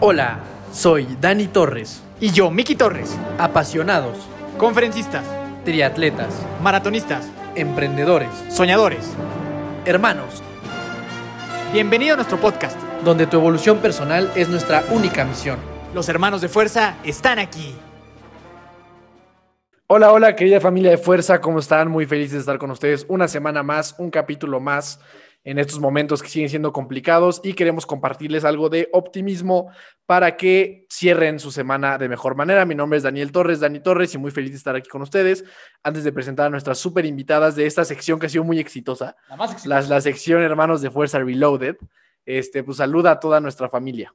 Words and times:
Hola, 0.00 0.40
soy 0.72 1.16
Dani 1.20 1.46
Torres. 1.46 2.02
Y 2.20 2.30
yo, 2.32 2.50
Miki 2.50 2.74
Torres. 2.76 3.16
Apasionados, 3.38 4.16
Conferencistas, 4.58 5.24
triatletas, 5.64 6.28
maratonistas, 6.62 7.28
emprendedores, 7.54 8.30
soñadores. 8.50 9.10
hermanos, 9.84 10.42
Bienvenido 11.72 12.14
a 12.14 12.16
nuestro 12.16 12.38
podcast. 12.38 12.78
donde 13.04 13.26
tu 13.26 13.36
evolución 13.36 13.78
personal 13.78 14.32
es 14.34 14.48
nuestra 14.48 14.82
única 14.90 15.24
misión. 15.24 15.58
Los 15.94 16.08
hermanos 16.08 16.40
de 16.40 16.48
fuerza 16.48 16.94
están 17.04 17.38
aquí. 17.38 17.74
Hola, 19.88 20.10
hola, 20.12 20.34
querida 20.34 20.60
familia 20.60 20.90
de 20.90 20.98
Fuerza, 20.98 21.40
¿cómo 21.40 21.60
están? 21.60 21.88
Muy 21.90 22.06
felices 22.06 22.32
de 22.32 22.38
estar 22.40 22.58
con 22.58 22.70
ustedes 22.72 23.04
una 23.08 23.28
semana 23.28 23.62
más, 23.62 23.94
un 23.98 24.10
capítulo 24.10 24.58
más 24.58 24.98
en 25.46 25.60
estos 25.60 25.78
momentos 25.78 26.24
que 26.24 26.28
siguen 26.28 26.48
siendo 26.48 26.72
complicados 26.72 27.40
y 27.44 27.54
queremos 27.54 27.86
compartirles 27.86 28.44
algo 28.44 28.68
de 28.68 28.88
optimismo 28.92 29.70
para 30.04 30.36
que 30.36 30.86
cierren 30.90 31.38
su 31.38 31.52
semana 31.52 31.98
de 31.98 32.08
mejor 32.08 32.34
manera. 32.34 32.66
Mi 32.66 32.74
nombre 32.74 32.96
es 32.96 33.04
Daniel 33.04 33.30
Torres, 33.30 33.60
Dani 33.60 33.78
Torres, 33.78 34.12
y 34.12 34.18
muy 34.18 34.32
feliz 34.32 34.50
de 34.50 34.56
estar 34.56 34.74
aquí 34.74 34.90
con 34.90 35.02
ustedes. 35.02 35.44
Antes 35.84 36.02
de 36.02 36.12
presentar 36.12 36.46
a 36.46 36.50
nuestras 36.50 36.78
súper 36.78 37.06
invitadas 37.06 37.54
de 37.54 37.64
esta 37.64 37.84
sección 37.84 38.18
que 38.18 38.26
ha 38.26 38.28
sido 38.28 38.42
muy 38.42 38.58
exitosa, 38.58 39.14
La 39.28 39.36
más 39.36 39.64
la, 39.64 39.80
la 39.82 40.00
sección 40.00 40.42
Hermanos 40.42 40.82
de 40.82 40.90
Fuerza 40.90 41.20
Reloaded, 41.20 41.76
este, 42.24 42.64
pues 42.64 42.78
saluda 42.78 43.12
a 43.12 43.20
toda 43.20 43.40
nuestra 43.40 43.68
familia. 43.68 44.12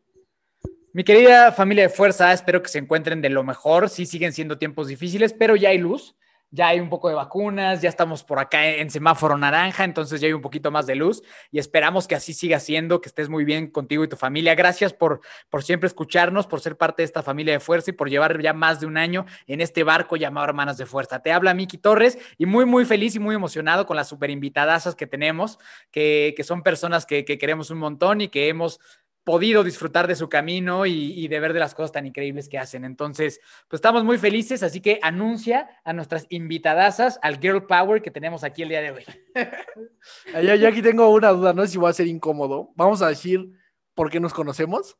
Mi 0.92 1.06
querida 1.06 1.54
familia 1.54 1.84
de 1.84 1.90
fuerza, 1.90 2.34
espero 2.34 2.62
que 2.62 2.68
se 2.68 2.80
encuentren 2.80 3.22
de 3.22 3.30
lo 3.30 3.46
mejor. 3.46 3.88
Sí, 3.88 4.06
siguen 4.06 4.34
siendo 4.34 4.58
tiempos 4.58 4.90
difíciles, 4.90 5.32
pero 5.32 5.56
ya 5.56 5.70
hay 5.70 5.78
luz. 5.78 6.18
Ya 6.54 6.68
hay 6.68 6.82
un 6.82 6.90
poco 6.90 7.08
de 7.08 7.16
vacunas, 7.16 7.82
ya 7.82 7.88
estamos 7.88 8.26
por 8.26 8.38
acá 8.38 8.68
en 8.68 8.90
semáforo 8.90 9.38
naranja, 9.38 9.86
entonces 9.86 10.20
ya 10.20 10.28
hay 10.28 10.34
un 10.34 10.42
poquito 10.42 10.70
más 10.70 10.86
de 10.86 10.96
luz 10.96 11.24
y 11.50 11.60
esperamos 11.60 12.10
que 12.10 12.16
así 12.16 12.34
siga 12.34 12.60
siendo, 12.60 13.00
que 13.00 13.08
estés 13.08 13.30
muy 13.30 13.46
bien 13.46 13.68
contigo 13.68 14.04
y 14.04 14.10
tu 14.10 14.18
familia. 14.18 14.54
Gracias 14.54 14.92
por, 14.92 15.22
por 15.50 15.64
siempre 15.64 15.88
escucharnos, 15.88 16.48
por 16.48 16.60
ser 16.60 16.76
parte 16.76 17.04
de 17.04 17.06
esta 17.06 17.24
familia 17.24 17.54
de 17.54 17.62
fuerza 17.62 17.92
y 17.92 17.94
por 17.94 18.10
llevar 18.10 18.42
ya 18.42 18.52
más 18.52 18.82
de 18.82 18.86
un 18.86 18.98
año 18.98 19.26
en 19.48 19.62
este 19.62 19.84
barco 19.84 20.18
llamado 20.18 20.46
Hermanas 20.46 20.78
de 20.78 20.86
Fuerza. 20.86 21.22
Te 21.22 21.32
habla 21.32 21.54
Miki 21.54 21.78
Torres 21.78 22.20
y 22.38 22.46
muy, 22.46 22.66
muy 22.66 22.84
feliz 22.84 23.16
y 23.16 23.20
muy 23.20 23.34
emocionado 23.34 23.86
con 23.86 23.96
las 23.96 24.10
super 24.10 24.30
invitadasas 24.30 24.96
que 24.96 25.08
tenemos, 25.08 25.58
que, 25.90 26.34
que 26.36 26.44
son 26.44 26.64
personas 26.64 27.06
que, 27.06 27.24
que 27.24 27.38
queremos 27.38 27.70
un 27.70 27.78
montón 27.78 28.20
y 28.20 28.28
que 28.28 28.50
hemos 28.50 28.82
podido 29.24 29.64
disfrutar 29.64 30.08
de 30.08 30.16
su 30.16 30.30
camino 30.30 30.86
y, 30.86 31.14
y, 31.14 31.28
de 31.28 31.40
ver 31.40 31.54
de 31.54 31.60
las 31.60 31.76
cosas 31.76 31.92
tan 31.92 32.06
increíbles 32.06 32.50
que 32.50 32.58
hacen. 32.58 32.86
Entonces, 32.86 33.40
pues 33.68 33.78
estamos 33.78 34.04
muy 34.04 34.18
felices, 34.18 34.64
así 34.64 34.82
que 34.82 35.00
anuncia 35.04 35.70
a 35.84 35.94
nuestras 35.94 36.26
invitadasas 36.30 37.20
al 37.22 37.40
Girl 37.40 37.66
Power 37.66 38.02
que 38.02 38.12
tenemos 38.12 38.44
aquí 38.44 38.64
el 38.64 38.70
día 38.70 38.82
de 38.82 38.92
hoy. 38.92 39.06
Yo, 40.44 40.56
yo 40.56 40.68
aquí 40.68 40.82
tengo 40.82 41.10
una 41.10 41.30
duda, 41.30 41.54
no 41.54 41.62
sé 41.64 41.70
si 41.70 41.78
va 41.78 41.90
a 41.90 41.94
ser 41.94 42.08
incómodo. 42.08 42.72
Vamos 42.76 43.02
a 43.02 43.08
decir 43.08 43.50
por 43.94 44.10
qué 44.10 44.20
nos 44.20 44.34
conocemos. 44.34 44.98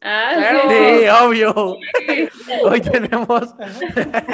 Ah, 0.00 0.32
Claro. 0.34 0.60
Sí, 0.68 1.06
obvio. 1.08 1.78
Hoy 2.64 2.80
tenemos 2.80 3.54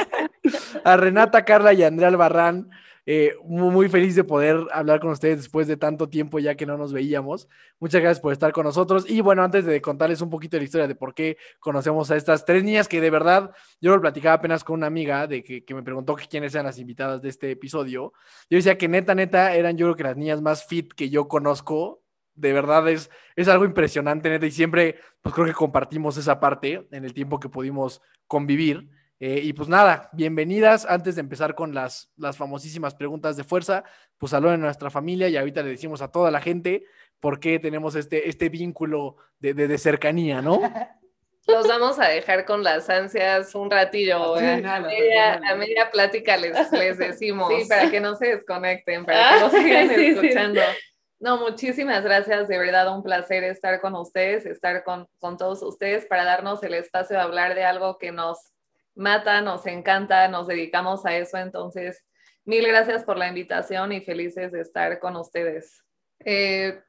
a 0.84 0.96
Renata, 0.96 1.44
Carla 1.44 1.72
y 1.74 1.83
Andrea 1.83 2.08
Albarrán. 2.08 2.70
Eh, 3.11 3.34
muy, 3.42 3.89
feliz 3.89 4.14
de 4.17 4.23
poder 4.23 4.67
hablar 4.70 5.01
con 5.01 5.09
ustedes 5.09 5.39
después 5.39 5.67
de 5.67 5.78
tanto 5.78 6.11
tiempo 6.11 6.41
ya 6.41 6.56
que 6.56 6.67
no 6.67 6.77
nos 6.77 6.92
veíamos. 6.92 7.48
Muchas 7.81 8.03
gracias 8.03 8.20
por 8.20 8.34
estar 8.34 8.53
con 8.53 8.64
nosotros. 8.64 9.09
Y 9.09 9.23
bueno, 9.23 9.42
antes 9.42 9.64
de 9.64 9.81
contarles 9.81 10.20
un 10.20 10.28
poquito 10.28 10.59
de 10.59 10.61
la 10.61 10.64
historia 10.67 10.87
de 10.87 10.95
por 10.95 11.14
qué 11.14 11.39
conocemos 11.59 12.11
a 12.11 12.17
estas 12.17 12.45
tres 12.45 12.64
niñas, 12.64 12.86
que 12.86 13.01
de 13.01 13.09
verdad 13.09 13.53
yo 13.81 13.92
lo 13.92 14.01
platicaba 14.03 14.34
apenas 14.34 14.62
con 14.62 14.75
una 14.75 14.89
amiga 14.89 15.27
de 15.27 15.42
que, 15.42 15.64
que 15.64 15.75
me 15.75 15.83
preguntó 15.83 16.17
que 16.17 16.27
quiénes 16.27 16.55
eran 16.55 16.67
las 16.67 16.79
invitadas 16.79 17.23
de 17.23 17.31
este 17.31 17.51
episodio. 17.51 18.12
Yo 18.51 18.56
decía 18.56 18.77
que 18.77 18.89
neta, 18.89 19.14
neta, 19.14 19.55
eran 19.55 19.79
yo 19.79 19.86
creo 19.86 19.97
que 19.97 20.03
las 20.03 20.17
niñas 20.19 20.42
más 20.42 20.67
fit 20.67 20.92
que 20.92 21.09
yo 21.09 21.29
conozco. 21.29 22.03
De 22.34 22.53
verdad 22.53 22.86
es, 22.91 23.09
es 23.36 23.48
algo 23.48 23.64
impresionante, 23.64 24.29
neta, 24.29 24.45
y 24.45 24.51
siempre 24.51 24.97
pues 25.23 25.34
creo 25.34 25.47
que 25.47 25.55
compartimos 25.55 26.19
esa 26.19 26.41
parte 26.41 26.86
en 26.91 27.06
el 27.06 27.14
tiempo 27.14 27.41
que 27.41 27.48
pudimos 27.48 28.03
convivir. 28.27 28.98
Eh, 29.20 29.41
y 29.42 29.52
pues 29.52 29.69
nada, 29.69 30.08
bienvenidas. 30.12 30.86
Antes 30.86 31.16
de 31.16 31.20
empezar 31.20 31.55
con 31.55 31.74
las, 31.74 32.11
las 32.16 32.36
famosísimas 32.36 32.94
preguntas 32.94 33.36
de 33.36 33.45
fuerza, 33.45 33.83
pues 34.17 34.30
saluden 34.30 34.61
a 34.61 34.67
nuestra 34.67 34.90
familia 34.90 35.29
y 35.29 35.36
ahorita 35.36 35.62
le 35.62 35.70
decimos 35.70 36.02
a 36.02 36.12
toda 36.12 36.30
la 36.30 36.40
gente 36.40 36.84
por 37.18 37.40
qué 37.40 37.58
tenemos 37.58 37.96
este, 37.96 38.28
este 38.28 38.48
vínculo 38.48 39.17
de, 39.40 39.55
de, 39.55 39.67
de 39.67 39.78
cercanía, 39.78 40.40
¿no? 40.40 40.61
Los 41.48 41.67
vamos 41.67 41.98
a 41.98 42.08
dejar 42.08 42.45
con 42.45 42.62
las 42.62 42.90
ansias 42.90 43.55
un 43.55 43.70
ratillo. 43.70 44.39
¿eh? 44.39 44.62
a, 44.67 44.80
media, 44.80 45.34
final. 45.36 45.45
a 45.45 45.55
media 45.57 45.90
plática 45.90 46.36
les, 46.36 46.70
les 46.73 46.98
decimos. 46.98 47.51
Sí, 47.62 47.67
para 47.67 47.90
que 47.90 48.01
no 48.01 48.14
se 48.17 48.27
desconecten, 48.36 49.07
para 49.07 49.18
que 49.18 49.24
Ah, 49.24 49.40
nos 49.40 49.52
sigan 49.52 49.89
sí, 49.89 49.95
sí. 49.95 50.07
escuchando. 50.08 50.61
No, 51.20 51.39
muchísimas 51.39 52.05
gracias, 52.05 52.46
de 52.48 52.58
verdad 52.58 52.95
un 52.95 53.02
placer 53.02 53.42
estar 53.45 53.80
con 53.80 53.96
ustedes, 53.96 54.45
estar 54.46 54.84
con, 54.84 55.08
con 55.18 55.39
todos 55.39 55.62
ustedes 55.62 56.05
para 56.05 56.24
darnos 56.24 56.62
el 56.62 56.74
espacio 56.74 57.17
de 57.17 57.23
hablar 57.23 57.55
de 57.55 57.64
algo 57.64 57.96
que 57.98 58.12
nos 58.12 58.52
mata, 58.98 59.41
nos 59.41 59.64
encanta, 59.67 60.29
nos 60.29 60.47
dedicamos 60.47 61.07
a 61.07 61.17
eso, 61.17 61.39
entonces 61.39 62.05
mil 62.45 62.67
gracias 62.67 63.05
por 63.05 63.17
la 63.17 63.29
invitación 63.29 63.92
y 63.92 64.01
felices 64.01 64.53
de 64.53 64.61
estar 64.61 64.98
con 64.98 65.17
ustedes. 65.17 65.83
Eh, 66.25 66.81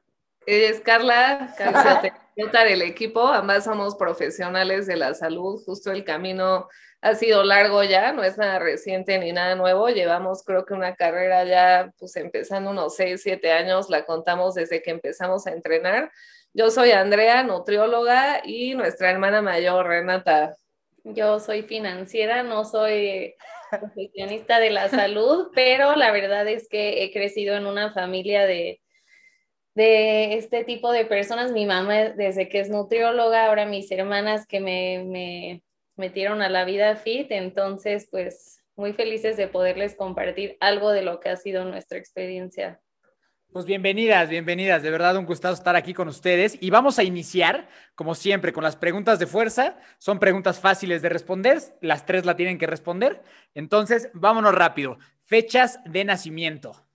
es 0.46 0.80
Carla, 0.80 1.54
fisioterapeuta 1.56 2.64
del 2.64 2.82
equipo, 2.82 3.26
ambas 3.28 3.64
somos 3.64 3.94
profesionales 3.96 4.86
de 4.86 4.96
la 4.96 5.14
salud, 5.14 5.62
justo 5.64 5.92
el 5.92 6.04
camino 6.04 6.68
ha 7.02 7.14
sido 7.14 7.44
largo 7.44 7.82
ya, 7.84 8.12
no 8.12 8.24
es 8.24 8.36
nada 8.36 8.58
reciente 8.58 9.18
ni 9.18 9.32
nada 9.32 9.54
nuevo, 9.54 9.88
llevamos 9.88 10.42
creo 10.44 10.66
que 10.66 10.74
una 10.74 10.96
carrera 10.96 11.44
ya 11.44 11.92
pues 11.98 12.16
empezando 12.16 12.70
unos 12.70 12.96
6, 12.96 13.20
7 13.22 13.52
años, 13.52 13.88
la 13.88 14.04
contamos 14.04 14.54
desde 14.54 14.82
que 14.82 14.90
empezamos 14.90 15.46
a 15.46 15.52
entrenar. 15.52 16.10
Yo 16.52 16.70
soy 16.70 16.90
Andrea, 16.90 17.44
nutrióloga, 17.44 18.40
y 18.44 18.74
nuestra 18.74 19.10
hermana 19.10 19.40
mayor, 19.40 19.86
Renata. 19.86 20.56
Yo 21.04 21.40
soy 21.40 21.62
financiera, 21.62 22.42
no 22.42 22.64
soy 22.64 23.34
profesionista 23.70 24.58
de 24.58 24.70
la 24.70 24.88
salud, 24.88 25.48
pero 25.54 25.96
la 25.96 26.10
verdad 26.12 26.46
es 26.48 26.68
que 26.68 27.04
he 27.04 27.12
crecido 27.12 27.56
en 27.56 27.66
una 27.66 27.92
familia 27.92 28.46
de, 28.46 28.80
de 29.74 30.34
este 30.34 30.64
tipo 30.64 30.92
de 30.92 31.04
personas. 31.04 31.52
Mi 31.52 31.66
mamá, 31.66 32.10
desde 32.10 32.48
que 32.48 32.60
es 32.60 32.68
nutrióloga, 32.68 33.46
ahora 33.46 33.66
mis 33.66 33.90
hermanas 33.90 34.46
que 34.46 34.60
me, 34.60 35.04
me 35.04 35.62
metieron 35.96 36.42
a 36.42 36.48
la 36.48 36.64
vida 36.64 36.96
fit, 36.96 37.30
entonces 37.30 38.08
pues 38.10 38.60
muy 38.76 38.92
felices 38.92 39.36
de 39.36 39.48
poderles 39.48 39.94
compartir 39.94 40.56
algo 40.60 40.90
de 40.90 41.02
lo 41.02 41.20
que 41.20 41.28
ha 41.28 41.36
sido 41.36 41.64
nuestra 41.64 41.98
experiencia. 41.98 42.80
Pues 43.52 43.66
bienvenidas, 43.66 44.28
bienvenidas. 44.28 44.80
De 44.84 44.92
verdad, 44.92 45.16
un 45.16 45.26
gustazo 45.26 45.54
estar 45.54 45.74
aquí 45.74 45.92
con 45.92 46.06
ustedes. 46.06 46.56
Y 46.60 46.70
vamos 46.70 47.00
a 47.00 47.02
iniciar, 47.02 47.68
como 47.96 48.14
siempre, 48.14 48.52
con 48.52 48.62
las 48.62 48.76
preguntas 48.76 49.18
de 49.18 49.26
fuerza. 49.26 49.76
Son 49.98 50.20
preguntas 50.20 50.60
fáciles 50.60 51.02
de 51.02 51.08
responder. 51.08 51.58
Las 51.80 52.06
tres 52.06 52.24
la 52.24 52.36
tienen 52.36 52.58
que 52.58 52.68
responder. 52.68 53.24
Entonces, 53.54 54.08
vámonos 54.14 54.54
rápido. 54.54 54.98
Fechas 55.24 55.80
de 55.84 56.04
nacimiento. 56.04 56.86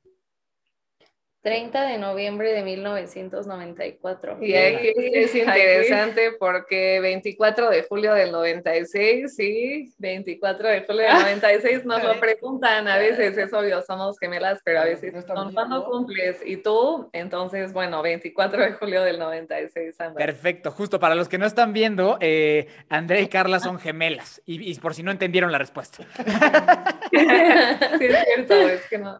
30 1.45 1.79
de 1.85 2.00
noviembre 2.00 2.53
de 2.53 2.63
1994. 2.63 4.39
Y 4.41 4.56
aquí 4.56 4.91
es 4.95 5.35
interesante 5.35 6.31
porque 6.39 7.00
24 7.00 7.69
de 7.69 7.83
julio 7.83 8.16
del 8.16 8.31
96, 8.31 9.35
sí, 9.35 9.94
24 10.00 10.69
de 10.69 10.85
julio 10.88 11.03
del 11.03 11.13
96 11.13 11.85
nos 11.85 12.03
lo 12.03 12.19
preguntan 12.19 12.88
a 12.88 12.97
veces, 12.97 13.38
es 13.38 13.53
obvio, 13.53 13.83
somos 13.83 14.17
gemelas, 14.17 14.59
pero 14.66 14.79
a 14.79 14.85
veces 14.85 15.13
son 15.28 15.53
cuando 15.53 15.85
cumples 15.85 16.39
y 16.44 16.57
tú, 16.57 17.11
entonces, 17.13 17.73
bueno, 17.73 18.01
24 18.01 18.63
de 18.63 18.72
julio 18.72 19.03
del 19.03 19.19
96. 19.19 20.01
ambas. 20.01 20.16
Perfecto, 20.16 20.72
justo 20.72 21.00
para 21.00 21.13
los 21.13 21.29
que 21.29 21.38
no 21.38 21.45
están 21.45 21.73
viendo, 21.73 22.17
eh, 22.22 22.69
Andrea 22.89 23.22
y 23.22 23.27
Carla 23.27 23.59
son 23.59 23.77
gemelas. 23.77 24.41
Y, 24.47 24.72
y 24.72 24.73
por 24.79 24.95
si 24.95 25.03
no 25.03 25.12
entendieron 25.12 25.51
la 25.51 25.59
respuesta. 25.59 26.03
sí, 27.12 27.17
es 27.19 28.25
cierto, 28.25 28.56
es 28.67 28.89
que 28.89 28.97
no. 28.97 29.16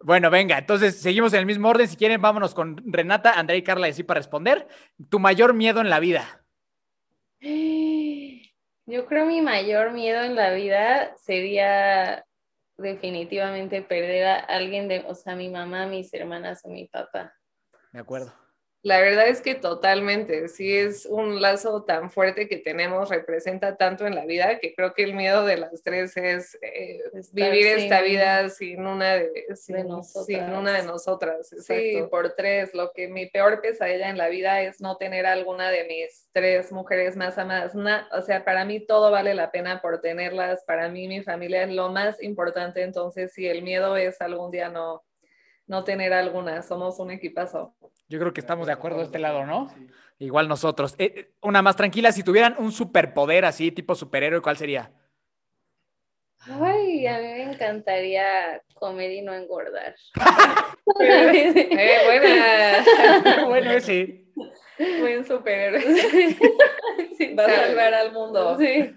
Bueno, 0.00 0.30
venga, 0.30 0.58
entonces 0.58 1.00
seguimos 1.00 1.32
en 1.32 1.40
el 1.40 1.46
mismo 1.46 1.68
orden. 1.68 1.88
Si 1.88 1.96
quieren, 1.96 2.20
vámonos 2.20 2.54
con 2.54 2.76
Renata, 2.92 3.32
Andrea 3.32 3.58
y 3.58 3.62
Carla 3.62 3.88
y 3.88 3.90
así 3.90 4.02
para 4.02 4.18
responder. 4.18 4.68
Tu 5.08 5.18
mayor 5.18 5.54
miedo 5.54 5.80
en 5.80 5.90
la 5.90 6.00
vida. 6.00 6.44
Yo 8.88 9.06
creo 9.06 9.26
mi 9.26 9.40
mayor 9.40 9.92
miedo 9.92 10.22
en 10.22 10.36
la 10.36 10.52
vida 10.52 11.16
sería 11.16 12.24
definitivamente 12.76 13.82
perder 13.82 14.26
a 14.26 14.38
alguien 14.38 14.86
de, 14.86 15.04
o 15.08 15.14
sea, 15.14 15.34
mi 15.34 15.48
mamá, 15.48 15.86
mis 15.86 16.12
hermanas 16.14 16.60
o 16.64 16.68
mi 16.68 16.86
papá. 16.86 17.34
De 17.92 17.98
acuerdo. 17.98 18.32
La 18.86 19.00
verdad 19.00 19.26
es 19.26 19.40
que 19.42 19.56
totalmente, 19.56 20.46
sí 20.46 20.76
es 20.76 21.06
un 21.06 21.42
lazo 21.42 21.82
tan 21.82 22.08
fuerte 22.08 22.46
que 22.46 22.58
tenemos, 22.58 23.08
representa 23.08 23.76
tanto 23.76 24.06
en 24.06 24.14
la 24.14 24.24
vida 24.26 24.60
que 24.60 24.76
creo 24.76 24.94
que 24.94 25.02
el 25.02 25.12
miedo 25.12 25.44
de 25.44 25.56
las 25.56 25.82
tres 25.82 26.16
es 26.16 26.56
eh, 26.62 27.02
vivir 27.32 27.66
sin- 27.66 27.78
esta 27.78 28.00
vida 28.00 28.48
sin 28.48 28.86
una 28.86 29.14
de, 29.14 29.44
sin, 29.56 29.88
nosotras. 29.88 30.26
sin 30.26 30.54
una 30.54 30.72
de 30.72 30.84
nosotras. 30.84 31.48
Sí, 31.48 31.98
por 32.08 32.34
tres. 32.34 32.74
Lo 32.74 32.92
que 32.92 33.08
mi 33.08 33.26
peor 33.26 33.60
pesadilla 33.60 34.08
en 34.08 34.18
la 34.18 34.28
vida 34.28 34.62
es 34.62 34.80
no 34.80 34.96
tener 34.98 35.26
alguna 35.26 35.72
de 35.72 35.82
mis 35.84 36.28
tres 36.30 36.70
mujeres 36.70 37.16
más 37.16 37.38
amadas. 37.38 37.72
O 38.12 38.22
sea, 38.22 38.44
para 38.44 38.64
mí 38.64 38.78
todo 38.78 39.10
vale 39.10 39.34
la 39.34 39.50
pena 39.50 39.82
por 39.82 40.00
tenerlas. 40.00 40.62
Para 40.62 40.88
mí 40.88 41.08
mi 41.08 41.22
familia 41.24 41.64
es 41.64 41.70
lo 41.70 41.88
más 41.88 42.22
importante. 42.22 42.82
Entonces, 42.82 43.32
si 43.32 43.48
el 43.48 43.62
miedo 43.62 43.96
es 43.96 44.20
algún 44.20 44.52
día 44.52 44.68
no, 44.68 45.02
no 45.66 45.82
tener 45.82 46.12
alguna, 46.12 46.62
somos 46.62 47.00
un 47.00 47.10
equipazo. 47.10 47.74
Yo 48.08 48.18
creo 48.20 48.32
que 48.32 48.40
estamos 48.40 48.66
de 48.66 48.72
acuerdo 48.72 48.98
de 48.98 49.04
este 49.04 49.18
lado, 49.18 49.46
¿no? 49.46 49.68
Igual 50.18 50.48
nosotros. 50.48 50.94
Eh, 50.98 51.32
una 51.42 51.60
más 51.62 51.76
tranquila, 51.76 52.12
si 52.12 52.22
tuvieran 52.22 52.54
un 52.58 52.72
superpoder 52.72 53.44
así, 53.44 53.72
tipo 53.72 53.94
superhéroe, 53.94 54.40
¿cuál 54.40 54.56
sería? 54.56 54.92
Ay, 56.48 57.06
a 57.06 57.18
mí 57.18 57.24
me 57.24 57.42
encantaría 57.52 58.62
comer 58.74 59.10
y 59.10 59.22
no 59.22 59.34
engordar. 59.34 59.96
eh, 61.00 62.00
buena. 62.06 63.46
bueno, 63.46 63.72
ese. 63.72 64.24
Buen 65.00 65.26
superhéroe. 65.26 65.82
Va 67.38 67.44
a 67.44 67.50
salvar 67.50 67.94
al 67.94 68.12
mundo. 68.12 68.56
Sí. 68.58 68.94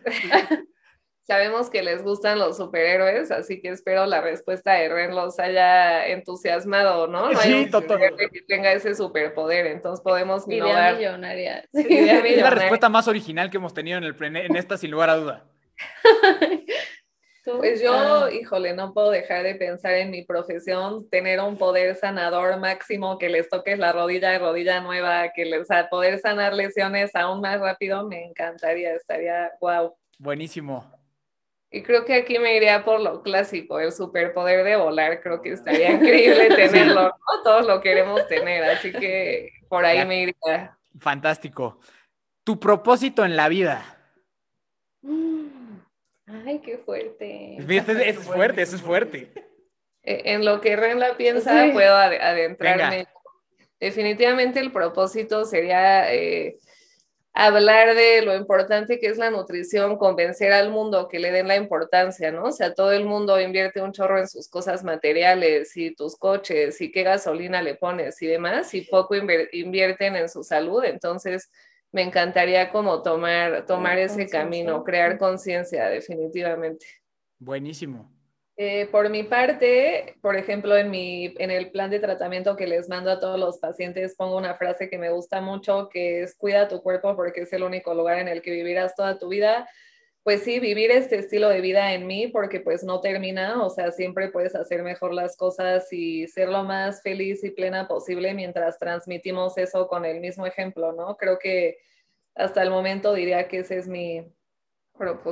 Sabemos 1.30 1.70
que 1.70 1.84
les 1.84 2.02
gustan 2.02 2.40
los 2.40 2.58
superhéroes, 2.58 3.30
así 3.30 3.62
que 3.62 3.70
espero 3.70 4.08
la 4.08 4.20
respuesta 4.20 4.74
de 4.74 4.90
Ren 4.90 5.14
los 5.14 5.38
haya 5.38 6.08
entusiasmado, 6.08 7.06
¿no? 7.06 7.32
No 7.32 7.40
Sí, 7.40 7.50
hay 7.50 7.64
un 7.66 7.70
total. 7.70 8.00
superhéroe 8.00 8.30
que 8.32 8.42
tenga 8.48 8.72
ese 8.72 8.96
superpoder, 8.96 9.68
entonces 9.68 10.04
podemos 10.04 10.48
Idea 10.48 10.58
innovar. 10.58 10.96
Idea 11.74 12.20
Es 12.26 12.42
la 12.42 12.50
respuesta 12.50 12.90
más 12.90 13.08
original 13.08 13.52
que 13.52 13.58
hemos 13.58 13.76
tenido 13.76 14.00
en, 14.00 14.06
el, 14.06 14.16
en 14.20 14.56
esta, 14.56 14.76
sin 14.76 14.90
lugar 14.90 15.12
a 15.12 15.18
duda. 15.18 15.46
Pues 17.46 17.82
yo, 17.82 17.94
ah, 17.94 18.32
híjole, 18.32 18.76
no 18.76 18.94
puedo 18.94 19.10
dejar 19.10 19.44
de 19.44 19.56
pensar 19.56 19.94
en 19.94 20.12
mi 20.12 20.24
profesión, 20.24 21.10
tener 21.10 21.40
un 21.40 21.58
poder 21.58 21.96
sanador 21.96 22.60
máximo, 22.60 23.18
que 23.18 23.30
les 23.30 23.50
toques 23.50 23.80
la 23.80 23.92
rodilla 23.92 24.30
de 24.30 24.40
rodilla 24.40 24.82
nueva, 24.82 25.32
que 25.34 25.46
les 25.46 25.72
a 25.72 25.90
poder 25.90 26.20
sanar 26.20 26.54
lesiones 26.54 27.16
aún 27.16 27.42
más 27.42 27.60
rápido, 27.60 28.08
me 28.08 28.24
encantaría, 28.24 28.94
estaría 28.94 29.52
wow. 29.62 29.96
Buenísimo. 30.20 30.99
Y 31.72 31.84
creo 31.84 32.04
que 32.04 32.16
aquí 32.16 32.40
me 32.40 32.56
iría 32.58 32.84
por 32.84 33.00
lo 33.00 33.22
clásico, 33.22 33.80
el 33.80 33.92
superpoder 33.92 34.64
de 34.64 34.76
volar, 34.76 35.22
creo 35.22 35.42
que 35.42 35.52
estaría 35.52 35.92
increíble 35.92 36.48
tenerlo, 36.56 37.04
¿no? 37.04 37.44
Todos 37.44 37.68
lo 37.68 37.80
queremos 37.82 38.28
tener, 38.28 38.64
así 38.64 38.92
que 38.92 39.52
por 39.70 39.86
ahí 39.86 39.98
Ya. 40.00 40.06
me 40.06 40.22
iría. 40.24 40.78
Fantástico. 41.00 41.80
Tu 42.44 42.60
propósito 42.60 43.24
en 43.24 43.36
la 43.36 43.48
vida. 43.50 43.86
mm, 45.04 45.48
Ay, 46.46 46.60
qué 46.60 46.78
fuerte. 46.80 47.58
Eso 47.58 47.92
es, 47.92 48.18
fuerte, 48.20 48.62
eso 48.64 48.76
es 48.76 48.82
fuerte. 48.82 49.32
Eh, 50.04 50.22
En 50.26 50.46
lo 50.46 50.62
que 50.62 50.76
Ren 50.76 51.00
la 51.00 51.18
piensa, 51.18 51.66
Sí. 51.66 51.72
puedo 51.72 51.96
ad- 51.96 52.14
adentrarme. 52.22 52.98
Venga. 52.98 53.10
Definitivamente 53.80 54.60
el 54.60 54.72
propósito 54.72 55.46
sería 55.46 56.12
eh, 56.14 56.58
hablar 57.46 57.96
de 57.96 58.22
lo 58.22 58.36
importante 58.36 59.00
que 59.00 59.08
es 59.08 59.18
la 59.18 59.32
nutrición, 59.32 59.98
convencer 59.98 60.52
al 60.52 60.72
mundo 60.72 61.08
que 61.08 61.20
le 61.20 61.32
den 61.32 61.48
la 61.48 61.56
importancia, 61.56 62.32
¿no? 62.32 62.46
O 62.46 62.52
sea, 62.52 62.74
todo 62.74 62.92
el 62.92 63.06
mundo 63.06 63.40
invierte 63.40 63.82
un 63.82 63.92
chorro 63.92 64.20
en 64.20 64.28
sus 64.28 64.50
cosas 64.50 64.84
materiales 64.84 65.76
y 65.78 65.96
tus 65.96 66.18
coches 66.18 66.82
y 66.82 66.92
qué 66.92 67.04
gasolina 67.04 67.62
le 67.62 67.76
pones 67.76 68.22
y 68.22 68.28
demás, 68.28 68.74
y 68.74 68.82
poco 68.82 69.16
invierten 69.16 70.16
en 70.16 70.28
su 70.30 70.44
salud. 70.44 70.84
Entonces, 70.84 71.50
me 71.92 72.04
encantaría 72.04 72.72
como 72.72 73.02
tomar, 73.02 73.66
tomar 73.66 73.98
ese 73.98 74.28
camino, 74.28 74.84
crear 74.84 75.18
conciencia, 75.18 75.88
definitivamente. 75.88 76.86
Buenísimo. 77.40 78.12
Eh, 78.62 78.88
por 78.92 79.10
mi 79.10 79.24
parte, 79.24 80.18
por 80.22 80.36
ejemplo, 80.36 80.76
en, 80.76 80.92
mi, 80.92 81.34
en 81.40 81.50
el 81.50 81.72
plan 81.72 81.90
de 81.90 82.02
tratamiento 82.02 82.58
que 82.58 82.68
les 82.68 82.90
mando 82.90 83.10
a 83.10 83.18
todos 83.18 83.40
los 83.40 83.58
pacientes, 83.58 84.18
pongo 84.18 84.36
una 84.36 84.56
frase 84.56 84.90
que 84.90 84.98
me 84.98 85.12
gusta 85.12 85.40
mucho, 85.40 85.88
que 85.88 86.24
es 86.24 86.36
cuida 86.36 86.68
tu 86.68 86.82
cuerpo 86.82 87.16
porque 87.16 87.44
es 87.44 87.54
el 87.54 87.64
único 87.64 87.94
lugar 87.94 88.20
en 88.20 88.28
el 88.28 88.42
que 88.42 88.52
vivirás 88.52 88.96
toda 88.96 89.18
tu 89.18 89.30
vida. 89.30 89.70
Pues 90.24 90.44
sí, 90.44 90.60
vivir 90.60 90.92
este 90.92 91.20
estilo 91.20 91.48
de 91.48 91.62
vida 91.62 91.94
en 91.94 92.06
mí 92.06 92.28
porque 92.28 92.60
pues 92.60 92.84
no 92.84 93.00
termina, 93.00 93.64
o 93.64 93.70
sea, 93.70 93.94
siempre 93.94 94.28
puedes 94.28 94.56
hacer 94.56 94.84
mejor 94.84 95.14
las 95.14 95.38
cosas 95.38 95.88
y 95.94 96.28
ser 96.28 96.50
lo 96.50 96.66
más 96.66 97.02
feliz 97.02 97.42
y 97.46 97.52
plena 97.52 97.88
posible 97.88 98.34
mientras 98.34 98.78
transmitimos 98.78 99.58
eso 99.58 99.88
con 99.88 100.04
el 100.04 100.20
mismo 100.20 100.46
ejemplo, 100.46 100.92
¿no? 100.92 101.16
Creo 101.16 101.40
que 101.40 101.78
hasta 102.36 102.62
el 102.62 102.72
momento 102.72 103.14
diría 103.14 103.48
que 103.48 103.60
ese 103.60 103.78
es 103.78 103.88
mi, 103.88 104.20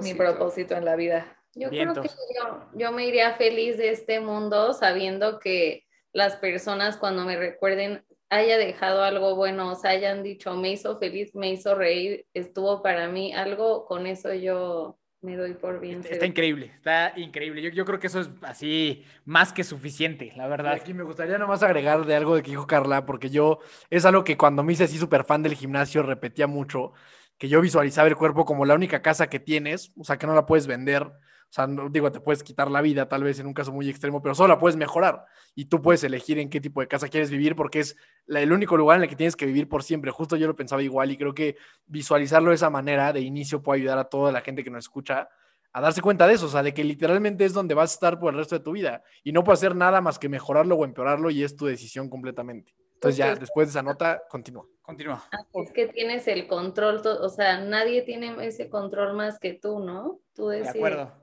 mi 0.02 0.14
propósito 0.14 0.78
en 0.78 0.86
la 0.86 0.96
vida. 0.96 1.38
Yo 1.57 1.69
Vientos. 1.69 2.00
creo 2.00 2.04
que 2.04 2.33
yo, 2.36 2.80
yo 2.80 2.92
me 2.92 3.06
iría 3.06 3.33
feliz 3.36 3.77
de 3.77 3.89
este 3.89 4.19
mundo 4.19 4.74
sabiendo 4.74 5.39
que 5.39 5.86
las 6.13 6.36
personas 6.38 6.98
cuando 6.98 7.25
me 7.25 7.38
recuerden 7.38 8.04
haya 8.30 8.57
dejado 8.57 9.04
algo 9.04 9.36
bueno, 9.36 9.71
o 9.71 9.75
sea, 9.75 9.92
hayan 9.92 10.24
dicho, 10.24 10.56
me 10.56 10.71
hizo 10.71 10.98
feliz, 10.98 11.33
me 11.33 11.51
hizo 11.51 11.75
reír, 11.75 12.25
estuvo 12.33 12.81
para 12.81 13.07
mí 13.07 13.33
algo, 13.33 13.86
con 13.86 14.06
eso 14.06 14.33
yo 14.33 15.00
me 15.21 15.36
doy 15.36 15.54
por 15.54 15.80
bien. 15.80 16.00
Está, 16.00 16.13
está 16.13 16.25
increíble, 16.25 16.71
está 16.75 17.13
increíble. 17.15 17.62
Yo, 17.62 17.69
yo 17.69 17.86
creo 17.86 18.00
que 18.00 18.07
eso 18.07 18.19
es 18.21 18.30
así 18.42 19.04
más 19.25 19.54
que 19.54 19.63
suficiente, 19.63 20.31
la 20.36 20.45
Y 20.45 20.50
verdad. 20.50 20.74
Aquí 20.74 20.94
me 20.94 21.04
gustaría 21.04 21.38
nomás 21.38 21.63
agregar 21.63 22.06
de 22.06 22.15
algo 22.15 22.36
de 22.36 22.44
que 22.44 22.51
dijo 22.51 22.68
Carla, 22.68 23.06
porque 23.06 23.30
yo 23.30 23.59
es 23.89 24.06
algo 24.06 24.24
que 24.24 24.38
cuando 24.38 24.63
me 24.63 24.74
hice 24.74 24.83
así 24.83 24.98
súper 24.98 25.24
fan 25.24 25.44
del 25.44 25.56
gimnasio 25.56 26.04
repetía 26.04 26.48
mucho, 26.48 26.94
que 27.38 27.50
yo 27.50 27.62
visualizaba 27.62 28.07
el 28.07 28.15
cuerpo 28.15 28.45
como 28.45 28.65
la 28.65 28.75
única 28.75 29.01
casa 29.01 29.27
que 29.27 29.39
tienes, 29.39 29.92
o 29.98 30.04
sea, 30.04 30.18
que 30.18 30.27
no 30.27 30.36
la 30.36 30.45
puedes 30.45 30.68
vender. 30.68 31.12
O 31.50 31.54
sea, 31.58 31.66
no- 31.66 31.90
digo, 31.90 32.12
te 32.12 32.20
puedes 32.20 32.44
quitar 32.44 32.70
la 32.70 32.82
vida 32.82 33.08
tal 33.08 33.24
vez 33.24 33.40
en 33.40 33.48
un 33.48 33.54
caso 33.54 33.72
muy 33.72 33.90
extremo, 33.90 34.22
pero 34.22 34.36
solo 34.36 34.50
la 34.50 34.60
puedes 34.60 34.76
mejorar. 34.76 35.26
Y 35.56 35.66
tú 35.66 35.82
puedes 35.82 36.04
elegir 36.04 36.40
en 36.40 36.50
qué 36.50 36.60
tipo 36.60 36.82
de 36.82 36.88
casa 36.88 37.08
quieres 37.08 37.30
vivir 37.32 37.56
porque 37.56 37.80
es 37.80 37.96
la- 38.26 38.42
el 38.42 38.52
único 38.52 38.76
lugar 38.78 38.98
en 38.98 39.04
el 39.04 39.10
que 39.10 39.16
tienes 39.16 39.36
que 39.36 39.46
vivir 39.46 39.70
por 39.70 39.82
siempre. 39.84 40.12
Justo 40.12 40.36
yo 40.36 40.46
lo 40.48 40.56
pensaba 40.56 40.84
igual 40.84 41.10
y 41.12 41.18
creo 41.18 41.34
que 41.34 41.56
visualizarlo 41.86 42.50
de 42.50 42.56
esa 42.56 42.70
manera 42.70 43.14
de 43.14 43.22
inicio 43.22 43.64
puede 43.64 43.80
ayudar 43.82 43.98
a 43.98 44.04
toda 44.06 44.32
la 44.32 44.42
gente 44.42 44.64
que 44.64 44.70
nos 44.70 44.86
escucha 44.86 45.30
a 45.74 45.82
darse 45.82 46.02
cuenta 46.02 46.28
de 46.28 46.34
eso, 46.34 46.48
o 46.48 46.50
sea, 46.50 46.64
de 46.64 46.74
que 46.74 46.84
literalmente 46.84 47.46
es 47.46 47.54
donde 47.54 47.76
vas 47.76 47.92
a 47.92 47.94
estar 47.94 48.20
por 48.20 48.34
el 48.34 48.40
resto 48.40 48.58
de 48.58 48.64
tu 48.64 48.72
vida 48.72 49.04
y 49.24 49.32
no 49.32 49.44
puedes 49.44 49.60
hacer 49.60 49.76
nada 49.76 50.02
más 50.02 50.18
que 50.18 50.28
mejorarlo 50.28 50.76
o 50.76 50.86
empeorarlo 50.86 51.30
y 51.30 51.44
es 51.44 51.56
tu 51.56 51.66
decisión 51.66 52.10
completamente. 52.10 52.74
Entonces 52.96 53.18
ya 53.18 53.36
después 53.36 53.68
de 53.68 53.72
esa 53.72 53.84
nota, 53.84 54.24
continúa. 54.28 54.66
Continúa. 54.82 55.24
Es 55.54 55.72
que 55.72 55.88
tienes 55.88 56.28
el 56.28 56.48
control, 56.48 57.02
o 57.06 57.30
sea, 57.30 57.60
nadie 57.60 58.02
tiene 58.02 58.36
ese 58.48 58.70
control 58.70 59.16
más 59.16 59.38
que 59.40 59.54
tú, 59.54 59.80
¿no? 59.80 60.20
Tú 60.34 60.48
De 60.48 60.68
acuerdo. 60.68 61.14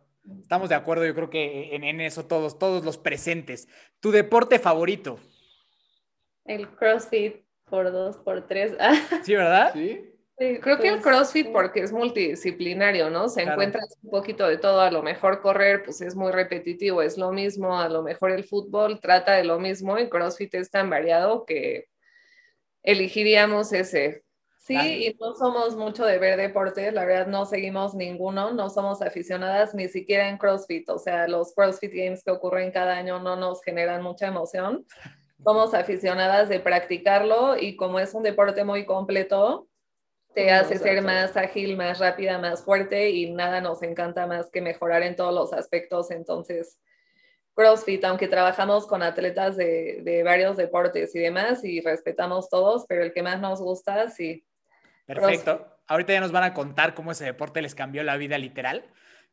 Estamos 0.40 0.68
de 0.68 0.74
acuerdo, 0.74 1.04
yo 1.04 1.14
creo 1.14 1.30
que 1.30 1.74
en, 1.74 1.84
en 1.84 2.00
eso 2.00 2.26
todos, 2.26 2.58
todos 2.58 2.84
los 2.84 2.96
presentes. 2.98 3.68
¿Tu 4.00 4.10
deporte 4.10 4.58
favorito? 4.58 5.18
El 6.44 6.68
CrossFit 6.68 7.44
por 7.64 7.90
dos, 7.92 8.16
por 8.18 8.46
tres. 8.46 8.74
¿Sí, 9.24 9.34
verdad? 9.34 9.72
¿Sí? 9.72 10.10
sí, 10.38 10.58
Creo 10.60 10.78
que 10.78 10.88
el 10.88 11.00
pues, 11.00 11.04
CrossFit 11.04 11.52
porque 11.52 11.80
es 11.80 11.92
multidisciplinario, 11.92 13.10
¿no? 13.10 13.28
Se 13.28 13.42
Claro. 13.42 13.52
encuentras 13.52 13.98
un 14.02 14.10
poquito 14.10 14.46
de 14.46 14.58
todo, 14.58 14.80
a 14.80 14.90
lo 14.90 15.02
mejor 15.02 15.40
correr 15.40 15.82
pues 15.84 16.00
es 16.00 16.14
muy 16.14 16.32
repetitivo, 16.32 17.02
es 17.02 17.18
lo 17.18 17.32
mismo, 17.32 17.78
a 17.78 17.88
lo 17.88 18.02
mejor 18.02 18.30
el 18.30 18.44
fútbol 18.44 19.00
trata 19.00 19.32
de 19.32 19.44
lo 19.44 19.58
mismo 19.58 19.98
y 19.98 20.08
CrossFit 20.08 20.54
es 20.54 20.70
tan 20.70 20.88
variado 20.90 21.44
que 21.44 21.88
elegiríamos 22.82 23.72
ese. 23.72 24.24
Sí, 24.64 24.74
y 24.78 25.14
no 25.20 25.34
somos 25.34 25.76
mucho 25.76 26.06
de 26.06 26.18
ver 26.18 26.38
deportes, 26.38 26.94
la 26.94 27.04
verdad 27.04 27.26
no 27.26 27.44
seguimos 27.44 27.94
ninguno, 27.94 28.54
no 28.54 28.70
somos 28.70 29.02
aficionadas 29.02 29.74
ni 29.74 29.88
siquiera 29.88 30.30
en 30.30 30.38
CrossFit, 30.38 30.88
o 30.88 30.98
sea, 30.98 31.28
los 31.28 31.54
CrossFit 31.54 31.92
Games 31.92 32.24
que 32.24 32.30
ocurren 32.30 32.72
cada 32.72 32.96
año 32.96 33.20
no 33.20 33.36
nos 33.36 33.62
generan 33.62 34.02
mucha 34.02 34.26
emoción. 34.26 34.86
Somos 35.44 35.74
aficionadas 35.74 36.48
de 36.48 36.58
practicarlo 36.58 37.58
y 37.58 37.76
como 37.76 38.00
es 38.00 38.14
un 38.14 38.22
deporte 38.22 38.64
muy 38.64 38.86
completo, 38.86 39.68
te 40.34 40.46
Nos 40.46 40.62
hace 40.62 40.78
ser 40.78 41.02
más 41.02 41.36
ágil, 41.36 41.76
más 41.76 41.98
rápida, 41.98 42.38
más 42.38 42.64
fuerte 42.64 43.10
y 43.10 43.30
nada 43.30 43.60
nos 43.60 43.82
encanta 43.82 44.26
más 44.26 44.48
que 44.50 44.62
mejorar 44.62 45.02
en 45.02 45.14
todos 45.14 45.34
los 45.34 45.52
aspectos. 45.52 46.10
Entonces, 46.10 46.80
CrossFit, 47.54 48.02
aunque 48.06 48.28
trabajamos 48.28 48.86
con 48.86 49.02
atletas 49.02 49.58
de, 49.58 50.00
de 50.02 50.22
varios 50.22 50.56
deportes 50.56 51.14
y 51.14 51.18
demás 51.18 51.62
y 51.62 51.82
respetamos 51.82 52.48
todos, 52.48 52.86
pero 52.88 53.02
el 53.02 53.12
que 53.12 53.22
más 53.22 53.38
nos 53.38 53.60
gusta, 53.60 54.08
sí. 54.08 54.46
Perfecto. 55.06 55.68
Ahorita 55.86 56.12
ya 56.12 56.20
nos 56.20 56.32
van 56.32 56.44
a 56.44 56.54
contar 56.54 56.94
cómo 56.94 57.12
ese 57.12 57.24
deporte 57.24 57.60
les 57.60 57.74
cambió 57.74 58.02
la 58.02 58.16
vida 58.16 58.38
literal. 58.38 58.84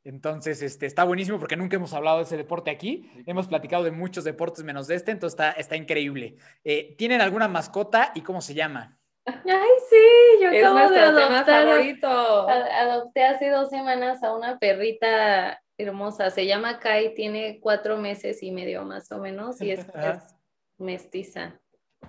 Entonces, 0.04 0.62
este, 0.62 0.86
está 0.86 1.04
buenísimo 1.04 1.40
porque 1.40 1.56
nunca 1.56 1.76
hemos 1.76 1.94
hablado 1.94 2.18
de 2.18 2.24
ese 2.24 2.36
deporte 2.36 2.72
aquí. 2.72 3.10
Hemos 3.26 3.48
platicado 3.48 3.84
de 3.84 3.92
muchos 3.92 4.24
deportes 4.24 4.64
menos 4.64 4.88
de 4.88 4.96
este, 4.96 5.12
entonces 5.12 5.34
está, 5.40 5.52
está 5.52 5.76
increíble. 5.76 6.38
Eh, 6.64 6.96
¿Tienen 6.98 7.22
alguna 7.22 7.48
mascota 7.48 8.12
y 8.16 8.22
cómo 8.22 8.42
se 8.42 8.54
llama? 8.54 8.98
Ay, 9.26 9.70
sí, 9.90 10.42
yo 10.42 10.50
Es 10.50 10.64
acabo 10.64 10.80
de 10.80 10.86
nuestro 10.88 11.16
tema 11.16 11.40
adoptar. 11.40 12.72
Adopté 12.72 13.24
hace 13.24 13.50
dos 13.50 13.70
semanas 13.70 14.24
a 14.24 14.34
una 14.36 14.58
perrita 14.58 15.62
hermosa. 15.78 16.32
Se 16.32 16.48
llama 16.48 16.80
Kai, 16.80 17.14
tiene 17.14 17.60
cuatro 17.62 17.98
meses 17.98 18.42
y 18.42 18.52
medio 18.52 18.84
más 18.84 19.12
o 19.12 19.20
menos 19.20 19.62
y 19.62 19.72
es, 19.72 19.88
Ajá. 19.90 20.12
es 20.26 20.36
mestiza. 20.80 21.60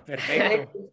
Perfecto. 0.05 0.89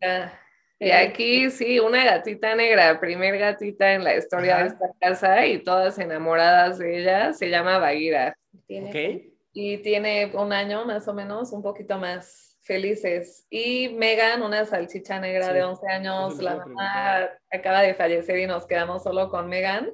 Y 0.83 0.91
aquí 0.93 1.51
sí, 1.51 1.79
una 1.79 2.03
gatita 2.05 2.55
negra, 2.55 2.99
primer 2.99 3.39
gatita 3.39 3.93
en 3.93 4.03
la 4.03 4.17
historia 4.17 4.55
Ajá. 4.55 4.63
de 4.63 4.69
esta 4.71 4.87
casa 4.99 5.47
y 5.47 5.63
todas 5.63 5.99
enamoradas 5.99 6.79
de 6.79 7.01
ella, 7.03 7.33
se 7.35 7.51
llama 7.51 7.77
Bagheera. 7.79 8.35
Tiene 8.67 8.89
Ok. 8.89 9.23
y 9.53 9.77
tiene 9.79 10.33
un 10.35 10.55
año 10.55 10.87
más 10.87 11.07
o 11.07 11.13
menos, 11.13 11.53
un 11.53 11.63
poquito 11.63 11.99
más 11.99 12.57
felices. 12.63 13.47
Y 13.51 13.91
Megan, 13.91 14.43
una 14.43 14.65
salchicha 14.65 15.21
negra 15.21 15.49
Sí, 15.49 15.53
de 15.53 15.63
11 15.65 15.87
años, 15.89 16.39
la 16.41 16.57
mamá 16.57 17.29
acaba 17.53 17.83
de 17.83 17.93
fallecer 17.93 18.39
y 18.39 18.47
nos 18.47 18.67
quedamos 18.67 19.03
solo 19.03 19.29
con 19.29 19.49
Megan. 19.51 19.91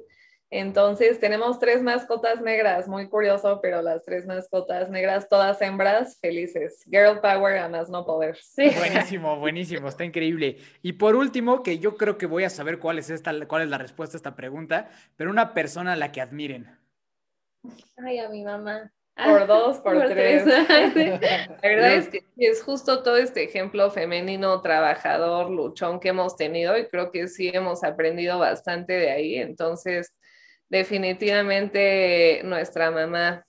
Entonces 0.49 1.19
tenemos 1.19 1.59
tres 1.59 1.83
mascotas 1.83 2.41
negras, 2.41 2.87
muy 2.87 3.09
curioso, 3.09 3.59
pero 3.61 3.81
las 3.81 4.05
tres 4.05 4.25
mascotas 4.25 4.89
negras, 4.89 5.27
todas 5.27 5.61
hembras, 5.61 6.17
felices. 6.21 6.83
Girl 6.85 7.19
power 7.19 7.57
a 7.57 7.67
más 7.67 7.89
no 7.89 8.05
poder. 8.05 8.37
Sí. 8.37 8.69
Buenísimo, 8.77 9.37
buenísimo, 9.39 9.89
está 9.89 10.05
increíble. 10.05 10.57
Y 10.81 10.93
por 10.93 11.15
último, 11.15 11.63
que 11.63 11.79
yo 11.79 11.97
creo 11.97 12.17
que 12.17 12.27
voy 12.27 12.45
a 12.45 12.49
saber 12.49 12.79
cuál 12.79 12.97
es, 12.97 13.09
esta, 13.09 13.33
cuál 13.45 13.63
es 13.63 13.69
la 13.69 13.77
respuesta 13.77 14.15
a 14.15 14.19
esta 14.19 14.35
pregunta, 14.35 14.89
pero 15.17 15.29
una 15.29 15.53
persona 15.53 15.93
a 15.93 15.95
la 15.97 16.13
que 16.13 16.21
admiren. 16.21 16.77
Ay, 17.97 18.19
a 18.19 18.29
mi 18.29 18.43
mamá. 18.43 18.91
Por 19.25 19.47
dos, 19.47 19.79
por, 19.79 20.07
tres. 20.09 20.45
La 20.45 21.57
verdad 21.63 21.95
es 21.95 22.07
que 22.07 22.23
es 22.37 22.61
justo 22.61 23.01
todo 23.01 23.17
este 23.17 23.43
ejemplo 23.43 23.89
femenino, 23.89 24.61
trabajador, 24.61 25.49
luchón 25.49 25.99
que 25.99 26.09
hemos 26.09 26.35
tenido 26.35 26.77
y 26.77 26.87
creo 26.87 27.11
que 27.11 27.27
sí 27.27 27.49
hemos 27.51 27.83
aprendido 27.83 28.37
bastante 28.37 28.93
de 28.93 29.09
ahí. 29.09 29.35
Entonces, 29.35 30.13
definitivamente 30.69 32.41
nuestra 32.43 32.91
mamá. 32.91 33.43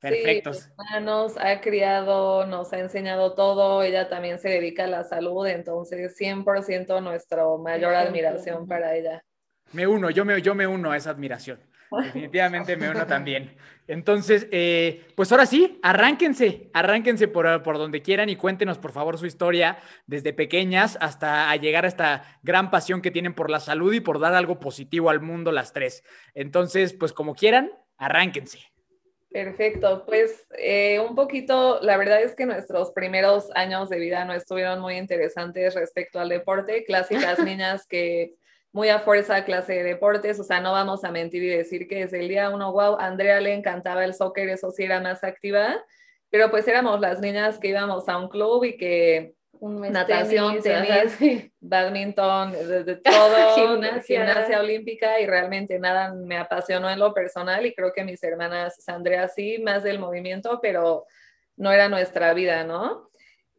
Perfectos. 0.00 0.70
nos 1.02 1.36
ha 1.36 1.60
criado, 1.60 2.46
nos 2.46 2.72
ha 2.72 2.78
enseñado 2.78 3.34
todo, 3.34 3.82
ella 3.82 4.08
también 4.08 4.38
se 4.38 4.48
dedica 4.48 4.84
a 4.84 4.86
la 4.86 5.04
salud, 5.04 5.46
entonces 5.46 6.16
100% 6.18 7.02
nuestra 7.02 7.44
mayor 7.58 7.94
admiración 7.94 8.66
para 8.66 8.96
ella. 8.96 9.22
Me 9.72 9.86
uno, 9.86 10.08
yo 10.08 10.24
me, 10.24 10.40
yo 10.40 10.54
me 10.54 10.66
uno 10.66 10.90
a 10.90 10.96
esa 10.96 11.10
admiración. 11.10 11.60
Definitivamente 11.90 12.76
me 12.76 12.88
uno 12.88 13.06
también. 13.06 13.56
Entonces, 13.90 14.46
eh, 14.52 15.04
pues 15.16 15.32
ahora 15.32 15.46
sí, 15.46 15.80
arránquense, 15.82 16.70
arránquense 16.72 17.26
por, 17.26 17.64
por, 17.64 17.76
donde 17.76 18.02
quieran 18.02 18.28
y 18.28 18.36
cuéntenos 18.36 18.78
por 18.78 18.92
favor 18.92 19.18
su 19.18 19.26
historia 19.26 19.78
desde 20.06 20.32
pequeñas 20.32 20.96
hasta 21.00 21.56
llegar 21.56 21.84
a 21.84 21.88
esta 21.88 22.38
gran 22.44 22.70
pasión 22.70 23.02
que 23.02 23.10
tienen 23.10 23.34
por 23.34 23.50
la 23.50 23.58
salud 23.58 23.92
y 23.92 23.98
por 23.98 24.20
dar 24.20 24.34
algo 24.34 24.60
positivo 24.60 25.10
al 25.10 25.20
mundo 25.20 25.50
las 25.50 25.72
tres. 25.72 26.04
Entonces, 26.34 26.92
pues 26.92 27.12
como 27.12 27.34
quieran, 27.34 27.72
arránquense. 27.96 28.60
Perfecto, 29.28 30.04
pues 30.06 30.46
eh, 30.56 31.00
un 31.00 31.16
poquito, 31.16 31.80
la 31.82 31.96
verdad 31.96 32.22
es 32.22 32.36
que 32.36 32.46
nuestros 32.46 32.92
primeros 32.92 33.50
años 33.56 33.88
de 33.88 33.98
vida 33.98 34.24
no 34.24 34.34
estuvieron 34.34 34.80
muy 34.80 34.98
interesantes 34.98 35.74
respecto 35.74 36.20
al 36.20 36.28
deporte, 36.28 36.84
clásicas 36.84 37.38
niñas 37.44 37.88
que 37.88 38.36
muy 38.72 38.88
a 38.88 39.00
fuerza 39.00 39.44
clase 39.44 39.74
de 39.74 39.82
deportes, 39.82 40.38
o 40.38 40.44
sea, 40.44 40.60
no 40.60 40.72
vamos 40.72 41.04
a 41.04 41.10
mentir 41.10 41.42
y 41.42 41.48
decir 41.48 41.88
que 41.88 42.04
desde 42.04 42.20
el 42.20 42.28
día 42.28 42.50
uno, 42.50 42.72
wow, 42.72 42.96
a 42.98 43.06
Andrea 43.06 43.40
le 43.40 43.52
encantaba 43.52 44.04
el 44.04 44.14
soccer, 44.14 44.48
eso 44.48 44.70
sí 44.70 44.84
era 44.84 45.00
más 45.00 45.24
activa, 45.24 45.82
pero 46.30 46.50
pues 46.50 46.68
éramos 46.68 47.00
las 47.00 47.20
niñas 47.20 47.58
que 47.58 47.68
íbamos 47.68 48.08
a 48.08 48.16
un 48.18 48.28
club 48.28 48.64
y 48.64 48.76
que 48.76 49.34
natación, 49.60 50.62
tenis, 50.62 51.50
badminton, 51.60 52.52
de, 52.52 52.96
todo, 53.04 53.54
gimnasia. 53.54 54.20
gimnasia. 54.20 54.60
olímpica 54.60 55.20
y 55.20 55.26
realmente 55.26 55.78
nada 55.78 56.14
me 56.14 56.38
apasionó 56.38 56.88
en 56.88 56.98
lo 56.98 57.12
personal 57.12 57.66
y 57.66 57.74
creo 57.74 57.92
que 57.92 58.04
mis 58.04 58.22
hermanas, 58.22 58.88
Andrea 58.88 59.28
sí, 59.28 59.58
más 59.58 59.82
del 59.82 59.98
movimiento, 59.98 60.60
pero 60.62 61.06
no 61.56 61.72
era 61.72 61.88
nuestra 61.88 62.32
vida, 62.32 62.64
¿no? 62.64 63.09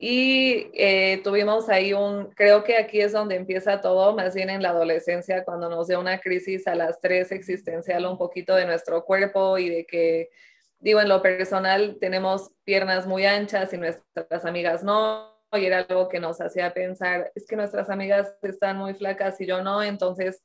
Y 0.04 0.72
eh, 0.74 1.22
tuvimos 1.24 1.70
ahí 1.70 1.94
un, 1.94 2.32
creo 2.32 2.64
que 2.64 2.76
aquí 2.76 3.00
es 3.00 3.12
donde 3.12 3.36
empieza 3.36 3.82
todo, 3.82 4.16
más 4.16 4.34
bien 4.34 4.50
en 4.50 4.64
la 4.64 4.70
adolescencia, 4.70 5.46
cuando 5.46 5.70
nos 5.70 5.90
dio 5.90 6.00
una 6.00 6.20
crisis 6.20 6.66
a 6.66 6.74
las 6.74 7.00
tres 7.00 7.32
existencial 7.32 8.08
un 8.08 8.18
poquito 8.18 8.56
de 8.56 8.66
nuestro 8.66 9.06
cuerpo 9.06 9.60
y 9.60 9.70
de 9.70 9.86
que, 9.86 10.32
digo, 10.80 11.02
en 11.02 11.08
lo 11.08 11.22
personal 11.22 11.98
tenemos 12.00 12.50
piernas 12.64 13.06
muy 13.06 13.28
anchas 13.28 13.74
y 13.74 13.78
nuestras 13.78 14.44
amigas 14.44 14.84
no, 14.84 15.40
y 15.54 15.68
era 15.68 15.86
algo 15.88 16.10
que 16.10 16.20
nos 16.20 16.42
hacía 16.42 16.74
pensar, 16.74 17.32
es 17.36 17.46
que 17.46 17.56
nuestras 17.56 17.92
amigas 17.92 18.34
están 18.42 18.78
muy 18.78 18.96
flacas 18.96 19.40
y 19.40 19.46
yo 19.46 19.62
no, 19.62 19.84
entonces 19.84 20.42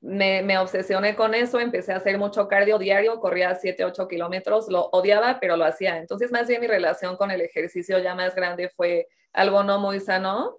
me, 0.00 0.58
obsesioné 0.58 1.14
con 1.14 1.34
eso, 1.34 1.60
empecé 1.60 1.92
a 1.92 1.96
hacer 1.96 2.18
mucho 2.18 2.48
cardio 2.48 2.78
diario, 2.78 3.20
corría 3.20 3.54
7, 3.54 3.84
8 3.84 4.08
kilómetros, 4.08 4.68
lo 4.68 4.86
odiaba, 4.92 5.38
pero 5.40 5.56
lo 5.56 5.64
hacía. 5.64 5.98
Entonces, 5.98 6.32
más 6.32 6.48
bien 6.48 6.60
mi 6.60 6.66
relación 6.66 7.16
con 7.16 7.30
el 7.30 7.40
ejercicio 7.42 7.98
ya 7.98 8.14
más 8.14 8.34
grande 8.34 8.70
fue 8.70 9.08
algo 9.32 9.62
no 9.62 9.78
muy 9.78 10.00
sano. 10.00 10.58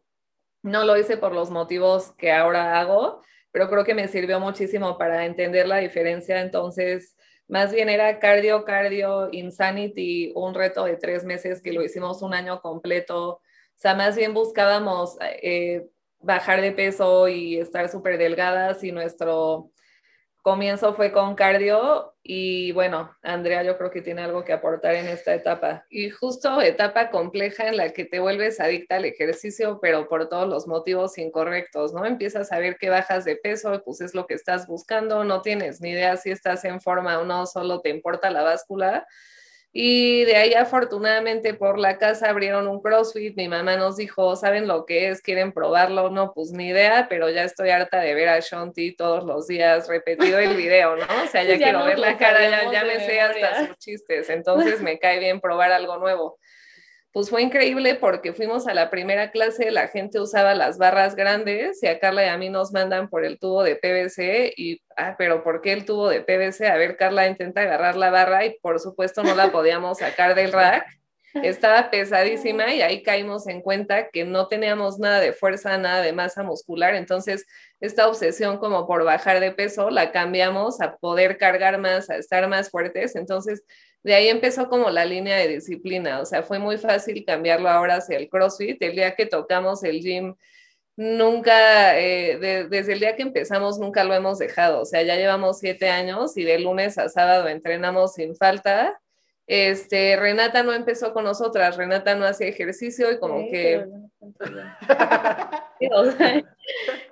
No 0.61 0.85
lo 0.85 0.95
hice 0.97 1.17
por 1.17 1.33
los 1.33 1.49
motivos 1.49 2.11
que 2.17 2.31
ahora 2.31 2.79
hago, 2.79 3.21
pero 3.51 3.67
creo 3.67 3.83
que 3.83 3.95
me 3.95 4.07
sirvió 4.07 4.39
muchísimo 4.39 4.97
para 4.97 5.25
entender 5.25 5.67
la 5.67 5.77
diferencia. 5.77 6.39
Entonces, 6.39 7.15
más 7.47 7.73
bien 7.73 7.89
era 7.89 8.19
cardio, 8.19 8.63
cardio, 8.63 9.29
insanity, 9.31 10.31
un 10.35 10.53
reto 10.53 10.85
de 10.85 10.97
tres 10.97 11.25
meses 11.25 11.61
que 11.63 11.73
lo 11.73 11.81
hicimos 11.83 12.21
un 12.21 12.35
año 12.35 12.61
completo. 12.61 13.29
O 13.29 13.41
sea, 13.75 13.95
más 13.95 14.15
bien 14.15 14.33
buscábamos... 14.35 15.17
Eh, 15.41 15.89
bajar 16.21 16.61
de 16.61 16.71
peso 16.71 17.27
y 17.27 17.57
estar 17.57 17.89
súper 17.89 18.17
delgadas 18.17 18.83
y 18.83 18.91
nuestro 18.91 19.71
comienzo 20.41 20.95
fue 20.95 21.11
con 21.11 21.35
cardio 21.35 22.15
y 22.23 22.71
bueno, 22.71 23.15
Andrea 23.21 23.63
yo 23.63 23.77
creo 23.77 23.91
que 23.91 24.01
tiene 24.01 24.23
algo 24.23 24.43
que 24.43 24.53
aportar 24.53 24.95
en 24.95 25.07
esta 25.07 25.33
etapa. 25.33 25.85
Y 25.89 26.09
justo 26.09 26.61
etapa 26.61 27.09
compleja 27.09 27.67
en 27.67 27.77
la 27.77 27.91
que 27.91 28.05
te 28.05 28.19
vuelves 28.19 28.59
adicta 28.59 28.95
al 28.95 29.05
ejercicio, 29.05 29.79
pero 29.81 30.07
por 30.07 30.29
todos 30.29 30.47
los 30.47 30.67
motivos 30.67 31.17
incorrectos, 31.17 31.93
¿no? 31.93 32.05
Empiezas 32.05 32.51
a 32.51 32.59
ver 32.59 32.77
que 32.77 32.89
bajas 32.89 33.25
de 33.25 33.35
peso, 33.35 33.81
pues 33.83 34.01
es 34.01 34.15
lo 34.15 34.25
que 34.25 34.33
estás 34.33 34.67
buscando, 34.67 35.23
no 35.23 35.41
tienes 35.41 35.81
ni 35.81 35.91
idea 35.91 36.17
si 36.17 36.31
estás 36.31 36.65
en 36.65 36.81
forma 36.81 37.19
o 37.19 37.25
no, 37.25 37.45
solo 37.45 37.81
te 37.81 37.89
importa 37.89 38.31
la 38.31 38.43
báscula 38.43 39.05
y 39.73 40.25
de 40.25 40.35
ahí 40.35 40.53
afortunadamente 40.53 41.53
por 41.53 41.79
la 41.79 41.97
casa 41.97 42.29
abrieron 42.29 42.67
un 42.67 42.81
CrossFit, 42.81 43.37
mi 43.37 43.47
mamá 43.47 43.77
nos 43.77 43.95
dijo, 43.95 44.35
¿saben 44.35 44.67
lo 44.67 44.85
que 44.85 45.07
es? 45.07 45.21
¿Quieren 45.21 45.53
probarlo? 45.53 46.09
No, 46.09 46.33
pues 46.33 46.51
ni 46.51 46.67
idea, 46.67 47.07
pero 47.09 47.29
ya 47.29 47.45
estoy 47.45 47.69
harta 47.69 48.01
de 48.01 48.13
ver 48.13 48.27
a 48.29 48.39
Shanti 48.39 48.95
todos 48.95 49.23
los 49.23 49.47
días 49.47 49.87
repetido 49.87 50.39
el 50.39 50.57
video, 50.57 50.97
¿no? 50.97 51.05
O 51.23 51.27
sea, 51.27 51.43
ya, 51.45 51.57
quiero 51.57 51.85
ver 51.85 51.99
la 51.99 52.17
cara, 52.17 52.49
ya, 52.49 52.71
ya 52.71 52.83
me 52.83 52.99
sé 52.99 53.21
hasta 53.21 53.67
sus 53.67 53.77
chistes, 53.77 54.29
entonces 54.29 54.81
me 54.81 54.99
cae 54.99 55.19
bien 55.19 55.39
probar 55.39 55.71
algo 55.71 55.97
nuevo 55.97 56.37
pues 57.13 57.29
fue 57.29 57.41
increíble 57.41 57.95
porque 57.95 58.33
fuimos 58.33 58.67
a 58.67 58.73
la 58.73 58.89
primera 58.89 59.31
clase, 59.31 59.71
la 59.71 59.87
gente 59.89 60.19
usaba 60.19 60.55
las 60.55 60.77
barras 60.77 61.15
grandes 61.15 61.83
y 61.83 61.87
a 61.87 61.99
Carla 61.99 62.25
y 62.25 62.29
a 62.29 62.37
mí 62.37 62.49
nos 62.49 62.71
mandan 62.71 63.09
por 63.09 63.25
el 63.25 63.37
tubo 63.37 63.63
de 63.63 63.75
PVC 63.75 64.53
y, 64.55 64.81
ah, 64.95 65.15
pero 65.17 65.43
¿por 65.43 65.61
qué 65.61 65.73
el 65.73 65.85
tubo 65.85 66.09
de 66.09 66.21
PVC? 66.21 66.67
A 66.67 66.77
ver, 66.77 66.95
Carla 66.95 67.27
intenta 67.27 67.61
agarrar 67.61 67.97
la 67.97 68.11
barra 68.11 68.45
y 68.45 68.57
por 68.61 68.79
supuesto 68.79 69.23
no 69.23 69.35
la 69.35 69.51
podíamos 69.51 69.97
sacar 69.97 70.35
del 70.35 70.53
rack. 70.53 71.00
Estaba 71.33 71.89
pesadísima 71.89 72.73
y 72.73 72.81
ahí 72.81 73.03
caímos 73.03 73.47
en 73.47 73.61
cuenta 73.61 74.09
que 74.09 74.25
no 74.25 74.47
teníamos 74.47 74.99
nada 74.99 75.19
de 75.19 75.33
fuerza, 75.33 75.77
nada 75.77 76.01
de 76.01 76.13
masa 76.13 76.43
muscular. 76.43 76.95
Entonces, 76.95 77.45
esta 77.79 78.07
obsesión 78.07 78.57
como 78.57 78.85
por 78.85 79.03
bajar 79.03 79.39
de 79.39 79.51
peso 79.51 79.89
la 79.89 80.11
cambiamos 80.11 80.81
a 80.81 80.97
poder 80.97 81.37
cargar 81.37 81.79
más, 81.79 82.09
a 82.09 82.17
estar 82.17 82.47
más 82.47 82.69
fuertes. 82.69 83.15
Entonces, 83.15 83.63
de 84.03 84.15
ahí 84.15 84.29
empezó 84.29 84.67
como 84.67 84.89
la 84.89 85.05
línea 85.05 85.37
de 85.37 85.47
disciplina, 85.47 86.21
o 86.21 86.25
sea, 86.25 86.41
fue 86.43 86.57
muy 86.59 86.77
fácil 86.77 87.23
cambiarlo 87.25 87.69
ahora 87.69 87.97
hacia 87.97 88.17
el 88.17 88.29
CrossFit. 88.29 88.81
El 88.81 88.95
día 88.95 89.15
que 89.15 89.27
tocamos 89.27 89.83
el 89.83 90.01
gym, 90.01 90.35
nunca, 90.95 91.99
eh, 91.99 92.37
desde 92.69 92.93
el 92.93 92.99
día 92.99 93.15
que 93.15 93.23
empezamos, 93.23 93.79
nunca 93.79 94.03
lo 94.03 94.13
hemos 94.13 94.39
dejado, 94.39 94.81
o 94.81 94.85
sea, 94.85 95.03
ya 95.03 95.15
llevamos 95.15 95.59
siete 95.59 95.89
años 95.89 96.35
y 96.37 96.43
de 96.43 96.59
lunes 96.59 96.97
a 96.97 97.09
sábado 97.09 97.47
entrenamos 97.47 98.13
sin 98.13 98.35
falta. 98.35 98.99
Este, 99.47 100.15
Renata 100.15 100.63
no 100.63 100.73
empezó 100.73 101.13
con 101.13 101.25
nosotras, 101.25 101.75
Renata 101.75 102.15
no 102.15 102.25
hacía 102.25 102.47
ejercicio 102.47 103.11
y 103.11 103.19
como 103.19 103.49
que... 103.49 103.85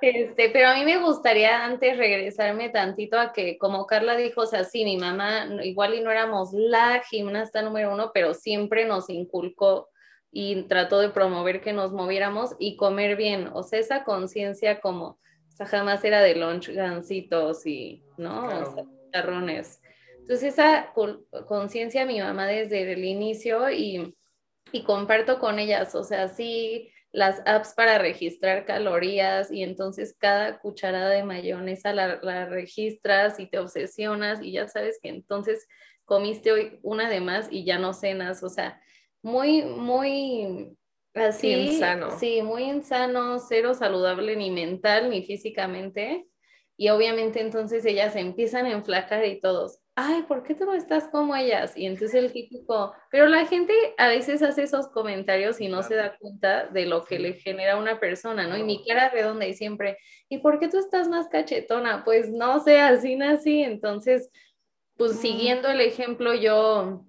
este, 0.02 0.50
pero 0.52 0.70
a 0.70 0.76
mí 0.76 0.86
me 0.86 0.98
gustaría 0.98 1.66
antes 1.66 1.98
regresarme 1.98 2.70
tantito 2.70 3.20
a 3.20 3.34
que, 3.34 3.58
como 3.58 3.88
Carla 3.88 4.16
dijo, 4.16 4.42
o 4.42 4.46
sea, 4.46 4.64
sí, 4.64 4.86
mi 4.86 4.98
mamá, 4.98 5.48
igual 5.64 5.96
y 5.96 6.02
no 6.02 6.12
éramos 6.12 6.54
la 6.54 7.02
gimnasta 7.10 7.62
número 7.62 7.92
uno, 7.94 8.12
pero 8.14 8.34
siempre 8.34 8.86
nos 8.86 9.10
inculcó 9.10 9.90
y 10.32 10.64
trató 10.64 11.00
de 11.00 11.10
promover 11.10 11.62
que 11.62 11.74
nos 11.74 11.92
moviéramos 11.92 12.56
y 12.60 12.78
comer 12.78 13.16
bien, 13.16 13.50
o 13.54 13.64
sea, 13.64 13.80
esa 13.80 14.04
conciencia 14.04 14.80
como, 14.80 15.06
o 15.08 15.52
sea, 15.52 15.66
jamás 15.66 16.04
era 16.06 16.22
de 16.22 16.36
lunch 16.36 16.70
gancitos 16.70 17.66
y, 17.66 18.04
¿no? 18.18 18.46
O 18.46 18.76
sea, 18.76 18.86
charrones. 19.12 19.82
Entonces 20.30 20.54
esa 20.54 20.94
conciencia 21.48 22.06
mi 22.06 22.20
mamá 22.20 22.46
desde 22.46 22.94
el 22.94 23.04
inicio 23.04 23.68
y, 23.72 24.16
y, 24.72 24.84
comparto 24.84 25.40
con 25.40 25.58
ellas, 25.58 25.96
o 25.96 26.04
sea, 26.04 26.28
sí, 26.28 26.92
las 27.12 27.42
apps 27.48 27.74
para 27.74 27.98
registrar 27.98 28.64
calorías 28.64 29.52
y 29.52 29.64
entonces 29.64 30.16
cada 30.20 30.60
cucharada 30.60 31.10
de 31.10 31.24
mayonesa 31.24 31.94
la, 31.94 32.20
la 32.22 32.46
registras 32.46 33.40
y 33.40 33.48
te 33.48 33.58
obsesionas 33.58 34.40
y 34.44 34.52
ya 34.52 34.68
sabes 34.68 35.00
que 35.02 35.10
entonces 35.10 35.68
comiste 36.06 36.52
hoy 36.52 36.78
una 36.84 37.10
de 37.10 37.22
más 37.22 37.48
y 37.50 37.66
ya 37.66 37.80
no 37.80 37.94
cenas, 37.94 38.44
o 38.44 38.50
sea, 38.50 38.80
muy, 39.24 39.64
muy 39.64 40.78
así. 41.16 41.54
Insano. 41.54 42.20
Sí, 42.20 42.44
muy 42.44 42.66
insano, 42.66 43.40
cero 43.40 43.74
saludable 43.74 44.36
ni 44.36 44.52
mental 44.52 45.10
ni 45.10 45.24
físicamente. 45.24 46.28
Y 46.78 46.90
obviamente 46.90 47.42
entonces 47.42 47.84
ellas 47.84 48.16
empiezan 48.16 48.68
a 48.68 48.72
enflacar 48.72 49.26
y 49.26 49.42
todos, 49.42 49.79
ay, 50.02 50.24
¿por 50.24 50.44
qué 50.44 50.56
tú 50.56 50.66
no 50.66 50.74
estás 50.74 51.10
como 51.10 51.36
ellas? 51.36 51.76
Y 51.76 51.86
entonces 51.86 52.14
el 52.16 52.32
típico, 52.32 52.94
pero 53.12 53.28
la 53.28 53.46
gente 53.46 53.74
a 53.98 54.08
veces 54.08 54.42
hace 54.42 54.64
esos 54.64 54.88
comentarios 54.88 55.60
y 55.60 55.68
no 55.68 55.84
se 55.84 55.96
da 55.96 56.16
cuenta 56.18 56.68
de 56.68 56.86
lo 56.86 57.04
que 57.04 57.20
le 57.20 57.34
genera 57.34 57.74
a 57.74 57.78
una 57.78 58.00
persona, 58.00 58.48
¿no? 58.48 58.58
Y 58.58 58.64
mi 58.64 58.86
cara 58.86 59.10
redonda 59.10 59.46
y 59.46 59.54
siempre, 59.54 59.98
¿y 60.30 60.38
por 60.38 60.58
qué 60.60 60.70
tú 60.70 60.78
estás 60.78 61.10
más 61.10 61.28
cachetona? 61.28 62.06
Pues 62.06 62.32
no 62.32 62.64
sé, 62.64 62.80
así 62.80 63.18
nací, 63.18 63.62
entonces, 63.62 64.30
pues 64.96 65.20
siguiendo 65.20 65.68
el 65.68 65.82
ejemplo, 65.82 66.34
yo 66.34 67.06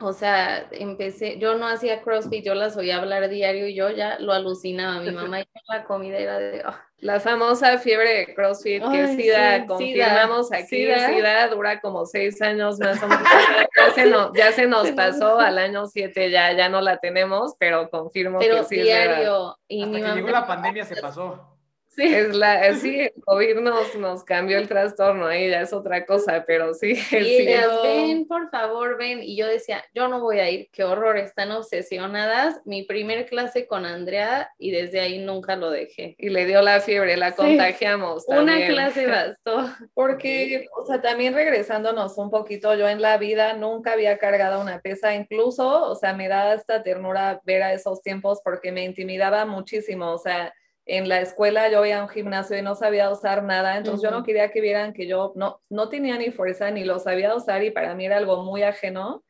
o 0.00 0.12
sea, 0.12 0.68
empecé, 0.70 1.40
yo 1.40 1.58
no 1.58 1.66
hacía 1.66 2.02
CrossFit, 2.02 2.44
yo 2.44 2.54
las 2.54 2.76
oía 2.76 2.98
hablar 2.98 3.28
diario 3.28 3.66
y 3.66 3.74
yo 3.74 3.90
ya 3.90 4.20
lo 4.20 4.32
alucinaba. 4.32 5.00
Mi 5.00 5.10
mamá 5.10 5.40
y 5.40 5.44
la 5.68 5.84
comida 5.84 6.18
era 6.18 6.38
de... 6.38 6.62
Ah". 6.64 6.87
La 7.00 7.20
famosa 7.20 7.78
fiebre 7.78 8.26
de 8.26 8.34
CrossFit, 8.34 8.82
que 8.90 9.04
es 9.04 9.10
SIDA, 9.10 9.66
confirmamos 9.66 10.52
aquí, 10.52 10.66
SIDA. 10.66 11.46
dura 11.48 11.80
como 11.80 12.04
seis 12.06 12.42
años 12.42 12.80
más 12.80 13.00
o 13.02 13.06
menos. 13.06 14.32
Ya 14.34 14.52
se, 14.52 14.66
nos 14.66 14.90
pasó 14.96 15.38
al 15.38 15.58
año 15.58 15.86
siete, 15.86 16.30
ya, 16.30 16.52
ya 16.52 16.68
no 16.68 16.80
la 16.80 16.98
tenemos, 16.98 17.54
pero 17.58 17.88
confirmo 17.88 18.40
que 18.40 18.64
sí 18.64 18.80
diario. 18.80 19.56
y 19.68 19.84
Hasta 19.84 19.96
que 19.96 20.14
llegó 20.16 20.28
la 20.30 20.46
pandemia 20.46 20.84
se 20.84 20.96
pasó. 20.96 21.57
Sí. 21.98 22.14
Es 22.14 22.32
la, 22.32 22.72
sí, 22.74 23.00
el 23.00 23.12
COVID 23.24 23.56
nos, 23.56 23.96
nos 23.96 24.22
cambió 24.22 24.56
el 24.58 24.68
trastorno, 24.68 25.26
ahí 25.26 25.50
ya 25.50 25.62
es 25.62 25.72
otra 25.72 26.06
cosa, 26.06 26.44
pero 26.46 26.72
sí. 26.72 26.94
Y 27.10 27.44
ven, 27.44 28.28
por 28.28 28.48
favor, 28.50 28.96
ven. 28.96 29.20
Y 29.20 29.36
yo 29.36 29.48
decía, 29.48 29.84
yo 29.92 30.06
no 30.06 30.20
voy 30.20 30.38
a 30.38 30.48
ir, 30.48 30.68
qué 30.70 30.84
horror, 30.84 31.16
están 31.16 31.50
obsesionadas. 31.50 32.60
Mi 32.64 32.84
primer 32.84 33.26
clase 33.26 33.66
con 33.66 33.84
Andrea 33.84 34.52
y 34.58 34.70
desde 34.70 35.00
ahí 35.00 35.18
nunca 35.18 35.56
lo 35.56 35.70
dejé. 35.70 36.14
Y 36.18 36.28
le 36.28 36.46
dio 36.46 36.62
la 36.62 36.80
fiebre, 36.80 37.16
la 37.16 37.32
contagiamos. 37.32 38.24
Una 38.28 38.64
clase 38.66 39.06
bastó. 39.08 39.68
Porque, 39.92 40.68
o 40.80 40.86
sea, 40.86 41.02
también 41.02 41.34
regresándonos 41.34 42.16
un 42.16 42.30
poquito, 42.30 42.76
yo 42.76 42.88
en 42.88 43.02
la 43.02 43.18
vida 43.18 43.54
nunca 43.54 43.94
había 43.94 44.18
cargado 44.18 44.60
una 44.60 44.80
pesa, 44.80 45.16
incluso, 45.16 45.90
o 45.90 45.96
sea, 45.96 46.12
me 46.12 46.28
da 46.28 46.54
esta 46.54 46.84
ternura 46.84 47.40
ver 47.44 47.64
a 47.64 47.72
esos 47.72 48.02
tiempos 48.02 48.40
porque 48.44 48.70
me 48.70 48.84
intimidaba 48.84 49.44
muchísimo, 49.46 50.12
o 50.12 50.18
sea, 50.18 50.54
en 50.88 51.06
la 51.06 51.20
escuela 51.20 51.70
yo 51.70 51.84
iba 51.84 51.98
a 51.98 52.02
un 52.02 52.08
gimnasio 52.08 52.56
y 52.56 52.62
no 52.62 52.74
sabía 52.74 53.10
usar 53.10 53.44
nada, 53.44 53.76
entonces 53.76 54.02
yo 54.02 54.10
no 54.10 54.24
quería 54.24 54.50
que 54.50 54.62
vieran 54.62 54.94
que 54.94 55.06
yo 55.06 55.34
no, 55.36 55.60
no 55.68 55.90
tenía 55.90 56.16
ni 56.16 56.30
fuerza 56.30 56.70
ni 56.70 56.82
lo 56.82 56.98
sabía 56.98 57.34
usar 57.34 57.62
y 57.62 57.70
para 57.70 57.94
mí 57.94 58.06
era 58.06 58.16
algo 58.16 58.42
muy 58.42 58.62
ajeno. 58.62 59.22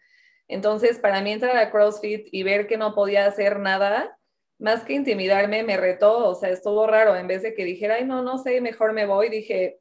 Entonces, 0.46 1.00
para 1.00 1.20
mí 1.20 1.32
entrar 1.32 1.56
a 1.56 1.70
CrossFit 1.70 2.28
y 2.30 2.44
ver 2.44 2.68
que 2.68 2.78
no 2.78 2.94
podía 2.94 3.26
hacer 3.26 3.58
nada, 3.58 4.16
más 4.58 4.84
que 4.84 4.92
intimidarme, 4.92 5.64
me 5.64 5.76
retó, 5.76 6.28
o 6.28 6.34
sea, 6.36 6.50
estuvo 6.50 6.86
raro, 6.86 7.16
en 7.16 7.26
vez 7.26 7.42
de 7.42 7.54
que 7.54 7.64
dijera, 7.64 7.96
ay, 7.96 8.04
no, 8.04 8.22
no 8.22 8.38
sé, 8.38 8.60
mejor 8.60 8.92
me 8.92 9.04
voy, 9.04 9.28
dije, 9.28 9.80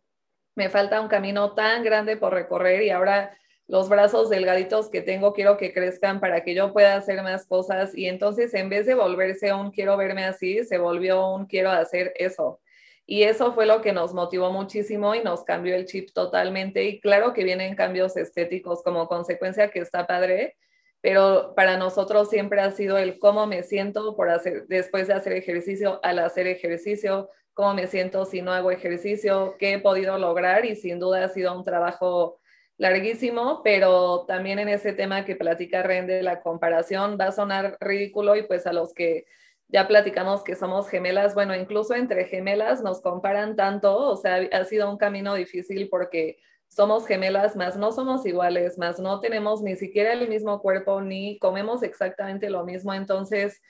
me 0.56 0.70
falta 0.70 1.00
un 1.00 1.08
camino 1.08 1.54
tan 1.54 1.84
grande 1.84 2.18
por 2.18 2.34
recorrer 2.34 2.82
y 2.82 2.90
ahora 2.90 3.38
los 3.68 3.90
brazos 3.90 4.30
delgaditos 4.30 4.90
que 4.90 5.02
tengo 5.02 5.34
quiero 5.34 5.58
que 5.58 5.74
crezcan 5.74 6.20
para 6.20 6.44
que 6.44 6.56
yo 6.56 6.72
pueda 6.72 6.96
hacer 6.96 7.22
más 7.22 7.46
cosas 7.46 7.96
y 7.96 8.08
entonces 8.08 8.54
en 8.54 8.70
vez 8.70 8.86
de 8.86 8.96
volverse 8.96 9.54
un 9.54 9.72
quiero 9.72 9.98
verme 9.98 10.24
así, 10.24 10.64
se 10.64 10.78
volvió 10.78 11.34
un 11.34 11.46
quiero 11.46 11.70
hacer 11.72 12.14
eso. 12.16 12.62
Y 13.06 13.24
eso 13.24 13.54
fue 13.54 13.66
lo 13.66 13.82
que 13.82 13.94
nos 13.94 14.14
motivó 14.14 14.52
muchísimo 14.52 15.16
y 15.16 15.24
nos 15.24 15.46
cambió 15.46 15.76
el 15.76 15.86
chip 15.86 16.12
totalmente. 16.14 16.84
Y 16.84 17.00
claro 17.00 17.34
que 17.34 17.46
vienen 17.46 17.76
cambios 17.76 18.18
estéticos 18.18 18.84
como 18.84 19.08
consecuencia 19.08 19.70
que 19.70 19.80
está 19.80 20.06
padre, 20.06 20.58
pero 21.00 21.54
para 21.56 21.78
nosotros 21.78 22.30
siempre 22.30 22.60
ha 22.60 22.72
sido 22.72 22.98
el 22.98 23.18
cómo 23.18 23.48
me 23.48 23.64
siento 23.64 24.16
por 24.18 24.30
hacer, 24.30 24.68
después 24.68 25.08
de 25.08 25.14
hacer 25.14 25.34
ejercicio, 25.34 26.02
al 26.04 26.20
hacer 26.20 26.48
ejercicio, 26.48 27.30
cómo 27.54 27.74
me 27.76 27.88
siento 27.88 28.26
si 28.26 28.42
no 28.42 28.52
hago 28.52 28.72
ejercicio, 28.72 29.56
qué 29.58 29.74
he 29.74 29.80
podido 29.80 30.18
lograr 30.18 30.66
y 30.66 30.76
sin 30.76 31.00
duda 31.00 31.24
ha 31.24 31.30
sido 31.30 31.58
un 31.58 31.64
trabajo 31.64 32.40
larguísimo, 32.78 33.62
pero 33.64 34.26
también 34.28 34.60
en 34.60 34.70
ese 34.70 34.94
tema 34.94 35.26
que 35.26 35.36
platica 35.36 35.84
Ren 35.84 36.08
de 36.08 36.22
la 36.22 36.42
comparación 36.42 37.18
va 37.20 37.26
a 37.26 37.32
sonar 37.32 37.78
ridículo 37.80 38.36
y 38.36 38.44
pues 38.44 38.68
a 38.68 38.74
los 38.74 38.94
que 38.94 39.26
ya 39.70 39.88
platicamos 39.88 40.44
que 40.44 40.56
somos 40.56 40.88
gemelas, 40.88 41.34
bueno, 41.34 41.56
incluso 41.56 41.94
entre 41.94 42.26
gemelas 42.26 42.82
nos 42.82 43.02
comparan 43.02 43.56
tanto, 43.56 43.98
o 43.98 44.16
sea, 44.16 44.48
ha 44.52 44.64
sido 44.66 44.90
un 44.90 44.98
camino 44.98 45.34
difícil 45.36 45.90
porque 45.90 46.38
somos 46.68 47.08
gemelas, 47.08 47.56
más 47.56 47.78
no 47.78 47.92
somos 47.92 48.26
iguales, 48.26 48.78
más 48.78 49.00
no 49.00 49.20
tenemos 49.20 49.62
ni 49.62 49.76
siquiera 49.76 50.14
el 50.14 50.28
mismo 50.30 50.62
cuerpo, 50.62 51.02
ni 51.02 51.38
comemos 51.40 51.84
exactamente 51.84 52.50
lo 52.50 52.64
mismo, 52.66 52.94
entonces 52.94 53.62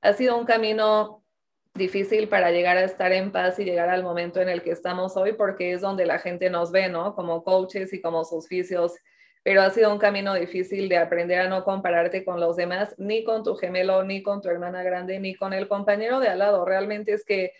ha 0.00 0.12
sido 0.12 0.36
un 0.36 0.44
camino 0.44 1.23
difícil 1.74 2.28
para 2.28 2.52
llegar 2.52 2.76
a 2.76 2.84
estar 2.84 3.12
en 3.12 3.32
paz 3.32 3.58
y 3.58 3.64
llegar 3.64 3.88
al 3.90 4.04
momento 4.04 4.40
en 4.40 4.48
el 4.48 4.62
que 4.62 4.70
estamos 4.70 5.16
hoy, 5.16 5.32
porque 5.32 5.72
es 5.72 5.80
donde 5.80 6.06
la 6.06 6.20
gente 6.20 6.48
nos 6.48 6.70
ve, 6.70 6.88
¿no? 6.88 7.14
Como 7.16 7.42
coaches 7.42 7.92
y 7.92 8.00
como 8.00 8.24
sus 8.24 8.44
oficios, 8.44 8.94
pero 9.42 9.60
ha 9.60 9.70
sido 9.70 9.92
un 9.92 9.98
camino 9.98 10.34
difícil 10.34 10.88
de 10.88 10.98
aprender 10.98 11.40
a 11.40 11.48
no 11.48 11.64
compararte 11.64 12.24
con 12.24 12.40
los 12.40 12.56
demás, 12.56 12.94
ni 12.96 13.24
con 13.24 13.42
tu 13.42 13.56
gemelo, 13.56 14.04
ni 14.04 14.22
con 14.22 14.40
tu 14.40 14.48
hermana 14.48 14.84
grande, 14.84 15.18
ni 15.18 15.34
con 15.34 15.52
el 15.52 15.66
compañero 15.66 16.20
de 16.20 16.28
al 16.28 16.38
lado. 16.38 16.64
Realmente 16.64 17.12
es 17.12 17.24
que 17.24 17.52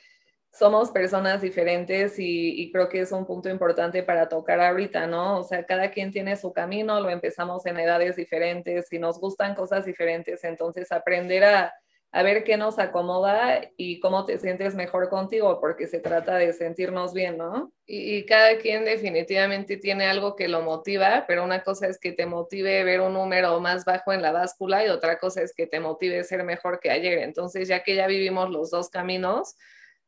somos 0.53 0.93
personas 0.93 1.43
diferentes 1.43 2.19
y, 2.21 2.63
y, 2.63 2.71
creo 2.71 2.89
que 2.89 3.01
es 3.01 3.11
un 3.11 3.27
punto 3.27 3.49
importante 3.49 4.05
para 4.05 4.29
tocar 4.29 4.61
ahorita, 4.61 5.09
¿no? 5.09 5.41
O 5.41 5.43
sea, 5.43 5.67
cada 5.67 5.91
quien 5.91 6.13
tiene 6.13 6.37
su 6.37 6.53
camino, 6.53 7.01
lo 7.01 7.11
empezamos 7.11 7.67
en 7.67 7.81
edades 7.81 8.15
diferentes 8.15 8.93
y 8.93 9.01
nos 9.01 9.19
gustan 9.19 9.57
cosas 9.57 9.85
diferentes, 9.85 10.45
entonces 10.45 10.93
aprender 10.93 11.43
a 11.45 11.75
a 12.15 12.23
ver 12.23 12.45
qué 12.45 12.57
nos 12.57 12.79
acomoda 12.79 13.73
y 13.77 13.99
cómo 13.99 14.25
te 14.25 14.39
sientes 14.39 14.77
mejor 14.77 15.09
contigo, 15.09 15.59
porque 15.61 15.89
se 15.89 15.99
trata 15.99 16.37
de 16.37 16.53
sentirnos 16.53 17.13
bien, 17.13 17.37
¿no? 17.37 17.73
Y, 17.87 18.25
cada 18.25 18.57
quien 18.59 18.85
definitivamente 18.85 19.79
tiene 19.79 20.07
algo 20.07 20.37
que 20.37 20.47
lo 20.47 20.63
motiva, 20.63 21.25
pero 21.27 21.43
una 21.43 21.65
cosa 21.65 21.89
es 21.89 21.99
que 21.99 22.13
te 22.13 22.25
motive 22.25 22.85
ver 22.85 23.01
un 23.01 23.15
número 23.15 23.59
más 23.59 23.85
bajo 23.85 24.13
en 24.13 24.23
la 24.23 24.31
báscula 24.31 24.87
y 24.87 24.91
otra 24.91 25.19
cosa 25.19 25.43
es 25.43 25.53
que 25.53 25.67
te 25.67 25.81
motive 25.81 26.23
ser 26.23 26.45
mejor 26.45 26.79
que 26.79 26.93
ayer. 26.93 27.19
Entonces, 27.19 27.67
ya 27.67 27.83
que 27.83 27.97
ya 27.97 28.07
vivimos 28.07 28.49
los 28.49 28.71
dos 28.71 28.91
caminos, 28.91 29.57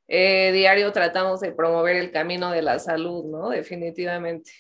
eh, 0.07 0.53
diario 0.53 0.92
tratamos 0.92 1.40
de 1.40 1.51
promover 1.51 1.97
el 1.97 2.12
camino 2.12 2.53
de 2.53 2.62
la 2.62 2.79
salud, 2.79 3.25
¿no? 3.25 3.49
Definitivamente. 3.49 4.53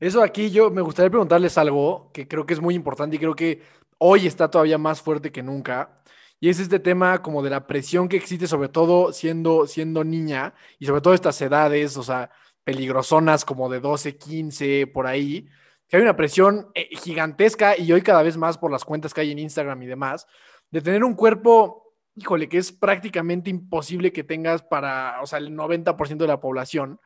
Eso 0.00 0.22
aquí 0.22 0.50
yo 0.50 0.70
me 0.70 0.80
gustaría 0.80 1.10
preguntarles 1.10 1.58
algo 1.58 2.10
que 2.14 2.26
creo 2.26 2.46
que 2.46 2.54
es 2.54 2.60
muy 2.62 2.74
importante 2.74 3.16
y 3.16 3.18
creo 3.18 3.36
que 3.36 3.60
hoy 3.98 4.26
está 4.26 4.50
todavía 4.50 4.78
más 4.78 5.02
fuerte 5.02 5.30
que 5.30 5.42
nunca 5.42 5.97
y 6.40 6.48
es 6.48 6.60
este 6.60 6.78
tema 6.78 7.20
como 7.22 7.42
de 7.42 7.50
la 7.50 7.66
presión 7.66 8.08
que 8.08 8.16
existe, 8.16 8.46
sobre 8.46 8.68
todo 8.68 9.12
siendo, 9.12 9.66
siendo 9.66 10.04
niña, 10.04 10.54
y 10.78 10.86
sobre 10.86 11.00
todo 11.00 11.14
estas 11.14 11.40
edades, 11.42 11.96
o 11.96 12.02
sea, 12.02 12.30
peligrosonas 12.64 13.44
como 13.44 13.68
de 13.68 13.80
12, 13.80 14.16
15, 14.16 14.86
por 14.88 15.06
ahí, 15.06 15.48
que 15.88 15.96
hay 15.96 16.02
una 16.02 16.16
presión 16.16 16.70
eh, 16.74 16.88
gigantesca 16.92 17.76
y 17.76 17.90
hoy 17.92 18.02
cada 18.02 18.22
vez 18.22 18.36
más 18.36 18.58
por 18.58 18.70
las 18.70 18.84
cuentas 18.84 19.14
que 19.14 19.22
hay 19.22 19.32
en 19.32 19.38
Instagram 19.38 19.82
y 19.82 19.86
demás, 19.86 20.26
de 20.70 20.80
tener 20.80 21.02
un 21.02 21.14
cuerpo, 21.14 21.94
híjole, 22.14 22.48
que 22.48 22.58
es 22.58 22.70
prácticamente 22.70 23.50
imposible 23.50 24.12
que 24.12 24.22
tengas 24.22 24.62
para, 24.62 25.20
o 25.22 25.26
sea, 25.26 25.38
el 25.38 25.50
90% 25.56 26.18
de 26.18 26.26
la 26.26 26.40
población. 26.40 27.00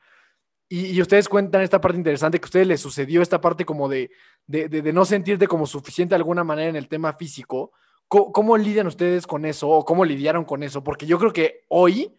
Y, 0.69 1.01
ustedes 1.03 1.29
cuentan 1.29 1.61
esta 1.61 1.81
parte 1.81 1.99
interesante 1.99 2.41
que 2.41 2.47
a 2.47 2.49
ustedes 2.49 2.67
les 2.67 2.81
sucedió, 2.81 3.21
esta 3.21 3.41
parte 3.41 3.65
como 3.65 3.89
de, 3.91 4.11
de, 4.47 4.69
de 4.69 4.93
no 4.93 5.05
sentirte 5.05 5.47
como 5.47 5.67
suficiente 5.67 6.13
de 6.13 6.17
alguna 6.17 6.45
manera 6.45 6.71
en 6.71 6.77
el 6.77 6.89
tema 6.89 7.13
físico 7.13 7.73
¿Cómo, 8.13 8.59
lidian 8.59 8.87
ustedes 8.87 9.27
con 9.27 9.47
eso 9.47 9.71
o 9.71 9.87
cómo 9.87 10.05
lidiaron 10.05 10.45
con 10.45 10.63
eso? 10.63 10.85
Porque 10.85 11.07
yo 11.07 11.19
creo 11.19 11.33
que 11.33 11.65
hoy 11.69 12.15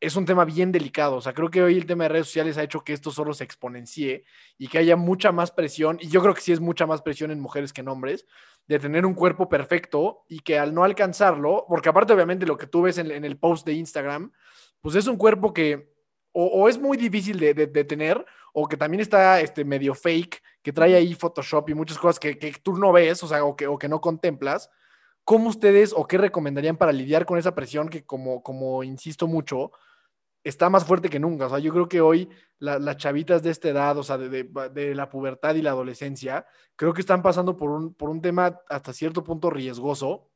es 0.00 0.16
un 0.16 0.24
tema 0.24 0.44
bien 0.44 0.72
delicado. 0.72 1.18
O 1.18 1.20
sea, 1.20 1.34
creo 1.34 1.52
que 1.52 1.62
hoy 1.62 1.76
el 1.76 1.86
tema 1.86 2.02
de 2.04 2.08
redes 2.08 2.26
sociales 2.26 2.58
ha 2.58 2.64
hecho 2.64 2.82
que 2.82 2.92
esto 2.92 3.12
solo 3.12 3.32
se 3.32 3.44
exponencie 3.44 4.24
y 4.58 4.66
que 4.66 4.78
haya 4.78 4.96
mucha 4.96 5.30
más 5.30 5.52
presión, 5.52 5.98
y 6.00 6.08
yo 6.08 6.20
creo 6.20 6.34
que 6.34 6.40
sí 6.40 6.50
es 6.50 6.58
mucha 6.58 6.84
más 6.84 7.00
presión 7.02 7.30
en 7.30 7.38
mujeres 7.38 7.72
que 7.72 7.80
en 7.80 7.86
hombres, 7.86 8.26
de 8.66 8.80
tener 8.80 9.06
un 9.06 9.14
cuerpo 9.14 9.48
perfecto 9.48 10.24
y 10.26 10.40
que 10.40 10.58
al 10.58 10.74
no 10.74 10.82
alcanzarlo, 10.82 11.64
porque 11.68 11.90
aparte 11.90 12.12
obviamente 12.12 12.44
lo 12.44 12.56
que 12.56 12.66
tú 12.66 12.82
ves 12.82 12.98
en, 12.98 13.24
el 13.24 13.38
post 13.38 13.64
de 13.64 13.74
Instagram, 13.74 14.32
pues 14.80 14.96
es 14.96 15.06
un 15.06 15.16
cuerpo 15.16 15.52
que 15.52 15.92
o, 16.32 16.68
es 16.68 16.76
muy 16.76 16.96
difícil 16.96 17.38
de, 17.38 17.54
tener 17.84 18.24
o 18.52 18.66
que 18.66 18.76
también 18.76 19.00
está 19.00 19.40
este, 19.40 19.64
medio 19.64 19.94
fake, 19.94 20.42
que 20.60 20.72
trae 20.72 20.96
ahí 20.96 21.14
Photoshop 21.14 21.70
y 21.70 21.74
muchas 21.74 21.98
cosas 21.98 22.18
que, 22.18 22.36
que 22.36 22.52
tú 22.60 22.76
no 22.76 22.90
ves, 22.90 23.22
o 23.22 23.28
sea, 23.28 23.44
o 23.44 23.54
que, 23.54 23.68
o 23.68 23.78
que 23.78 23.88
no 23.88 24.00
contemplas 24.00 24.70
¿Cómo 25.30 25.48
ustedes 25.48 25.94
o 25.96 26.08
qué 26.08 26.18
recomendarían 26.18 26.76
para 26.76 26.90
lidiar 26.90 27.24
con 27.24 27.38
esa 27.38 27.54
presión 27.54 27.88
que, 27.88 28.04
como, 28.04 28.42
como 28.42 28.82
insisto 28.82 29.28
mucho, 29.28 29.70
está 30.42 30.68
más 30.70 30.84
fuerte 30.84 31.08
que 31.08 31.20
nunca? 31.20 31.46
O 31.46 31.50
sea, 31.50 31.60
yo 31.60 31.72
creo 31.72 31.88
que 31.88 32.00
hoy 32.00 32.28
las 32.58 32.96
chavitas 32.96 33.40
de 33.40 33.50
esta 33.50 33.68
edad, 33.68 33.96
o 33.96 34.02
sea, 34.02 34.18
de, 34.18 34.92
la 34.96 35.08
pubertad 35.08 35.54
y 35.54 35.62
la 35.62 35.70
adolescencia, 35.70 36.46
creo 36.74 36.92
que 36.92 37.00
están 37.00 37.22
pasando 37.22 37.56
por 37.56 37.70
un, 37.70 37.94
por 37.94 38.10
un 38.10 38.20
tema 38.20 38.58
hasta 38.68 38.92
cierto 38.92 39.22
punto 39.22 39.50
riesgoso 39.50 40.32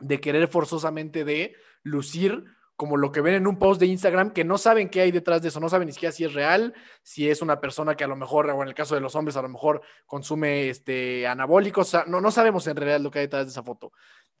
de 0.00 0.20
querer 0.20 0.48
forzosamente 0.48 1.24
de 1.24 1.54
lucir 1.84 2.44
como 2.82 2.96
lo 2.96 3.12
que 3.12 3.20
ven 3.20 3.34
en 3.34 3.46
un 3.46 3.60
post 3.60 3.78
de 3.78 3.86
Instagram, 3.86 4.32
que 4.32 4.42
no 4.42 4.58
saben 4.58 4.88
qué 4.88 5.02
hay 5.02 5.12
detrás 5.12 5.40
de 5.40 5.50
eso, 5.50 5.60
no 5.60 5.68
saben 5.68 5.86
ni 5.86 5.92
siquiera 5.92 6.10
si 6.10 6.24
es 6.24 6.34
real, 6.34 6.74
si 7.04 7.30
es 7.30 7.40
una 7.40 7.60
persona 7.60 7.94
que 7.94 8.02
a 8.02 8.08
lo 8.08 8.16
mejor, 8.16 8.50
o 8.50 8.60
en 8.60 8.66
el 8.66 8.74
caso 8.74 8.96
de 8.96 9.00
los 9.00 9.14
hombres, 9.14 9.36
a 9.36 9.42
lo 9.42 9.48
mejor 9.48 9.82
consume 10.04 10.68
este, 10.68 11.28
anabólicos, 11.28 11.96
no, 12.08 12.20
no 12.20 12.32
sabemos 12.32 12.66
en 12.66 12.74
realidad 12.74 12.98
lo 12.98 13.12
que 13.12 13.20
hay 13.20 13.26
detrás 13.26 13.44
de 13.46 13.50
esa 13.52 13.62
foto. 13.62 13.92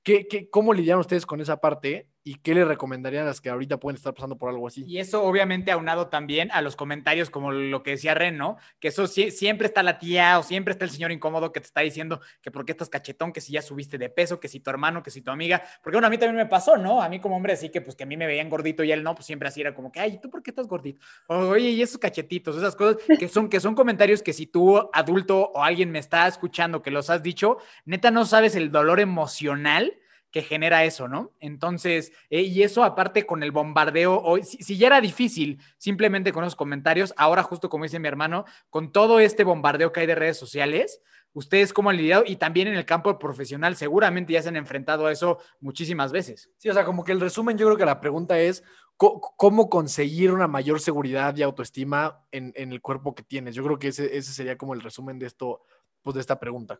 ¿Qué, 0.02 0.26
qué, 0.26 0.50
cómo 0.50 0.74
lidian 0.74 0.98
ustedes 0.98 1.24
con 1.24 1.40
esa 1.40 1.58
parte 1.58 2.08
y 2.24 2.36
qué 2.36 2.54
le 2.54 2.64
recomendarían 2.64 3.24
a 3.24 3.28
las 3.28 3.40
que 3.40 3.50
ahorita 3.50 3.78
pueden 3.78 3.96
estar 3.96 4.14
pasando 4.14 4.36
por 4.36 4.48
algo 4.48 4.66
así. 4.66 4.84
Y 4.86 4.98
eso 4.98 5.24
obviamente 5.24 5.72
aunado 5.72 6.08
también 6.08 6.50
a 6.52 6.62
los 6.62 6.76
comentarios 6.76 7.30
como 7.30 7.50
lo 7.50 7.82
que 7.82 7.92
decía 7.92 8.14
Ren, 8.14 8.36
¿no? 8.36 8.58
Que 8.78 8.88
eso 8.88 9.06
siempre 9.06 9.66
está 9.66 9.82
la 9.82 9.98
tía 9.98 10.38
o 10.38 10.42
siempre 10.42 10.72
está 10.72 10.84
el 10.84 10.90
señor 10.90 11.10
incómodo 11.10 11.52
que 11.52 11.60
te 11.60 11.66
está 11.66 11.80
diciendo 11.80 12.20
que 12.40 12.50
por 12.50 12.64
qué 12.64 12.72
estás 12.72 12.88
cachetón, 12.88 13.32
que 13.32 13.40
si 13.40 13.52
ya 13.52 13.62
subiste 13.62 13.98
de 13.98 14.08
peso, 14.08 14.38
que 14.38 14.48
si 14.48 14.60
tu 14.60 14.70
hermano, 14.70 15.02
que 15.02 15.10
si 15.10 15.20
tu 15.20 15.30
amiga, 15.30 15.62
porque 15.82 15.96
bueno, 15.96 16.06
a 16.06 16.10
mí 16.10 16.18
también 16.18 16.36
me 16.36 16.46
pasó, 16.46 16.76
¿no? 16.76 17.02
A 17.02 17.08
mí 17.08 17.20
como 17.20 17.36
hombre 17.36 17.54
así 17.54 17.70
que 17.70 17.80
pues 17.80 17.96
que 17.96 18.04
a 18.04 18.06
mí 18.06 18.16
me 18.16 18.26
veían 18.26 18.48
gordito 18.48 18.84
y 18.84 18.92
él 18.92 19.02
no, 19.02 19.14
pues 19.14 19.26
siempre 19.26 19.48
así 19.48 19.60
era 19.60 19.74
como 19.74 19.90
que, 19.90 20.00
ay, 20.00 20.20
¿tú 20.20 20.30
por 20.30 20.42
qué 20.42 20.50
estás 20.50 20.68
gordito? 20.68 21.04
Oye, 21.26 21.70
y 21.70 21.82
esos 21.82 21.98
cachetitos, 21.98 22.56
esas 22.56 22.76
cosas 22.76 22.98
que 23.18 23.28
son, 23.28 23.48
que 23.48 23.58
son 23.58 23.74
comentarios 23.74 24.22
que 24.22 24.32
si 24.32 24.46
tú 24.46 24.88
adulto 24.92 25.50
o 25.54 25.62
alguien 25.62 25.90
me 25.90 25.98
está 25.98 26.28
escuchando 26.28 26.82
que 26.82 26.90
los 26.90 27.10
has 27.10 27.22
dicho, 27.22 27.58
neta 27.84 28.10
no 28.10 28.24
sabes 28.24 28.54
el 28.54 28.70
dolor 28.70 29.00
emocional 29.00 29.92
que 30.32 30.42
genera 30.42 30.84
eso, 30.84 31.06
¿no? 31.06 31.30
Entonces, 31.38 32.12
eh, 32.30 32.40
y 32.40 32.62
eso 32.62 32.82
aparte 32.82 33.26
con 33.26 33.42
el 33.42 33.52
bombardeo, 33.52 34.20
hoy, 34.20 34.42
si, 34.42 34.76
ya 34.76 34.88
era 34.88 35.00
difícil 35.00 35.60
simplemente 35.76 36.32
con 36.32 36.42
los 36.42 36.56
comentarios, 36.56 37.12
ahora 37.16 37.42
justo 37.42 37.68
como 37.68 37.84
dice 37.84 38.00
mi 38.00 38.08
hermano, 38.08 38.46
con 38.70 38.90
todo 38.90 39.20
este 39.20 39.44
bombardeo 39.44 39.92
que 39.92 40.00
hay 40.00 40.06
de 40.06 40.14
redes 40.14 40.38
sociales, 40.38 41.02
ustedes 41.34 41.72
cómo 41.72 41.90
han 41.90 41.98
lidiado 41.98 42.24
y 42.26 42.36
también 42.36 42.68
en 42.68 42.74
el 42.74 42.86
campo 42.86 43.18
profesional 43.18 43.76
seguramente 43.76 44.32
ya 44.32 44.42
se 44.42 44.48
han 44.48 44.56
enfrentado 44.56 45.06
a 45.06 45.12
eso 45.12 45.38
muchísimas 45.60 46.12
veces. 46.12 46.50
Sí, 46.56 46.70
o 46.70 46.74
sea, 46.74 46.84
como 46.84 47.04
que 47.04 47.12
el 47.12 47.20
resumen 47.20 47.58
yo 47.58 47.66
creo 47.66 47.78
que 47.78 47.86
la 47.86 48.00
pregunta 48.00 48.38
es 48.38 48.64
cómo 48.96 49.68
conseguir 49.68 50.32
una 50.32 50.46
mayor 50.46 50.80
seguridad 50.80 51.36
y 51.36 51.42
autoestima 51.42 52.24
en, 52.30 52.52
el 52.54 52.80
cuerpo 52.80 53.14
que 53.14 53.22
tienes. 53.22 53.54
Yo 53.54 53.64
creo 53.64 53.78
que 53.78 53.88
ese, 53.88 54.16
ese 54.16 54.32
sería 54.32 54.56
como 54.56 54.74
el 54.74 54.80
resumen 54.80 55.18
de 55.18 55.26
esto, 55.26 55.62
pues 56.02 56.14
de 56.14 56.20
esta 56.20 56.38
pregunta. 56.38 56.78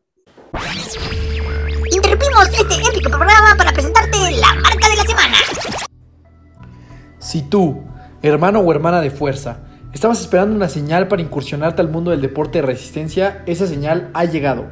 Interrumpimos 1.90 2.48
este 2.48 2.74
épico 2.74 3.10
programa 3.10 3.54
para 3.56 3.72
presentarte 3.72 4.18
la 4.32 4.54
marca 4.54 4.88
de 4.88 4.96
la 4.96 5.02
semana. 5.04 5.36
Si 7.18 7.42
tú, 7.42 7.84
hermano 8.22 8.60
o 8.60 8.72
hermana 8.72 9.00
de 9.00 9.10
fuerza, 9.10 9.60
estabas 9.92 10.20
esperando 10.20 10.56
una 10.56 10.68
señal 10.68 11.08
para 11.08 11.22
incursionarte 11.22 11.80
al 11.80 11.88
mundo 11.88 12.10
del 12.10 12.20
deporte 12.20 12.60
de 12.60 12.66
resistencia, 12.66 13.42
esa 13.46 13.66
señal 13.66 14.10
ha 14.14 14.24
llegado. 14.24 14.66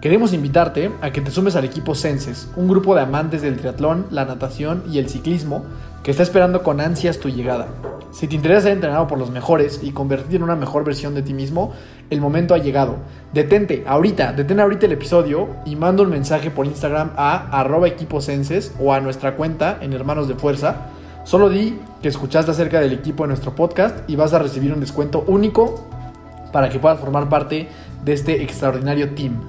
Queremos 0.00 0.32
invitarte 0.32 0.90
a 1.00 1.12
que 1.12 1.20
te 1.20 1.30
sumes 1.30 1.54
al 1.54 1.64
equipo 1.64 1.94
Senses, 1.94 2.50
un 2.56 2.66
grupo 2.66 2.96
de 2.96 3.02
amantes 3.02 3.40
del 3.40 3.56
triatlón, 3.56 4.08
la 4.10 4.24
natación 4.24 4.82
y 4.90 4.98
el 4.98 5.08
ciclismo 5.08 5.64
que 6.02 6.10
está 6.10 6.22
esperando 6.22 6.62
con 6.62 6.80
ansias 6.80 7.18
tu 7.18 7.28
llegada. 7.28 7.68
Si 8.10 8.26
te 8.26 8.34
interesa 8.34 8.62
ser 8.62 8.72
entrenado 8.72 9.06
por 9.06 9.18
los 9.18 9.30
mejores 9.30 9.80
y 9.82 9.92
convertirte 9.92 10.36
en 10.36 10.42
una 10.42 10.56
mejor 10.56 10.84
versión 10.84 11.14
de 11.14 11.22
ti 11.22 11.32
mismo, 11.32 11.72
el 12.10 12.20
momento 12.20 12.54
ha 12.54 12.58
llegado. 12.58 12.96
Detente 13.32 13.84
ahorita, 13.86 14.32
detén 14.32 14.60
ahorita 14.60 14.86
el 14.86 14.92
episodio 14.92 15.48
y 15.64 15.76
manda 15.76 16.02
un 16.02 16.10
mensaje 16.10 16.50
por 16.50 16.66
Instagram 16.66 17.12
a 17.16 17.58
arroba 17.58 17.88
equiposenses 17.88 18.74
o 18.78 18.92
a 18.92 19.00
nuestra 19.00 19.36
cuenta 19.36 19.78
en 19.80 19.92
Hermanos 19.92 20.28
de 20.28 20.34
Fuerza. 20.34 20.88
Solo 21.24 21.48
di 21.48 21.78
que 22.02 22.08
escuchaste 22.08 22.50
acerca 22.50 22.80
del 22.80 22.92
equipo 22.92 23.22
de 23.22 23.28
nuestro 23.28 23.54
podcast 23.54 23.98
y 24.10 24.16
vas 24.16 24.34
a 24.34 24.40
recibir 24.40 24.72
un 24.72 24.80
descuento 24.80 25.24
único 25.26 25.86
para 26.52 26.68
que 26.68 26.78
puedas 26.78 27.00
formar 27.00 27.28
parte 27.28 27.68
de 28.04 28.12
este 28.12 28.42
extraordinario 28.42 29.14
team 29.14 29.40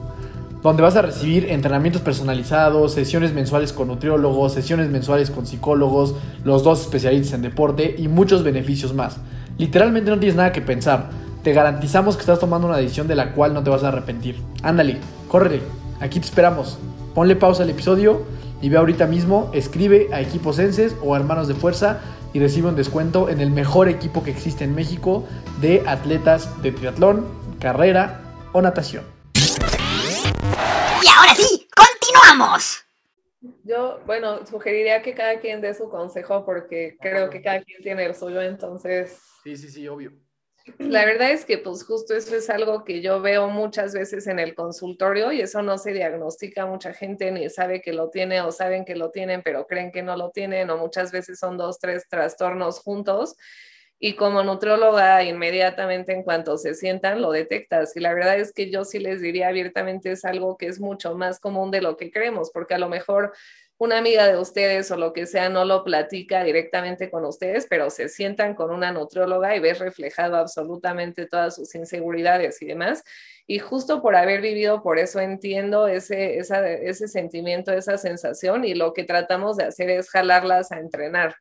donde 0.64 0.82
vas 0.82 0.96
a 0.96 1.02
recibir 1.02 1.50
entrenamientos 1.50 2.02
personalizados, 2.02 2.94
sesiones 2.94 3.34
mensuales 3.34 3.74
con 3.74 3.90
nutriólogos, 3.90 4.54
sesiones 4.54 4.90
mensuales 4.90 5.30
con 5.30 5.46
psicólogos, 5.46 6.16
los 6.46 6.64
dos 6.64 6.82
especialistas 6.82 7.34
en 7.34 7.42
deporte 7.42 7.96
y 7.98 8.08
muchos 8.08 8.44
beneficios 8.44 8.94
más. 8.94 9.18
Literalmente 9.58 10.10
no 10.10 10.18
tienes 10.18 10.38
nada 10.38 10.54
que 10.54 10.62
pensar. 10.62 11.10
Te 11.44 11.52
garantizamos 11.52 12.16
que 12.16 12.22
estás 12.22 12.40
tomando 12.40 12.68
una 12.68 12.78
decisión 12.78 13.10
de 13.10 13.16
la 13.16 13.34
cual 13.34 13.54
no 13.54 13.62
te 13.62 13.70
vas 13.70 13.84
a 13.84 13.90
arrepentir. 13.90 14.38
Ándale, 14.64 14.98
córrele, 15.28 15.62
aquí 16.00 16.22
te 16.22 16.26
esperamos. 16.26 16.78
Ponle 17.14 17.36
pausa 17.36 17.64
al 17.64 17.70
episodio 17.70 18.24
y 18.62 18.70
ve 18.70 18.78
ahorita 18.78 19.06
mismo, 19.06 19.52
escribe 19.54 20.08
a 20.14 20.22
Equipos 20.22 20.56
Senses 20.56 20.96
o 21.04 21.18
Hermanos 21.18 21.50
de 21.50 21.56
Fuerza 21.56 22.00
y 22.34 22.40
recibe 22.40 22.70
un 22.70 22.78
descuento 22.78 23.28
en 23.28 23.42
el 23.42 23.52
mejor 23.52 23.90
equipo 23.90 24.24
que 24.24 24.32
existe 24.32 24.64
en 24.64 24.74
México 24.74 25.26
de 25.60 25.84
atletas 25.86 26.50
de 26.64 26.72
triatlón, 26.72 27.26
carrera 27.60 28.22
o 28.54 28.62
natación. 28.62 29.23
Y 31.04 31.08
ahora 31.10 31.36
sí, 31.36 31.68
continuamos. 31.76 32.86
Yo, 33.66 34.00
bueno, 34.06 34.46
sugeriría 34.46 35.02
que 35.02 35.14
cada 35.14 35.38
quien 35.42 35.60
dé 35.60 35.74
su 35.74 35.90
consejo 35.90 36.46
porque 36.46 36.96
creo 37.02 37.30
que 37.30 37.42
cada 37.42 37.62
quien 37.62 37.82
tiene 37.82 38.06
el 38.06 38.16
suyo, 38.16 38.42
entonces... 38.42 39.20
Sí, 39.44 39.58
sí, 39.58 39.70
sí, 39.70 39.86
obvio. 39.90 40.14
La 40.78 41.04
verdad 41.04 41.32
es 41.32 41.44
que 41.44 41.58
pues 41.58 41.84
justo 41.84 42.16
eso 42.16 42.34
es 42.38 42.50
algo 42.50 42.86
que 42.86 43.02
yo 43.02 43.22
veo 43.22 43.50
muchas 43.50 43.94
veces 43.94 44.28
en 44.28 44.40
el 44.40 44.56
consultorio 44.56 45.34
y 45.34 45.42
eso 45.42 45.62
no 45.62 45.78
se 45.78 45.92
diagnostica, 45.92 46.66
mucha 46.66 46.94
gente 46.94 47.34
ni 47.34 47.50
sabe 47.50 47.82
que 47.82 47.92
lo 47.92 48.10
tiene 48.10 48.40
o 48.40 48.54
saben 48.54 48.86
que 48.86 48.96
lo 48.96 49.12
tienen, 49.12 49.42
pero 49.44 49.68
creen 49.68 49.92
que 49.92 50.04
no 50.04 50.16
lo 50.16 50.32
tienen 50.32 50.70
o 50.70 50.78
muchas 50.78 51.12
veces 51.12 51.38
son 51.38 51.58
dos, 51.58 51.80
tres 51.80 52.08
trastornos 52.08 52.80
juntos 52.80 53.36
y 54.06 54.16
como 54.16 54.44
nutrióloga 54.44 55.24
inmediatamente 55.24 56.12
en 56.12 56.24
cuanto 56.24 56.58
se 56.58 56.74
sientan 56.74 57.22
lo 57.22 57.32
detectas. 57.32 57.96
Y 57.96 58.02
la 58.02 58.14
verdad 58.14 58.38
es 58.38 58.52
que 58.52 58.70
yo 58.70 58.84
sí 58.84 59.00
les 59.00 59.22
diría 59.22 59.48
abiertamente 59.48 60.12
es 60.12 60.26
algo 60.26 60.58
que 60.58 60.66
es 60.68 60.82
mucho 60.82 61.16
más 61.16 61.40
común 61.40 61.72
de 61.72 61.82
lo 61.82 61.96
que 61.96 62.12
creemos, 62.12 62.52
porque 62.52 62.74
a 62.74 62.80
lo 62.80 62.90
mejor 62.90 63.32
una 63.78 63.98
amiga 63.98 64.28
de 64.28 64.38
ustedes 64.38 64.92
o 64.92 64.98
lo 64.98 65.14
que 65.14 65.26
sea 65.26 65.48
no 65.48 65.64
lo 65.64 65.86
platica 65.86 66.44
directamente 66.44 67.10
con 67.10 67.24
ustedes, 67.24 67.66
pero 67.70 67.90
se 67.90 68.10
sientan 68.10 68.56
con 68.56 68.72
una 68.72 68.92
nutrióloga 68.92 69.56
y 69.56 69.62
ves 69.62 69.80
reflejado 69.80 70.36
absolutamente 70.36 71.26
todas 71.26 71.56
sus 71.56 71.74
inseguridades 71.74 72.62
y 72.62 72.66
demás. 72.66 73.06
Y 73.48 73.60
justo 73.60 74.02
por 74.02 74.18
haber 74.18 74.42
vivido, 74.42 74.84
por 74.84 75.00
eso 75.00 75.22
entiendo 75.22 75.88
ese, 75.88 76.40
ese 76.40 77.08
sentimiento, 77.08 77.72
esa 77.72 77.98
sensación 77.98 78.66
y 78.66 78.74
lo 78.74 78.92
que 78.92 79.06
tratamos 79.06 79.56
de 79.56 79.64
hacer 79.64 79.90
es 79.90 80.10
jalarlas 80.10 80.74
a 80.74 80.80
entrenar 80.80 81.36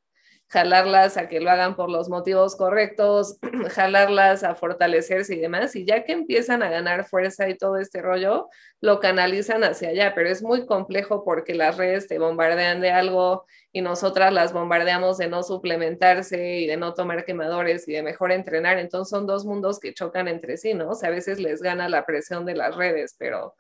jalarlas 0.53 1.17
a 1.17 1.29
que 1.29 1.41
lo 1.41 1.51
hagan 1.51 1.77
por 1.77 1.89
los 1.89 2.11
motivos 2.11 2.57
correctos, 2.57 3.39
jalarlas 3.71 4.45
a 4.45 4.55
fortalecerse 4.55 5.35
y 5.35 5.41
demás, 5.41 5.75
y 5.77 5.87
ya 5.87 6.05
que 6.05 6.13
empiezan 6.13 6.63
a 6.63 6.69
ganar 6.69 7.07
fuerza 7.07 7.49
y 7.49 7.57
todo 7.57 7.79
este 7.79 8.03
rollo, 8.03 8.51
lo 8.83 9.01
canalizan 9.01 9.65
hacia 9.65 9.89
allá, 9.89 10.15
pero 10.15 10.29
es 10.29 10.43
muy 10.43 10.67
complejo 10.67 11.25
porque 11.25 11.55
las 11.55 11.79
redes 11.79 12.07
te 12.07 12.19
bombardean 12.19 12.83
de 12.83 12.91
algo 12.91 13.47
y 13.73 13.81
nosotras 13.81 14.31
las 14.31 14.53
bombardeamos 14.53 15.17
de 15.17 15.29
no 15.29 15.43
suplementarse 15.43 16.59
y 16.59 16.67
de 16.67 16.77
no 16.77 16.93
tomar 16.93 17.25
quemadores 17.25 17.89
y 17.89 17.95
de 17.95 18.03
mejor 18.03 18.31
entrenar, 18.31 18.79
entonces 18.79 19.09
son 19.09 19.27
dos 19.27 19.47
mundos 19.47 19.81
que 19.81 19.95
chocan 19.95 20.29
entre 20.29 20.59
sí, 20.59 20.75
¿no? 20.75 20.91
O 20.91 20.95
sea, 20.95 21.09
a 21.09 21.13
veces 21.13 21.41
les 21.41 21.63
gana 21.63 21.89
la 21.89 22.05
presión 22.05 22.45
de 22.45 22.57
las 22.57 22.77
redes, 22.77 23.17
pero 23.19 23.55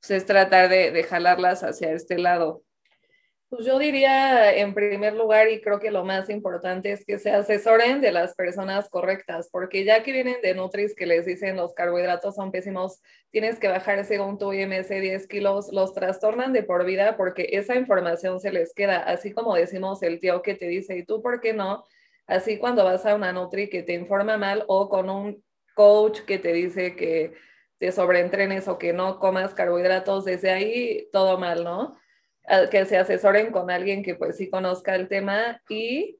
pues, 0.00 0.12
es 0.12 0.24
tratar 0.26 0.68
de, 0.68 0.92
de 0.92 1.02
jalarlas 1.02 1.64
hacia 1.64 1.90
este 1.90 2.16
lado. 2.16 2.62
Pues 3.50 3.64
yo 3.64 3.78
diría 3.78 4.54
en 4.54 4.74
primer 4.74 5.14
lugar, 5.14 5.48
y 5.48 5.62
creo 5.62 5.80
que 5.80 5.90
lo 5.90 6.04
más 6.04 6.28
importante 6.28 6.92
es 6.92 7.06
que 7.06 7.18
se 7.18 7.30
asesoren 7.30 8.02
de 8.02 8.12
las 8.12 8.34
personas 8.34 8.90
correctas, 8.90 9.48
porque 9.50 9.84
ya 9.84 10.02
que 10.02 10.12
vienen 10.12 10.42
de 10.42 10.54
Nutris 10.54 10.94
que 10.94 11.06
les 11.06 11.24
dicen 11.24 11.56
los 11.56 11.72
carbohidratos 11.72 12.34
son 12.34 12.52
pésimos, 12.52 13.00
tienes 13.30 13.58
que 13.58 13.68
bajar 13.68 14.04
según 14.04 14.36
tu 14.36 14.52
IMC 14.52 15.00
10 15.00 15.26
kilos, 15.28 15.72
los 15.72 15.94
trastornan 15.94 16.52
de 16.52 16.62
por 16.62 16.84
vida 16.84 17.16
porque 17.16 17.48
esa 17.52 17.74
información 17.76 18.38
se 18.38 18.52
les 18.52 18.74
queda, 18.74 18.98
así 18.98 19.32
como 19.32 19.54
decimos 19.54 20.02
el 20.02 20.20
tío 20.20 20.42
que 20.42 20.54
te 20.54 20.66
dice, 20.68 20.98
¿y 20.98 21.04
tú 21.06 21.22
por 21.22 21.40
qué 21.40 21.54
no? 21.54 21.86
Así 22.26 22.58
cuando 22.58 22.84
vas 22.84 23.06
a 23.06 23.14
una 23.14 23.32
Nutri 23.32 23.70
que 23.70 23.82
te 23.82 23.94
informa 23.94 24.36
mal 24.36 24.64
o 24.68 24.90
con 24.90 25.08
un 25.08 25.42
coach 25.74 26.20
que 26.26 26.38
te 26.38 26.52
dice 26.52 26.94
que 26.96 27.32
te 27.78 27.92
sobreentrenes 27.92 28.68
o 28.68 28.76
que 28.78 28.92
no 28.92 29.18
comas 29.18 29.54
carbohidratos, 29.54 30.26
desde 30.26 30.50
ahí 30.50 31.08
todo 31.12 31.38
mal, 31.38 31.64
¿no? 31.64 31.96
Que 32.70 32.84
se 32.86 32.96
asesoren 32.96 33.52
con 33.52 33.70
alguien 33.70 34.02
que 34.02 34.14
pues 34.14 34.36
sí 34.36 34.48
conozca 34.48 34.94
el 34.94 35.08
tema 35.08 35.62
y 35.68 36.18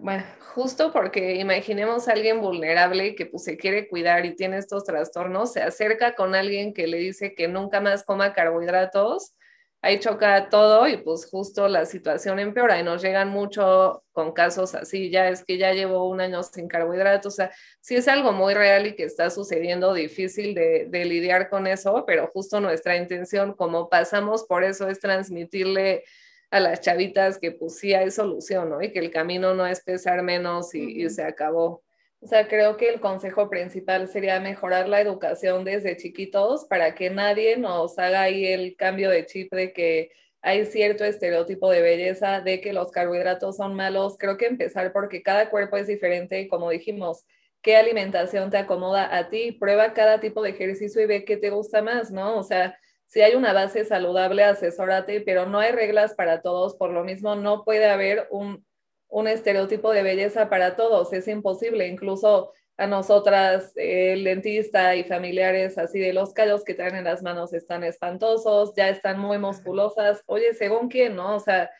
bueno, 0.00 0.24
justo 0.54 0.92
porque 0.92 1.36
imaginemos 1.36 2.08
a 2.08 2.12
alguien 2.12 2.40
vulnerable 2.40 3.14
que 3.14 3.26
pues 3.26 3.44
se 3.44 3.56
quiere 3.56 3.88
cuidar 3.88 4.24
y 4.26 4.36
tiene 4.36 4.58
estos 4.58 4.84
trastornos, 4.84 5.52
se 5.52 5.62
acerca 5.62 6.14
con 6.14 6.34
alguien 6.34 6.72
que 6.72 6.86
le 6.86 6.98
dice 6.98 7.34
que 7.34 7.48
nunca 7.48 7.80
más 7.80 8.04
coma 8.04 8.32
carbohidratos 8.32 9.34
ahí 9.80 10.00
choca 10.00 10.48
todo 10.48 10.88
y 10.88 10.96
pues 10.96 11.26
justo 11.26 11.68
la 11.68 11.84
situación 11.86 12.38
empeora 12.38 12.78
y 12.80 12.82
nos 12.82 13.02
llegan 13.02 13.28
mucho 13.28 14.02
con 14.12 14.32
casos 14.32 14.74
así, 14.74 15.10
ya 15.10 15.28
es 15.28 15.44
que 15.44 15.58
ya 15.58 15.72
llevo 15.72 16.08
un 16.08 16.20
año 16.20 16.42
sin 16.42 16.68
carbohidratos, 16.68 17.34
o 17.34 17.36
sea, 17.36 17.52
sí 17.80 17.94
es 17.96 18.08
algo 18.08 18.32
muy 18.32 18.54
real 18.54 18.86
y 18.86 18.96
que 18.96 19.04
está 19.04 19.30
sucediendo, 19.30 19.94
difícil 19.94 20.54
de, 20.54 20.86
de 20.88 21.04
lidiar 21.04 21.48
con 21.48 21.66
eso, 21.66 22.04
pero 22.06 22.26
justo 22.28 22.60
nuestra 22.60 22.96
intención, 22.96 23.52
como 23.54 23.88
pasamos 23.88 24.44
por 24.44 24.64
eso, 24.64 24.88
es 24.88 24.98
transmitirle 25.00 26.04
a 26.50 26.60
las 26.60 26.80
chavitas 26.80 27.38
que 27.38 27.52
pues 27.52 27.76
sí 27.78 27.94
hay 27.94 28.10
solución, 28.10 28.70
¿no? 28.70 28.82
Y 28.82 28.92
que 28.92 28.98
el 29.00 29.10
camino 29.10 29.54
no 29.54 29.66
es 29.66 29.82
pesar 29.82 30.22
menos 30.22 30.74
y, 30.74 31.02
y 31.04 31.10
se 31.10 31.22
acabó. 31.22 31.82
O 32.20 32.26
sea, 32.26 32.48
creo 32.48 32.76
que 32.76 32.88
el 32.88 33.00
consejo 33.00 33.48
principal 33.48 34.08
sería 34.08 34.40
mejorar 34.40 34.88
la 34.88 35.00
educación 35.00 35.64
desde 35.64 35.96
chiquitos 35.96 36.64
para 36.64 36.94
que 36.94 37.10
nadie 37.10 37.56
nos 37.56 37.98
haga 37.98 38.22
ahí 38.22 38.44
el 38.46 38.74
cambio 38.76 39.08
de 39.10 39.24
chip 39.24 39.52
de 39.52 39.72
que 39.72 40.10
hay 40.42 40.66
cierto 40.66 41.04
estereotipo 41.04 41.70
de 41.70 41.80
belleza, 41.80 42.40
de 42.40 42.60
que 42.60 42.72
los 42.72 42.90
carbohidratos 42.90 43.56
son 43.56 43.74
malos. 43.74 44.16
Creo 44.18 44.36
que 44.36 44.46
empezar 44.46 44.92
porque 44.92 45.22
cada 45.22 45.48
cuerpo 45.50 45.76
es 45.76 45.86
diferente 45.86 46.48
como 46.48 46.70
dijimos, 46.70 47.24
qué 47.62 47.76
alimentación 47.76 48.50
te 48.50 48.58
acomoda 48.58 49.16
a 49.16 49.28
ti, 49.30 49.52
prueba 49.52 49.94
cada 49.94 50.20
tipo 50.20 50.42
de 50.42 50.50
ejercicio 50.50 51.00
y 51.02 51.06
ve 51.06 51.24
qué 51.24 51.36
te 51.36 51.50
gusta 51.50 51.82
más, 51.82 52.10
¿no? 52.10 52.36
O 52.38 52.42
sea, 52.42 52.78
si 53.06 53.20
hay 53.20 53.34
una 53.34 53.52
base 53.52 53.84
saludable, 53.84 54.44
asesórate, 54.44 55.20
pero 55.20 55.46
no 55.46 55.60
hay 55.60 55.72
reglas 55.72 56.14
para 56.14 56.42
todos, 56.42 56.76
por 56.76 56.90
lo 56.90 57.04
mismo 57.04 57.36
no 57.36 57.64
puede 57.64 57.86
haber 57.86 58.28
un, 58.30 58.64
un 59.08 59.28
estereotipo 59.28 59.92
de 59.92 60.02
belleza 60.02 60.48
para 60.48 60.76
todos, 60.76 61.12
es 61.12 61.28
imposible, 61.28 61.86
incluso 61.86 62.52
a 62.76 62.86
nosotras, 62.86 63.72
el 63.74 64.22
dentista 64.22 64.94
y 64.94 65.02
familiares 65.02 65.78
así 65.78 65.98
de 65.98 66.12
los 66.12 66.32
callos 66.32 66.62
que 66.62 66.74
traen 66.74 66.94
en 66.94 67.04
las 67.04 67.22
manos 67.24 67.52
están 67.52 67.82
espantosos, 67.82 68.72
ya 68.76 68.88
están 68.88 69.18
muy 69.18 69.38
musculosas, 69.38 70.22
oye, 70.26 70.54
según 70.54 70.88
quién, 70.88 71.16
¿no? 71.16 71.34
O 71.34 71.40
sea, 71.40 71.70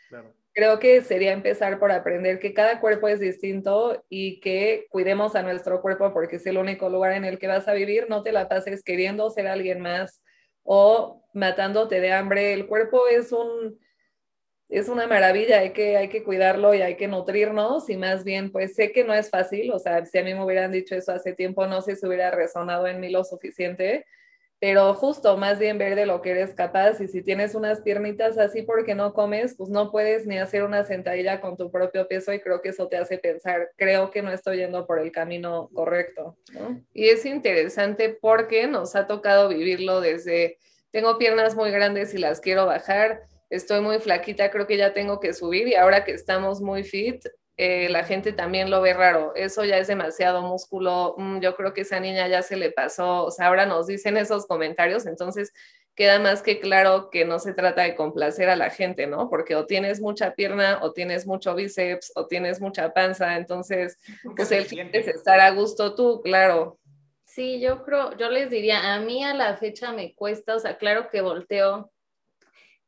creo 0.52 0.80
que 0.80 1.02
sería 1.02 1.30
empezar 1.30 1.78
por 1.78 1.92
aprender 1.92 2.40
que 2.40 2.52
cada 2.52 2.80
cuerpo 2.80 3.06
es 3.06 3.20
distinto 3.20 4.04
y 4.08 4.40
que 4.40 4.86
cuidemos 4.90 5.36
a 5.36 5.44
nuestro 5.44 5.80
cuerpo 5.82 6.12
porque 6.12 6.36
es 6.36 6.46
el 6.46 6.58
único 6.58 6.88
lugar 6.88 7.12
en 7.12 7.24
el 7.24 7.38
que 7.38 7.46
vas 7.46 7.68
a 7.68 7.74
vivir, 7.74 8.06
no 8.08 8.24
te 8.24 8.32
la 8.32 8.48
pases 8.48 8.82
queriendo 8.82 9.30
ser 9.30 9.46
alguien 9.46 9.78
más 9.78 10.20
o 10.64 11.22
matándote 11.32 12.00
de 12.00 12.12
hambre. 12.12 12.54
El 12.54 12.66
cuerpo 12.66 13.06
es 13.06 13.30
un 13.30 13.78
es 14.68 14.88
una 14.88 15.06
maravilla, 15.06 15.60
hay 15.60 15.70
que, 15.70 15.96
hay 15.96 16.08
que 16.08 16.22
cuidarlo 16.22 16.74
y 16.74 16.82
hay 16.82 16.96
que 16.96 17.08
nutrirnos 17.08 17.88
y 17.88 17.96
más 17.96 18.22
bien, 18.22 18.52
pues 18.52 18.74
sé 18.74 18.92
que 18.92 19.02
no 19.02 19.14
es 19.14 19.30
fácil, 19.30 19.72
o 19.72 19.78
sea, 19.78 20.04
si 20.04 20.18
a 20.18 20.24
mí 20.24 20.34
me 20.34 20.44
hubieran 20.44 20.72
dicho 20.72 20.94
eso 20.94 21.12
hace 21.12 21.32
tiempo, 21.32 21.66
no 21.66 21.80
sé 21.80 21.96
si 21.96 22.06
hubiera 22.06 22.30
resonado 22.30 22.86
en 22.86 23.00
mí 23.00 23.08
lo 23.08 23.24
suficiente, 23.24 24.04
pero 24.60 24.92
justo 24.92 25.36
más 25.36 25.58
bien 25.58 25.78
ver 25.78 25.94
de 25.94 26.04
lo 26.04 26.20
que 26.20 26.32
eres 26.32 26.52
capaz 26.52 27.00
y 27.00 27.08
si 27.08 27.22
tienes 27.22 27.54
unas 27.54 27.80
piernitas 27.80 28.36
así 28.38 28.62
porque 28.62 28.94
no 28.94 29.14
comes, 29.14 29.54
pues 29.54 29.70
no 29.70 29.90
puedes 29.90 30.26
ni 30.26 30.36
hacer 30.38 30.64
una 30.64 30.84
sentadilla 30.84 31.40
con 31.40 31.56
tu 31.56 31.70
propio 31.70 32.08
peso 32.08 32.32
y 32.32 32.40
creo 32.40 32.60
que 32.60 32.70
eso 32.70 32.88
te 32.88 32.96
hace 32.96 33.18
pensar, 33.18 33.70
creo 33.76 34.10
que 34.10 34.20
no 34.20 34.32
estoy 34.32 34.58
yendo 34.58 34.86
por 34.86 34.98
el 34.98 35.12
camino 35.12 35.70
correcto. 35.72 36.36
Y 36.92 37.08
es 37.08 37.24
interesante 37.24 38.10
porque 38.20 38.66
nos 38.66 38.96
ha 38.96 39.06
tocado 39.06 39.48
vivirlo 39.48 40.00
desde, 40.00 40.58
tengo 40.90 41.16
piernas 41.18 41.54
muy 41.54 41.70
grandes 41.70 42.12
y 42.12 42.18
las 42.18 42.40
quiero 42.40 42.66
bajar, 42.66 43.22
estoy 43.50 43.80
muy 43.80 43.98
flaquita, 43.98 44.50
creo 44.50 44.66
que 44.66 44.76
ya 44.76 44.92
tengo 44.92 45.20
que 45.20 45.32
subir 45.32 45.68
y 45.68 45.74
ahora 45.74 46.04
que 46.04 46.12
estamos 46.12 46.60
muy 46.60 46.84
fit, 46.84 47.24
eh, 47.56 47.88
la 47.88 48.04
gente 48.04 48.32
también 48.32 48.70
lo 48.70 48.80
ve 48.80 48.94
raro. 48.94 49.34
Eso 49.34 49.64
ya 49.64 49.78
es 49.78 49.88
demasiado 49.88 50.42
músculo. 50.42 51.16
Mm, 51.18 51.40
yo 51.40 51.56
creo 51.56 51.74
que 51.74 51.80
esa 51.80 51.98
niña 51.98 52.28
ya 52.28 52.42
se 52.42 52.56
le 52.56 52.70
pasó. 52.70 53.24
O 53.24 53.30
sea, 53.32 53.48
ahora 53.48 53.66
nos 53.66 53.88
dicen 53.88 54.16
esos 54.16 54.46
comentarios, 54.46 55.06
entonces 55.06 55.52
queda 55.96 56.20
más 56.20 56.42
que 56.42 56.60
claro 56.60 57.10
que 57.10 57.24
no 57.24 57.40
se 57.40 57.54
trata 57.54 57.82
de 57.82 57.96
complacer 57.96 58.48
a 58.48 58.54
la 58.54 58.70
gente, 58.70 59.08
¿no? 59.08 59.28
Porque 59.28 59.56
o 59.56 59.66
tienes 59.66 60.00
mucha 60.00 60.36
pierna, 60.36 60.78
o 60.82 60.92
tienes 60.92 61.26
mucho 61.26 61.56
bíceps, 61.56 62.12
o 62.14 62.28
tienes 62.28 62.60
mucha 62.60 62.92
panza. 62.92 63.36
Entonces, 63.36 63.98
pues 64.36 64.52
el 64.52 64.64
fin 64.66 64.90
es 64.92 65.08
estar 65.08 65.40
a 65.40 65.50
gusto 65.50 65.96
tú, 65.96 66.20
claro. 66.22 66.78
Sí, 67.24 67.60
yo 67.60 67.82
creo, 67.82 68.16
yo 68.16 68.30
les 68.30 68.50
diría, 68.50 68.94
a 68.94 69.00
mí 69.00 69.24
a 69.24 69.34
la 69.34 69.56
fecha 69.56 69.92
me 69.92 70.14
cuesta, 70.14 70.54
o 70.54 70.60
sea, 70.60 70.78
claro 70.78 71.08
que 71.10 71.20
volteo 71.20 71.90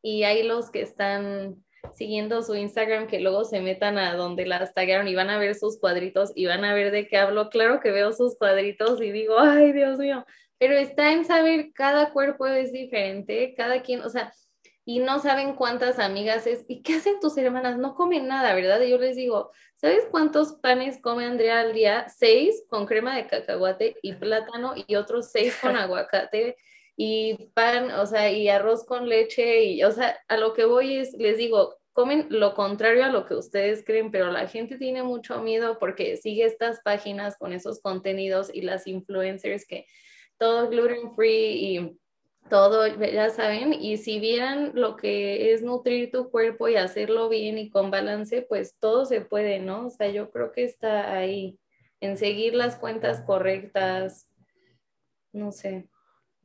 y 0.02 0.24
hay 0.24 0.42
los 0.42 0.70
que 0.70 0.82
están 0.82 1.62
siguiendo 1.92 2.42
su 2.42 2.54
Instagram 2.54 3.06
que 3.06 3.20
luego 3.20 3.44
se 3.44 3.60
metan 3.60 3.98
a 3.98 4.14
donde 4.14 4.46
las 4.46 4.74
tagaron 4.74 5.08
y 5.08 5.14
van 5.14 5.30
a 5.30 5.38
ver 5.38 5.54
sus 5.54 5.78
cuadritos 5.78 6.32
y 6.34 6.46
van 6.46 6.64
a 6.64 6.74
ver 6.74 6.90
de 6.90 7.08
qué 7.08 7.16
hablo. 7.16 7.48
Claro 7.50 7.80
que 7.80 7.90
veo 7.90 8.12
sus 8.12 8.36
cuadritos 8.36 9.00
y 9.00 9.10
digo, 9.10 9.38
ay, 9.38 9.72
Dios 9.72 9.98
mío, 9.98 10.24
pero 10.58 10.74
está 10.74 11.12
en 11.12 11.24
saber 11.24 11.72
cada 11.72 12.12
cuerpo 12.12 12.46
es 12.46 12.72
diferente, 12.72 13.54
cada 13.56 13.82
quien, 13.82 14.02
o 14.02 14.10
sea, 14.10 14.32
y 14.84 14.98
no 14.98 15.20
saben 15.20 15.54
cuántas 15.54 15.98
amigas 15.98 16.46
es. 16.46 16.64
¿Y 16.66 16.82
qué 16.82 16.94
hacen 16.94 17.20
tus 17.20 17.36
hermanas? 17.36 17.78
No 17.78 17.94
comen 17.94 18.26
nada, 18.26 18.54
¿verdad? 18.54 18.80
Y 18.80 18.90
yo 18.90 18.98
les 18.98 19.14
digo, 19.14 19.52
¿sabes 19.76 20.06
cuántos 20.10 20.54
panes 20.54 21.00
come 21.00 21.26
Andrea 21.26 21.60
al 21.60 21.72
día? 21.72 22.08
Seis 22.08 22.64
con 22.68 22.86
crema 22.86 23.14
de 23.14 23.26
cacahuate 23.26 23.96
y 24.02 24.14
plátano 24.14 24.74
y 24.74 24.96
otros 24.96 25.30
seis 25.30 25.56
con 25.60 25.76
aguacate 25.76 26.56
y 27.02 27.50
pan, 27.54 27.92
o 27.92 28.04
sea, 28.04 28.30
y 28.30 28.50
arroz 28.50 28.84
con 28.84 29.08
leche, 29.08 29.64
y, 29.64 29.82
o 29.84 29.90
sea, 29.90 30.18
a 30.28 30.36
lo 30.36 30.52
que 30.52 30.66
voy 30.66 30.96
es, 30.96 31.14
les 31.14 31.38
digo, 31.38 31.78
comen 31.94 32.26
lo 32.28 32.52
contrario 32.52 33.06
a 33.06 33.08
lo 33.08 33.24
que 33.24 33.32
ustedes 33.34 33.82
creen, 33.86 34.10
pero 34.10 34.30
la 34.30 34.46
gente 34.48 34.76
tiene 34.76 35.02
mucho 35.02 35.40
miedo 35.40 35.78
porque 35.78 36.18
sigue 36.18 36.44
estas 36.44 36.80
páginas 36.82 37.38
con 37.38 37.54
esos 37.54 37.80
contenidos 37.80 38.54
y 38.54 38.60
las 38.60 38.86
influencers 38.86 39.66
que 39.66 39.86
todo 40.36 40.68
gluten 40.68 41.14
free 41.14 41.78
y 41.78 41.98
todo, 42.50 42.86
ya 42.86 43.30
saben, 43.30 43.72
y 43.72 43.96
si 43.96 44.20
vieran 44.20 44.72
lo 44.74 44.96
que 44.96 45.54
es 45.54 45.62
nutrir 45.62 46.10
tu 46.10 46.28
cuerpo 46.30 46.68
y 46.68 46.76
hacerlo 46.76 47.30
bien 47.30 47.56
y 47.56 47.70
con 47.70 47.90
balance, 47.90 48.42
pues 48.42 48.76
todo 48.78 49.06
se 49.06 49.22
puede, 49.22 49.58
¿no? 49.58 49.86
O 49.86 49.90
sea, 49.90 50.10
yo 50.10 50.30
creo 50.30 50.52
que 50.52 50.64
está 50.64 51.16
ahí, 51.16 51.58
en 52.00 52.18
seguir 52.18 52.54
las 52.54 52.76
cuentas 52.76 53.22
correctas, 53.22 54.28
no 55.32 55.50
sé. 55.50 55.88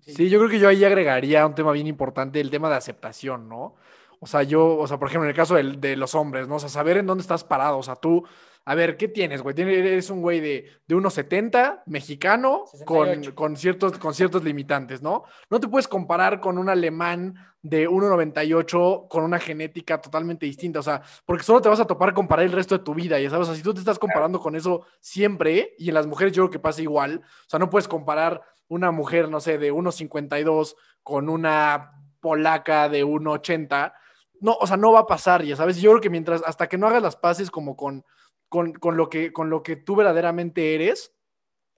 Sí, 0.06 0.30
yo 0.30 0.38
creo 0.40 0.50
que 0.50 0.60
yo 0.60 0.68
ahí 0.68 0.84
agregaría 0.84 1.46
un 1.46 1.56
tema 1.56 1.72
bien 1.72 1.88
importante, 1.88 2.40
el 2.40 2.52
tema 2.52 2.70
de 2.70 2.76
aceptación, 2.76 3.50
¿no? 3.50 3.76
O 4.20 4.28
sea, 4.28 4.44
yo, 4.44 4.78
o 4.78 4.88
sea, 4.88 4.98
por 4.98 5.08
ejemplo, 5.08 5.26
en 5.26 5.32
el 5.32 5.36
caso 5.36 5.56
de, 5.56 5.96
los 5.96 6.16
hombres, 6.16 6.48
¿no? 6.48 6.56
O 6.56 6.60
sea, 6.60 6.70
saber 6.70 6.98
en 6.98 7.06
dónde 7.06 7.22
estás 7.22 7.44
parado. 7.44 7.78
O 7.78 7.84
sea, 7.84 7.96
tú, 7.96 8.24
a 8.68 8.74
ver, 8.74 8.98
¿qué 8.98 9.08
tienes, 9.08 9.44
güey? 9.44 9.54
Eres 9.62 10.10
un 10.10 10.22
güey 10.22 10.40
de, 10.40 10.66
de 10.88 10.96
1,70, 10.96 11.84
mexicano, 11.86 12.64
con, 12.86 13.24
con, 13.34 13.56
ciertos, 13.56 14.00
con 14.00 14.16
ciertos 14.16 14.44
limitantes, 14.44 15.04
¿no? 15.04 15.24
No 15.52 15.60
te 15.60 15.68
puedes 15.68 15.88
comparar 15.88 16.40
con 16.40 16.58
un 16.58 16.68
alemán 16.68 17.36
de 17.62 17.88
1,98 17.88 19.08
con 19.08 19.24
una 19.24 19.38
genética 19.38 20.02
totalmente 20.02 20.48
distinta. 20.48 20.80
O 20.80 20.84
sea, 20.84 21.04
porque 21.28 21.44
solo 21.44 21.62
te 21.62 21.70
vas 21.70 21.80
a 21.80 21.86
topar 21.86 22.16
comparar 22.16 22.44
el 22.44 22.54
resto 22.54 22.76
de 22.76 22.84
tu 22.84 22.96
vida, 22.96 23.20
ya 23.20 23.30
sabes. 23.30 23.44
O 23.44 23.52
sea, 23.52 23.56
si 23.56 23.62
tú 23.62 23.72
te 23.72 23.82
estás 23.82 24.00
comparando 24.00 24.40
con 24.40 24.56
eso 24.56 24.82
siempre, 25.00 25.76
y 25.78 25.90
en 25.90 25.94
las 25.94 26.08
mujeres 26.08 26.34
yo 26.34 26.44
creo 26.44 26.52
que 26.52 26.60
pasa 26.60 26.82
igual, 26.82 27.22
o 27.24 27.50
sea, 27.50 27.60
no 27.60 27.70
puedes 27.70 27.88
comparar 27.88 28.42
una 28.68 28.90
mujer, 28.90 29.30
no 29.30 29.42
sé, 29.42 29.60
de 29.60 29.72
1,52 29.72 30.76
con 31.04 31.30
una 31.30 31.92
polaca 32.20 32.90
de 32.90 33.06
1,80, 33.06 33.94
no, 34.42 34.58
o 34.60 34.66
sea, 34.66 34.76
no 34.76 34.92
va 34.92 35.02
a 35.02 35.08
pasar, 35.08 35.44
ya 35.44 35.56
sabes. 35.56 35.78
Yo 35.78 35.92
creo 35.92 36.02
que 36.02 36.10
mientras, 36.10 36.42
hasta 36.48 36.68
que 36.68 36.80
no 36.80 36.88
hagas 36.88 37.04
las 37.04 37.16
paces 37.16 37.52
como 37.52 37.76
con, 37.76 38.04
con, 38.56 38.72
con 38.72 38.96
lo, 38.96 39.10
que, 39.10 39.34
con 39.34 39.50
lo 39.50 39.62
que 39.62 39.76
tú 39.76 39.98
verdaderamente 39.98 40.76
eres 40.76 41.14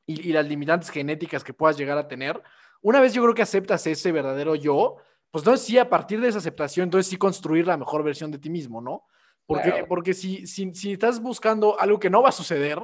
y, 0.06 0.30
y, 0.30 0.32
las 0.32 0.48
limitantes 0.48 0.92
genéticas 0.92 1.44
que 1.44 1.52
puedas 1.52 1.76
llegar 1.76 1.98
a 1.98 2.08
tener, 2.08 2.40
una 2.84 3.02
vez 3.02 3.14
yo 3.14 3.24
creo 3.24 3.34
que 3.34 3.42
aceptas 3.42 3.88
ese 3.88 4.12
verdadero 4.12 4.54
yo, 4.54 4.98
pues 5.32 5.42
entonces 5.42 5.66
sí, 5.66 5.80
a 5.80 5.90
partir 5.90 6.22
de 6.22 6.28
esa 6.28 6.38
aceptación, 6.38 6.84
entonces 6.84 7.10
sí 7.10 7.18
construir 7.18 7.66
la 7.66 7.78
mejor 7.78 8.04
versión 8.04 8.30
de 8.30 8.38
ti 8.38 8.52
mismo, 8.52 8.80
¿no? 8.80 9.08
Porque, 9.48 9.86
porque 9.90 10.14
si, 10.14 10.46
si, 10.46 10.72
si 10.76 10.92
estás 10.92 11.20
buscando 11.20 11.80
algo 11.80 12.00
que 12.00 12.12
no 12.12 12.22
va 12.22 12.30
a 12.30 12.34
suceder, 12.34 12.80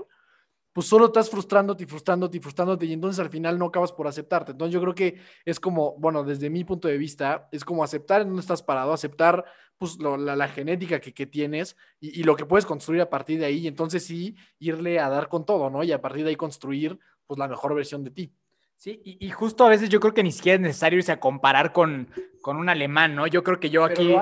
pues 0.74 0.88
solo 0.88 1.06
estás 1.06 1.30
frustrándote 1.30 1.84
y 1.84 1.88
frustrándote 1.88 2.38
y 2.38 2.40
frustrándote 2.40 2.86
y 2.88 2.94
entonces 2.94 3.20
al 3.20 3.30
final 3.30 3.58
no 3.60 3.66
acabas 3.66 3.92
por 3.92 4.08
aceptarte. 4.08 4.52
Entonces 4.52 4.74
yo 4.74 4.82
creo 4.82 4.96
que 4.96 5.22
es 5.46 5.60
como, 5.60 5.96
bueno, 5.98 6.24
desde 6.24 6.50
mi 6.50 6.64
punto 6.64 6.88
de 6.88 6.98
vista, 6.98 7.48
es 7.52 7.64
como 7.64 7.84
aceptar 7.84 8.22
en 8.22 8.28
dónde 8.28 8.42
estás 8.42 8.64
parado, 8.64 8.92
aceptar 8.92 9.46
pues 9.78 9.98
la, 10.00 10.48
genética 10.48 11.00
que, 11.00 11.14
que 11.14 11.28
tienes 11.28 11.76
y, 12.00 12.20
y, 12.20 12.24
lo 12.24 12.36
que 12.36 12.46
puedes 12.46 12.66
construir 12.66 13.02
a 13.02 13.10
partir 13.10 13.40
de 13.40 13.46
ahí 13.46 13.58
y 13.60 13.68
entonces 13.68 14.06
sí 14.06 14.36
irle 14.60 15.00
a 15.00 15.10
dar 15.10 15.30
con 15.30 15.46
todo, 15.46 15.70
¿no? 15.70 15.84
Y 15.84 15.92
a 15.92 16.02
partir 16.02 16.24
de 16.24 16.30
ahí 16.30 16.36
construir 16.36 17.00
pues 17.28 17.38
la 17.38 17.48
mejor 17.48 17.76
versión 17.76 18.04
de 18.04 18.12
ti. 18.12 18.34
Sí, 18.84 19.00
y, 19.06 19.30
justo 19.30 19.66
a 19.66 19.70
veces 19.70 19.88
yo 19.88 20.02
creo 20.02 20.14
que 20.14 20.24
ni 20.24 20.34
siquiera 20.34 20.56
es 20.56 20.62
necesario 20.62 20.98
irse 20.98 21.14
a 21.14 21.20
comparar 21.22 21.72
con, 21.72 22.10
con 22.42 22.58
un 22.58 22.68
alemán, 22.68 23.16
¿no? 23.16 23.26
Yo 23.28 23.42
creo 23.42 23.58
que 23.58 23.70
yo 23.70 23.86
aquí, 23.86 24.14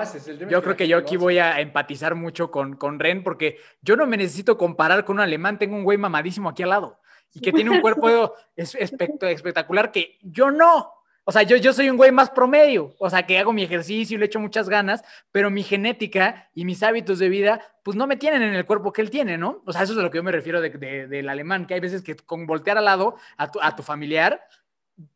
yo 0.47 0.61
creo 0.61 0.77
que, 0.77 0.87
yo 0.87 0.99
aquí 0.99 1.17
voy 1.17 1.39
a 1.39 1.59
empatizar 1.59 2.13
mucho 2.13 2.51
con, 2.51 2.75
con 2.75 2.99
Ren, 2.99 3.23
porque 3.23 3.57
yo 3.81 3.95
no 3.95 4.05
me 4.05 4.17
necesito 4.17 4.59
comparar 4.59 5.03
con 5.03 5.15
un 5.15 5.21
alemán, 5.21 5.57
tengo 5.57 5.75
un 5.75 5.83
güey 5.83 5.97
mamadísimo 5.97 6.47
aquí 6.47 6.61
al 6.61 6.69
lado 6.69 6.99
y 7.33 7.39
que 7.39 7.51
tiene 7.51 7.71
un 7.71 7.81
cuerpo 7.81 8.35
espectacular 8.55 9.91
que 9.91 10.19
yo 10.21 10.51
no. 10.51 10.93
O 11.23 11.31
sea, 11.31 11.43
yo, 11.43 11.55
yo 11.57 11.71
soy 11.71 11.89
un 11.89 11.97
güey 11.97 12.11
más 12.11 12.31
promedio, 12.31 12.95
o 12.97 13.09
sea, 13.09 13.27
que 13.27 13.37
hago 13.37 13.53
mi 13.53 13.63
ejercicio 13.63 14.15
y 14.15 14.19
le 14.19 14.25
echo 14.25 14.39
muchas 14.39 14.67
ganas, 14.67 15.03
pero 15.31 15.51
mi 15.51 15.61
genética 15.61 16.49
y 16.55 16.65
mis 16.65 16.81
hábitos 16.81 17.19
de 17.19 17.29
vida, 17.29 17.61
pues 17.83 17.95
no 17.95 18.07
me 18.07 18.17
tienen 18.17 18.41
en 18.41 18.55
el 18.55 18.65
cuerpo 18.65 18.91
que 18.91 19.01
él 19.01 19.11
tiene, 19.11 19.37
¿no? 19.37 19.61
O 19.65 19.71
sea, 19.71 19.83
eso 19.83 19.93
es 19.93 19.99
a 19.99 20.01
lo 20.01 20.09
que 20.09 20.17
yo 20.17 20.23
me 20.23 20.31
refiero 20.31 20.59
del 20.61 21.29
alemán, 21.29 21.67
que 21.67 21.75
hay 21.75 21.79
veces 21.79 22.01
que 22.01 22.15
con 22.15 22.47
voltear 22.47 22.77
al 22.77 22.85
lado 22.85 23.17
a 23.37 23.51
tu, 23.51 23.61
a 23.61 23.75
tu 23.75 23.83
familiar, 23.83 24.41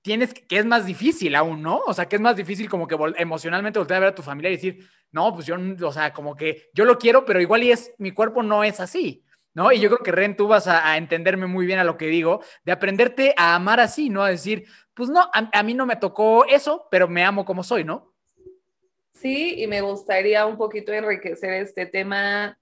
tienes 0.01 0.33
que 0.33 0.57
es 0.57 0.65
más 0.65 0.85
difícil 0.85 1.35
aún, 1.35 1.61
¿no? 1.61 1.79
O 1.85 1.93
sea, 1.93 2.07
que 2.07 2.17
es 2.17 2.21
más 2.21 2.35
difícil 2.35 2.69
como 2.69 2.87
que 2.87 2.95
emocionalmente 3.17 3.79
voltear 3.79 3.97
a 3.97 3.99
ver 4.01 4.09
a 4.09 4.15
tu 4.15 4.21
familia 4.21 4.49
y 4.49 4.55
decir, 4.55 4.87
no, 5.11 5.33
pues 5.33 5.45
yo, 5.45 5.55
o 5.81 5.91
sea, 5.91 6.13
como 6.13 6.35
que 6.35 6.69
yo 6.73 6.85
lo 6.85 6.97
quiero, 6.97 7.25
pero 7.25 7.41
igual 7.41 7.63
y 7.63 7.71
es, 7.71 7.93
mi 7.97 8.11
cuerpo 8.11 8.43
no 8.43 8.63
es 8.63 8.79
así. 8.79 9.23
¿no? 9.55 9.71
Y 9.71 9.79
yo 9.79 9.89
creo 9.89 10.03
que 10.03 10.11
Ren, 10.11 10.35
tú 10.35 10.47
vas 10.47 10.67
a, 10.67 10.97
entenderme 10.97 11.47
muy 11.47 11.65
bien 11.65 11.79
a 11.79 11.85
lo 11.85 11.97
que 11.97 12.07
digo, 12.07 12.43
de 12.65 12.73
aprenderte 12.73 13.33
a 13.37 13.55
amar 13.55 13.79
así, 13.79 14.09
¿no? 14.09 14.21
A 14.21 14.29
decir, 14.29 14.65
pues 14.95 15.09
no, 15.09 15.29
a, 15.33 15.63
mí 15.63 15.73
no 15.73 15.85
me 15.85 15.97
tocó 15.97 16.45
eso, 16.45 16.87
pero 16.89 17.07
me 17.07 17.23
amo 17.23 17.43
como 17.43 17.63
soy, 17.63 17.83
¿no? 17.83 18.13
Sí, 19.13 19.61
y 19.61 19.67
me 19.67 19.81
gustaría 19.81 20.45
un 20.45 20.57
poquito 20.57 20.93
enriquecer 20.93 21.53
este 21.53 21.85
tema. 21.85 22.57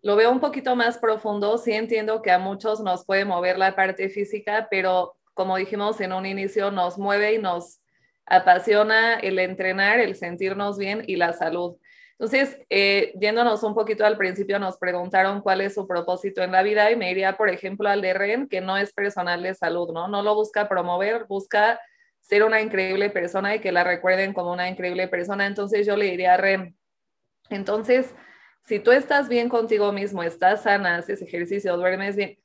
Lo 0.00 0.16
veo 0.16 0.30
un 0.30 0.40
poquito 0.40 0.76
más 0.76 0.98
profundo. 0.98 1.58
Sí 1.58 1.72
entiendo 1.72 2.22
que 2.22 2.30
a 2.30 2.38
muchos 2.38 2.80
nos 2.80 3.04
puede 3.04 3.24
mover 3.24 3.58
la 3.58 3.74
parte 3.74 4.08
física, 4.08 4.68
pero 4.70 5.16
como 5.34 5.56
dijimos 5.56 6.00
en 6.00 6.12
un 6.12 6.24
inicio, 6.24 6.70
nos 6.70 6.98
mueve 6.98 7.34
y 7.34 7.38
nos 7.38 7.80
apasiona 8.26 9.14
el 9.14 9.38
entrenar, 9.38 9.98
el 9.98 10.14
sentirnos 10.14 10.78
bien 10.78 11.02
y 11.06 11.16
la 11.16 11.32
salud. 11.32 11.76
Entonces, 12.22 12.56
eh, 12.70 13.12
yéndonos 13.18 13.64
un 13.64 13.74
poquito 13.74 14.06
al 14.06 14.16
principio, 14.16 14.60
nos 14.60 14.78
preguntaron 14.78 15.40
cuál 15.40 15.60
es 15.60 15.74
su 15.74 15.88
propósito 15.88 16.40
en 16.40 16.52
la 16.52 16.62
vida 16.62 16.88
y 16.92 16.94
me 16.94 17.10
iría, 17.10 17.36
por 17.36 17.50
ejemplo, 17.50 17.88
al 17.88 18.00
de 18.00 18.14
REN, 18.14 18.48
que 18.48 18.60
no 18.60 18.76
es 18.76 18.92
personal 18.92 19.42
de 19.42 19.56
salud, 19.56 19.90
¿no? 19.92 20.06
No 20.06 20.22
lo 20.22 20.36
busca 20.36 20.68
promover, 20.68 21.24
busca 21.24 21.80
ser 22.20 22.44
una 22.44 22.60
increíble 22.60 23.10
persona 23.10 23.56
y 23.56 23.58
que 23.58 23.72
la 23.72 23.82
recuerden 23.82 24.34
como 24.34 24.52
una 24.52 24.68
increíble 24.68 25.08
persona. 25.08 25.48
Entonces 25.48 25.84
yo 25.84 25.96
le 25.96 26.04
diría 26.04 26.34
a 26.34 26.36
Ren, 26.36 26.76
entonces, 27.50 28.14
si 28.60 28.78
tú 28.78 28.92
estás 28.92 29.28
bien 29.28 29.48
contigo 29.48 29.90
mismo, 29.90 30.22
estás 30.22 30.62
sana, 30.62 30.98
haces 30.98 31.22
ejercicio, 31.22 31.76
duermes 31.76 32.14
bien, 32.14 32.38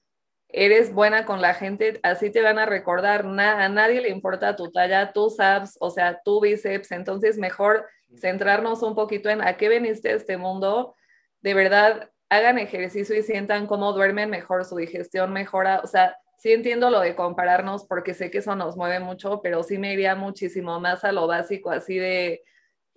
eres 0.49 0.91
buena 0.91 1.23
con 1.23 1.39
la 1.39 1.53
gente, 1.53 1.99
así 2.01 2.31
te 2.31 2.41
van 2.41 2.57
a 2.57 2.65
recordar, 2.65 3.27
a 3.27 3.69
nadie 3.69 4.01
le 4.01 4.09
importa 4.09 4.55
tu 4.55 4.71
talla, 4.71 5.13
tus 5.13 5.39
abs, 5.39 5.77
o 5.79 5.91
sea, 5.91 6.19
tu 6.25 6.41
bíceps, 6.41 6.91
entonces 6.93 7.37
mejor 7.37 7.85
centrarnos 8.15 8.83
un 8.83 8.95
poquito 8.95 9.29
en 9.29 9.41
a 9.41 9.57
qué 9.57 9.69
veniste 9.69 10.09
a 10.09 10.15
este 10.15 10.37
mundo, 10.37 10.95
de 11.41 11.53
verdad, 11.53 12.11
hagan 12.29 12.59
ejercicio 12.59 13.15
y 13.15 13.23
sientan 13.23 13.67
cómo 13.67 13.93
duermen 13.93 14.29
mejor, 14.29 14.65
su 14.65 14.77
digestión 14.77 15.33
mejora, 15.33 15.81
o 15.83 15.87
sea, 15.87 16.17
sí 16.37 16.51
entiendo 16.51 16.89
lo 16.89 16.99
de 16.99 17.15
compararnos 17.15 17.85
porque 17.85 18.13
sé 18.13 18.29
que 18.29 18.39
eso 18.39 18.55
nos 18.55 18.77
mueve 18.77 18.99
mucho, 18.99 19.41
pero 19.41 19.63
sí 19.63 19.77
me 19.77 19.93
iría 19.93 20.15
muchísimo 20.15 20.79
más 20.79 21.03
a 21.03 21.11
lo 21.11 21.27
básico, 21.27 21.71
así 21.71 21.97
de 21.97 22.41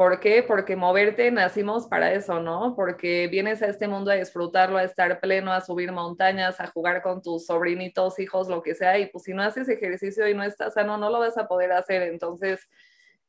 ¿Por 0.01 0.19
qué? 0.19 0.43
Porque 0.43 0.77
moverte 0.77 1.31
nacimos 1.31 1.87
para 1.87 2.15
eso, 2.15 2.41
¿no? 2.41 2.75
Porque 2.75 3.29
vienes 3.29 3.61
a 3.61 3.67
este 3.67 3.87
mundo 3.87 4.11
a 4.11 4.15
disfrutarlo, 4.15 4.79
a 4.79 4.85
estar 4.85 5.21
pleno, 5.21 5.53
a 5.53 5.61
subir 5.61 5.93
montañas, 5.93 6.59
a 6.59 6.69
jugar 6.69 7.03
con 7.03 7.21
tus 7.21 7.45
sobrinitos, 7.45 8.19
hijos, 8.19 8.49
lo 8.49 8.63
que 8.63 8.75
sea. 8.75 8.99
Y 8.99 9.11
pues 9.11 9.25
si 9.25 9.35
no 9.35 9.43
haces 9.43 9.69
ejercicio 9.69 10.27
y 10.27 10.33
no 10.33 10.43
estás 10.43 10.73
sano, 10.73 10.97
no 10.97 11.11
lo 11.11 11.19
vas 11.19 11.37
a 11.37 11.47
poder 11.47 11.73
hacer. 11.73 12.01
Entonces, 12.01 12.67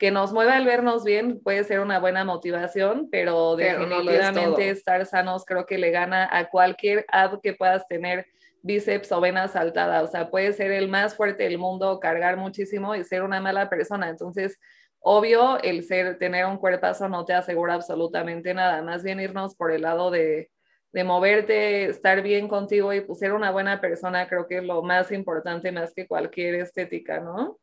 que 0.02 0.10
nos 0.10 0.34
mueva 0.34 0.58
el 0.58 0.66
vernos 0.66 1.04
bien 1.04 1.40
puede 1.44 1.64
ser 1.64 1.80
una 1.80 2.00
buena 2.00 2.26
motivación, 2.26 3.08
pero, 3.12 3.56
definitivamente 3.56 4.72
estar 4.72 5.06
sanos 5.06 5.46
creo 5.46 5.68
que 5.68 5.78
le 5.78 5.92
gana 5.92 6.28
a 6.32 6.50
cualquier 6.50 7.06
ad 7.08 7.40
que 7.40 7.54
puedas 7.54 7.86
tener 7.86 8.26
bíceps 8.64 9.12
o 9.12 9.22
vena 9.22 9.48
saltada. 9.48 10.02
O 10.02 10.08
sea, 10.08 10.32
puede 10.32 10.54
ser 10.54 10.72
el 10.72 10.88
más 10.88 11.14
fuerte 11.14 11.44
del 11.44 11.60
mundo, 11.60 12.00
cargar 12.00 12.36
muchísimo 12.36 12.96
y 12.96 13.04
ser 13.04 13.22
una 13.22 13.40
mala 13.42 13.70
persona. 13.70 14.10
Entonces, 14.10 14.58
Obvio, 15.04 15.60
el 15.62 15.84
ser, 15.84 16.18
tener 16.18 16.46
un 16.46 16.58
cuerpazo 16.58 17.08
no 17.10 17.26
te 17.26 17.34
asegura 17.34 17.74
absolutamente 17.74 18.54
nada, 18.54 18.84
más 18.84 19.02
bien 19.02 19.20
irnos 19.20 19.56
por 19.56 19.72
el 19.72 19.82
lado 19.82 20.12
de, 20.12 20.52
de 20.94 21.04
moverte, 21.04 21.86
estar 21.86 22.22
bien 22.22 22.48
contigo 22.48 22.94
y 22.94 23.02
pues, 23.02 23.18
ser 23.18 23.34
una 23.34 23.50
buena 23.50 23.82
persona, 23.82 24.28
creo 24.28 24.48
que 24.48 24.58
es 24.58 24.64
lo 24.64 24.84
más 24.84 25.12
importante 25.12 25.72
más 25.72 25.92
que 25.96 26.08
cualquier 26.08 26.54
estética, 26.54 27.20
¿no? 27.20 27.58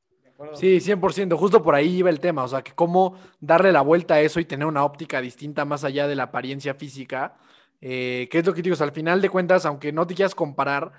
Sí, 0.54 0.80
100%, 0.80 1.36
justo 1.36 1.62
por 1.62 1.74
ahí 1.74 1.96
iba 1.96 2.10
el 2.10 2.20
tema, 2.20 2.44
o 2.44 2.48
sea, 2.48 2.62
que 2.62 2.72
cómo 2.72 3.18
darle 3.40 3.72
la 3.72 3.80
vuelta 3.80 4.14
a 4.14 4.20
eso 4.20 4.38
y 4.38 4.44
tener 4.44 4.66
una 4.66 4.84
óptica 4.84 5.20
distinta 5.20 5.64
más 5.64 5.82
allá 5.82 6.06
de 6.06 6.14
la 6.14 6.24
apariencia 6.24 6.74
física, 6.74 7.36
eh, 7.80 8.28
que 8.30 8.38
es 8.38 8.46
lo 8.46 8.54
que 8.54 8.62
digo, 8.62 8.76
al 8.78 8.92
final 8.92 9.20
de 9.20 9.30
cuentas, 9.30 9.66
aunque 9.66 9.92
no 9.92 10.06
te 10.06 10.14
quieras 10.14 10.36
comparar, 10.36 10.92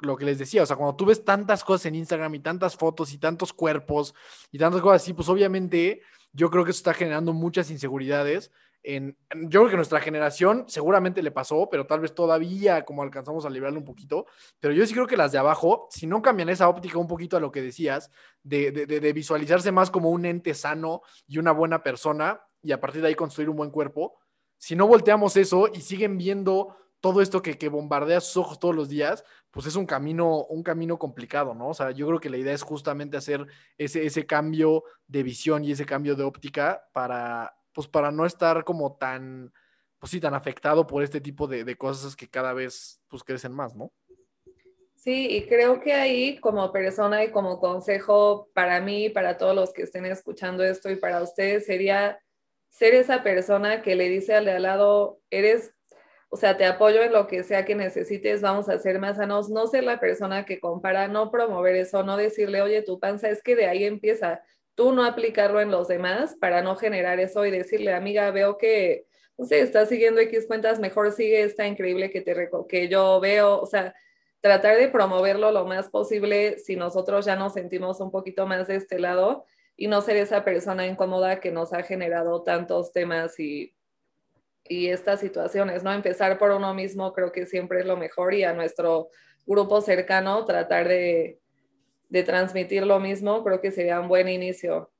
lo 0.00 0.16
que 0.16 0.24
les 0.24 0.38
decía, 0.38 0.62
o 0.62 0.66
sea, 0.66 0.76
cuando 0.76 0.96
tú 0.96 1.06
ves 1.06 1.24
tantas 1.24 1.64
cosas 1.64 1.86
en 1.86 1.94
Instagram 1.94 2.34
y 2.34 2.40
tantas 2.40 2.76
fotos 2.76 3.12
y 3.12 3.18
tantos 3.18 3.52
cuerpos 3.52 4.14
y 4.52 4.58
tantas 4.58 4.80
cosas 4.80 5.02
así, 5.02 5.12
pues 5.12 5.28
obviamente 5.28 6.02
yo 6.32 6.50
creo 6.50 6.64
que 6.64 6.70
eso 6.70 6.78
está 6.78 6.94
generando 6.94 7.32
muchas 7.32 7.70
inseguridades. 7.70 8.50
En, 8.88 9.16
yo 9.48 9.60
creo 9.60 9.70
que 9.70 9.76
nuestra 9.76 10.00
generación 10.00 10.64
seguramente 10.68 11.20
le 11.20 11.32
pasó, 11.32 11.68
pero 11.68 11.86
tal 11.86 11.98
vez 11.98 12.14
todavía 12.14 12.84
como 12.84 13.02
alcanzamos 13.02 13.44
a 13.44 13.50
librarlo 13.50 13.80
un 13.80 13.84
poquito. 13.84 14.26
Pero 14.60 14.72
yo 14.72 14.86
sí 14.86 14.94
creo 14.94 15.08
que 15.08 15.16
las 15.16 15.32
de 15.32 15.38
abajo, 15.38 15.88
si 15.90 16.06
no 16.06 16.22
cambian 16.22 16.48
esa 16.48 16.68
óptica 16.68 16.96
un 16.96 17.08
poquito 17.08 17.36
a 17.36 17.40
lo 17.40 17.50
que 17.50 17.62
decías, 17.62 18.12
de, 18.44 18.70
de, 18.70 18.86
de 18.86 19.12
visualizarse 19.12 19.72
más 19.72 19.90
como 19.90 20.10
un 20.10 20.24
ente 20.24 20.54
sano 20.54 21.02
y 21.26 21.38
una 21.38 21.50
buena 21.50 21.82
persona 21.82 22.40
y 22.62 22.70
a 22.70 22.80
partir 22.80 23.02
de 23.02 23.08
ahí 23.08 23.16
construir 23.16 23.50
un 23.50 23.56
buen 23.56 23.70
cuerpo, 23.70 24.20
si 24.56 24.76
no 24.76 24.86
volteamos 24.86 25.36
eso 25.36 25.68
y 25.74 25.80
siguen 25.80 26.16
viendo 26.16 26.76
todo 27.00 27.20
esto 27.20 27.42
que, 27.42 27.58
que, 27.58 27.68
bombardea 27.68 28.20
sus 28.20 28.36
ojos 28.36 28.58
todos 28.60 28.74
los 28.74 28.88
días, 28.88 29.24
pues 29.50 29.66
es 29.66 29.74
un 29.74 29.86
camino, 29.86 30.44
un 30.44 30.62
camino 30.62 30.96
complicado, 30.96 31.54
¿no? 31.54 31.68
O 31.68 31.74
sea, 31.74 31.90
yo 31.90 32.06
creo 32.06 32.20
que 32.20 32.30
la 32.30 32.36
idea 32.36 32.54
es 32.54 32.62
justamente 32.62 33.16
hacer 33.16 33.46
ese, 33.78 34.06
ese 34.06 34.26
cambio 34.26 34.84
de 35.06 35.22
visión 35.22 35.64
y 35.64 35.72
ese 35.72 35.86
cambio 35.86 36.14
de 36.14 36.24
óptica 36.24 36.88
para, 36.92 37.56
pues 37.76 37.86
para 37.86 38.10
no 38.10 38.24
estar 38.24 38.64
como 38.64 38.96
tan, 38.96 39.52
pues 39.98 40.10
sí, 40.10 40.18
tan 40.18 40.32
afectado 40.32 40.86
por 40.86 41.02
este 41.02 41.20
tipo 41.20 41.46
de, 41.46 41.76
cosas 41.76 42.16
que 42.16 42.26
cada 42.26 42.54
vez, 42.54 43.02
pues 43.06 43.22
crecen 43.22 43.52
más, 43.52 43.76
¿no? 43.76 43.92
Sí, 44.94 45.28
y 45.30 45.46
creo 45.46 45.78
que 45.78 45.92
ahí 45.92 46.40
como 46.40 46.72
persona 46.72 47.22
y 47.22 47.30
como 47.30 47.60
consejo 47.60 48.48
para 48.54 48.80
mí, 48.80 49.10
para 49.10 49.36
todos 49.36 49.54
los 49.54 49.74
que 49.74 49.82
estén 49.82 50.06
escuchando 50.06 50.64
esto 50.64 50.90
y 50.90 50.96
para 50.96 51.22
ustedes 51.22 51.66
sería 51.66 52.18
ser 52.70 52.94
esa 52.94 53.22
persona 53.22 53.82
que 53.82 53.94
le 53.94 54.08
dice 54.08 54.34
al 54.34 54.46
de 54.46 54.52
al 54.52 54.62
lado, 54.62 55.20
eres 55.28 55.74
o 56.28 56.36
sea, 56.36 56.56
te 56.56 56.64
apoyo 56.64 57.02
en 57.02 57.12
lo 57.12 57.26
que 57.26 57.44
sea 57.44 57.64
que 57.64 57.74
necesites, 57.74 58.40
vamos 58.40 58.68
a 58.68 58.78
ser 58.78 58.98
más 58.98 59.18
sanos, 59.18 59.48
no 59.48 59.66
ser 59.66 59.84
la 59.84 60.00
persona 60.00 60.44
que 60.44 60.60
compara, 60.60 61.08
no 61.08 61.30
promover 61.30 61.76
eso, 61.76 62.02
no 62.02 62.16
decirle, 62.16 62.62
oye, 62.62 62.82
tu 62.82 62.98
panza, 62.98 63.28
es 63.28 63.42
que 63.42 63.54
de 63.54 63.66
ahí 63.66 63.84
empieza, 63.84 64.42
tú 64.76 64.92
no 64.92 65.04
aplicarlo 65.04 65.60
en 65.60 65.72
los 65.72 65.88
demás 65.88 66.36
para 66.40 66.62
no 66.62 66.76
generar 66.76 67.18
eso 67.18 67.44
y 67.44 67.50
decirle, 67.50 67.92
amiga, 67.92 68.30
veo 68.30 68.58
que, 68.58 69.06
no 69.36 69.44
sé, 69.44 69.60
estás 69.60 69.88
siguiendo 69.88 70.20
X 70.20 70.46
cuentas, 70.46 70.78
mejor 70.78 71.10
sigue 71.10 71.42
esta 71.42 71.66
increíble 71.66 72.10
que, 72.10 72.20
te 72.20 72.48
que 72.68 72.88
yo 72.88 73.18
veo, 73.18 73.60
o 73.60 73.66
sea, 73.66 73.92
tratar 74.40 74.76
de 74.76 74.86
promoverlo 74.86 75.50
lo 75.50 75.64
más 75.64 75.88
posible 75.88 76.58
si 76.58 76.76
nosotros 76.76 77.26
ya 77.26 77.34
nos 77.34 77.54
sentimos 77.54 77.98
un 78.00 78.12
poquito 78.12 78.46
más 78.46 78.68
de 78.68 78.76
este 78.76 79.00
lado 79.00 79.44
y 79.76 79.88
no 79.88 80.00
ser 80.00 80.18
esa 80.18 80.44
persona 80.44 80.86
incómoda 80.86 81.40
que 81.40 81.50
nos 81.50 81.72
ha 81.72 81.82
generado 81.82 82.42
tantos 82.44 82.92
temas 82.92 83.40
y 83.40 83.74
y 84.68 84.88
estas 84.88 85.20
situaciones, 85.20 85.82
¿no? 85.82 85.92
Empezar 85.92 86.38
por 86.38 86.50
uno 86.50 86.74
mismo 86.74 87.12
creo 87.12 87.32
que 87.32 87.46
siempre 87.46 87.80
es 87.80 87.86
lo 87.86 87.96
mejor 87.96 88.34
y 88.34 88.44
a 88.44 88.52
nuestro 88.52 89.10
grupo 89.46 89.80
cercano 89.80 90.44
tratar 90.44 90.88
de, 90.88 91.38
de 92.08 92.22
transmitir 92.22 92.86
lo 92.86 93.00
mismo, 93.00 93.42
creo 93.44 93.60
que 93.60 93.70
sería 93.70 94.00
un 94.00 94.08
buen 94.08 94.28
inicio. 94.28 94.90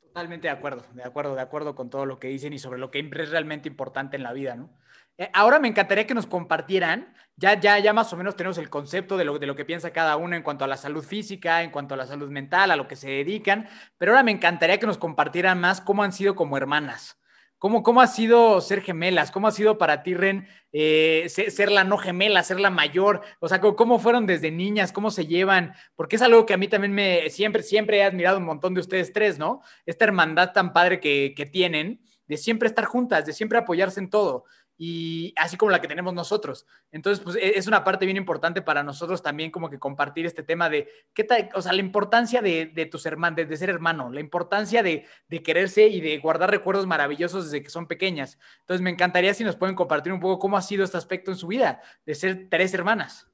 Totalmente 0.00 0.48
de 0.48 0.52
acuerdo, 0.52 0.84
de 0.92 1.04
acuerdo, 1.04 1.34
de 1.34 1.40
acuerdo 1.40 1.74
con 1.74 1.88
todo 1.88 2.04
lo 2.04 2.18
que 2.18 2.28
dicen 2.28 2.52
y 2.52 2.58
sobre 2.58 2.78
lo 2.78 2.90
que 2.90 2.98
es 2.98 3.30
realmente 3.30 3.68
importante 3.68 4.16
en 4.16 4.22
la 4.22 4.32
vida, 4.32 4.54
¿no? 4.56 4.70
Eh, 5.18 5.30
ahora 5.34 5.58
me 5.58 5.68
encantaría 5.68 6.06
que 6.06 6.14
nos 6.14 6.26
compartieran, 6.26 7.14
ya, 7.36 7.58
ya, 7.60 7.78
ya 7.78 7.92
más 7.92 8.12
o 8.12 8.16
menos 8.16 8.34
tenemos 8.34 8.56
el 8.58 8.70
concepto 8.70 9.16
de 9.16 9.24
lo, 9.24 9.38
de 9.38 9.46
lo 9.46 9.54
que 9.54 9.64
piensa 9.64 9.92
cada 9.92 10.16
uno 10.16 10.34
en 10.36 10.42
cuanto 10.42 10.64
a 10.64 10.68
la 10.68 10.76
salud 10.76 11.04
física, 11.04 11.62
en 11.62 11.70
cuanto 11.70 11.94
a 11.94 11.96
la 11.98 12.06
salud 12.06 12.30
mental, 12.30 12.70
a 12.70 12.76
lo 12.76 12.88
que 12.88 12.96
se 12.96 13.10
dedican, 13.10 13.68
pero 13.98 14.12
ahora 14.12 14.22
me 14.22 14.32
encantaría 14.32 14.78
que 14.78 14.86
nos 14.86 14.98
compartieran 14.98 15.60
más 15.60 15.80
cómo 15.80 16.02
han 16.02 16.12
sido 16.12 16.34
como 16.34 16.56
hermanas. 16.56 17.21
¿Cómo, 17.62 17.84
¿Cómo 17.84 18.00
ha 18.00 18.08
sido 18.08 18.60
ser 18.60 18.80
gemelas? 18.80 19.30
¿Cómo 19.30 19.46
ha 19.46 19.52
sido 19.52 19.78
para 19.78 20.02
ti, 20.02 20.14
Ren, 20.14 20.48
eh, 20.72 21.26
ser, 21.28 21.70
la 21.70 21.84
no 21.84 21.96
gemela, 21.96 22.42
ser 22.42 22.58
la 22.58 22.70
mayor? 22.70 23.20
O 23.38 23.46
sea, 23.46 23.60
¿cómo 23.60 24.00
fueron 24.00 24.26
desde 24.26 24.50
niñas? 24.50 24.90
¿Cómo 24.90 25.12
se 25.12 25.28
llevan? 25.28 25.72
Porque 25.94 26.16
es 26.16 26.22
algo 26.22 26.44
que 26.44 26.54
a 26.54 26.56
mí 26.56 26.66
también 26.66 26.92
me 26.92 27.30
siempre, 27.30 27.62
siempre 27.62 27.98
he 27.98 28.02
admirado 28.02 28.38
un 28.38 28.46
montón 28.46 28.74
de 28.74 28.80
ustedes 28.80 29.12
tres, 29.12 29.38
¿no? 29.38 29.62
Esta 29.86 30.04
hermandad 30.04 30.50
tan 30.50 30.72
padre 30.72 30.98
que, 30.98 31.34
que 31.36 31.46
tienen, 31.46 32.02
de 32.26 32.36
siempre 32.36 32.66
estar 32.66 32.84
juntas, 32.84 33.26
de 33.26 33.32
siempre 33.32 33.58
apoyarse 33.58 34.00
en 34.00 34.10
todo 34.10 34.44
y 34.84 35.32
así 35.36 35.56
como 35.56 35.70
la 35.70 35.80
que 35.80 35.86
tenemos 35.86 36.12
nosotros. 36.12 36.66
Entonces, 36.90 37.22
pues 37.22 37.36
e, 37.36 37.56
es 37.56 37.68
una 37.68 37.84
parte 37.84 38.04
bien 38.04 38.16
importante 38.16 38.62
para 38.62 38.82
nosotros 38.82 39.22
también 39.22 39.52
como 39.52 39.70
que 39.70 39.78
compartir 39.78 40.26
este 40.26 40.42
tema 40.42 40.68
de 40.68 40.88
qué 41.14 41.22
tal, 41.22 41.50
o 41.54 41.62
sea, 41.62 41.72
la 41.72 41.82
importancia 41.82 42.42
de, 42.42 42.66
de 42.66 42.86
tus 42.86 43.06
hermanos, 43.06 43.48
de, 43.48 43.56
ser 43.56 43.70
hermano, 43.70 44.10
la 44.10 44.18
importancia 44.18 44.82
de, 44.82 45.06
de, 45.28 45.40
quererse 45.40 45.86
y 45.86 46.00
de 46.00 46.18
guardar 46.18 46.50
recuerdos 46.50 46.88
maravillosos 46.88 47.44
desde 47.44 47.62
que 47.62 47.70
son 47.70 47.86
pequeñas. 47.86 48.40
Entonces, 48.62 48.82
me 48.82 48.90
encantaría 48.90 49.32
si 49.34 49.44
nos 49.44 49.54
pueden 49.54 49.76
compartir 49.76 50.12
un 50.12 50.18
poco 50.18 50.40
cómo 50.40 50.56
ha 50.56 50.62
sido 50.62 50.82
este 50.82 50.96
aspecto 50.96 51.30
en 51.30 51.36
su 51.36 51.46
vida, 51.46 51.80
de 52.04 52.16
ser 52.16 52.48
tres 52.50 52.74
hermanas. 52.74 53.28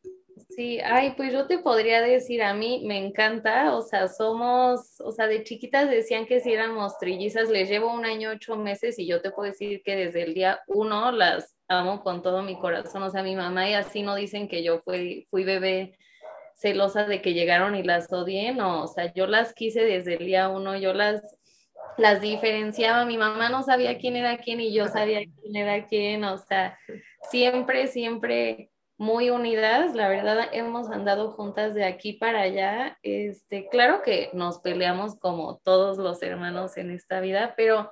Sí, 0.51 0.79
ay, 0.81 1.15
pues 1.17 1.33
yo 1.33 1.47
te 1.47 1.59
podría 1.59 2.01
decir, 2.01 2.43
a 2.43 2.55
mí 2.55 2.83
me 2.85 2.99
encanta, 2.99 3.75
o 3.75 3.83
sea, 3.83 4.09
somos, 4.09 5.01
o 5.01 5.13
sea, 5.13 5.27
de 5.27 5.43
chiquitas 5.43 5.89
decían 5.89 6.27
que 6.27 6.41
si 6.41 6.53
éramos 6.53 6.99
trillizas, 6.99 7.49
les 7.49 7.69
llevo 7.69 7.93
un 7.93 8.05
año, 8.05 8.31
ocho 8.31 8.57
meses 8.57 8.99
y 8.99 9.07
yo 9.07 9.21
te 9.21 9.31
puedo 9.31 9.51
decir 9.51 9.83
que 9.83 9.97
desde 9.97 10.23
el 10.23 10.35
día 10.35 10.61
uno 10.67 11.13
las 11.13 11.55
amo 11.69 12.03
con 12.03 12.23
todo 12.23 12.43
mi 12.43 12.59
corazón, 12.59 13.03
o 13.03 13.11
sea, 13.11 13.23
mi 13.23 13.37
mamá 13.37 13.69
y 13.69 13.75
así 13.75 14.03
no 14.03 14.15
dicen 14.15 14.49
que 14.49 14.63
yo 14.63 14.81
fui, 14.81 15.27
fui 15.31 15.45
bebé 15.45 15.99
celosa 16.55 17.05
de 17.07 17.23
que 17.23 17.35
llegaron 17.35 17.75
y 17.75 17.83
las 17.83 18.13
odié, 18.13 18.53
no, 18.53 18.83
o 18.83 18.89
sea, 18.89 19.13
yo 19.15 19.27
las 19.27 19.55
quise 19.55 19.83
desde 19.85 20.15
el 20.15 20.27
día 20.27 20.49
uno, 20.49 20.77
yo 20.77 20.93
las, 20.93 21.23
las 21.97 22.21
diferenciaba, 22.21 23.05
mi 23.05 23.17
mamá 23.17 23.49
no 23.49 23.63
sabía 23.63 23.99
quién 23.99 24.17
era 24.17 24.39
quién 24.39 24.61
y 24.61 24.73
yo 24.73 24.89
sabía 24.89 25.21
quién 25.41 25.57
era 25.57 25.87
quién, 25.87 26.25
o 26.25 26.39
sea, 26.39 26.79
siempre, 27.31 27.87
siempre 27.87 28.71
muy 28.99 29.31
unidas, 29.31 29.95
la 29.95 30.09
verdad 30.09 30.49
hemos 30.53 30.91
andado 30.91 31.31
juntas 31.31 31.73
de 31.73 31.85
aquí 31.85 32.15
para 32.15 32.43
allá. 32.43 32.99
Este, 33.03 33.69
claro 33.69 34.03
que 34.03 34.29
nos 34.33 34.59
peleamos 34.59 35.17
como 35.21 35.59
todos 35.59 35.99
los 35.99 36.21
hermanos 36.23 36.77
en 36.77 36.91
esta 36.91 37.21
vida, 37.21 37.55
pero 37.57 37.91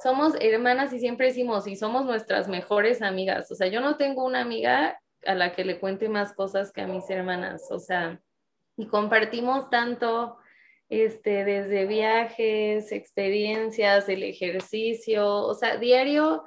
somos 0.00 0.34
hermanas 0.40 0.92
y 0.92 1.00
siempre 1.00 1.26
decimos, 1.26 1.66
y 1.66 1.74
somos 1.74 2.04
nuestras 2.04 2.46
mejores 2.46 3.02
amigas. 3.02 3.50
O 3.50 3.56
sea, 3.56 3.66
yo 3.66 3.80
no 3.80 3.96
tengo 3.96 4.24
una 4.24 4.40
amiga 4.40 5.00
a 5.26 5.34
la 5.34 5.52
que 5.52 5.64
le 5.64 5.80
cuente 5.80 6.08
más 6.08 6.32
cosas 6.32 6.72
que 6.72 6.80
a 6.80 6.86
mis 6.86 7.10
hermanas, 7.10 7.70
o 7.70 7.80
sea, 7.80 8.20
y 8.76 8.86
compartimos 8.86 9.68
tanto 9.68 10.38
este 10.88 11.44
desde 11.44 11.86
viajes, 11.86 12.92
experiencias, 12.92 14.08
el 14.08 14.22
ejercicio, 14.22 15.28
o 15.28 15.54
sea, 15.54 15.76
diario 15.76 16.44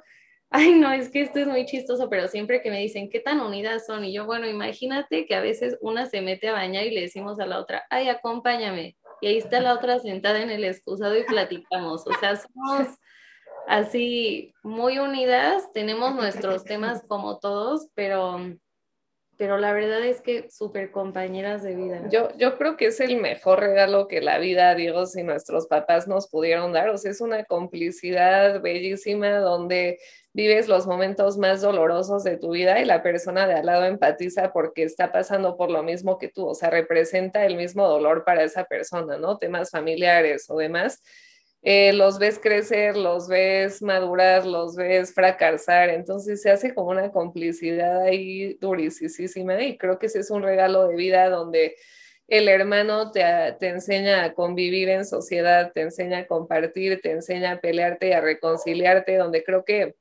ay, 0.54 0.72
no, 0.78 0.92
es 0.92 1.08
que 1.10 1.20
esto 1.20 1.40
es 1.40 1.48
muy 1.48 1.66
chistoso, 1.66 2.08
pero 2.08 2.28
siempre 2.28 2.62
que 2.62 2.70
me 2.70 2.78
dicen, 2.78 3.10
¿qué 3.10 3.18
tan 3.18 3.40
unidas 3.40 3.86
son? 3.86 4.04
Y 4.04 4.12
yo, 4.12 4.24
bueno, 4.24 4.46
imagínate 4.46 5.26
que 5.26 5.34
a 5.34 5.40
veces 5.40 5.76
una 5.80 6.06
se 6.06 6.22
mete 6.22 6.48
a 6.48 6.52
bañar 6.52 6.84
y 6.84 6.92
le 6.92 7.00
decimos 7.00 7.40
a 7.40 7.46
la 7.46 7.58
otra, 7.58 7.84
ay, 7.90 8.08
acompáñame. 8.08 8.96
y 9.20 9.26
ahí 9.26 9.38
está 9.38 9.60
la 9.60 9.74
otra 9.74 9.98
sentada 9.98 10.40
en 10.40 10.50
el 10.50 10.64
excusado 10.64 11.18
y 11.18 11.24
platicamos. 11.24 12.06
O 12.06 12.12
sea, 12.20 12.36
somos 12.36 12.86
así 13.66 14.54
muy 14.62 14.98
unidas, 14.98 15.72
tenemos 15.72 16.14
nuestros 16.14 16.62
temas 16.62 17.02
como 17.08 17.40
todos, 17.40 17.88
pero 17.94 18.38
pero 19.36 19.58
la 19.58 19.72
verdad 19.72 20.04
es 20.04 20.20
que 20.20 20.48
súper 20.48 20.92
compañeras 20.92 21.64
de 21.64 21.74
vida. 21.74 22.02
Yo, 22.08 22.28
yo 22.36 22.56
creo 22.56 22.76
que 22.76 22.86
es 22.86 23.00
el 23.00 23.16
mejor 23.16 23.60
regalo 23.60 24.06
que 24.06 24.20
la 24.20 24.38
vida, 24.38 24.74
Dios 24.76 25.16
y 25.16 25.24
nuestros 25.24 25.66
papás 25.66 26.06
nos 26.06 26.28
pudieron 26.28 26.72
dar. 26.72 26.88
O 26.90 26.98
sea, 26.98 27.10
es 27.10 27.20
una 27.20 27.44
complicidad 27.44 28.60
bellísima 28.60 29.38
donde 29.38 29.98
vives 30.34 30.68
los 30.68 30.86
momentos 30.86 31.38
más 31.38 31.62
dolorosos 31.62 32.24
de 32.24 32.36
tu 32.36 32.50
vida 32.50 32.80
y 32.80 32.84
la 32.84 33.02
persona 33.02 33.46
de 33.46 33.54
al 33.54 33.66
lado 33.66 33.84
empatiza 33.86 34.52
porque 34.52 34.82
está 34.82 35.10
pasando 35.12 35.56
por 35.56 35.70
lo 35.70 35.82
mismo 35.82 36.18
que 36.18 36.28
tú. 36.28 36.46
O 36.48 36.54
sea, 36.54 36.68
representa 36.68 37.46
el 37.46 37.56
mismo 37.56 37.88
dolor 37.88 38.24
para 38.24 38.42
esa 38.44 38.64
persona, 38.64 39.16
¿no? 39.16 39.38
Temas 39.38 39.70
familiares 39.70 40.46
o 40.50 40.58
demás 40.58 41.00
eh, 41.66 41.94
los 41.94 42.18
ves 42.18 42.38
crecer, 42.38 42.94
los 42.94 43.26
ves 43.26 43.80
madurar, 43.80 44.44
los 44.44 44.76
ves 44.76 45.14
fracasar, 45.14 45.88
entonces 45.88 46.42
se 46.42 46.50
hace 46.50 46.74
como 46.74 46.90
una 46.90 47.10
complicidad 47.10 48.02
ahí 48.02 48.58
durísima 48.60 49.62
y 49.62 49.78
creo 49.78 49.98
que 49.98 50.06
ese 50.06 50.20
es 50.20 50.30
un 50.30 50.42
regalo 50.42 50.86
de 50.88 50.94
vida 50.94 51.30
donde 51.30 51.74
el 52.28 52.48
hermano 52.48 53.10
te, 53.12 53.22
te, 53.58 53.68
enseña 53.68 54.24
a 54.24 54.34
convivir 54.34 54.90
en 54.90 55.06
sociedad, 55.06 55.72
te 55.72 55.80
enseña 55.80 56.18
a 56.18 56.26
compartir, 56.26 57.00
te 57.00 57.12
enseña 57.12 57.52
a 57.52 57.60
pelearte 57.60 58.08
y 58.08 58.12
a 58.12 58.20
reconciliarte, 58.20 59.16
donde 59.16 59.42
creo 59.42 59.64
que 59.64 59.94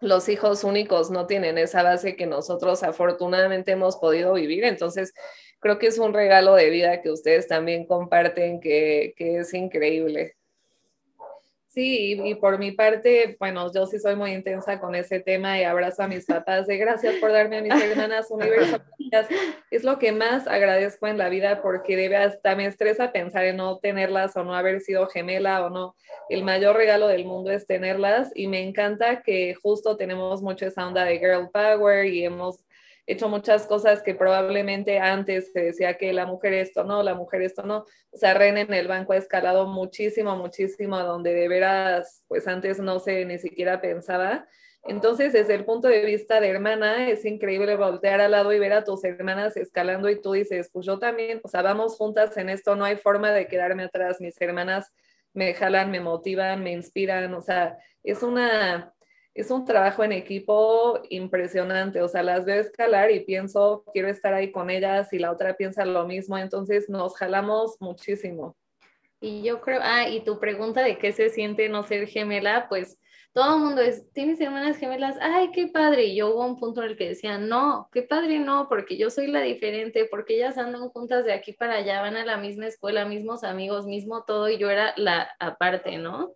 los 0.00 0.28
hijos 0.28 0.64
únicos 0.64 1.10
no 1.10 1.26
tienen 1.26 1.58
esa 1.58 1.82
base 1.82 2.16
que 2.16 2.26
nosotros 2.26 2.82
afortunadamente 2.82 3.72
hemos 3.72 3.96
podido 3.96 4.34
vivir, 4.34 4.64
entonces 4.64 5.12
creo 5.60 5.78
que 5.78 5.88
es 5.88 5.98
un 5.98 6.12
regalo 6.12 6.54
de 6.54 6.70
vida 6.70 7.02
que 7.02 7.10
ustedes 7.10 7.48
también 7.48 7.86
comparten 7.86 8.60
que, 8.60 9.14
es 9.18 9.54
increíble. 9.54 10.35
Sí, 11.76 12.18
y, 12.24 12.34
por 12.36 12.58
mi 12.58 12.72
parte, 12.72 13.36
bueno, 13.38 13.70
yo 13.70 13.84
sí 13.84 13.98
soy 13.98 14.16
muy 14.16 14.32
intensa 14.32 14.80
con 14.80 14.94
ese 14.94 15.20
tema 15.20 15.60
y 15.60 15.64
abrazo 15.64 16.04
a 16.04 16.08
mis 16.08 16.24
papás 16.24 16.66
de 16.66 16.78
gracias 16.78 17.16
por 17.16 17.30
darme 17.30 17.58
a 17.58 17.60
mis 17.60 17.74
hermanas 17.74 18.30
universo. 18.30 18.78
Es 19.70 19.84
lo 19.84 19.98
que 19.98 20.10
más 20.10 20.46
agradezco 20.48 21.06
en 21.06 21.18
la 21.18 21.28
vida 21.28 21.60
porque 21.60 21.94
debe 21.94 22.16
hasta 22.16 22.56
me 22.56 22.64
estresa 22.64 23.12
pensar 23.12 23.44
en 23.44 23.58
no 23.58 23.78
tenerlas 23.78 24.34
o 24.38 24.42
no 24.42 24.54
haber 24.54 24.80
sido 24.80 25.06
gemela 25.06 25.66
o 25.66 25.68
no. 25.68 25.94
El 26.30 26.44
mayor 26.44 26.76
regalo 26.76 27.08
del 27.08 27.26
mundo 27.26 27.50
es 27.50 27.66
tenerlas 27.66 28.30
y 28.34 28.48
me 28.48 28.62
encanta 28.62 29.20
que 29.20 29.54
justo 29.54 29.98
tenemos 29.98 30.40
mucho 30.40 30.64
esa 30.64 30.86
onda 30.86 31.04
de 31.04 31.18
girl 31.18 31.50
power 31.52 32.06
y 32.06 32.24
hemos 32.24 32.64
hecho 33.06 33.28
muchas 33.28 33.66
cosas 33.66 34.02
que 34.02 34.14
probablemente 34.14 34.98
antes 34.98 35.52
se 35.52 35.60
decía 35.60 35.96
que 35.96 36.12
la 36.12 36.26
mujer 36.26 36.54
esto 36.54 36.84
no, 36.84 37.02
la 37.02 37.14
mujer 37.14 37.42
esto 37.42 37.62
no. 37.62 37.84
O 38.10 38.16
sea, 38.16 38.34
Ren 38.34 38.58
en 38.58 38.72
el 38.74 38.88
banco 38.88 39.12
ha 39.12 39.16
escalado 39.16 39.66
muchísimo, 39.66 40.36
muchísimo, 40.36 40.98
donde 40.98 41.32
de 41.34 41.48
veras, 41.48 42.24
pues 42.28 42.48
antes 42.48 42.80
no 42.80 42.98
se 42.98 43.24
ni 43.24 43.38
siquiera 43.38 43.80
pensaba. 43.80 44.46
Entonces, 44.88 45.32
desde 45.32 45.54
el 45.54 45.64
punto 45.64 45.88
de 45.88 46.04
vista 46.04 46.40
de 46.40 46.48
hermana, 46.48 47.08
es 47.08 47.24
increíble 47.24 47.76
voltear 47.76 48.20
al 48.20 48.30
lado 48.32 48.52
y 48.52 48.58
ver 48.58 48.72
a 48.72 48.84
tus 48.84 49.02
hermanas 49.04 49.56
escalando 49.56 50.08
y 50.08 50.20
tú 50.20 50.32
dices, 50.32 50.70
pues 50.72 50.86
yo 50.86 50.98
también, 50.98 51.40
o 51.42 51.48
sea, 51.48 51.62
vamos 51.62 51.96
juntas 51.96 52.36
en 52.36 52.48
esto, 52.50 52.76
no 52.76 52.84
hay 52.84 52.96
forma 52.96 53.32
de 53.32 53.48
quedarme 53.48 53.84
atrás, 53.84 54.20
mis 54.20 54.40
hermanas 54.40 54.92
me 55.32 55.54
jalan, 55.54 55.90
me 55.90 56.00
motivan, 56.00 56.62
me 56.62 56.72
inspiran, 56.72 57.34
o 57.34 57.42
sea, 57.42 57.76
es 58.02 58.22
una, 58.22 58.94
es 59.36 59.50
un 59.50 59.66
trabajo 59.66 60.02
en 60.02 60.12
equipo 60.12 61.00
impresionante, 61.10 62.00
o 62.00 62.08
sea, 62.08 62.22
las 62.22 62.46
veo 62.46 62.58
escalar 62.58 63.10
y 63.10 63.20
pienso, 63.20 63.84
quiero 63.92 64.08
estar 64.08 64.32
ahí 64.32 64.50
con 64.50 64.70
ellas 64.70 65.12
y 65.12 65.18
la 65.18 65.30
otra 65.30 65.56
piensa 65.56 65.84
lo 65.84 66.06
mismo, 66.06 66.38
entonces 66.38 66.88
nos 66.88 67.14
jalamos 67.16 67.76
muchísimo. 67.78 68.56
Y 69.20 69.42
yo 69.42 69.60
creo, 69.60 69.80
ah, 69.82 70.08
y 70.08 70.24
tu 70.24 70.38
pregunta 70.38 70.82
de 70.82 70.96
qué 70.96 71.12
se 71.12 71.28
siente 71.28 71.68
no 71.68 71.82
ser 71.82 72.08
gemela, 72.08 72.66
pues 72.70 72.98
todo 73.34 73.56
el 73.56 73.60
mundo 73.60 73.82
es, 73.82 74.10
¿tienes 74.14 74.40
hermanas 74.40 74.78
gemelas? 74.78 75.18
Ay, 75.20 75.50
qué 75.52 75.66
padre. 75.66 76.04
Y 76.04 76.16
yo 76.16 76.30
hubo 76.30 76.46
un 76.46 76.58
punto 76.58 76.82
en 76.82 76.92
el 76.92 76.96
que 76.96 77.08
decía, 77.08 77.36
no, 77.36 77.90
qué 77.92 78.02
padre 78.02 78.38
no, 78.38 78.66
porque 78.70 78.96
yo 78.96 79.10
soy 79.10 79.26
la 79.26 79.42
diferente, 79.42 80.06
porque 80.10 80.36
ellas 80.36 80.56
andan 80.56 80.88
juntas 80.88 81.26
de 81.26 81.34
aquí 81.34 81.52
para 81.52 81.74
allá, 81.74 82.00
van 82.00 82.16
a 82.16 82.24
la 82.24 82.38
misma 82.38 82.66
escuela, 82.66 83.04
mismos 83.04 83.44
amigos, 83.44 83.84
mismo 83.84 84.24
todo, 84.24 84.48
y 84.48 84.56
yo 84.56 84.70
era 84.70 84.94
la 84.96 85.28
aparte, 85.38 85.98
¿no? 85.98 86.32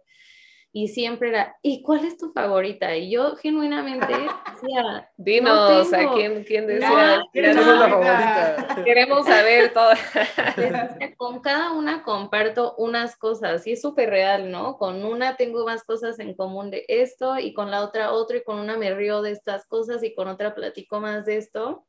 Y 0.73 0.89
siempre 0.89 1.31
era, 1.31 1.57
¿y 1.63 1.83
cuál 1.83 2.05
es 2.05 2.17
tu 2.17 2.31
favorita? 2.31 2.97
Y 2.97 3.11
yo 3.11 3.35
genuinamente 3.37 4.07
decía, 4.07 5.11
dinos 5.17 5.93
a 5.93 6.13
quién, 6.13 6.45
quién 6.45 6.67
decía, 6.67 7.23
favorita? 7.33 8.83
Queremos 8.85 9.27
saber 9.27 9.73
todo. 9.73 9.91
con 11.17 11.41
cada 11.41 11.73
una 11.73 12.05
comparto 12.05 12.77
unas 12.79 13.17
cosas 13.17 13.67
y 13.67 13.73
es 13.73 13.83
súper 13.83 14.11
real, 14.11 14.51
¿no? 14.51 14.79
Con 14.79 15.05
una 15.05 15.37
tengo 15.37 15.65
más 15.65 15.83
cosas 15.83 16.21
en 16.21 16.35
común 16.35 16.71
de 16.71 16.85
esto 16.87 17.39
y 17.39 17.53
con 17.53 17.71
la 17.71 17.83
otra 17.83 18.13
otro 18.13 18.37
y 18.37 18.45
con 18.45 18.59
una 18.59 18.77
me 18.77 18.95
río 18.95 19.23
de 19.23 19.33
estas 19.33 19.67
cosas 19.67 20.05
y 20.05 20.15
con 20.15 20.29
otra 20.29 20.55
platico 20.55 21.01
más 21.01 21.27
de 21.27 21.39
esto. 21.39 21.85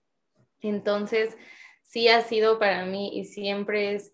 Entonces, 0.60 1.38
sí 1.84 2.08
ha 2.08 2.22
sido 2.22 2.58
para 2.58 2.86
mí 2.86 3.12
y 3.14 3.26
siempre 3.26 3.94
es 3.94 4.12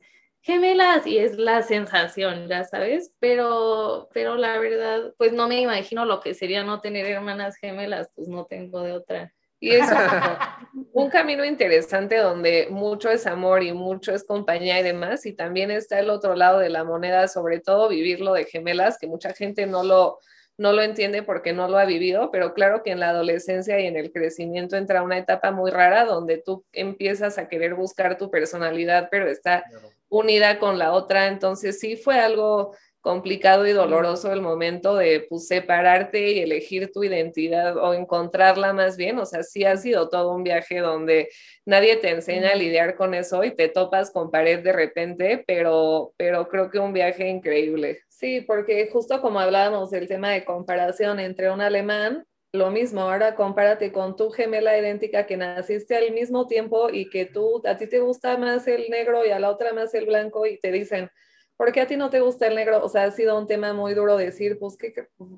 gemelas 0.48 1.06
y 1.06 1.18
es 1.18 1.38
la 1.38 1.62
sensación, 1.62 2.48
ya 2.48 2.64
sabes, 2.64 3.12
pero, 3.20 4.08
pero 4.14 4.36
la 4.38 4.58
verdad, 4.60 5.14
pues 5.18 5.34
no 5.34 5.50
me 5.50 5.60
imagino 5.60 6.06
lo 6.06 6.22
que 6.22 6.34
sería 6.34 6.64
no 6.64 6.80
tener 6.80 7.06
hermanas 7.06 7.58
gemelas, 7.58 8.10
pues 8.16 8.30
no 8.30 8.46
tengo 8.46 8.82
de 8.82 8.94
otra. 8.94 9.34
Y 9.60 9.72
es 9.72 9.86
un 10.94 11.10
camino 11.10 11.44
interesante 11.44 12.16
donde 12.16 12.68
mucho 12.72 13.10
es 13.10 13.28
amor 13.28 13.62
y 13.62 13.74
mucho 13.74 14.14
es 14.16 14.24
compañía 14.24 14.80
y 14.80 14.84
demás, 14.84 15.26
y 15.26 15.34
también 15.34 15.70
está 15.70 16.00
el 16.00 16.10
otro 16.10 16.34
lado 16.34 16.60
de 16.60 16.70
la 16.70 16.86
moneda, 16.86 17.28
sobre 17.28 17.60
todo 17.60 17.90
vivirlo 17.90 18.32
de 18.32 18.46
gemelas, 18.46 18.98
que 18.98 19.08
mucha 19.08 19.34
gente 19.34 19.66
no 19.66 19.84
lo, 19.84 20.20
no 20.58 20.72
lo 20.72 20.82
entiende 20.82 21.24
porque 21.24 21.52
no 21.52 21.68
lo 21.68 21.78
ha 21.78 21.84
vivido, 21.84 22.32
pero 22.32 22.54
claro 22.54 22.84
que 22.84 22.92
en 22.92 23.02
la 23.02 23.10
adolescencia 23.10 23.82
y 23.82 23.86
en 23.86 23.98
el 23.98 24.14
crecimiento 24.14 24.78
entra 24.78 25.04
una 25.04 25.18
etapa 25.18 25.52
muy 25.52 25.72
rara 25.72 26.06
donde 26.06 26.38
tú 26.38 26.64
empiezas 26.72 27.38
a 27.38 27.50
querer 27.50 27.74
buscar 27.74 28.18
tu 28.18 28.32
personalidad, 28.32 29.10
pero 29.12 29.28
está 29.28 29.66
unida 30.10 30.60
con 30.60 30.78
la 30.78 30.94
otra. 30.94 31.28
Entonces 31.28 31.80
sí 31.80 31.96
fue 31.96 32.20
algo 32.20 32.76
complicado 33.08 33.66
y 33.66 33.72
doloroso 33.72 34.34
el 34.34 34.42
momento 34.42 34.98
de 34.98 35.26
pues, 35.30 35.48
separarte 35.48 36.32
y 36.32 36.40
elegir 36.40 36.92
tu 36.92 37.06
identidad 37.06 37.78
o 37.78 37.94
encontrarla 37.94 38.74
más 38.74 38.98
bien. 38.98 39.18
O 39.20 39.26
sea, 39.26 39.44
sí 39.44 39.64
ha 39.64 39.78
sido 39.78 40.10
todo 40.10 40.36
un 40.36 40.44
viaje 40.44 40.80
donde 40.80 41.30
nadie 41.66 41.96
te 41.96 42.10
enseña 42.10 42.50
a 42.50 42.56
lidiar 42.56 42.96
con 42.96 43.14
eso 43.14 43.46
y 43.46 43.56
te 43.56 43.70
topas 43.70 44.12
con 44.12 44.30
pared 44.30 44.62
de 44.62 44.74
repente, 44.74 45.44
pero, 45.48 46.14
pero 46.18 46.50
creo 46.50 46.70
que 46.70 46.80
un 46.80 46.92
viaje 46.92 47.30
increíble. 47.30 48.00
Sí, 48.10 48.42
porque 48.42 48.90
justo 48.92 49.22
como 49.22 49.40
hablábamos 49.40 49.90
del 49.90 50.08
tema 50.08 50.32
de 50.32 50.44
comparación 50.44 51.20
entre 51.22 51.50
un 51.50 51.62
alemán 51.62 52.26
lo 52.54 52.72
mismo, 52.72 53.02
ahora 53.02 53.36
compárate 53.36 53.92
con 53.92 54.16
tu 54.16 54.30
gemela 54.30 54.78
idéntica 54.78 55.26
que 55.26 55.38
naciste 55.38 55.96
al 55.96 56.12
mismo 56.14 56.48
tiempo 56.48 56.90
y 56.90 57.10
que 57.10 57.26
tú, 57.26 57.62
a 57.66 57.78
ti 57.78 57.88
te 57.88 58.00
gusta 58.00 58.38
más 58.38 58.68
el 58.68 58.90
negro 58.90 59.26
y 59.26 59.30
a 59.32 59.40
la 59.40 59.50
otra 59.50 59.74
más 59.74 59.94
el 59.94 60.06
blanco 60.06 60.46
y 60.46 60.58
te 60.60 60.72
dicen, 60.72 61.10
¿por 61.58 61.72
qué 61.72 61.82
a 61.82 61.88
ti 61.88 61.98
no 61.98 62.10
te 62.10 62.22
gusta 62.22 62.48
el 62.48 62.56
negro? 62.56 62.84
O 62.84 62.90
sea, 62.90 63.04
ha 63.04 63.12
sido 63.12 63.38
un 63.38 63.48
tema 63.48 63.74
muy 63.74 63.94
duro 63.94 64.16
decir, 64.16 64.58
pues 64.60 64.78
que, 64.78 64.94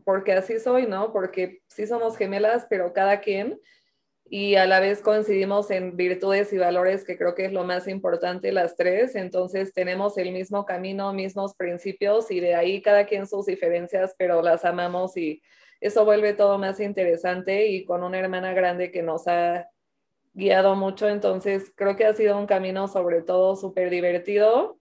porque 0.06 0.34
así 0.34 0.60
soy, 0.60 0.86
¿no? 0.86 1.12
Porque 1.12 1.62
sí 1.68 1.88
somos 1.88 2.18
gemelas, 2.18 2.68
pero 2.70 2.94
cada 2.94 3.20
quien 3.22 3.60
y 4.32 4.56
a 4.56 4.68
la 4.68 4.80
vez 4.80 5.02
coincidimos 5.02 5.72
en 5.72 5.98
virtudes 5.98 6.54
y 6.54 6.60
valores 6.60 7.04
que 7.04 7.18
creo 7.18 7.34
que 7.34 7.46
es 7.46 7.52
lo 7.52 7.64
más 7.64 7.88
importante 7.88 8.52
las 8.52 8.76
tres, 8.76 9.16
entonces 9.16 9.74
tenemos 9.74 10.18
el 10.20 10.32
mismo 10.32 10.66
camino, 10.66 11.12
mismos 11.14 11.56
principios 11.56 12.30
y 12.30 12.40
de 12.40 12.54
ahí 12.54 12.82
cada 12.82 13.06
quien 13.06 13.26
sus 13.26 13.48
diferencias, 13.48 14.14
pero 14.20 14.44
las 14.44 14.66
amamos 14.66 15.18
y 15.18 15.42
eso 15.82 16.06
vuelve 16.06 16.34
todo 16.34 16.58
más 16.58 16.80
interesante 16.80 17.68
y 17.68 17.86
con 17.86 18.04
una 18.04 18.20
hermana 18.20 18.54
grande 18.54 18.92
que 18.92 19.02
nos 19.02 19.28
ha 19.28 19.70
guiado 20.34 20.76
mucho, 20.76 21.10
entonces 21.10 21.72
creo 21.76 21.96
que 21.96 22.06
ha 22.06 22.14
sido 22.14 22.38
un 22.38 22.46
camino 22.46 22.88
sobre 22.88 23.22
todo 23.22 23.56
súper 23.56 23.90
divertido 23.90 24.80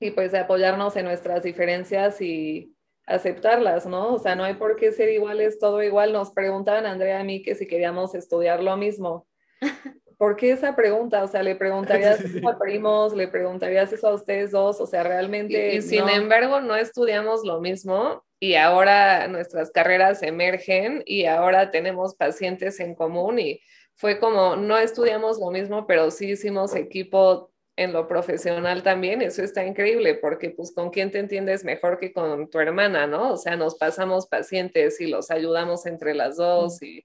y 0.00 0.10
pues 0.10 0.32
de 0.32 0.38
apoyarnos 0.38 0.96
en 0.96 1.06
nuestras 1.06 1.42
diferencias 1.42 2.20
y 2.20 2.74
aceptarlas, 3.06 3.86
¿no? 3.86 4.14
O 4.14 4.18
sea, 4.18 4.34
no 4.34 4.44
hay 4.44 4.54
por 4.54 4.76
qué 4.76 4.92
ser 4.92 5.10
iguales, 5.10 5.58
todo 5.58 5.82
igual. 5.82 6.12
Nos 6.12 6.30
preguntaban 6.30 6.86
Andrea 6.86 7.20
a 7.20 7.24
mí 7.24 7.42
que 7.42 7.54
si 7.54 7.66
queríamos 7.66 8.14
estudiar 8.14 8.62
lo 8.62 8.76
mismo. 8.76 9.26
¿Por 10.24 10.36
qué 10.36 10.52
esa 10.52 10.74
pregunta? 10.74 11.22
O 11.22 11.28
sea, 11.28 11.42
le 11.42 11.54
preguntarías 11.54 12.18
eso 12.24 12.48
a 12.48 12.58
primos, 12.58 13.14
le 13.14 13.28
preguntarías 13.28 13.92
eso 13.92 14.08
a 14.08 14.14
ustedes 14.14 14.52
dos, 14.52 14.80
o 14.80 14.86
sea, 14.86 15.02
realmente... 15.02 15.74
Y, 15.74 15.82
sin 15.82 16.08
embargo, 16.08 16.62
no 16.62 16.76
estudiamos 16.76 17.44
lo 17.44 17.60
mismo 17.60 18.24
y 18.40 18.54
ahora 18.54 19.28
nuestras 19.28 19.70
carreras 19.70 20.22
emergen 20.22 21.02
y 21.04 21.26
ahora 21.26 21.70
tenemos 21.70 22.14
pacientes 22.14 22.80
en 22.80 22.94
común 22.94 23.38
y 23.38 23.60
fue 23.96 24.18
como, 24.18 24.56
no 24.56 24.78
estudiamos 24.78 25.38
lo 25.38 25.50
mismo, 25.50 25.86
pero 25.86 26.10
sí 26.10 26.30
hicimos 26.30 26.74
equipo 26.74 27.52
en 27.76 27.92
lo 27.92 28.08
profesional 28.08 28.82
también, 28.82 29.20
eso 29.20 29.42
está 29.42 29.66
increíble, 29.66 30.14
porque 30.14 30.48
pues 30.48 30.72
con 30.72 30.88
quién 30.88 31.10
te 31.10 31.18
entiendes 31.18 31.64
mejor 31.64 31.98
que 31.98 32.14
con 32.14 32.48
tu 32.48 32.60
hermana, 32.60 33.06
¿no? 33.06 33.34
O 33.34 33.36
sea, 33.36 33.56
nos 33.56 33.74
pasamos 33.74 34.26
pacientes 34.26 35.02
y 35.02 35.06
los 35.06 35.30
ayudamos 35.30 35.84
entre 35.84 36.14
las 36.14 36.38
dos 36.38 36.82
y 36.82 37.04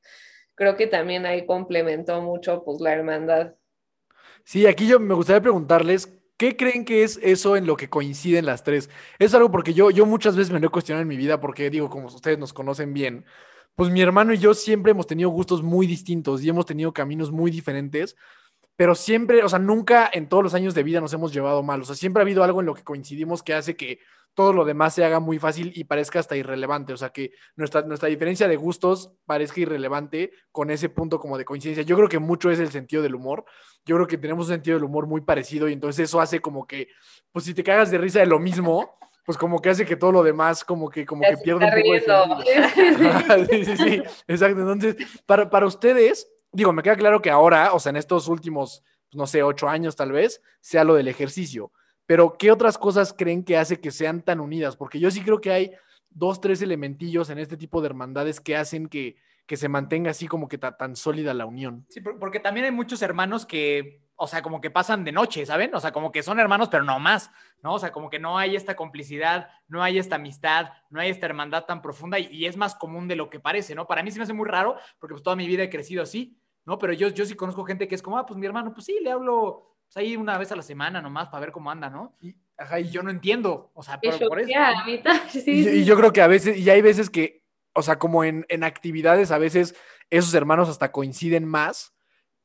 creo 0.59 0.77
que 0.77 0.85
también 0.85 1.25
ahí 1.25 1.47
complementó 1.47 2.21
mucho 2.21 2.63
pues 2.63 2.79
la 2.79 2.93
hermandad. 2.93 3.55
Sí, 4.43 4.67
aquí 4.67 4.87
yo 4.87 4.99
me 4.99 5.15
gustaría 5.15 5.41
preguntarles 5.41 6.19
¿Qué 6.39 6.55
creen 6.55 6.85
que 6.85 7.03
es 7.03 7.19
eso 7.21 7.57
en 7.57 7.67
lo 7.67 7.75
que 7.75 7.89
coinciden 7.89 8.45
las 8.45 8.63
tres? 8.63 8.89
Es 9.19 9.33
algo 9.33 9.51
porque 9.51 9.73
yo, 9.73 9.91
yo 9.91 10.05
muchas 10.05 10.37
veces 10.37 10.53
me 10.53 10.61
lo 10.61 10.67
he 10.67 10.69
cuestionado 10.69 11.01
en 11.01 11.07
mi 11.09 11.17
vida 11.17 11.41
porque 11.41 11.69
digo, 11.69 11.89
como 11.89 12.07
ustedes 12.07 12.39
nos 12.39 12.53
conocen 12.53 12.93
bien, 12.93 13.25
pues 13.75 13.89
mi 13.91 13.99
hermano 13.99 14.33
y 14.33 14.37
yo 14.37 14.53
siempre 14.53 14.93
hemos 14.93 15.05
tenido 15.05 15.29
gustos 15.31 15.61
muy 15.61 15.85
distintos 15.85 16.41
y 16.41 16.47
hemos 16.47 16.65
tenido 16.65 16.93
caminos 16.93 17.29
muy 17.29 17.51
diferentes, 17.51 18.15
pero 18.79 18.95
siempre, 18.95 19.43
o 19.43 19.49
sea, 19.49 19.59
nunca 19.59 20.09
en 20.13 20.29
todos 20.29 20.41
los 20.41 20.53
años 20.53 20.73
de 20.73 20.83
vida 20.83 21.01
nos 21.01 21.11
hemos 21.11 21.33
llevado 21.33 21.61
mal, 21.63 21.81
o 21.81 21.83
sea, 21.83 21.95
siempre 21.95 22.21
ha 22.21 22.23
habido 22.23 22.45
algo 22.45 22.61
en 22.61 22.65
lo 22.65 22.73
que 22.73 22.85
coincidimos 22.85 23.43
que 23.43 23.53
hace 23.53 23.75
que 23.75 23.99
todo 24.33 24.53
lo 24.53 24.63
demás 24.63 24.93
se 24.93 25.03
haga 25.03 25.19
muy 25.19 25.37
fácil 25.37 25.73
y 25.75 25.83
parezca 25.83 26.19
hasta 26.19 26.37
irrelevante. 26.37 26.93
O 26.93 26.97
sea, 26.97 27.09
que 27.09 27.33
nuestra, 27.57 27.81
nuestra 27.81 28.07
diferencia 28.07 28.47
de 28.47 28.55
gustos 28.55 29.11
parezca 29.25 29.59
irrelevante 29.59 30.31
con 30.53 30.71
ese 30.71 30.87
punto 30.87 31.19
como 31.19 31.37
de 31.37 31.43
coincidencia. 31.43 31.83
Yo 31.83 31.97
creo 31.97 32.07
que 32.07 32.19
mucho 32.19 32.51
es 32.51 32.59
el 32.59 32.71
sentido 32.71 33.03
del 33.03 33.15
humor. 33.15 33.43
Yo 33.85 33.97
creo 33.97 34.07
que 34.07 34.17
tenemos 34.17 34.47
un 34.47 34.53
sentido 34.53 34.77
del 34.77 34.85
humor 34.85 35.07
muy 35.07 35.19
parecido 35.19 35.67
y 35.67 35.73
entonces 35.73 36.05
eso 36.05 36.21
hace 36.21 36.39
como 36.39 36.65
que, 36.65 36.87
pues 37.33 37.43
si 37.43 37.53
te 37.53 37.65
cagas 37.65 37.91
de 37.91 37.97
risa 37.97 38.19
de 38.19 38.27
lo 38.27 38.39
mismo, 38.39 38.97
pues 39.25 39.37
como 39.37 39.61
que 39.61 39.71
hace 39.71 39.85
que 39.85 39.97
todo 39.97 40.13
lo 40.13 40.23
demás 40.23 40.63
como 40.63 40.89
que, 40.89 41.05
como 41.05 41.23
que 41.23 41.35
pierde 41.35 41.65
un 41.65 41.71
poco 41.71 42.45
de 42.45 43.45
sí, 43.49 43.65
sí, 43.65 43.75
sí, 43.75 44.03
exacto. 44.25 44.61
Entonces, 44.61 44.95
para, 45.25 45.49
para 45.49 45.65
ustedes, 45.65 46.29
digo, 46.51 46.73
me 46.73 46.83
queda 46.83 46.95
claro 46.95 47.21
que 47.21 47.29
ahora, 47.29 47.73
o 47.73 47.79
sea, 47.79 47.91
en 47.91 47.97
estos 47.97 48.27
últimos, 48.27 48.83
no 49.13 49.27
sé, 49.27 49.43
ocho 49.43 49.67
años 49.67 49.95
tal 49.95 50.11
vez, 50.11 50.41
sea 50.61 50.83
lo 50.83 50.95
del 50.95 51.07
ejercicio 51.07 51.71
pero, 52.09 52.37
¿qué 52.39 52.51
otras 52.51 52.79
cosas 52.79 53.13
creen 53.13 53.43
que 53.43 53.55
hace 53.55 53.79
que 53.79 53.91
sean 53.91 54.23
tan 54.23 54.39
unidas? 54.39 54.75
Porque 54.75 54.99
yo 54.99 55.11
sí 55.11 55.21
creo 55.21 55.39
que 55.41 55.51
hay 55.51 55.73
dos, 56.09 56.41
tres 56.41 56.59
elementillos 56.63 57.29
en 57.29 57.37
este 57.37 57.55
tipo 57.55 57.81
de 57.81 57.85
hermandades 57.85 58.39
que 58.39 58.55
hacen 58.55 58.87
que, 58.87 59.17
que 59.45 59.57
se 59.57 59.69
mantenga 59.69 60.09
así 60.09 60.27
como 60.27 60.47
que 60.47 60.57
tan 60.57 60.95
sólida 60.95 61.35
la 61.35 61.45
unión. 61.45 61.85
Sí, 61.87 62.01
porque 62.01 62.39
también 62.39 62.65
hay 62.65 62.71
muchos 62.71 63.03
hermanos 63.03 63.45
que, 63.45 64.01
o 64.21 64.27
sea, 64.27 64.41
como 64.41 64.59
que 64.59 64.69
pasan 64.69 65.05
de 65.05 65.13
noche, 65.13 65.45
¿saben? 65.45 65.73
O 65.73 65.79
sea, 65.79 65.93
como 65.93 66.11
que 66.11 66.23
son 66.23 66.41
hermanos, 66.41 66.67
pero 66.67 66.83
no 66.83 66.99
más, 66.99 67.31
¿no? 67.63 67.75
O 67.75 67.79
sea, 67.79 67.93
como 67.93 68.09
que 68.09 68.19
no 68.19 68.37
hay 68.37 68.53
esta 68.53 68.75
complicidad, 68.75 69.49
no 69.69 69.81
hay 69.81 69.97
esta 69.97 70.17
amistad, 70.17 70.73
no 70.89 70.99
hay 70.99 71.09
esta 71.09 71.25
hermandad 71.25 71.63
tan 71.63 71.81
profunda 71.81 72.19
y, 72.19 72.45
es 72.45 72.57
más 72.57 72.75
común 72.75 73.07
de 73.07 73.15
lo 73.15 73.29
que 73.29 73.39
parece, 73.39 73.75
¿no? 73.75 73.87
Para 73.87 74.03
mí 74.03 74.11
sí 74.11 74.19
me 74.19 74.23
hace 74.23 74.33
muy 74.33 74.45
raro 74.45 74.75
porque 74.99 75.13
pues 75.13 75.23
toda 75.23 75.37
mi 75.37 75.47
vida 75.47 75.63
he 75.63 75.69
crecido 75.69 76.03
así, 76.03 76.37
¿no? 76.65 76.77
Pero 76.77 76.91
yo, 76.91 77.07
yo 77.07 77.25
sí 77.25 77.33
conozco 77.35 77.63
gente 77.63 77.87
que 77.87 77.95
es 77.95 78.01
como, 78.01 78.17
ah, 78.17 78.25
pues 78.25 78.37
mi 78.37 78.45
hermano, 78.45 78.73
pues 78.73 78.85
sí, 78.87 78.97
le 79.01 79.09
hablo 79.09 79.77
pues 79.85 79.95
ahí 79.95 80.17
una 80.17 80.37
vez 80.37 80.51
a 80.51 80.57
la 80.57 80.63
semana 80.63 81.01
nomás 81.01 81.29
para 81.29 81.39
ver 81.39 81.53
cómo 81.53 81.71
anda, 81.71 81.89
¿no? 81.89 82.17
Y, 82.19 82.35
ajá, 82.57 82.81
y 82.81 82.89
yo 82.89 83.01
no 83.01 83.11
entiendo, 83.11 83.71
o 83.73 83.83
sea, 83.83 84.01
por, 84.01 84.19
por 84.27 84.41
eso. 84.41 84.51
y, 85.45 85.85
yo 85.85 85.95
creo 85.95 86.11
que 86.11 86.21
a 86.21 86.27
veces, 86.27 86.57
y 86.57 86.69
hay 86.69 86.81
veces 86.81 87.09
que, 87.09 87.45
o 87.73 87.81
sea, 87.81 87.97
como 87.97 88.25
en, 88.25 88.45
en 88.49 88.65
actividades, 88.65 89.31
a 89.31 89.37
veces 89.37 89.77
esos 90.09 90.33
hermanos 90.33 90.67
hasta 90.67 90.91
coinciden 90.91 91.45
más 91.45 91.93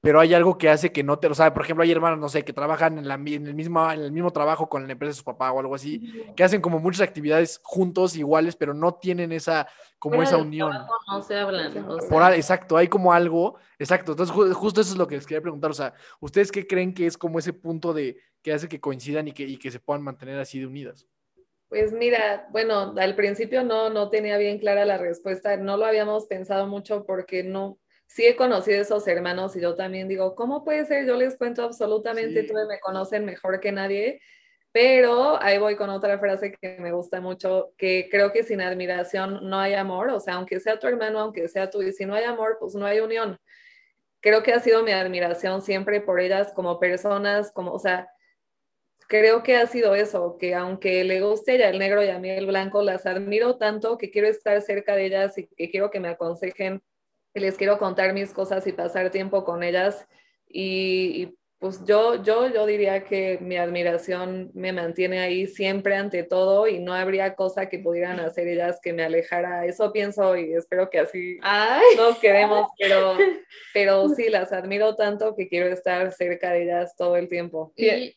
pero 0.05 0.20
hay 0.20 0.34
algo 0.34 0.59
que 0.59 0.68
hace 0.68 0.92
que 0.92 1.02
no 1.02 1.18
te 1.18 1.30
lo 1.30 1.34
sabe. 1.34 1.52
Por 1.52 1.62
ejemplo, 1.62 1.82
hay 1.82 1.90
hermanos, 1.90 2.18
no 2.18 2.28
sé, 2.28 2.44
que 2.44 2.52
trabajan 2.52 2.98
en, 2.98 3.09
la, 3.09 3.14
en, 3.14 3.46
el 3.46 3.55
mismo, 3.55 3.90
en 3.90 4.02
el 4.02 4.12
mismo 4.12 4.30
trabajo 4.32 4.68
con 4.68 4.86
la 4.86 4.92
empresa 4.92 5.12
de 5.12 5.16
su 5.16 5.24
papá 5.24 5.50
o 5.50 5.61
algo 5.61 5.74
así, 5.74 6.12
que 6.36 6.44
hacen 6.44 6.61
como 6.61 6.78
muchas 6.78 7.00
actividades 7.00 7.59
juntos, 7.64 8.14
iguales, 8.14 8.55
pero 8.55 8.74
no 8.74 8.96
tienen 8.96 9.32
esa, 9.32 9.66
como 9.98 10.22
esa 10.22 10.36
unión. 10.36 10.72
No 11.09 11.22
se 11.22 11.38
hablan. 11.38 11.72
exacto, 12.34 12.76
hay 12.76 12.88
como 12.88 13.14
algo, 13.14 13.57
exacto. 13.78 14.12
Entonces, 14.12 14.36
justo 14.55 14.82
eso 14.82 14.92
es 14.92 14.98
lo 14.98 15.09
que 15.09 15.14
les 15.14 15.26
quería 15.26 15.40
preguntar. 15.40 15.70
O 15.70 15.74
sea, 15.74 15.94
¿ustedes 16.20 16.52
qué 16.52 16.66
creen 16.66 16.92
que 16.92 17.07
es 17.07 17.16
como 17.16 17.38
ese 17.38 17.55
punto 17.55 17.94
de 17.94 18.18
que 18.42 18.52
hace 18.52 18.68
que 18.68 18.80
coincidan 18.80 19.28
y 19.28 19.32
que, 19.32 19.44
y 19.44 19.57
que 19.57 19.70
se 19.70 19.80
puedan 19.80 20.02
mantener 20.02 20.38
así 20.38 20.61
de 20.61 20.66
unidas? 20.66 21.07
Pues 21.70 21.94
mira, 21.94 22.46
bueno, 22.50 22.94
al 22.98 23.16
principio 23.16 23.64
no, 23.64 23.88
no 23.88 24.11
tenía 24.11 24.36
bien 24.36 24.59
clara 24.59 24.84
la 24.84 24.98
respuesta, 24.98 25.57
no 25.57 25.78
lo 25.78 25.86
habíamos 25.86 26.26
pensado 26.26 26.66
mucho 26.66 27.07
porque 27.07 27.42
no, 27.42 27.78
sí 28.07 28.26
he 28.26 28.36
conocido 28.36 28.80
esos 28.80 29.07
hermanos 29.09 29.57
y 29.57 29.61
yo 29.61 29.74
también 29.74 30.09
digo, 30.09 30.34
¿cómo 30.34 30.64
puede 30.64 30.84
ser? 30.84 31.07
Yo 31.07 31.16
les 31.16 31.36
cuento 31.36 31.62
absolutamente 31.62 32.44
todo, 32.44 32.66
me 32.66 32.80
conocen 32.80 33.24
mejor 33.24 33.61
que 33.61 33.72
nadie, 33.72 34.20
pero 34.72 35.40
ahí 35.42 35.59
voy 35.59 35.76
con 35.76 35.90
otra 35.90 36.18
frase 36.18 36.52
que 36.52 36.78
me 36.78 36.92
gusta 36.92 37.20
mucho, 37.20 37.72
que 37.78 38.09
creo 38.11 38.32
que 38.32 38.42
sin 38.42 38.61
admiración 38.61 39.48
no 39.48 39.59
hay 39.59 39.74
amor, 39.74 40.09
o 40.11 40.20
sea, 40.20 40.34
aunque 40.34 40.61
sea 40.61 40.78
tu 40.78 40.86
hermano, 40.86 41.20
aunque 41.20 41.48
sea 41.48 41.70
tú, 41.70 41.82
y 41.82 41.92
si 41.92 42.05
no 42.07 42.14
hay 42.14 42.24
amor, 42.24 42.57
pues 42.59 42.74
no 42.74 42.86
hay 42.86 43.00
unión. 43.00 43.38
Creo 44.20 44.42
que 44.42 44.52
ha 44.52 44.61
sido 44.61 44.82
mi 44.82 44.92
admiración 44.92 45.62
siempre 45.62 46.00
por 46.00 46.20
ellas 46.20 46.52
como 46.55 46.80
personas, 46.80 47.52
como, 47.52 47.72
o 47.72 47.78
sea, 47.78 48.09
creo 49.09 49.42
que 49.42 49.57
ha 49.57 49.66
sido 49.66 49.94
eso, 49.94 50.36
que 50.38 50.55
aunque 50.55 51.05
le 51.05 51.20
guste 51.20 51.59
ya 51.59 51.68
el 51.68 51.78
negro 51.78 52.02
y 52.02 52.09
a 52.09 52.18
mí 52.18 52.30
el 52.30 52.46
blanco, 52.46 52.82
las 52.82 53.07
admiro 53.07 53.57
tanto 53.59 53.98
que 53.98 54.11
quiero 54.11 54.28
estar 54.28 54.61
cerca 54.62 54.96
de 54.96 55.07
ellas 55.07 55.38
y 55.38 55.46
que 55.46 55.70
quiero 55.70 55.90
que 55.90 56.00
me 56.00 56.09
aconsejen 56.09 56.82
les 57.41 57.57
quiero 57.57 57.78
contar 57.78 58.12
mis 58.12 58.32
cosas 58.32 58.66
y 58.66 58.72
pasar 58.72 59.11
tiempo 59.11 59.45
con 59.45 59.62
ellas. 59.62 60.07
Y, 60.49 61.37
pues 61.64 61.82
yo, 61.86 62.22
yo, 62.22 62.52
yo 62.52 62.66
diría 62.66 63.04
que 63.04 63.38
mi 63.40 63.56
admiración 63.56 64.50
me 64.52 64.74
mantiene 64.74 65.20
ahí 65.20 65.46
siempre 65.46 65.96
ante 65.96 66.22
todo 66.22 66.68
y 66.68 66.78
no 66.78 66.92
habría 66.92 67.34
cosa 67.36 67.70
que 67.70 67.78
pudieran 67.78 68.20
hacer 68.20 68.48
ellas 68.48 68.80
que 68.82 68.92
me 68.92 69.02
alejara. 69.02 69.64
Eso 69.64 69.90
pienso 69.90 70.36
y 70.36 70.52
espero 70.52 70.90
que 70.90 70.98
así 70.98 71.38
nos 71.96 72.18
quedemos, 72.18 72.68
pero, 72.78 73.16
pero 73.72 74.10
sí, 74.10 74.28
las 74.28 74.52
admiro 74.52 74.94
tanto 74.94 75.34
que 75.34 75.48
quiero 75.48 75.68
estar 75.68 76.12
cerca 76.12 76.50
de 76.50 76.64
ellas 76.64 76.96
todo 76.98 77.16
el 77.16 77.28
tiempo. 77.28 77.72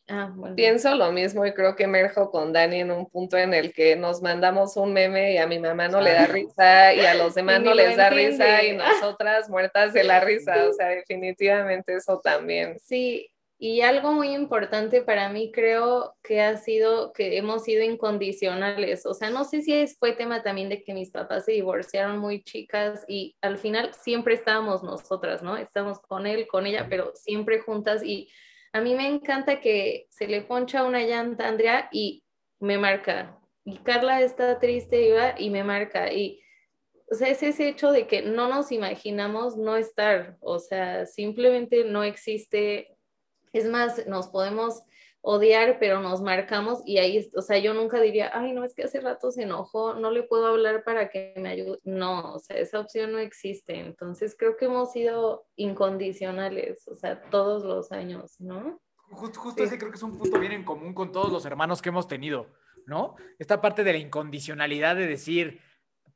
Ah, 0.09 0.35
pienso 0.57 0.93
lo 0.95 1.13
mismo 1.13 1.45
y 1.45 1.53
creo 1.53 1.77
que 1.77 1.85
emerjo 1.85 2.29
con 2.29 2.51
Dani 2.51 2.81
en 2.81 2.91
un 2.91 3.09
punto 3.09 3.37
en 3.37 3.53
el 3.53 3.71
que 3.71 3.95
nos 3.95 4.21
mandamos 4.21 4.75
un 4.75 4.91
meme 4.91 5.35
y 5.35 5.37
a 5.37 5.47
mi 5.47 5.57
mamá 5.57 5.87
no 5.87 6.01
le 6.01 6.11
da 6.11 6.27
risa 6.27 6.93
y 6.93 6.99
a 6.99 7.13
los 7.13 7.33
demás 7.35 7.61
no 7.61 7.73
les 7.73 7.95
da 7.95 8.09
risa 8.09 8.61
y 8.65 8.75
nosotras 8.75 9.49
muertas 9.49 9.93
de 9.93 10.03
la 10.03 10.19
risa. 10.19 10.67
O 10.67 10.73
sea, 10.73 10.89
definitivamente 10.89 11.95
eso 11.95 12.19
también. 12.19 12.77
Sí, 12.81 13.31
y 13.59 13.81
algo 13.81 14.11
muy 14.11 14.35
importante 14.35 15.01
para 15.01 15.29
mí 15.29 15.51
creo 15.51 16.15
que 16.21 16.41
ha 16.41 16.57
sido 16.57 17.11
que 17.11 17.37
hemos 17.37 17.63
sido 17.63 17.83
incondicionales. 17.83 19.05
O 19.07 19.15
sea, 19.15 19.31
no 19.31 19.45
sé 19.45 19.63
si 19.63 19.87
fue 19.99 20.13
tema 20.13 20.43
también 20.43 20.69
de 20.69 20.83
que 20.83 20.93
mis 20.93 21.09
papás 21.09 21.45
se 21.45 21.53
divorciaron 21.53 22.19
muy 22.19 22.43
chicas 22.43 23.03
y 23.07 23.35
al 23.41 23.57
final 23.57 23.93
siempre 23.95 24.35
estábamos 24.35 24.83
nosotras, 24.83 25.41
¿no? 25.41 25.57
Estamos 25.57 25.99
con 25.99 26.27
él, 26.27 26.47
con 26.47 26.67
ella, 26.67 26.85
pero 26.87 27.11
siempre 27.15 27.59
juntas. 27.59 28.03
Y 28.03 28.29
a 28.73 28.81
mí 28.81 28.93
me 28.93 29.07
encanta 29.07 29.59
que 29.59 30.05
se 30.11 30.27
le 30.27 30.41
poncha 30.41 30.83
una 30.83 31.01
llanta 31.01 31.45
a 31.45 31.49
Andrea 31.49 31.89
y 31.91 32.23
me 32.59 32.77
marca. 32.77 33.39
Y 33.65 33.79
Carla 33.79 34.21
está 34.21 34.59
triste 34.59 35.15
y 35.39 35.49
me 35.49 35.63
marca. 35.63 36.13
Y 36.13 36.41
o 37.09 37.15
sea, 37.15 37.29
es 37.29 37.41
ese 37.41 37.69
hecho 37.69 37.91
de 37.91 38.05
que 38.05 38.21
no 38.21 38.49
nos 38.49 38.71
imaginamos 38.71 39.55
no 39.55 39.77
estar, 39.77 40.35
o 40.41 40.59
sea, 40.59 41.05
simplemente 41.05 41.85
no 41.85 42.03
existe 42.03 42.96
es 43.53 43.69
más, 43.69 44.05
nos 44.07 44.27
podemos 44.27 44.83
odiar, 45.21 45.77
pero 45.79 45.99
nos 45.99 46.21
marcamos 46.21 46.81
y 46.85 46.99
ahí, 46.99 47.29
o 47.35 47.41
sea, 47.41 47.57
yo 47.57 47.73
nunca 47.73 47.99
diría, 47.99 48.31
ay, 48.33 48.53
no, 48.53 48.63
es 48.63 48.73
que 48.73 48.83
hace 48.83 49.01
rato 49.01 49.29
se 49.31 49.43
enojó, 49.43 49.93
no 49.93 50.09
le 50.09 50.23
puedo 50.23 50.47
hablar 50.47 50.83
para 50.83 51.09
que 51.09 51.33
me 51.37 51.49
ayude. 51.49 51.79
No, 51.83 52.33
o 52.35 52.39
sea, 52.39 52.57
esa 52.57 52.79
opción 52.79 53.11
no 53.11 53.19
existe. 53.19 53.77
Entonces 53.79 54.35
creo 54.37 54.55
que 54.55 54.65
hemos 54.65 54.93
sido 54.93 55.45
incondicionales, 55.55 56.87
o 56.87 56.95
sea, 56.95 57.21
todos 57.23 57.63
los 57.63 57.91
años, 57.91 58.39
¿no? 58.39 58.79
Justo, 59.09 59.39
justo 59.39 59.63
ese 59.63 59.77
creo 59.77 59.91
que 59.91 59.97
es 59.97 60.03
un 60.03 60.17
punto 60.17 60.39
bien 60.39 60.51
en 60.51 60.63
común 60.63 60.93
con 60.93 61.11
todos 61.11 61.31
los 61.31 61.45
hermanos 61.45 61.81
que 61.81 61.89
hemos 61.89 62.07
tenido, 62.07 62.47
¿no? 62.85 63.15
Esta 63.39 63.59
parte 63.59 63.83
de 63.83 63.93
la 63.93 63.99
incondicionalidad 63.99 64.95
de 64.95 65.07
decir, 65.07 65.61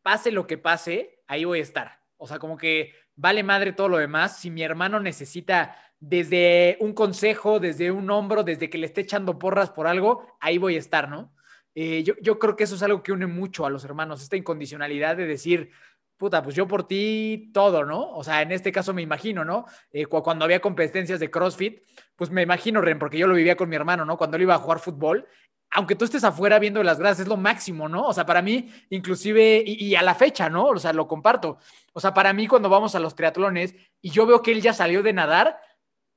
pase 0.02 0.32
lo 0.32 0.48
que 0.48 0.58
pase, 0.58 1.22
ahí 1.28 1.46
voy 1.46 1.60
a 1.60 1.64
estar. 1.64 2.00
O 2.18 2.28
sea, 2.28 2.40
como 2.40 2.58
que 2.58 2.94
vale 3.16 3.44
madre 3.44 3.74
todo 3.74 3.90
lo 3.90 3.98
demás. 3.98 4.40
Si 4.40 4.52
mi 4.52 4.64
hermano 4.64 5.00
necesita 5.00 5.76
desde 6.02 6.78
un 6.80 6.94
consejo, 6.94 7.60
desde 7.60 7.92
un 7.92 8.10
hombro, 8.10 8.44
desde 8.44 8.70
que 8.70 8.80
le 8.80 8.88
esté 8.88 9.02
echando 9.02 9.38
porras 9.38 9.70
por 9.70 9.86
algo, 9.88 10.26
ahí 10.40 10.58
voy 10.58 10.76
a 10.76 10.80
estar, 10.80 11.08
¿no? 11.08 11.32
Eh, 11.76 12.04
yo, 12.04 12.40
creo 12.40 12.56
que 12.56 12.66
eso 12.66 12.76
es 12.76 12.84
algo 12.84 13.02
que 13.02 13.14
une 13.14 13.28
mucho 13.28 13.66
a 13.66 13.70
los 13.70 13.86
hermanos, 13.86 14.22
esta 14.22 14.36
incondicionalidad 14.36 15.16
de 15.16 15.28
decir, 15.28 15.70
puta, 16.18 16.42
pues 16.42 16.56
yo 16.56 16.68
por 16.68 16.88
ti 16.88 17.52
todo, 17.54 17.86
¿no? 17.86 18.12
O 18.14 18.24
sea, 18.24 18.42
en 18.42 18.52
este 18.52 18.72
caso 18.72 18.94
me 18.94 19.04
imagino, 19.04 19.46
¿no? 19.46 19.66
Eh, 19.92 20.08
cuando 20.08 20.44
había 20.44 20.60
competencias 20.60 21.20
de 21.20 21.30
CrossFit, 21.30 21.84
pues 22.16 22.32
me 22.32 22.42
imagino, 22.42 22.82
Ren, 22.82 23.00
porque 23.00 23.20
yo 23.20 23.28
lo 23.28 23.36
vivía 23.36 23.56
con 23.56 23.70
mi 23.70 23.76
hermano, 23.76 24.04
¿no? 24.04 24.18
Cuando 24.18 24.38
él 24.38 24.44
iba 24.44 24.56
a 24.56 24.60
jugar 24.60 24.80
fútbol, 24.80 25.28
aunque 25.70 25.96
tú 25.96 26.04
estés 26.04 26.24
afuera 26.24 26.60
viendo 26.60 26.84
las 26.84 27.00
gradas, 27.00 27.20
es 27.20 27.28
lo 27.28 27.38
máximo, 27.38 27.88
¿no? 27.88 28.08
O 28.08 28.14
sea, 28.14 28.26
para 28.26 28.42
mí, 28.42 28.74
inclusive, 28.90 29.64
y, 29.66 29.86
y, 29.86 29.96
a 29.96 30.02
la 30.02 30.16
fecha, 30.16 30.50
¿no? 30.50 30.66
O 30.66 30.80
sea, 30.80 30.92
lo 30.94 31.08
comparto. 31.08 31.60
O 31.94 32.00
sea, 32.02 32.14
para 32.14 32.34
mí, 32.34 32.48
cuando 32.48 32.70
vamos 32.70 32.96
a 32.96 33.00
los 33.00 33.16
triatlones 33.16 33.76
y 34.02 34.10
yo 34.10 34.26
veo 34.26 34.42
que 34.42 34.52
él 34.52 34.62
ya 34.62 34.74
salió 34.74 35.02
de 35.04 35.14
nadar, 35.14 35.60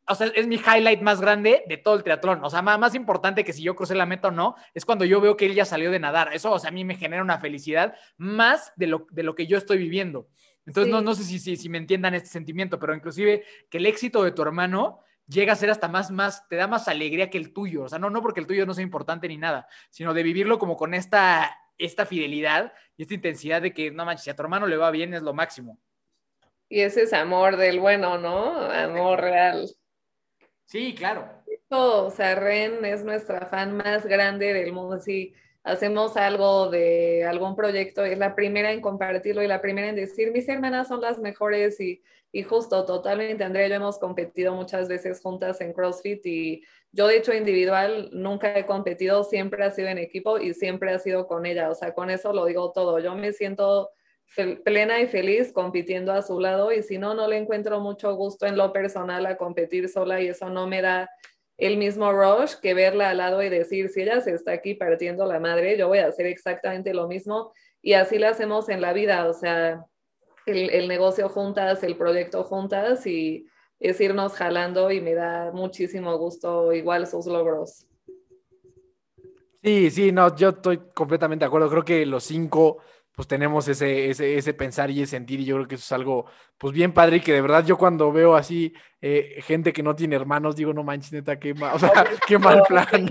o 0.07 0.14
sea, 0.14 0.26
es 0.34 0.46
mi 0.46 0.57
highlight 0.57 1.00
más 1.00 1.20
grande 1.20 1.64
de 1.66 1.76
todo 1.76 1.94
el 1.94 2.02
triatlón. 2.02 2.44
O 2.44 2.50
sea, 2.50 2.62
más, 2.62 2.78
más, 2.78 2.94
importante 2.94 3.44
que 3.44 3.52
si 3.52 3.62
yo 3.62 3.74
crucé 3.74 3.94
la 3.94 4.07
meta 4.07 4.28
o 4.28 4.30
no, 4.30 4.55
es 4.74 4.84
cuando 4.84 5.05
yo 5.05 5.20
veo 5.20 5.36
que 5.36 5.46
él 5.46 5.55
ya 5.55 5.64
salió 5.64 5.90
de 5.90 5.98
nadar. 5.98 6.34
Eso, 6.34 6.52
o 6.52 6.59
sea, 6.59 6.68
a 6.68 6.72
mí 6.72 6.84
me 6.84 6.96
genera 6.96 7.22
una 7.22 7.38
felicidad 7.38 7.94
más 8.16 8.72
de 8.76 8.86
lo, 8.86 9.07
de 9.11 9.22
lo 9.22 9.34
que 9.34 9.46
yo 9.46 9.57
estoy 9.57 9.78
viviendo. 9.78 10.28
Entonces, 10.66 10.92
no, 10.92 11.00
no 11.00 11.14
sé 11.14 11.24
si, 11.24 11.38
si, 11.38 11.57
si, 11.57 11.68
me 11.68 11.78
entiendan 11.78 12.14
este 12.14 12.28
sentimiento, 12.28 12.78
pero 12.78 12.94
inclusive 12.94 13.44
que 13.70 13.78
el 13.78 13.86
éxito 13.86 14.22
de 14.22 14.32
tu 14.32 14.42
hermano 14.42 15.00
llega 15.26 15.52
a 15.52 15.57
ser 15.57 15.70
hasta 15.70 15.88
más, 15.88 16.11
más, 16.11 16.48
te 16.48 16.57
da 16.57 16.66
más 16.66 16.88
alegría 16.88 17.30
que 17.30 17.38
el 17.38 17.52
tuyo. 17.52 17.84
O 17.84 17.88
sea, 17.88 17.98
no, 17.98 18.11
no 18.11 18.22
porque 18.22 18.40
el 18.40 18.46
tuyo 18.46 18.66
no 18.66 18.74
sea 18.74 18.82
importante 18.82 19.28
ni 19.28 19.36
nada, 19.36 19.68
sino 19.90 20.14
de 20.14 20.22
vivirlo 20.22 20.59
como 20.59 20.76
con 20.76 20.94
esta, 20.94 21.57
esta 21.78 22.07
fidelidad 22.07 22.72
y 22.96 23.02
esta 23.02 23.14
intensidad 23.14 23.62
de 23.62 23.72
que, 23.72 23.90
no 23.90 24.05
manches, 24.05 24.24
si 24.24 24.30
a 24.30 24.36
tu 24.36 24.42
hermano 24.42 24.66
le 24.66 24.76
va 24.76 24.90
bien 24.90 25.14
es 25.14 25.22
lo 25.22 25.34
máximo. 25.34 25.78
Y 26.68 26.80
ese 26.80 27.02
es 27.02 27.12
amor 27.12 27.57
del 27.57 27.78
bueno, 27.78 28.18
¿no? 28.18 28.59
Amor 28.70 29.20
real. 29.20 29.68
Sí, 30.66 30.94
claro. 30.94 31.28
o 31.68 32.10
sea, 32.10 32.34
Ren 32.34 32.84
es 32.84 33.04
nuestra 33.04 33.46
fan 33.46 33.76
más 33.76 34.06
grande 34.06 34.52
del 34.52 34.72
mundo. 34.72 34.98
Si 34.98 35.34
hacemos 35.62 36.16
algo 36.16 36.68
de 36.68 37.24
algún 37.24 37.56
proyecto, 37.56 38.04
es 38.04 38.18
la 38.18 38.34
primera 38.34 38.72
en 38.72 38.80
compartirlo 38.80 39.42
y 39.42 39.46
la 39.46 39.60
primera 39.60 39.88
en 39.88 39.96
decir, 39.96 40.30
mis 40.32 40.48
hermanas 40.48 40.88
son 40.88 41.00
las 41.00 41.18
mejores 41.18 41.80
y, 41.80 42.02
y 42.32 42.42
justo 42.42 42.84
totalmente, 42.84 43.44
Andrea 43.44 43.66
y 43.66 43.70
yo 43.70 43.76
hemos 43.76 43.98
competido 43.98 44.54
muchas 44.54 44.88
veces 44.88 45.20
juntas 45.20 45.60
en 45.60 45.72
CrossFit 45.72 46.26
y 46.26 46.64
yo 46.92 47.06
de 47.06 47.16
hecho 47.16 47.32
individual 47.32 48.10
nunca 48.12 48.58
he 48.58 48.66
competido, 48.66 49.24
siempre 49.24 49.64
ha 49.64 49.70
sido 49.70 49.88
en 49.88 49.98
equipo 49.98 50.38
y 50.38 50.52
siempre 50.52 50.92
ha 50.92 50.98
sido 50.98 51.26
con 51.26 51.46
ella, 51.46 51.70
o 51.70 51.74
sea, 51.74 51.94
con 51.94 52.10
eso 52.10 52.32
lo 52.32 52.44
digo 52.46 52.72
todo. 52.72 52.98
Yo 52.98 53.14
me 53.14 53.32
siento 53.32 53.90
plena 54.64 55.00
y 55.00 55.06
feliz 55.06 55.52
compitiendo 55.52 56.12
a 56.12 56.22
su 56.22 56.40
lado 56.40 56.72
y 56.72 56.82
si 56.82 56.98
no, 56.98 57.14
no 57.14 57.28
le 57.28 57.38
encuentro 57.38 57.80
mucho 57.80 58.14
gusto 58.16 58.46
en 58.46 58.56
lo 58.56 58.72
personal 58.72 59.24
a 59.26 59.36
competir 59.36 59.88
sola 59.88 60.20
y 60.20 60.28
eso 60.28 60.50
no 60.50 60.66
me 60.66 60.82
da 60.82 61.08
el 61.56 61.76
mismo 61.76 62.12
rush 62.12 62.54
que 62.60 62.74
verla 62.74 63.10
al 63.10 63.18
lado 63.18 63.42
y 63.42 63.48
decir, 63.48 63.88
si 63.88 64.02
ella 64.02 64.20
se 64.20 64.32
está 64.32 64.52
aquí 64.52 64.74
partiendo 64.74 65.24
la 65.24 65.38
madre, 65.38 65.78
yo 65.78 65.86
voy 65.86 65.98
a 65.98 66.08
hacer 66.08 66.26
exactamente 66.26 66.92
lo 66.92 67.06
mismo 67.06 67.52
y 67.80 67.92
así 67.92 68.18
lo 68.18 68.28
hacemos 68.28 68.68
en 68.68 68.80
la 68.80 68.92
vida, 68.92 69.28
o 69.28 69.32
sea, 69.32 69.84
el, 70.46 70.70
el 70.70 70.88
negocio 70.88 71.28
juntas, 71.28 71.84
el 71.84 71.96
proyecto 71.96 72.42
juntas 72.42 73.06
y 73.06 73.46
es 73.78 74.00
irnos 74.00 74.32
jalando 74.34 74.90
y 74.90 75.00
me 75.00 75.14
da 75.14 75.52
muchísimo 75.52 76.16
gusto 76.18 76.72
igual 76.72 77.06
sus 77.06 77.26
logros. 77.26 77.86
Sí, 79.62 79.90
sí, 79.90 80.12
no, 80.12 80.34
yo 80.36 80.50
estoy 80.50 80.78
completamente 80.94 81.44
de 81.44 81.46
acuerdo. 81.46 81.70
Creo 81.70 81.84
que 81.84 82.04
los 82.04 82.24
cinco 82.24 82.82
pues 83.14 83.28
tenemos 83.28 83.68
ese, 83.68 84.10
ese, 84.10 84.36
ese, 84.36 84.54
pensar 84.54 84.90
y 84.90 85.02
ese 85.02 85.12
sentir 85.12 85.40
y 85.40 85.44
yo 85.44 85.56
creo 85.56 85.68
que 85.68 85.76
eso 85.76 85.84
es 85.84 85.92
algo 85.92 86.26
pues 86.58 86.72
bien 86.72 86.92
padre 86.92 87.18
y 87.18 87.20
que 87.20 87.32
de 87.32 87.40
verdad 87.40 87.64
yo 87.64 87.78
cuando 87.78 88.12
veo 88.12 88.34
así 88.34 88.74
eh, 89.00 89.40
gente 89.42 89.72
que 89.72 89.82
no 89.82 89.94
tiene 89.94 90.16
hermanos 90.16 90.56
digo 90.56 90.72
no 90.72 90.82
manches 90.82 91.12
neta 91.12 91.38
qué 91.38 91.54
mal, 91.54 91.76
o 91.76 91.78
sea, 91.78 91.90
qué 92.26 92.38
mal 92.38 92.62
plan 92.66 92.88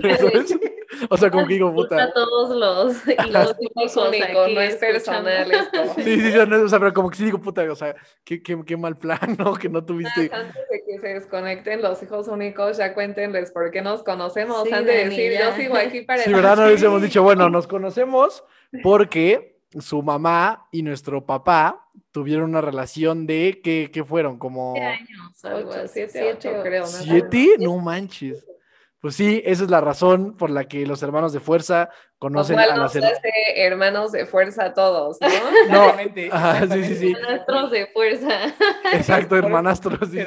o 1.10 1.16
sea 1.16 1.30
como 1.30 1.46
que 1.46 1.54
digo 1.54 1.72
puta 1.72 2.12
todos 2.12 2.54
los 2.54 3.08
y 3.08 3.30
los 3.30 3.56
hijos 3.60 3.96
únicos 3.96 4.52
no 4.52 4.60
es 4.60 4.76
personal 4.76 5.50
esto. 5.50 5.94
sí 5.96 6.20
sí 6.20 6.32
sí 6.32 6.38
o 6.38 6.68
sea 6.68 6.78
pero 6.78 6.92
como 6.92 7.10
que 7.10 7.16
sí 7.16 7.24
digo 7.24 7.40
puta 7.40 7.62
o 7.70 7.74
sea 7.74 7.94
qué, 8.24 8.42
qué, 8.42 8.62
qué 8.64 8.76
mal 8.76 8.98
plan 8.98 9.36
no 9.38 9.54
que 9.54 9.68
no 9.68 9.84
tuviste 9.84 10.30
antes 10.32 10.68
de 10.70 10.84
que 10.86 10.98
se 11.00 11.08
desconecten 11.14 11.80
los 11.80 12.02
hijos 12.02 12.28
únicos 12.28 12.76
ya 12.76 12.92
cuéntenles 12.92 13.52
por 13.52 13.70
qué 13.70 13.80
nos 13.80 14.02
conocemos 14.02 14.70
antes 14.70 14.86
de 14.86 15.08
decir 15.08 15.32
yo 15.38 15.52
sigo 15.56 15.76
aquí 15.76 16.02
para 16.02 16.22
sí 16.22 16.32
verdad 16.32 16.56
no 16.56 16.68
hemos 16.68 17.02
dicho 17.02 17.22
bueno 17.22 17.48
nos 17.48 17.66
conocemos 17.66 18.44
porque 18.82 19.53
su 19.80 20.02
mamá 20.02 20.68
y 20.70 20.82
nuestro 20.82 21.24
papá 21.24 21.88
tuvieron 22.10 22.50
una 22.50 22.60
relación 22.60 23.26
de, 23.26 23.60
¿qué, 23.62 23.90
qué 23.92 24.04
fueron? 24.04 24.38
Como... 24.38 24.74
Siete 24.74 24.86
años, 24.86 25.44
algo 25.44 25.72
siete, 25.88 26.32
ocho, 26.32 26.50
creo. 26.62 26.86
¿Siete? 26.86 27.56
No 27.58 27.78
manches. 27.78 28.44
Pues 29.04 29.16
sí, 29.16 29.42
esa 29.44 29.64
es 29.64 29.70
la 29.70 29.82
razón 29.82 30.34
por 30.34 30.48
la 30.48 30.64
que 30.64 30.86
los 30.86 31.02
hermanos 31.02 31.34
de 31.34 31.38
fuerza 31.38 31.90
conocen 32.16 32.58
a 32.58 32.74
las 32.74 32.96
hermanos 33.54 34.12
de 34.12 34.24
fuerza 34.24 34.72
todos, 34.72 35.18
¿no? 35.20 35.28
No, 35.70 35.92
Ajá, 36.32 36.66
sí, 36.66 36.84
sí, 36.84 36.96
sí. 36.96 37.12
Hermanastros 37.12 37.70
de 37.70 37.86
fuerza. 37.88 38.54
Exacto, 38.94 39.36
hermanastros. 39.36 40.08
Sí, 40.08 40.24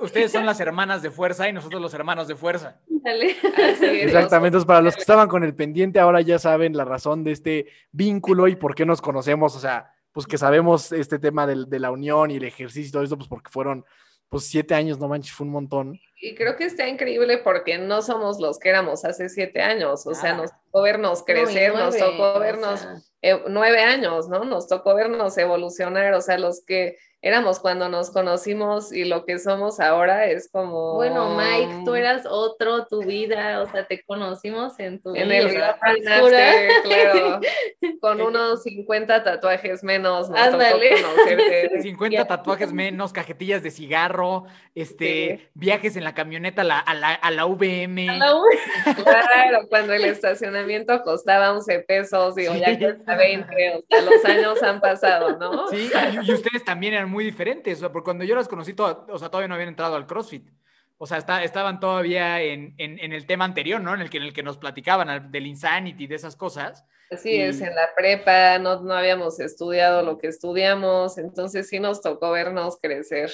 ustedes 0.00 0.30
son 0.30 0.46
las 0.46 0.60
hermanas 0.60 1.02
de 1.02 1.10
fuerza 1.10 1.48
y 1.48 1.52
nosotros 1.52 1.82
los 1.82 1.92
hermanos 1.92 2.28
de 2.28 2.36
fuerza. 2.36 2.76
Dale. 2.86 3.30
Exactamente, 3.42 4.46
entonces 4.46 4.64
para 4.64 4.80
los 4.80 4.94
que 4.94 5.00
estaban 5.00 5.26
con 5.26 5.42
el 5.42 5.56
pendiente 5.56 5.98
ahora 5.98 6.20
ya 6.20 6.38
saben 6.38 6.76
la 6.76 6.84
razón 6.84 7.24
de 7.24 7.32
este 7.32 7.66
vínculo 7.90 8.46
y 8.46 8.54
por 8.54 8.76
qué 8.76 8.86
nos 8.86 9.00
conocemos, 9.00 9.56
o 9.56 9.58
sea, 9.58 9.92
pues 10.12 10.28
que 10.28 10.38
sabemos 10.38 10.92
este 10.92 11.18
tema 11.18 11.48
de, 11.48 11.64
de 11.66 11.80
la 11.80 11.90
unión 11.90 12.30
y 12.30 12.36
el 12.36 12.44
ejercicio 12.44 12.90
y 12.90 12.92
todo 12.92 13.02
esto, 13.02 13.16
pues 13.16 13.28
porque 13.28 13.50
fueron 13.50 13.84
pues 14.28 14.44
siete 14.46 14.74
años, 14.74 14.98
no 14.98 15.08
manches, 15.08 15.32
fue 15.32 15.46
un 15.46 15.52
montón. 15.52 16.00
Y 16.20 16.34
creo 16.34 16.56
que 16.56 16.64
está 16.64 16.88
increíble 16.88 17.38
porque 17.38 17.78
no 17.78 18.02
somos 18.02 18.40
los 18.40 18.58
que 18.58 18.70
éramos 18.70 19.04
hace 19.04 19.28
siete 19.28 19.60
años, 19.60 20.06
o 20.06 20.14
sea, 20.14 20.34
nos 20.34 20.50
tocó 20.50 20.82
vernos 20.82 21.22
crecer, 21.22 21.74
nos 21.74 21.96
tocó 21.96 22.38
vernos 22.38 22.86
eh, 23.22 23.42
nueve 23.48 23.82
años, 23.82 24.28
¿no? 24.28 24.44
Nos 24.44 24.66
tocó 24.66 24.94
vernos 24.94 25.36
evolucionar, 25.38 26.14
o 26.14 26.20
sea, 26.20 26.38
los 26.38 26.64
que 26.64 26.96
éramos 27.24 27.58
cuando 27.58 27.88
nos 27.88 28.10
conocimos 28.10 28.92
y 28.92 29.06
lo 29.06 29.24
que 29.24 29.38
somos 29.38 29.80
ahora 29.80 30.26
es 30.26 30.50
como... 30.52 30.96
Bueno, 30.96 31.34
Mike, 31.34 31.84
tú 31.86 31.94
eras 31.94 32.26
otro, 32.28 32.84
tu 32.84 33.02
vida, 33.02 33.62
o 33.62 33.66
sea, 33.66 33.86
te 33.86 34.04
conocimos 34.04 34.78
en 34.78 35.00
tu 35.00 35.16
en 35.16 35.32
el 35.32 35.48
claro, 35.48 37.40
con 38.02 38.20
unos 38.20 38.62
50 38.64 39.24
tatuajes 39.24 39.82
menos, 39.82 40.28
nos 40.28 40.38
Ándale. 40.38 40.90
tocó 40.90 41.14
conocerte. 41.14 41.80
50 41.82 42.24
tatuajes 42.26 42.74
menos, 42.74 43.14
cajetillas 43.14 43.62
de 43.62 43.70
cigarro, 43.70 44.44
este, 44.74 45.38
sí. 45.38 45.48
viajes 45.54 45.96
en 45.96 46.04
la 46.04 46.12
camioneta 46.12 46.60
a 46.60 46.64
la, 46.64 46.78
a 46.78 46.92
la, 46.92 47.14
a 47.14 47.30
la 47.30 47.46
VM. 47.46 48.10
A 48.10 48.16
la. 48.18 48.34
Claro, 49.02 49.66
cuando 49.70 49.94
el 49.94 50.04
estacionamiento 50.04 51.02
costaba 51.02 51.52
11 51.52 51.78
pesos, 51.88 52.34
digo, 52.34 52.52
sí. 52.52 52.60
ya 52.60 52.78
cuesta 52.78 53.16
20, 53.16 53.76
o 53.76 53.84
sea, 53.88 54.02
los 54.02 54.24
años 54.26 54.62
han 54.62 54.82
pasado, 54.82 55.38
¿no? 55.38 55.68
Sí, 55.68 55.90
y, 56.22 56.30
y 56.30 56.34
ustedes 56.34 56.62
también 56.64 56.92
eran 56.92 57.13
muy 57.14 57.24
diferentes, 57.24 57.78
o 57.78 57.80
sea, 57.80 57.92
porque 57.92 58.04
cuando 58.04 58.24
yo 58.24 58.34
las 58.34 58.48
conocí, 58.48 58.74
todo, 58.74 59.06
o 59.08 59.18
sea, 59.18 59.30
todavía 59.30 59.48
no 59.48 59.54
habían 59.54 59.70
entrado 59.70 59.96
al 59.96 60.06
CrossFit. 60.06 60.50
O 60.98 61.06
sea, 61.06 61.18
está, 61.18 61.42
estaban 61.42 61.80
todavía 61.80 62.40
en, 62.40 62.74
en, 62.78 62.98
en, 62.98 63.12
el 63.12 63.26
tema 63.26 63.44
anterior, 63.44 63.80
¿no? 63.80 63.94
En 63.94 64.00
el 64.00 64.10
que, 64.10 64.18
en 64.18 64.24
el 64.24 64.32
que 64.32 64.42
nos 64.42 64.58
platicaban 64.58 65.30
del 65.30 65.46
Insanity, 65.46 66.06
de 66.06 66.14
esas 66.14 66.36
cosas. 66.36 66.84
Así 67.10 67.30
y... 67.30 67.40
es, 67.40 67.60
en 67.60 67.74
la 67.74 67.88
prepa 67.96 68.58
no, 68.58 68.80
no 68.82 68.94
habíamos 68.94 69.40
estudiado 69.40 70.02
lo 70.02 70.18
que 70.18 70.28
estudiamos, 70.28 71.18
entonces 71.18 71.68
sí 71.68 71.80
nos 71.80 72.00
tocó 72.00 72.30
vernos 72.30 72.78
crecer. 72.80 73.30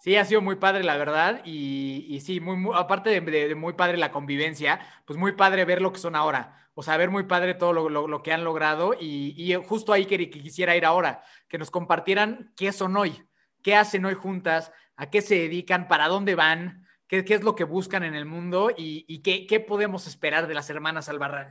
Sí, 0.00 0.16
ha 0.16 0.24
sido 0.24 0.40
muy 0.40 0.56
padre, 0.56 0.84
la 0.84 0.96
verdad, 0.96 1.40
y, 1.44 2.06
y 2.08 2.20
sí, 2.20 2.40
muy, 2.40 2.56
muy 2.56 2.74
aparte 2.76 3.10
de, 3.10 3.20
de, 3.20 3.48
de, 3.48 3.54
muy 3.54 3.72
padre 3.72 3.96
la 3.96 4.12
convivencia, 4.12 4.80
pues 5.04 5.18
muy 5.18 5.32
padre 5.32 5.64
ver 5.64 5.82
lo 5.82 5.92
que 5.92 5.98
son 5.98 6.14
ahora. 6.14 6.67
O 6.80 6.82
sea, 6.84 6.96
ver 6.96 7.10
muy 7.10 7.24
padre 7.24 7.54
todo 7.54 7.72
lo, 7.72 8.06
lo, 8.06 8.22
que 8.22 8.32
han 8.32 8.44
logrado 8.44 8.94
y, 8.96 9.52
justo 9.66 9.92
ahí 9.92 10.06
que, 10.06 10.30
que, 10.30 10.40
quisiera 10.40 10.76
ir 10.76 10.84
ahora, 10.84 11.24
que 11.48 11.58
nos 11.58 11.72
compartieran 11.72 12.52
qué 12.56 12.70
son 12.70 12.96
hoy, 12.96 13.20
qué 13.64 13.74
hacen 13.74 14.04
hoy 14.04 14.14
juntas, 14.14 14.70
a 14.94 15.10
qué 15.10 15.20
se 15.20 15.34
dedican, 15.34 15.88
para 15.88 16.06
dónde 16.06 16.36
van, 16.36 16.86
qué, 17.08 17.24
qué 17.24 17.34
es 17.34 17.42
lo 17.42 17.56
que 17.56 17.64
buscan 17.64 18.04
en 18.04 18.14
el 18.14 18.26
mundo 18.26 18.70
y, 18.76 19.22
qué, 19.22 19.48
qué, 19.48 19.58
podemos 19.58 20.06
esperar 20.06 20.46
de 20.46 20.54
las 20.54 20.70
hermanas 20.70 21.08
Albarrán. 21.08 21.50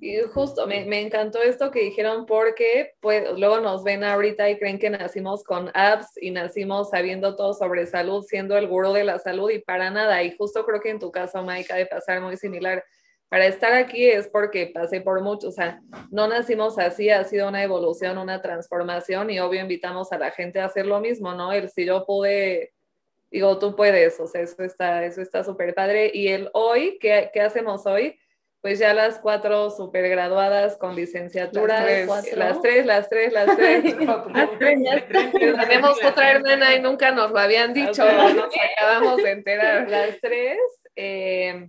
Y 0.00 0.20
justo, 0.32 0.68
me, 0.68 0.84
me, 0.84 1.00
encantó 1.00 1.42
esto 1.42 1.72
que 1.72 1.80
dijeron 1.80 2.24
porque 2.24 2.92
pues, 3.00 3.36
luego 3.36 3.58
nos 3.58 3.82
ven 3.82 4.04
ahorita 4.04 4.48
y 4.48 4.60
creen 4.60 4.78
que 4.78 4.90
nacimos 4.90 5.42
con 5.42 5.72
apps 5.74 6.10
y 6.20 6.30
nacimos 6.30 6.90
sabiendo 6.90 7.34
todo 7.34 7.52
sobre 7.52 7.84
salud, 7.86 8.22
siendo 8.22 8.56
el 8.56 8.68
gurú 8.68 8.92
de 8.92 9.02
la 9.02 9.18
salud 9.18 9.50
y 9.50 9.58
para 9.58 9.90
nada. 9.90 10.22
Y 10.22 10.36
justo 10.36 10.64
creo 10.64 10.80
que 10.80 10.90
en 10.90 11.00
tu 11.00 11.10
caso, 11.10 11.42
Mike, 11.42 11.72
ha 11.72 11.76
de 11.76 11.86
pasar 11.86 12.20
muy 12.20 12.36
similar. 12.36 12.84
Para 13.28 13.46
estar 13.46 13.74
aquí 13.74 14.08
es 14.08 14.28
porque 14.28 14.70
pasé 14.72 15.00
por 15.00 15.20
mucho, 15.20 15.48
o 15.48 15.52
sea, 15.52 15.82
no 16.10 16.28
nacimos 16.28 16.78
así, 16.78 17.10
ha 17.10 17.24
sido 17.24 17.48
una 17.48 17.62
evolución, 17.62 18.16
una 18.16 18.40
transformación 18.40 19.30
y 19.30 19.38
obvio 19.38 19.60
invitamos 19.60 20.12
a 20.12 20.18
la 20.18 20.30
gente 20.30 20.60
a 20.60 20.64
hacer 20.64 20.86
lo 20.86 21.00
mismo, 21.00 21.34
¿no? 21.34 21.52
El 21.52 21.68
si 21.68 21.84
yo 21.84 22.06
pude, 22.06 22.72
digo, 23.30 23.58
tú 23.58 23.76
puedes, 23.76 24.18
o 24.18 24.26
sea, 24.26 24.40
eso 24.40 24.62
está 24.62 25.04
eso 25.04 25.20
está 25.20 25.44
súper 25.44 25.74
padre. 25.74 26.10
Y 26.14 26.28
el 26.28 26.48
hoy, 26.54 26.98
¿qué, 27.00 27.30
¿qué 27.32 27.42
hacemos 27.42 27.84
hoy? 27.86 28.18
pues 28.60 28.80
ya 28.80 28.92
las 28.92 29.18
cuatro 29.20 29.70
super 29.70 30.08
graduadas 30.08 30.76
con 30.76 30.96
licenciatura, 30.96 31.80
las 32.36 32.60
tres, 32.60 32.86
las 32.86 33.08
tres, 33.08 33.32
las 33.32 33.56
tres, 33.56 33.94
las 34.32 34.58
tres. 34.58 35.06
Tenemos 35.08 36.04
otra 36.04 36.32
hermana 36.32 36.74
y 36.74 36.80
nunca 36.80 37.12
nos 37.12 37.30
lo 37.30 37.38
habían 37.38 37.72
dicho, 37.72 38.04
nos 38.04 38.50
acabamos 38.76 39.18
de 39.18 39.30
enterar. 39.30 39.88
Las 39.88 40.20
tres, 40.20 40.58
eh, 40.96 41.68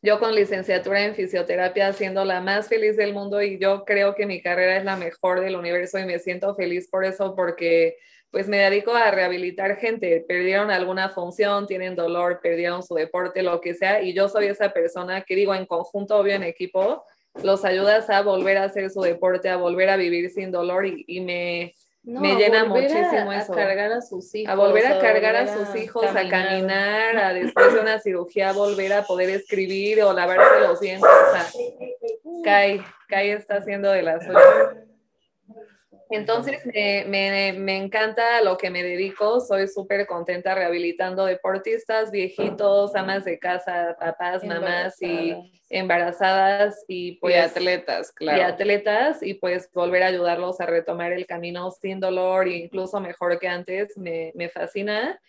yo 0.00 0.20
con 0.20 0.34
licenciatura 0.34 1.04
en 1.04 1.14
fisioterapia, 1.14 1.92
siendo 1.92 2.24
la 2.24 2.40
más 2.40 2.68
feliz 2.68 2.96
del 2.96 3.12
mundo 3.12 3.42
y 3.42 3.58
yo 3.58 3.84
creo 3.84 4.14
que 4.14 4.26
mi 4.26 4.40
carrera 4.40 4.76
es 4.76 4.84
la 4.84 4.96
mejor 4.96 5.40
del 5.40 5.56
universo 5.56 5.98
y 5.98 6.04
me 6.04 6.18
siento 6.18 6.54
feliz 6.54 6.88
por 6.88 7.04
eso 7.04 7.34
porque 7.34 7.96
pues 8.30 8.46
me 8.46 8.58
dedico 8.58 8.92
a 8.92 9.10
rehabilitar 9.10 9.76
gente, 9.76 10.24
perdieron 10.28 10.70
alguna 10.70 11.08
función, 11.08 11.66
tienen 11.66 11.96
dolor, 11.96 12.40
perdieron 12.42 12.82
su 12.82 12.94
deporte, 12.94 13.42
lo 13.42 13.60
que 13.60 13.74
sea, 13.74 14.02
y 14.02 14.12
yo 14.12 14.28
soy 14.28 14.46
esa 14.46 14.70
persona 14.70 15.22
que 15.22 15.34
digo 15.34 15.54
en 15.54 15.64
conjunto, 15.64 16.18
obvio 16.18 16.34
en 16.34 16.42
equipo, 16.42 17.04
los 17.42 17.64
ayudas 17.64 18.10
a 18.10 18.22
volver 18.22 18.58
a 18.58 18.64
hacer 18.64 18.90
su 18.90 19.00
deporte, 19.00 19.48
a 19.48 19.56
volver 19.56 19.88
a 19.88 19.96
vivir 19.96 20.30
sin 20.30 20.50
dolor 20.50 20.86
y, 20.86 21.04
y 21.06 21.20
me, 21.22 21.74
no, 22.08 22.20
me 22.22 22.36
llena 22.36 22.64
muchísimo 22.64 23.30
a, 23.30 23.36
eso. 23.36 23.52
A 23.52 23.56
cargar 23.56 23.92
a 23.92 24.00
sus 24.00 24.34
hijos. 24.34 24.50
A 24.50 24.56
volver 24.56 24.86
a 24.86 24.98
cargar 24.98 25.36
a, 25.36 25.40
a 25.42 25.46
sus 25.46 25.76
hijos, 25.76 26.06
caminar. 26.06 26.24
a 26.24 26.48
caminar, 26.48 27.16
a 27.18 27.34
después 27.34 27.74
de 27.74 27.80
una 27.80 27.98
cirugía 27.98 28.52
volver 28.54 28.94
a 28.94 29.02
poder 29.02 29.28
escribir 29.28 30.02
o 30.02 30.14
lavarse 30.14 30.60
los 30.60 30.80
dientes. 30.80 31.06
O 31.06 31.32
sea, 31.32 31.46
Kai, 32.44 32.82
Kai 33.08 33.28
está 33.28 33.56
haciendo 33.56 33.90
de 33.90 34.02
las 34.02 34.24
suyas. 34.24 34.42
Entonces, 36.10 36.64
me, 36.66 37.04
me, 37.06 37.52
me, 37.52 37.76
encanta 37.76 38.42
lo 38.42 38.56
que 38.56 38.70
me 38.70 38.82
dedico. 38.82 39.40
Soy 39.40 39.68
súper 39.68 40.06
contenta 40.06 40.54
rehabilitando 40.54 41.24
deportistas, 41.24 42.10
viejitos, 42.10 42.94
amas 42.94 43.24
de 43.24 43.38
casa, 43.38 43.96
papás, 43.98 44.44
mamás 44.44 45.00
y 45.02 45.34
embarazadas 45.70 46.84
y 46.88 47.12
pues 47.20 47.34
y 47.34 47.38
atletas, 47.38 48.12
claro. 48.12 48.38
Y 48.38 48.40
atletas 48.42 49.22
y 49.22 49.34
pues 49.34 49.70
volver 49.72 50.02
a 50.02 50.06
ayudarlos 50.06 50.60
a 50.60 50.66
retomar 50.66 51.12
el 51.12 51.26
camino 51.26 51.70
sin 51.70 52.00
dolor 52.00 52.48
e 52.48 52.56
incluso 52.56 53.00
mejor 53.00 53.38
que 53.38 53.48
antes 53.48 53.96
me, 53.96 54.32
me 54.34 54.48
fascina. 54.48 55.20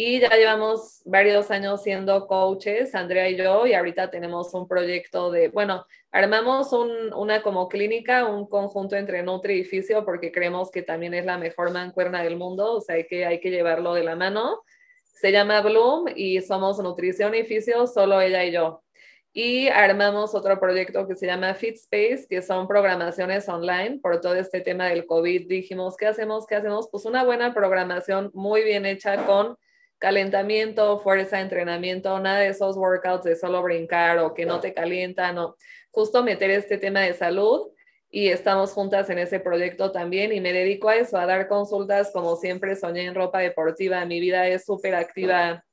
Y 0.00 0.20
ya 0.20 0.28
llevamos 0.28 1.02
varios 1.06 1.50
años 1.50 1.82
siendo 1.82 2.28
coaches, 2.28 2.94
Andrea 2.94 3.28
y 3.28 3.36
yo, 3.36 3.66
y 3.66 3.74
ahorita 3.74 4.12
tenemos 4.12 4.54
un 4.54 4.68
proyecto 4.68 5.32
de, 5.32 5.48
bueno, 5.48 5.86
armamos 6.12 6.72
un, 6.72 7.12
una 7.14 7.42
como 7.42 7.68
clínica, 7.68 8.24
un 8.24 8.46
conjunto 8.46 8.94
entre 8.94 9.24
Nutri 9.24 9.54
y 9.54 9.64
Fisio, 9.64 10.04
porque 10.04 10.30
creemos 10.30 10.70
que 10.70 10.82
también 10.82 11.14
es 11.14 11.24
la 11.24 11.36
mejor 11.36 11.72
mancuerna 11.72 12.22
del 12.22 12.36
mundo, 12.36 12.74
o 12.74 12.80
sea, 12.80 12.94
hay 12.94 13.08
que, 13.08 13.26
hay 13.26 13.40
que 13.40 13.50
llevarlo 13.50 13.92
de 13.92 14.04
la 14.04 14.14
mano. 14.14 14.62
Se 15.02 15.32
llama 15.32 15.62
Bloom 15.62 16.04
y 16.14 16.42
somos 16.42 16.78
nutrición 16.78 17.34
y 17.34 17.42
fisio, 17.42 17.88
solo 17.88 18.20
ella 18.20 18.44
y 18.44 18.52
yo. 18.52 18.84
Y 19.32 19.66
armamos 19.66 20.32
otro 20.32 20.60
proyecto 20.60 21.08
que 21.08 21.16
se 21.16 21.26
llama 21.26 21.54
FitSpace, 21.54 22.24
que 22.28 22.40
son 22.40 22.68
programaciones 22.68 23.48
online 23.48 23.98
por 24.00 24.20
todo 24.20 24.36
este 24.36 24.60
tema 24.60 24.86
del 24.90 25.06
COVID. 25.06 25.48
Dijimos, 25.48 25.96
¿qué 25.96 26.06
hacemos? 26.06 26.46
¿Qué 26.46 26.54
hacemos? 26.54 26.88
Pues 26.88 27.04
una 27.04 27.24
buena 27.24 27.52
programación 27.52 28.30
muy 28.32 28.62
bien 28.62 28.86
hecha 28.86 29.26
con 29.26 29.58
calentamiento, 29.98 30.98
fuerza, 31.00 31.40
entrenamiento, 31.40 32.18
nada 32.20 32.40
de 32.40 32.48
esos 32.48 32.76
workouts 32.76 33.24
de 33.24 33.36
solo 33.36 33.62
brincar 33.62 34.18
o 34.18 34.34
que 34.34 34.46
no 34.46 34.60
te 34.60 34.72
calientan, 34.72 35.34
no. 35.34 35.56
Justo 35.90 36.22
meter 36.22 36.50
este 36.50 36.78
tema 36.78 37.00
de 37.00 37.14
salud 37.14 37.72
y 38.10 38.28
estamos 38.28 38.72
juntas 38.72 39.10
en 39.10 39.18
ese 39.18 39.40
proyecto 39.40 39.92
también 39.92 40.32
y 40.32 40.40
me 40.40 40.52
dedico 40.52 40.88
a 40.88 40.96
eso, 40.96 41.18
a 41.18 41.26
dar 41.26 41.48
consultas 41.48 42.10
como 42.12 42.36
siempre 42.36 42.76
soñé 42.76 43.04
en 43.04 43.14
ropa 43.14 43.40
deportiva. 43.40 44.04
Mi 44.04 44.20
vida 44.20 44.46
es 44.46 44.64
súper 44.64 44.94
activa. 44.94 45.64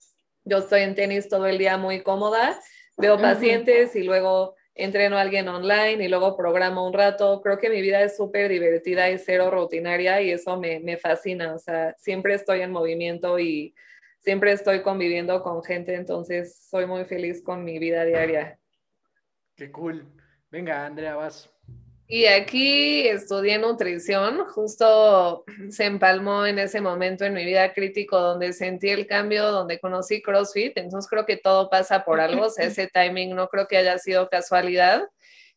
Yo 0.43 0.59
estoy 0.59 0.81
en 0.81 0.95
tenis 0.95 1.29
todo 1.29 1.47
el 1.47 1.57
día 1.57 1.77
muy 1.77 2.01
cómoda, 2.01 2.59
veo 2.97 3.17
pacientes 3.17 3.95
y 3.95 4.03
luego 4.03 4.55
entreno 4.73 5.17
a 5.17 5.21
alguien 5.21 5.47
online 5.47 6.03
y 6.03 6.07
luego 6.07 6.35
programo 6.35 6.85
un 6.85 6.93
rato. 6.93 7.41
Creo 7.41 7.57
que 7.57 7.69
mi 7.69 7.81
vida 7.81 8.01
es 8.01 8.17
súper 8.17 8.49
divertida 8.49 9.09
y 9.09 9.17
cero 9.17 9.49
rutinaria 9.49 10.21
y 10.21 10.31
eso 10.31 10.59
me, 10.59 10.79
me 10.81 10.97
fascina. 10.97 11.53
O 11.55 11.59
sea, 11.59 11.95
siempre 11.97 12.33
estoy 12.33 12.61
en 12.61 12.71
movimiento 12.71 13.39
y 13.39 13.73
siempre 14.25 14.51
estoy 14.51 14.81
conviviendo 14.81 15.43
con 15.43 15.63
gente, 15.63 15.93
entonces 15.93 16.67
soy 16.67 16.87
muy 16.87 17.05
feliz 17.05 17.43
con 17.43 17.63
mi 17.63 17.77
vida 17.77 18.03
diaria. 18.05 18.57
Qué 19.55 19.71
cool. 19.71 20.03
Venga, 20.49 20.83
Andrea, 20.83 21.15
vas. 21.15 21.47
Y 22.07 22.25
aquí 22.25 23.07
estudié 23.07 23.59
nutrición, 23.59 24.45
justo 24.47 25.43
se 25.69 25.85
empalmó 25.85 26.47
en 26.47 26.57
ese 26.57 26.81
momento 26.81 27.23
en 27.23 27.35
mi 27.35 27.45
vida 27.45 27.71
crítico 27.73 28.19
donde 28.19 28.53
sentí 28.53 28.89
el 28.89 29.05
cambio, 29.05 29.51
donde 29.51 29.79
conocí 29.79 30.23
CrossFit, 30.23 30.75
entonces 30.77 31.07
creo 31.07 31.27
que 31.27 31.37
todo 31.37 31.69
pasa 31.69 32.03
por 32.03 32.19
algo, 32.19 32.45
o 32.45 32.49
sea, 32.49 32.65
ese 32.65 32.87
timing 32.87 33.35
no 33.35 33.47
creo 33.47 33.67
que 33.67 33.77
haya 33.77 33.99
sido 33.99 34.27
casualidad. 34.27 35.07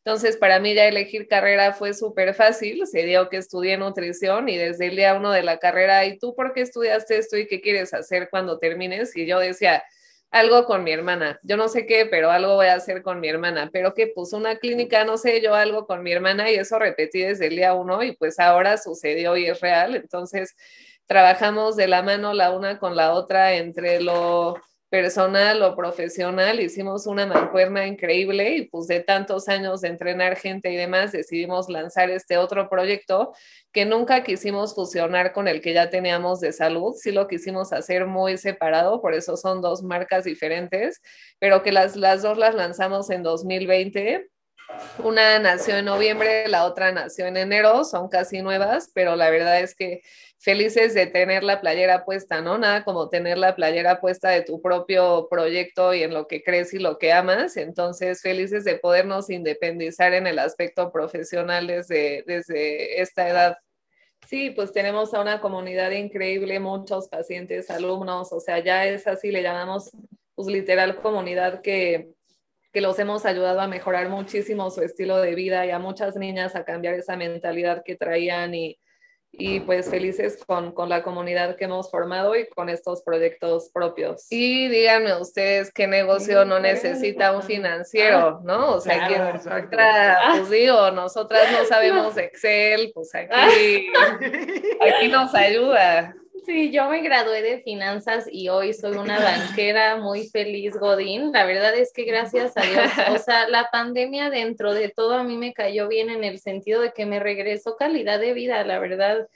Entonces, 0.09 0.39
para 0.39 0.59
mí 0.59 0.73
ya 0.73 0.87
elegir 0.87 1.29
carrera 1.29 1.75
fue 1.75 1.93
súper 1.93 2.33
fácil. 2.33 2.87
Se 2.87 3.03
dio 3.03 3.29
que 3.29 3.37
estudié 3.37 3.77
nutrición 3.77 4.49
y 4.49 4.57
desde 4.57 4.87
el 4.87 4.97
día 4.97 5.13
uno 5.13 5.33
de 5.33 5.43
la 5.43 5.59
carrera, 5.59 6.07
¿y 6.07 6.19
tú 6.19 6.35
por 6.35 6.55
qué 6.55 6.63
estudiaste 6.63 7.19
esto 7.19 7.37
y 7.37 7.47
qué 7.47 7.61
quieres 7.61 7.93
hacer 7.93 8.31
cuando 8.31 8.59
termines? 8.59 9.15
Y 9.15 9.27
yo 9.27 9.39
decía, 9.39 9.85
algo 10.31 10.65
con 10.65 10.83
mi 10.83 10.93
hermana. 10.93 11.39
Yo 11.43 11.59
no 11.59 11.69
sé 11.69 11.85
qué, 11.85 12.07
pero 12.07 12.31
algo 12.31 12.55
voy 12.55 12.69
a 12.69 12.77
hacer 12.77 13.03
con 13.03 13.21
mi 13.21 13.29
hermana. 13.29 13.69
Pero 13.71 13.93
que 13.93 14.07
puso 14.07 14.39
una 14.39 14.57
clínica, 14.57 15.05
no 15.05 15.19
sé, 15.19 15.43
yo 15.43 15.55
algo 15.55 15.87
con 15.87 16.03
mi 16.03 16.11
hermana 16.11 16.51
y 16.51 16.55
eso 16.55 16.79
repetí 16.79 17.21
desde 17.21 17.49
el 17.49 17.57
día 17.57 17.75
uno 17.75 18.03
y 18.03 18.17
pues 18.17 18.39
ahora 18.41 18.79
sucedió 18.79 19.37
y 19.37 19.45
es 19.45 19.61
real. 19.61 19.95
Entonces, 19.95 20.57
trabajamos 21.05 21.77
de 21.77 21.87
la 21.87 22.01
mano 22.01 22.33
la 22.33 22.51
una 22.53 22.79
con 22.79 22.97
la 22.97 23.13
otra 23.13 23.57
entre 23.57 24.01
lo 24.01 24.57
personal 24.91 25.63
o 25.63 25.77
profesional, 25.77 26.61
hicimos 26.61 27.07
una 27.07 27.27
mancuerna 27.27 27.87
increíble 27.87 28.57
y 28.57 28.69
pues 28.69 28.87
de 28.87 29.01
tantos 29.01 29.49
años 29.49 29.83
de 29.83 29.89
entrenar 29.89 30.37
gente 30.37 30.73
y 30.73 30.77
demás, 30.77 31.13
decidimos 31.13 31.69
lanzar 31.69 32.11
este 32.11 32.39
otro 32.39 32.69
proyecto 32.71 33.35
que 33.73 33.85
nunca 33.85 34.25
quisimos 34.25 34.75
fusionar 34.75 35.33
con 35.33 35.47
el 35.47 35.61
que 35.61 35.75
ya 35.75 35.91
teníamos 35.91 36.41
de 36.41 36.53
salud, 36.53 36.95
sí 36.95 37.13
lo 37.13 37.29
quisimos 37.29 37.73
hacer 37.73 38.07
muy 38.07 38.39
separado, 38.39 39.03
por 39.03 39.15
eso 39.15 39.37
son 39.37 39.61
dos 39.61 39.83
marcas 39.83 40.25
diferentes, 40.25 41.03
pero 41.39 41.63
que 41.63 41.73
las, 41.73 41.95
las 41.95 42.23
dos 42.23 42.39
las 42.39 42.55
lanzamos 42.55 43.11
en 43.11 43.23
2020 43.23 44.29
una 45.03 45.39
nació 45.39 45.77
en 45.77 45.87
noviembre, 45.87 46.47
la 46.49 46.65
otra 46.65 46.93
nació 46.93 47.27
en 47.27 47.37
enero, 47.37 47.85
son 47.85 48.09
casi 48.09 48.43
nuevas, 48.43 48.91
pero 48.95 49.17
la 49.17 49.31
verdad 49.31 49.61
es 49.61 49.75
que 49.75 50.03
felices 50.39 50.95
de 50.95 51.07
tener 51.07 51.43
la 51.43 51.61
playera 51.61 52.05
puesta, 52.05 52.41
¿no? 52.41 52.59
Nada 52.59 52.85
como 52.85 53.09
tener 53.09 53.39
la 53.39 53.57
playera 53.57 54.01
puesta 54.01 54.31
de 54.31 54.43
tu 54.43 54.61
propio 54.61 55.29
proyecto 55.31 55.95
y 55.95 56.03
en 56.03 56.15
lo 56.15 56.27
que 56.27 56.43
crees 56.43 56.75
y 56.75 56.79
lo 56.79 56.99
que 56.99 57.13
amas. 57.13 57.57
Entonces, 57.57 58.23
felices 58.23 58.65
de 58.65 58.77
podernos 58.77 59.31
independizar 59.31 60.15
en 60.15 60.27
el 60.27 60.39
aspecto 60.39 60.93
profesional 60.93 61.67
desde, 61.67 62.25
desde 62.27 63.01
esta 63.01 63.29
edad. 63.29 63.57
Sí, 64.27 64.51
pues 64.51 64.73
tenemos 64.73 65.15
a 65.15 65.21
una 65.21 65.41
comunidad 65.41 65.91
increíble, 65.93 66.61
muchos 66.61 67.09
pacientes, 67.09 67.71
alumnos, 67.71 68.33
o 68.33 68.41
sea, 68.41 68.59
ya 68.59 68.85
es 68.87 69.07
así, 69.07 69.31
le 69.31 69.43
llamamos 69.43 69.91
pues 70.35 70.49
literal 70.49 70.97
comunidad 70.97 71.63
que 71.63 72.11
que 72.73 72.81
los 72.81 72.99
hemos 72.99 73.25
ayudado 73.25 73.61
a 73.61 73.67
mejorar 73.67 74.09
muchísimo 74.09 74.71
su 74.71 74.83
estilo 74.83 75.19
de 75.19 75.35
vida 75.35 75.67
y 75.67 75.71
a 75.71 75.79
muchas 75.79 76.17
niñas 76.17 76.55
a 76.55 76.65
cambiar 76.65 76.95
esa 76.95 77.17
mentalidad 77.17 77.83
que 77.85 77.97
traían 77.97 78.55
y, 78.55 78.79
y 79.33 79.61
pues 79.61 79.89
felices 79.89 80.43
con, 80.47 80.73
con, 80.73 80.89
la 80.89 81.03
comunidad 81.03 81.57
que 81.57 81.65
hemos 81.65 81.91
formado 81.91 82.35
y 82.37 82.49
con 82.49 82.69
estos 82.69 83.03
proyectos 83.03 83.71
propios. 83.73 84.27
Y 84.31 84.69
díganme 84.69 85.21
ustedes 85.21 85.73
qué 85.73 85.87
negocio 85.87 86.45
no 86.45 86.59
necesita 86.59 87.37
un 87.37 87.43
financiero, 87.43 88.41
¿no? 88.45 88.75
O 88.75 88.81
sea, 88.81 89.07
claro, 89.07 89.41
que 89.71 89.77
pues 90.31 90.51
digo, 90.51 90.91
nosotras 90.91 91.51
no 91.53 91.65
sabemos 91.67 92.17
Excel, 92.19 92.91
pues 92.95 93.15
aquí, 93.15 93.91
aquí 94.81 95.09
nos 95.09 95.35
ayuda. 95.35 96.15
Sí, 96.45 96.71
yo 96.71 96.89
me 96.89 97.01
gradué 97.01 97.43
de 97.43 97.63
finanzas 97.63 98.29
y 98.31 98.49
hoy 98.49 98.73
soy 98.73 98.97
una 98.97 99.19
banquera 99.19 99.97
muy 99.97 100.29
feliz, 100.29 100.77
Godín. 100.79 101.33
La 101.33 101.45
verdad 101.45 101.75
es 101.75 101.93
que 101.93 102.05
gracias 102.05 102.57
a 102.57 102.63
Dios, 102.63 102.91
o 103.13 103.19
sea, 103.25 103.49
la 103.49 103.69
pandemia 103.71 104.31
dentro 104.31 104.75
de 104.75 104.89
todo 104.89 105.15
a 105.15 105.25
mí 105.25 105.37
me 105.37 105.53
cayó 105.53 105.89
bien 105.89 106.11
en 106.11 106.25
el 106.25 106.39
sentido 106.39 106.81
de 106.81 106.93
que 106.93 107.07
me 107.07 107.21
regresó 107.21 107.77
calidad 107.77 108.21
de 108.21 108.33
vida, 108.33 108.65
la 108.65 108.79
verdad. 108.79 109.29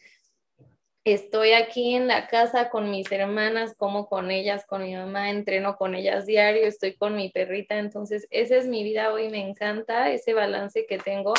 Estoy 1.05 1.53
aquí 1.53 1.95
en 1.95 2.07
la 2.07 2.29
casa 2.29 2.71
con 2.71 2.91
mis 2.91 3.11
hermanas, 3.11 3.75
como 3.77 4.07
con 4.07 4.31
ellas, 4.31 4.65
con 4.67 4.85
mi 4.85 4.95
mamá, 4.95 5.31
entreno 5.31 5.77
con 5.77 5.95
ellas 5.95 6.27
diario, 6.27 6.67
estoy 6.67 6.95
con 6.95 7.17
mi 7.17 7.31
perrita, 7.31 7.79
entonces 7.79 8.27
esa 8.31 8.57
es 8.57 8.67
mi 8.67 8.85
vida 8.85 9.13
hoy, 9.13 9.29
me 9.29 9.41
encanta 9.41 10.11
ese 10.11 10.33
balance 10.33 10.87
que 10.87 10.99
tengo 10.99 11.35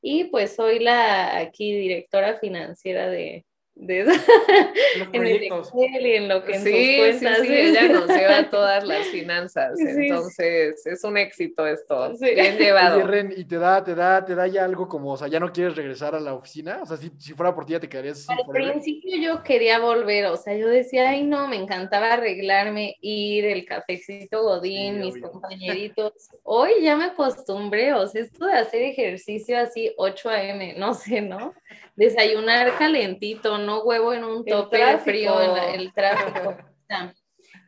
y 0.00 0.24
pues 0.24 0.54
soy 0.54 0.78
la 0.78 1.38
aquí 1.38 1.76
directora 1.76 2.38
financiera 2.38 3.08
de, 3.08 3.44
de 3.80 4.00
en 5.12 5.26
el 5.26 5.42
Excel 5.44 6.06
y 6.06 6.12
en 6.12 6.28
lo 6.28 6.44
que 6.44 6.56
en 6.56 6.62
sí, 6.62 6.96
cuentas. 6.98 7.38
Sí, 7.40 7.46
sí, 7.46 7.54
ella 7.54 7.88
nos 7.92 8.08
lleva 8.08 8.50
todas 8.50 8.86
las 8.86 9.06
finanzas, 9.06 9.78
entonces 9.80 10.86
es 10.86 11.02
un 11.02 11.16
éxito 11.16 11.66
esto, 11.66 12.12
bien 12.20 12.58
llevado. 12.58 13.00
y 13.36 13.44
te 13.44 13.56
da, 13.56 13.82
te 13.82 13.94
da, 13.94 14.24
te 14.24 14.34
da 14.34 14.46
ya 14.46 14.64
algo 14.64 14.86
como, 14.86 15.12
o 15.12 15.16
sea, 15.16 15.28
ya 15.28 15.40
no 15.40 15.50
quieres 15.50 15.76
regresar 15.76 16.14
a 16.14 16.20
la 16.20 16.34
oficina, 16.34 16.80
o 16.82 16.86
sea, 16.86 16.98
si, 16.98 17.10
si 17.18 17.32
fuera 17.32 17.54
por 17.54 17.64
ti 17.64 17.72
ya 17.72 17.80
te 17.80 17.88
quedarías 17.88 18.28
Al 18.28 18.44
principio 18.52 19.16
yo 19.16 19.42
quería 19.42 19.78
volver, 19.78 20.26
o 20.26 20.36
sea, 20.36 20.54
yo 20.54 20.68
decía, 20.68 21.08
ay 21.08 21.22
no, 21.22 21.48
me 21.48 21.56
encantaba 21.56 22.12
arreglarme, 22.12 22.96
ir, 23.00 23.46
el 23.46 23.64
cafecito 23.64 24.42
godín, 24.42 25.00
mis 25.00 25.20
compañeritos. 25.20 26.12
Hoy 26.42 26.72
ya 26.82 26.96
me 26.96 27.04
acostumbré, 27.04 27.94
o 27.94 28.06
sea, 28.06 28.22
esto 28.22 28.44
de 28.46 28.54
hacer 28.54 28.82
ejercicio 28.82 29.58
así 29.58 29.92
8 29.96 30.28
a.m., 30.28 30.74
no 30.76 30.92
sé, 30.92 31.22
¿no? 31.22 31.54
Desayunar 31.96 32.76
calentito, 32.78 33.58
no 33.58 33.69
huevo 33.78 34.12
en 34.12 34.24
un 34.24 34.44
tope 34.44 34.84
de 34.84 34.98
frío 34.98 35.40
en 35.40 35.80
el 35.80 35.92
tráfico. 35.92 36.56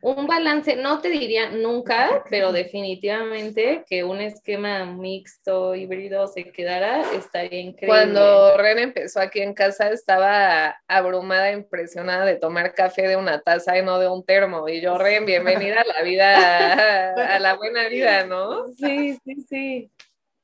un 0.03 0.27
balance, 0.27 0.75
no 0.75 1.01
te 1.01 1.09
diría 1.09 1.51
nunca, 1.51 2.25
pero 2.29 2.51
definitivamente 2.51 3.85
que 3.89 4.03
un 4.03 4.21
esquema 4.21 4.85
mixto, 4.85 5.77
híbrido 5.77 6.27
se 6.27 6.51
quedara, 6.51 7.03
estaría 7.13 7.61
increíble. 7.61 7.87
Cuando 7.87 8.57
Ren 8.57 8.81
empezó 8.81 9.21
aquí 9.21 9.41
en 9.41 9.55
casa 9.55 9.91
estaba 9.91 10.77
abrumada, 10.89 11.53
impresionada 11.53 12.25
de 12.25 12.35
tomar 12.35 12.75
café 12.75 13.07
de 13.07 13.17
una 13.17 13.41
taza 13.43 13.79
y 13.79 13.85
no 13.85 14.01
de 14.01 14.09
un 14.09 14.25
termo. 14.25 14.69
Y 14.69 14.81
yo, 14.81 14.99
Ren, 14.99 15.25
bienvenida 15.25 15.83
a 15.83 15.85
la 15.85 16.03
vida, 16.03 17.13
a 17.37 17.39
la 17.39 17.55
buena 17.55 17.87
vida, 17.87 18.27
¿no? 18.27 18.67
Sí, 18.77 19.17
sí, 19.25 19.47
sí. 19.49 19.91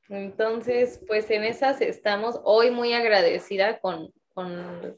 Entonces, 0.07 1.01
pues 1.05 1.29
en 1.31 1.43
esas 1.43 1.81
estamos 1.81 2.39
hoy 2.45 2.71
muy 2.71 2.93
agradecida 2.93 3.79
con, 3.79 4.13
con 4.33 4.97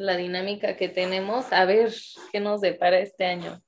la 0.00 0.16
dinámica 0.16 0.76
que 0.76 0.88
tenemos. 0.88 1.52
A 1.52 1.64
ver 1.64 1.92
qué 2.32 2.40
nos 2.40 2.60
depara 2.60 2.98
este 2.98 3.26
año. 3.26 3.60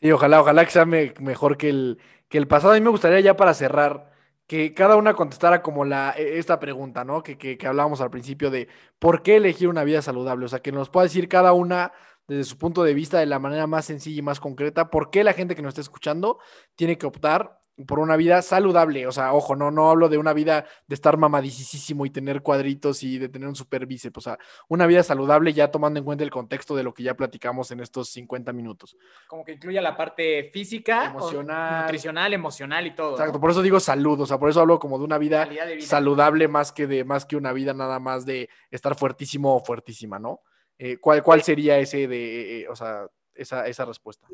Sí, 0.00 0.12
ojalá, 0.12 0.40
ojalá 0.40 0.64
que 0.64 0.70
sea 0.70 0.84
mejor 0.84 1.56
que 1.56 1.70
el, 1.70 1.98
que 2.28 2.38
el 2.38 2.46
pasado. 2.46 2.72
A 2.72 2.76
mí 2.76 2.80
me 2.80 2.90
gustaría 2.90 3.20
ya 3.20 3.36
para 3.36 3.54
cerrar 3.54 4.12
que 4.46 4.72
cada 4.74 4.96
una 4.96 5.14
contestara 5.14 5.62
como 5.62 5.84
la, 5.84 6.14
e, 6.16 6.38
esta 6.38 6.60
pregunta, 6.60 7.04
¿no? 7.04 7.22
Que, 7.22 7.36
que, 7.36 7.58
que 7.58 7.66
hablábamos 7.66 8.00
al 8.00 8.10
principio 8.10 8.50
de 8.50 8.68
por 8.98 9.22
qué 9.22 9.36
elegir 9.36 9.68
una 9.68 9.84
vida 9.84 10.02
saludable. 10.02 10.44
O 10.44 10.48
sea, 10.48 10.60
que 10.60 10.72
nos 10.72 10.90
pueda 10.90 11.04
decir 11.04 11.28
cada 11.28 11.52
una 11.52 11.92
desde 12.28 12.44
su 12.44 12.58
punto 12.58 12.84
de 12.84 12.92
vista 12.92 13.18
de 13.18 13.26
la 13.26 13.38
manera 13.38 13.66
más 13.66 13.86
sencilla 13.86 14.18
y 14.18 14.22
más 14.22 14.38
concreta, 14.38 14.90
por 14.90 15.10
qué 15.10 15.24
la 15.24 15.32
gente 15.32 15.56
que 15.56 15.62
nos 15.62 15.70
está 15.70 15.80
escuchando 15.80 16.38
tiene 16.76 16.98
que 16.98 17.06
optar 17.06 17.57
por 17.86 17.98
una 18.00 18.16
vida 18.16 18.42
saludable. 18.42 19.06
O 19.06 19.12
sea, 19.12 19.32
ojo, 19.32 19.54
no, 19.54 19.70
no 19.70 19.90
hablo 19.90 20.08
de 20.08 20.18
una 20.18 20.32
vida 20.32 20.64
de 20.86 20.94
estar 20.94 21.16
mamadicísimo 21.16 22.06
y 22.06 22.10
tener 22.10 22.42
cuadritos 22.42 23.02
y 23.02 23.18
de 23.18 23.28
tener 23.28 23.48
un 23.48 23.54
super 23.54 23.86
bíceps. 23.86 24.18
O 24.18 24.20
sea, 24.20 24.38
una 24.68 24.86
vida 24.86 25.02
saludable 25.02 25.52
ya 25.52 25.70
tomando 25.70 25.98
en 25.98 26.04
cuenta 26.04 26.24
el 26.24 26.30
contexto 26.30 26.74
de 26.74 26.82
lo 26.82 26.92
que 26.92 27.02
ya 27.02 27.14
platicamos 27.14 27.70
en 27.70 27.80
estos 27.80 28.08
50 28.10 28.52
minutos. 28.52 28.96
Como 29.26 29.44
que 29.44 29.52
incluya 29.52 29.80
la 29.80 29.96
parte 29.96 30.50
física, 30.52 31.06
Emocional. 31.06 31.82
nutricional, 31.82 32.34
emocional 32.34 32.86
y 32.86 32.94
todo. 32.94 33.10
¿no? 33.10 33.16
Exacto, 33.16 33.40
por 33.40 33.50
eso 33.50 33.62
digo 33.62 33.78
salud, 33.80 34.20
o 34.20 34.26
sea, 34.26 34.38
por 34.38 34.50
eso 34.50 34.60
hablo 34.60 34.78
como 34.78 34.98
de 34.98 35.04
una 35.04 35.18
vida, 35.18 35.44
Calidad 35.44 35.66
de 35.66 35.76
vida. 35.76 35.86
saludable 35.86 36.48
más 36.48 36.72
que 36.72 36.86
de 36.86 37.04
más 37.04 37.26
que 37.26 37.36
una 37.36 37.52
vida 37.52 37.74
nada 37.74 38.00
más 38.00 38.26
de 38.26 38.48
estar 38.70 38.96
fuertísimo 38.96 39.54
o 39.54 39.64
fuertísima, 39.64 40.18
¿no? 40.18 40.40
Eh, 40.78 40.98
¿cuál, 40.98 41.22
¿Cuál 41.22 41.42
sería 41.42 41.78
ese 41.78 42.06
de, 42.08 42.60
eh, 42.62 42.68
o 42.68 42.76
sea, 42.76 43.06
esa, 43.34 43.66
esa 43.66 43.84
respuesta? 43.84 44.28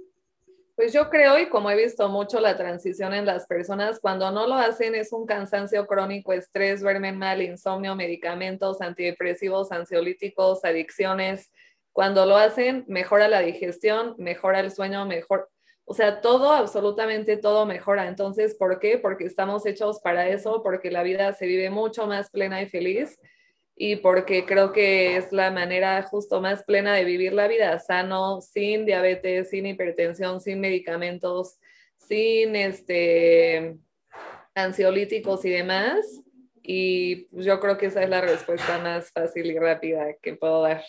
Pues 0.77 0.93
yo 0.93 1.09
creo, 1.09 1.39
y 1.39 1.49
como 1.49 1.71
he 1.71 1.77
visto 1.77 2.09
mucho 2.09 2.41
la 2.41 2.57
transición 2.57 3.15
en 3.15 3.27
las 3.27 3.47
personas, 3.47 4.01
cuando 4.01 4.33
no 4.33 4.49
lo 4.49 4.55
hacen 4.55 4.97
es 4.97 5.13
un 5.13 5.25
cansancio 5.25 5.87
crónico, 5.87 6.33
estrés, 6.33 6.81
duermen 6.81 7.17
mal, 7.17 7.43
insomnio, 7.43 7.95
medicamentos, 7.95 8.81
antidepresivos, 8.81 9.71
ansiolíticos, 9.71 10.65
adicciones. 10.65 11.53
Cuando 11.93 12.27
lo 12.27 12.37
hacen, 12.37 12.85
mejora 12.89 13.29
la 13.29 13.39
digestión, 13.39 14.17
mejora 14.19 14.59
el 14.59 14.73
sueño, 14.73 15.07
mejor, 15.07 15.49
o 15.85 15.95
sea, 15.95 16.21
todo, 16.21 16.51
absolutamente 16.51 17.37
todo 17.37 17.67
mejora. 17.67 18.09
Entonces, 18.09 18.57
¿por 18.57 18.81
qué? 18.81 18.99
Porque 18.99 19.27
estamos 19.27 19.67
hechos 19.67 20.01
para 20.01 20.27
eso, 20.27 20.61
porque 20.65 20.91
la 20.91 21.05
vida 21.05 21.33
se 21.35 21.47
vive 21.47 21.71
mucho 21.71 22.09
más 22.09 22.31
plena 22.31 22.61
y 22.63 22.69
feliz 22.69 23.17
y 23.77 23.97
porque 23.97 24.47
creo 24.47 24.73
que 24.73 25.17
es 25.17 25.33
la 25.33 25.51
manera 25.51 26.03
justo 26.03 26.41
más 26.41 26.63
plena 26.63 26.95
de 26.95 27.05
vivir 27.05 27.33
la 27.33 27.49
vida, 27.49 27.79
sano, 27.81 28.41
sin 28.41 28.87
diabetes, 28.87 29.51
sin 29.51 29.67
hipertensión, 29.67 30.41
sin 30.41 30.61
medicamentos, 30.61 31.59
sin 31.97 32.55
este, 32.55 33.77
ansiolíticos 34.55 35.45
y 35.45 35.51
demás. 35.51 36.23
Y 36.63 37.27
yo 37.33 37.61
creo 37.61 37.77
que 37.77 37.87
esa 37.87 38.03
es 38.03 38.09
la 38.09 38.21
respuesta 38.21 38.79
más 38.79 39.11
fácil 39.11 39.47
y 39.47 39.59
rápida 39.59 40.15
que 40.23 40.35
puedo 40.35 40.63
dar. 40.63 40.83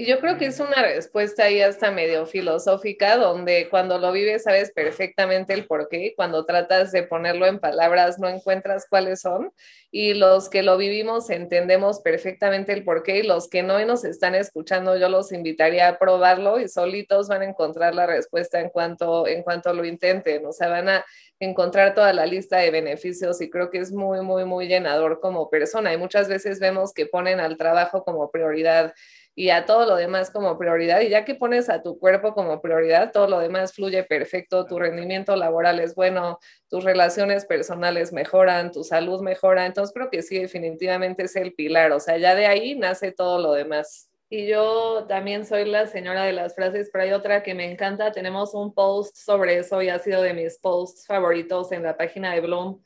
Y 0.00 0.06
yo 0.06 0.20
creo 0.20 0.38
que 0.38 0.46
es 0.46 0.60
una 0.60 0.80
respuesta 0.80 1.42
ahí 1.42 1.60
hasta 1.60 1.90
medio 1.90 2.24
filosófica, 2.24 3.16
donde 3.16 3.68
cuando 3.68 3.98
lo 3.98 4.12
vives 4.12 4.44
sabes 4.44 4.70
perfectamente 4.70 5.54
el 5.54 5.66
por 5.66 5.88
qué, 5.88 6.14
cuando 6.14 6.46
tratas 6.46 6.92
de 6.92 7.02
ponerlo 7.02 7.46
en 7.46 7.58
palabras 7.58 8.20
no 8.20 8.28
encuentras 8.28 8.86
cuáles 8.88 9.22
son, 9.22 9.52
y 9.90 10.14
los 10.14 10.50
que 10.50 10.62
lo 10.62 10.76
vivimos 10.76 11.30
entendemos 11.30 11.98
perfectamente 11.98 12.72
el 12.74 12.84
por 12.84 13.02
qué, 13.02 13.18
y 13.18 13.22
los 13.24 13.48
que 13.48 13.64
no 13.64 13.84
nos 13.84 14.04
están 14.04 14.36
escuchando, 14.36 14.96
yo 14.96 15.08
los 15.08 15.32
invitaría 15.32 15.88
a 15.88 15.98
probarlo 15.98 16.60
y 16.60 16.68
solitos 16.68 17.26
van 17.26 17.42
a 17.42 17.46
encontrar 17.46 17.96
la 17.96 18.06
respuesta 18.06 18.60
en 18.60 18.68
cuanto, 18.68 19.26
en 19.26 19.42
cuanto 19.42 19.72
lo 19.72 19.84
intenten, 19.84 20.46
o 20.46 20.52
sea, 20.52 20.68
van 20.68 20.90
a 20.90 21.04
encontrar 21.40 21.94
toda 21.94 22.12
la 22.12 22.24
lista 22.24 22.58
de 22.58 22.70
beneficios 22.70 23.40
y 23.40 23.50
creo 23.50 23.70
que 23.70 23.78
es 23.78 23.90
muy, 23.90 24.20
muy, 24.20 24.44
muy 24.44 24.68
llenador 24.68 25.18
como 25.18 25.50
persona. 25.50 25.92
Y 25.92 25.96
muchas 25.96 26.28
veces 26.28 26.60
vemos 26.60 26.92
que 26.92 27.06
ponen 27.06 27.40
al 27.40 27.56
trabajo 27.56 28.04
como 28.04 28.30
prioridad 28.30 28.92
y 29.38 29.50
a 29.50 29.66
todo 29.66 29.86
lo 29.86 29.94
demás 29.94 30.32
como 30.32 30.58
prioridad. 30.58 31.00
Y 31.00 31.10
ya 31.10 31.24
que 31.24 31.36
pones 31.36 31.70
a 31.70 31.80
tu 31.80 31.96
cuerpo 31.96 32.34
como 32.34 32.60
prioridad, 32.60 33.12
todo 33.12 33.28
lo 33.28 33.38
demás 33.38 33.72
fluye 33.72 34.02
perfecto, 34.02 34.66
tu 34.66 34.80
rendimiento 34.80 35.36
laboral 35.36 35.78
es 35.78 35.94
bueno, 35.94 36.40
tus 36.68 36.82
relaciones 36.82 37.46
personales 37.46 38.12
mejoran, 38.12 38.72
tu 38.72 38.82
salud 38.82 39.20
mejora. 39.20 39.64
Entonces 39.64 39.94
creo 39.94 40.10
que 40.10 40.22
sí, 40.22 40.40
definitivamente 40.40 41.22
es 41.22 41.36
el 41.36 41.54
pilar. 41.54 41.92
O 41.92 42.00
sea, 42.00 42.18
ya 42.18 42.34
de 42.34 42.46
ahí 42.46 42.76
nace 42.76 43.12
todo 43.12 43.38
lo 43.38 43.52
demás. 43.52 44.10
Y 44.28 44.48
yo 44.48 45.06
también 45.06 45.46
soy 45.46 45.66
la 45.66 45.86
señora 45.86 46.24
de 46.24 46.32
las 46.32 46.56
frases, 46.56 46.90
pero 46.92 47.04
hay 47.04 47.12
otra 47.12 47.44
que 47.44 47.54
me 47.54 47.70
encanta. 47.70 48.10
Tenemos 48.10 48.54
un 48.54 48.74
post 48.74 49.16
sobre 49.18 49.58
eso 49.58 49.80
y 49.82 49.88
ha 49.88 50.00
sido 50.00 50.20
de 50.20 50.34
mis 50.34 50.58
posts 50.58 51.06
favoritos 51.06 51.70
en 51.70 51.84
la 51.84 51.96
página 51.96 52.34
de 52.34 52.40
Bloom, 52.40 52.82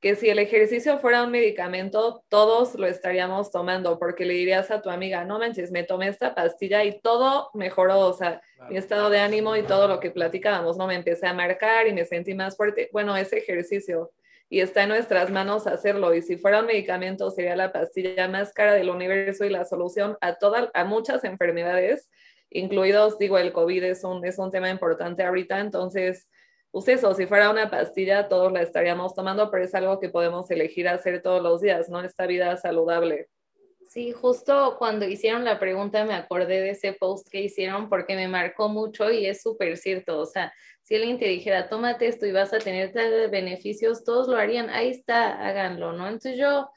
que 0.00 0.14
si 0.14 0.28
el 0.28 0.38
ejercicio 0.38 0.98
fuera 0.98 1.24
un 1.24 1.30
medicamento, 1.32 2.22
todos 2.28 2.74
lo 2.74 2.86
estaríamos 2.86 3.50
tomando, 3.50 3.98
porque 3.98 4.24
le 4.24 4.34
dirías 4.34 4.70
a 4.70 4.80
tu 4.80 4.90
amiga, 4.90 5.24
no 5.24 5.38
manches, 5.38 5.72
me 5.72 5.82
tomé 5.82 6.08
esta 6.08 6.34
pastilla 6.34 6.84
y 6.84 7.00
todo 7.00 7.50
mejoró, 7.54 8.00
o 8.00 8.12
sea, 8.12 8.40
mi 8.70 8.76
estado 8.76 9.10
de 9.10 9.18
ánimo 9.18 9.56
y 9.56 9.62
todo 9.62 9.88
lo 9.88 9.98
que 9.98 10.10
platicábamos, 10.10 10.76
¿no? 10.76 10.86
Me 10.86 10.94
empecé 10.94 11.26
a 11.26 11.34
marcar 11.34 11.88
y 11.88 11.92
me 11.92 12.04
sentí 12.04 12.34
más 12.34 12.56
fuerte. 12.56 12.88
Bueno, 12.92 13.16
ese 13.16 13.38
ejercicio 13.38 14.12
y 14.50 14.60
está 14.60 14.84
en 14.84 14.90
nuestras 14.90 15.30
manos 15.30 15.66
hacerlo. 15.66 16.14
Y 16.14 16.22
si 16.22 16.36
fuera 16.36 16.60
un 16.60 16.66
medicamento, 16.66 17.30
sería 17.30 17.56
la 17.56 17.72
pastilla 17.72 18.28
más 18.28 18.52
cara 18.52 18.74
del 18.74 18.90
universo 18.90 19.44
y 19.44 19.50
la 19.50 19.64
solución 19.64 20.16
a, 20.20 20.36
toda, 20.36 20.70
a 20.74 20.84
muchas 20.84 21.24
enfermedades, 21.24 22.08
incluidos, 22.50 23.18
digo, 23.18 23.36
el 23.36 23.52
COVID 23.52 23.84
es 23.84 24.04
un, 24.04 24.24
es 24.24 24.38
un 24.38 24.50
tema 24.50 24.70
importante 24.70 25.22
ahorita. 25.22 25.60
Entonces, 25.60 26.28
pues 26.70 26.88
eso, 26.88 27.14
si 27.14 27.26
fuera 27.26 27.50
una 27.50 27.70
pastilla, 27.70 28.28
todos 28.28 28.52
la 28.52 28.62
estaríamos 28.62 29.14
tomando, 29.14 29.50
pero 29.50 29.64
es 29.64 29.74
algo 29.74 29.98
que 29.98 30.08
podemos 30.08 30.50
elegir 30.50 30.88
hacer 30.88 31.22
todos 31.22 31.42
los 31.42 31.60
días, 31.60 31.88
¿no? 31.88 32.00
Esta 32.00 32.26
vida 32.26 32.56
saludable. 32.56 33.28
Sí, 33.88 34.12
justo 34.12 34.76
cuando 34.78 35.06
hicieron 35.06 35.44
la 35.46 35.58
pregunta 35.58 36.04
me 36.04 36.12
acordé 36.12 36.60
de 36.60 36.70
ese 36.70 36.92
post 36.92 37.26
que 37.30 37.40
hicieron 37.40 37.88
porque 37.88 38.16
me 38.16 38.28
marcó 38.28 38.68
mucho 38.68 39.10
y 39.10 39.24
es 39.24 39.40
súper 39.40 39.78
cierto. 39.78 40.18
O 40.18 40.26
sea, 40.26 40.52
si 40.82 40.94
alguien 40.94 41.18
te 41.18 41.24
dijera, 41.24 41.70
tómate 41.70 42.06
esto 42.06 42.26
y 42.26 42.32
vas 42.32 42.52
a 42.52 42.58
tener 42.58 42.92
tal 42.92 43.30
beneficios, 43.30 44.04
todos 44.04 44.28
lo 44.28 44.36
harían. 44.36 44.68
Ahí 44.68 44.90
está, 44.90 45.42
háganlo, 45.46 45.94
¿no? 45.94 46.06
Entonces 46.06 46.38
yo, 46.38 46.70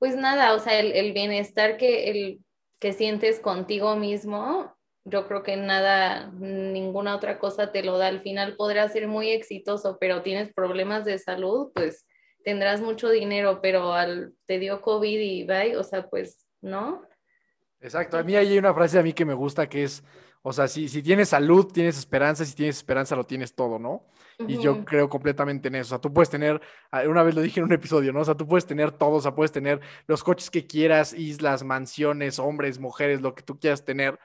pues 0.00 0.16
nada, 0.16 0.54
o 0.54 0.58
sea, 0.58 0.80
el, 0.80 0.90
el 0.90 1.12
bienestar 1.12 1.76
que, 1.76 2.10
el, 2.10 2.40
que 2.80 2.92
sientes 2.92 3.38
contigo 3.38 3.94
mismo, 3.94 4.74
yo 5.04 5.26
creo 5.26 5.42
que 5.42 5.56
nada, 5.56 6.30
ninguna 6.32 7.16
otra 7.16 7.38
cosa 7.38 7.72
te 7.72 7.82
lo 7.82 7.98
da. 7.98 8.08
Al 8.08 8.20
final 8.20 8.56
podrás 8.56 8.92
ser 8.92 9.08
muy 9.08 9.30
exitoso, 9.30 9.98
pero 9.98 10.22
tienes 10.22 10.52
problemas 10.52 11.04
de 11.04 11.18
salud, 11.18 11.70
pues 11.74 12.06
tendrás 12.44 12.80
mucho 12.80 13.08
dinero, 13.08 13.60
pero 13.62 13.92
al, 13.92 14.34
te 14.46 14.58
dio 14.58 14.80
COVID 14.80 15.18
y 15.18 15.44
bye, 15.44 15.76
o 15.76 15.84
sea, 15.84 16.08
pues, 16.08 16.46
¿no? 16.60 17.06
Exacto, 17.80 18.18
a 18.18 18.22
mí 18.22 18.36
hay 18.36 18.58
una 18.58 18.74
frase 18.74 18.98
a 18.98 19.02
mí 19.02 19.12
que 19.12 19.24
me 19.24 19.34
gusta 19.34 19.68
que 19.68 19.84
es, 19.84 20.04
o 20.42 20.52
sea, 20.52 20.68
si, 20.68 20.88
si 20.88 21.02
tienes 21.02 21.30
salud, 21.30 21.66
tienes 21.72 21.98
esperanza, 21.98 22.44
si 22.44 22.54
tienes 22.54 22.76
esperanza, 22.76 23.16
lo 23.16 23.24
tienes 23.24 23.54
todo, 23.54 23.78
¿no? 23.78 24.06
Y 24.46 24.58
yo 24.58 24.86
creo 24.86 25.10
completamente 25.10 25.68
en 25.68 25.74
eso. 25.74 25.88
O 25.88 25.88
sea, 25.90 26.00
tú 26.00 26.14
puedes 26.14 26.30
tener, 26.30 26.62
ah, 26.90 27.02
una 27.06 27.22
vez 27.22 27.34
lo 27.34 27.42
dije 27.42 27.60
en 27.60 27.66
un 27.66 27.72
episodio, 27.74 28.10
¿no? 28.10 28.20
O 28.20 28.24
sea, 28.24 28.34
tú 28.34 28.46
puedes 28.46 28.64
tener 28.64 28.90
todo, 28.90 29.16
o 29.16 29.20
sea, 29.20 29.34
puedes 29.34 29.52
tener 29.52 29.80
los 30.06 30.24
coches 30.24 30.50
que 30.50 30.66
quieras, 30.66 31.12
islas, 31.12 31.62
mansiones, 31.62 32.38
hombres, 32.38 32.78
mujeres, 32.78 33.20
lo 33.20 33.34
que 33.34 33.42
tú 33.42 33.58
quieras 33.58 33.84
tener, 33.84 34.18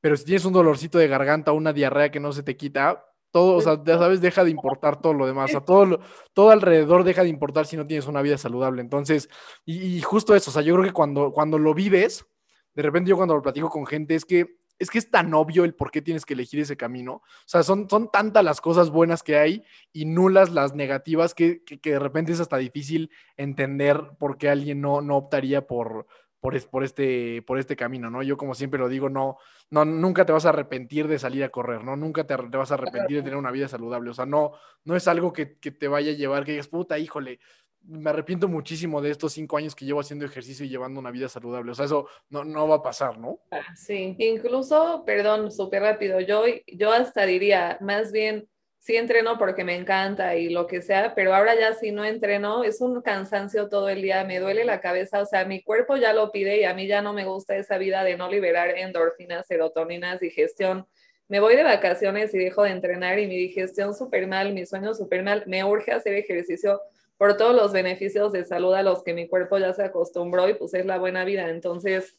pero 0.00 0.16
si 0.16 0.24
tienes 0.24 0.44
un 0.44 0.52
dolorcito 0.52 0.98
de 0.98 1.08
garganta, 1.08 1.52
una 1.52 1.72
diarrea 1.72 2.10
que 2.10 2.20
no 2.20 2.32
se 2.32 2.42
te 2.42 2.56
quita, 2.56 3.04
todo, 3.32 3.56
o 3.56 3.60
sea, 3.60 3.80
ya 3.84 3.96
sabes, 3.96 4.20
deja 4.20 4.42
de 4.42 4.50
importar 4.50 5.00
todo 5.00 5.14
lo 5.14 5.26
demás, 5.26 5.50
o 5.50 5.52
sea, 5.52 5.60
todo, 5.60 5.84
lo- 5.86 6.00
todo 6.32 6.50
alrededor 6.50 7.04
deja 7.04 7.22
de 7.22 7.28
importar 7.28 7.64
si 7.66 7.76
no 7.76 7.86
tienes 7.86 8.06
una 8.08 8.22
vida 8.22 8.36
saludable. 8.38 8.80
Entonces, 8.82 9.28
y, 9.64 9.78
y 9.98 10.00
justo 10.02 10.34
eso, 10.34 10.50
o 10.50 10.52
sea, 10.54 10.62
yo 10.62 10.74
creo 10.74 10.84
que 10.86 10.92
cuando, 10.92 11.32
cuando 11.32 11.58
lo 11.58 11.72
vives, 11.72 12.26
de 12.74 12.82
repente 12.82 13.10
yo 13.10 13.16
cuando 13.16 13.34
lo 13.36 13.42
platico 13.42 13.68
con 13.70 13.86
gente, 13.86 14.14
es 14.14 14.24
que 14.24 14.58
es 14.80 14.88
que 14.88 14.96
es 14.96 15.10
tan 15.10 15.34
obvio 15.34 15.64
el 15.64 15.74
por 15.74 15.90
qué 15.90 16.00
tienes 16.00 16.24
que 16.24 16.32
elegir 16.32 16.58
ese 16.60 16.74
camino. 16.74 17.16
O 17.16 17.22
sea, 17.44 17.62
son, 17.62 17.86
son 17.90 18.10
tantas 18.10 18.42
las 18.42 18.62
cosas 18.62 18.88
buenas 18.88 19.22
que 19.22 19.36
hay 19.36 19.62
y 19.92 20.06
nulas 20.06 20.50
las 20.54 20.74
negativas 20.74 21.34
que, 21.34 21.62
que, 21.64 21.78
que 21.78 21.90
de 21.90 21.98
repente 21.98 22.32
es 22.32 22.40
hasta 22.40 22.56
difícil 22.56 23.10
entender 23.36 24.00
por 24.18 24.38
qué 24.38 24.48
alguien 24.48 24.80
no, 24.80 25.02
no 25.02 25.18
optaría 25.18 25.66
por, 25.66 26.06
por, 26.40 26.56
es- 26.56 26.66
por, 26.66 26.84
este, 26.84 27.42
por 27.42 27.58
este 27.58 27.76
camino, 27.76 28.10
¿no? 28.10 28.22
Yo 28.22 28.36
como 28.36 28.54
siempre 28.54 28.80
lo 28.80 28.88
digo, 28.88 29.08
no, 29.08 29.36
no, 29.70 29.84
nunca 29.84 30.24
te 30.24 30.32
vas 30.32 30.46
a 30.46 30.50
arrepentir 30.50 31.06
de 31.08 31.18
salir 31.18 31.44
a 31.44 31.50
correr, 31.50 31.84
¿no? 31.84 31.96
Nunca 31.96 32.26
te, 32.26 32.34
te 32.36 32.56
vas 32.56 32.70
a 32.70 32.74
arrepentir 32.74 33.18
de 33.18 33.22
tener 33.22 33.36
una 33.36 33.50
vida 33.50 33.68
saludable. 33.68 34.10
O 34.10 34.14
sea, 34.14 34.26
no, 34.26 34.52
no 34.84 34.96
es 34.96 35.06
algo 35.08 35.32
que, 35.32 35.58
que 35.58 35.70
te 35.70 35.86
vaya 35.88 36.12
a 36.12 36.14
llevar, 36.16 36.44
que 36.44 36.52
digas, 36.52 36.68
puta, 36.68 36.98
híjole, 36.98 37.40
me 37.82 38.10
arrepiento 38.10 38.46
muchísimo 38.46 39.00
de 39.00 39.10
estos 39.10 39.32
cinco 39.32 39.56
años 39.56 39.74
que 39.74 39.86
llevo 39.86 40.00
haciendo 40.00 40.26
ejercicio 40.26 40.66
y 40.66 40.68
llevando 40.68 41.00
una 41.00 41.10
vida 41.10 41.28
saludable. 41.30 41.72
O 41.72 41.74
sea, 41.74 41.86
eso 41.86 42.06
no, 42.28 42.44
no 42.44 42.68
va 42.68 42.76
a 42.76 42.82
pasar, 42.82 43.18
¿no? 43.18 43.38
Sí, 43.74 44.14
incluso, 44.18 45.02
perdón, 45.06 45.50
súper 45.50 45.82
rápido, 45.82 46.20
yo, 46.20 46.44
yo 46.66 46.92
hasta 46.92 47.24
diría, 47.24 47.78
más 47.80 48.12
bien, 48.12 48.48
sí 48.80 48.96
entreno 48.96 49.38
porque 49.38 49.62
me 49.62 49.76
encanta 49.76 50.36
y 50.36 50.48
lo 50.48 50.66
que 50.66 50.82
sea, 50.82 51.14
pero 51.14 51.34
ahora 51.34 51.54
ya 51.54 51.74
si 51.74 51.92
no 51.92 52.04
entreno, 52.04 52.64
es 52.64 52.80
un 52.80 53.02
cansancio 53.02 53.68
todo 53.68 53.90
el 53.90 54.02
día, 54.02 54.24
me 54.24 54.40
duele 54.40 54.64
la 54.64 54.80
cabeza, 54.80 55.20
o 55.20 55.26
sea, 55.26 55.44
mi 55.44 55.62
cuerpo 55.62 55.96
ya 55.96 56.14
lo 56.14 56.32
pide 56.32 56.60
y 56.60 56.64
a 56.64 56.74
mí 56.74 56.86
ya 56.86 57.02
no 57.02 57.12
me 57.12 57.26
gusta 57.26 57.56
esa 57.56 57.78
vida 57.78 58.02
de 58.04 58.16
no 58.16 58.30
liberar 58.30 58.70
endorfinas, 58.70 59.46
serotoninas, 59.46 60.20
digestión. 60.20 60.86
Me 61.28 61.40
voy 61.40 61.56
de 61.56 61.62
vacaciones 61.62 62.34
y 62.34 62.38
dejo 62.38 62.64
de 62.64 62.70
entrenar 62.70 63.18
y 63.18 63.26
mi 63.26 63.36
digestión 63.36 63.94
súper 63.94 64.26
mal, 64.26 64.52
mi 64.54 64.66
sueño 64.66 64.94
súper 64.94 65.22
mal, 65.22 65.44
me 65.46 65.62
urge 65.62 65.92
hacer 65.92 66.14
ejercicio 66.14 66.80
por 67.18 67.36
todos 67.36 67.54
los 67.54 67.72
beneficios 67.72 68.32
de 68.32 68.46
salud 68.46 68.72
a 68.72 68.82
los 68.82 69.04
que 69.04 69.12
mi 69.12 69.28
cuerpo 69.28 69.58
ya 69.58 69.74
se 69.74 69.84
acostumbró 69.84 70.48
y 70.48 70.54
pues 70.54 70.72
es 70.72 70.86
la 70.86 70.98
buena 70.98 71.24
vida. 71.24 71.50
Entonces, 71.50 72.16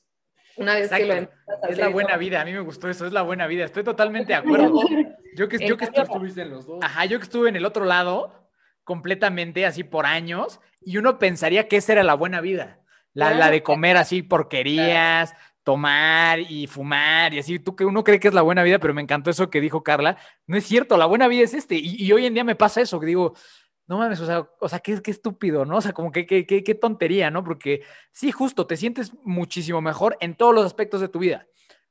una 0.58 0.76
vez 0.76 0.89
que 0.89 1.06
lo 1.06 1.14
Exacto. 1.14 1.34
empiezas 1.47 1.64
a 1.64 1.68
Es 1.70 1.78
la 1.78 1.88
buena 1.89 2.10
todo- 2.12 2.20
vida, 2.20 2.41
a 2.41 2.45
mí 2.45 2.52
me 2.54 2.60
gustó 2.60 2.89
eso, 2.89 3.06
es 3.06 3.14
la 3.14 3.22
buena 3.22 3.47
vida, 3.47 3.66
estoy 3.66 3.84
totalmente 3.84 4.34
de 4.34 4.36
acuerdo. 4.39 4.74
Yo 5.36 5.47
que, 5.47 5.66
yo 5.66 5.78
que 5.78 5.86
estuve, 5.86 6.41
en 6.41 6.49
los 6.49 6.66
dos. 6.66 6.80
ajá, 6.84 7.06
yo 7.06 7.18
que 7.18 7.24
estuve 7.24 7.47
en 7.47 7.56
el 7.56 7.64
otro 7.66 7.86
lado, 7.86 8.49
completamente 8.84 9.66
así 9.66 9.84
por 9.86 10.06
años, 10.06 10.60
y 10.84 10.97
uno 10.97 11.20
pensaría 11.20 11.70
que 11.70 11.78
esa 11.78 11.93
era 11.93 12.04
la 12.04 12.16
buena 12.16 12.41
vida, 12.41 12.80
la, 13.14 13.34
la 13.34 13.49
de 13.49 13.64
comer 13.64 13.95
así 13.95 14.24
porquerías, 14.24 15.34
tomar 15.64 16.39
y 16.39 16.68
fumar 16.68 17.34
y 17.34 17.39
así, 17.39 17.60
tú 17.60 17.76
que 17.78 17.86
uno 17.86 18.04
cree 18.04 18.20
que 18.20 18.28
es 18.28 18.34
la 18.34 18.41
buena 18.41 18.64
vida, 18.64 18.80
pero 18.80 18.93
me 18.93 19.02
encantó 19.02 19.30
eso 19.30 19.49
que 19.49 19.62
dijo 19.62 19.84
Carla, 19.84 20.18
no 20.47 20.58
es 20.58 20.66
cierto, 20.66 20.97
la 20.97 21.06
buena 21.06 21.30
vida 21.30 21.43
es 21.43 21.54
este, 21.54 21.76
y, 21.76 21.95
y 22.04 22.12
hoy 22.12 22.26
en 22.26 22.34
día 22.34 22.43
me 22.43 22.56
pasa 22.56 22.82
eso, 22.82 22.99
que 22.99 23.06
digo, 23.06 23.34
no 23.92 23.98
mames, 23.98 24.22
o 24.22 24.26
sea, 24.26 24.50
o 24.58 24.70
sea 24.70 24.80
qué, 24.80 25.02
qué 25.02 25.12
estúpido, 25.12 25.66
¿no? 25.66 25.76
O 25.76 25.82
sea, 25.82 25.92
como 25.92 26.14
que 26.14 26.26
qué, 26.26 26.46
qué, 26.46 26.64
qué 26.64 26.76
tontería, 26.76 27.30
¿no? 27.30 27.44
Porque 27.44 27.84
sí, 28.14 28.32
justo, 28.32 28.66
te 28.66 28.78
sientes 28.78 29.12
muchísimo 29.26 29.82
mejor 29.82 30.16
en 30.22 30.36
todos 30.36 30.56
los 30.56 30.66
aspectos 30.66 31.02
de 31.02 31.10
tu 31.10 31.20
vida. 31.20 31.46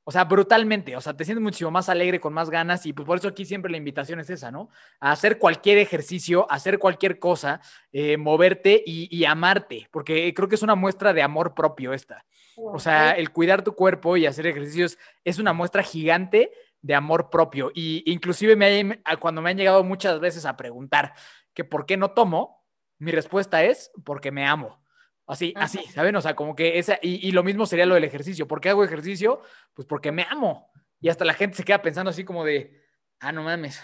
O 0.05 0.11
sea, 0.11 0.25
brutalmente, 0.25 0.97
o 0.97 1.01
sea, 1.03 1.15
te 1.15 1.27
sientes 1.27 1.43
muchísimo 1.43 1.71
más 1.71 1.91
alegre, 1.91 2.19
con 2.19 2.33
más 2.33 2.49
ganas 2.49 2.87
y 2.87 2.95
pues 2.95 3.05
por 3.05 3.19
eso 3.19 3.29
aquí 3.29 3.45
siempre 3.45 3.71
la 3.71 3.77
invitación 3.77 4.19
es 4.19 4.31
esa, 4.31 4.51
¿no? 4.51 4.71
A 4.99 5.13
hacer 5.13 5.39
cualquier 5.39 5.77
ejercicio, 5.77 6.51
hacer 6.51 6.79
cualquier 6.79 7.19
cosa, 7.19 7.61
eh, 7.93 8.17
moverte 8.17 8.83
y, 8.87 9.15
y, 9.15 9.27
amarte, 9.27 9.87
porque 9.91 10.33
creo 10.33 10.49
que 10.49 10.55
es 10.55 10.63
una 10.63 10.77
muestra 10.77 11.13
de 11.13 11.21
amor 11.21 11.55
propio 11.55 11.93
esta. 11.93 12.25
O 12.57 12.79
sea, 12.79 13.11
el 13.11 13.31
cuidar 13.31 13.63
tu 13.63 13.75
cuerpo 13.75 14.17
y 14.17 14.25
hacer 14.25 14.47
ejercicios 14.47 14.97
es 15.23 15.39
una 15.39 15.53
muestra 15.53 15.83
gigante 15.83 16.51
de 16.83 16.95
amor 16.95 17.31
propio. 17.31 17.71
Y 17.75 18.03
inclusive 18.11 18.57
me, 18.57 19.03
cuando 19.19 19.43
me 19.43 19.51
han 19.51 19.57
llegado 19.57 19.85
muchas 19.85 20.21
veces 20.21 20.47
a 20.47 20.57
preguntar 20.57 21.15
que 21.61 21.65
por 21.65 21.85
qué 21.85 21.99
no 21.99 22.13
tomo, 22.13 22.65
mi 22.99 23.13
respuesta 23.13 23.63
es 23.63 23.91
porque 24.03 24.31
me 24.31 24.47
amo. 24.47 24.83
Así, 25.27 25.53
así, 25.57 25.85
¿saben? 25.93 26.17
O 26.17 26.23
sea, 26.23 26.35
como 26.35 26.57
que 26.57 26.79
esa, 26.79 26.99
y, 27.03 27.29
y, 27.29 27.33
lo 27.33 27.43
mismo 27.43 27.67
sería 27.67 27.85
lo 27.85 27.95
del 27.95 28.05
ejercicio. 28.05 28.49
¿Por 28.49 28.63
qué 28.63 28.71
hago 28.71 28.83
ejercicio? 28.83 29.43
Pues 29.75 29.87
porque 29.87 30.11
me 30.11 30.23
amo. 30.23 30.71
Y 31.01 31.11
hasta 31.11 31.27
la 31.27 31.35
gente 31.35 31.59
se 31.59 31.65
queda 31.65 31.83
pensando 31.83 32.11
así 32.11 32.25
como 32.25 32.47
de, 32.47 32.83
ah, 33.21 33.31
no 33.31 33.43
mames. 33.43 33.83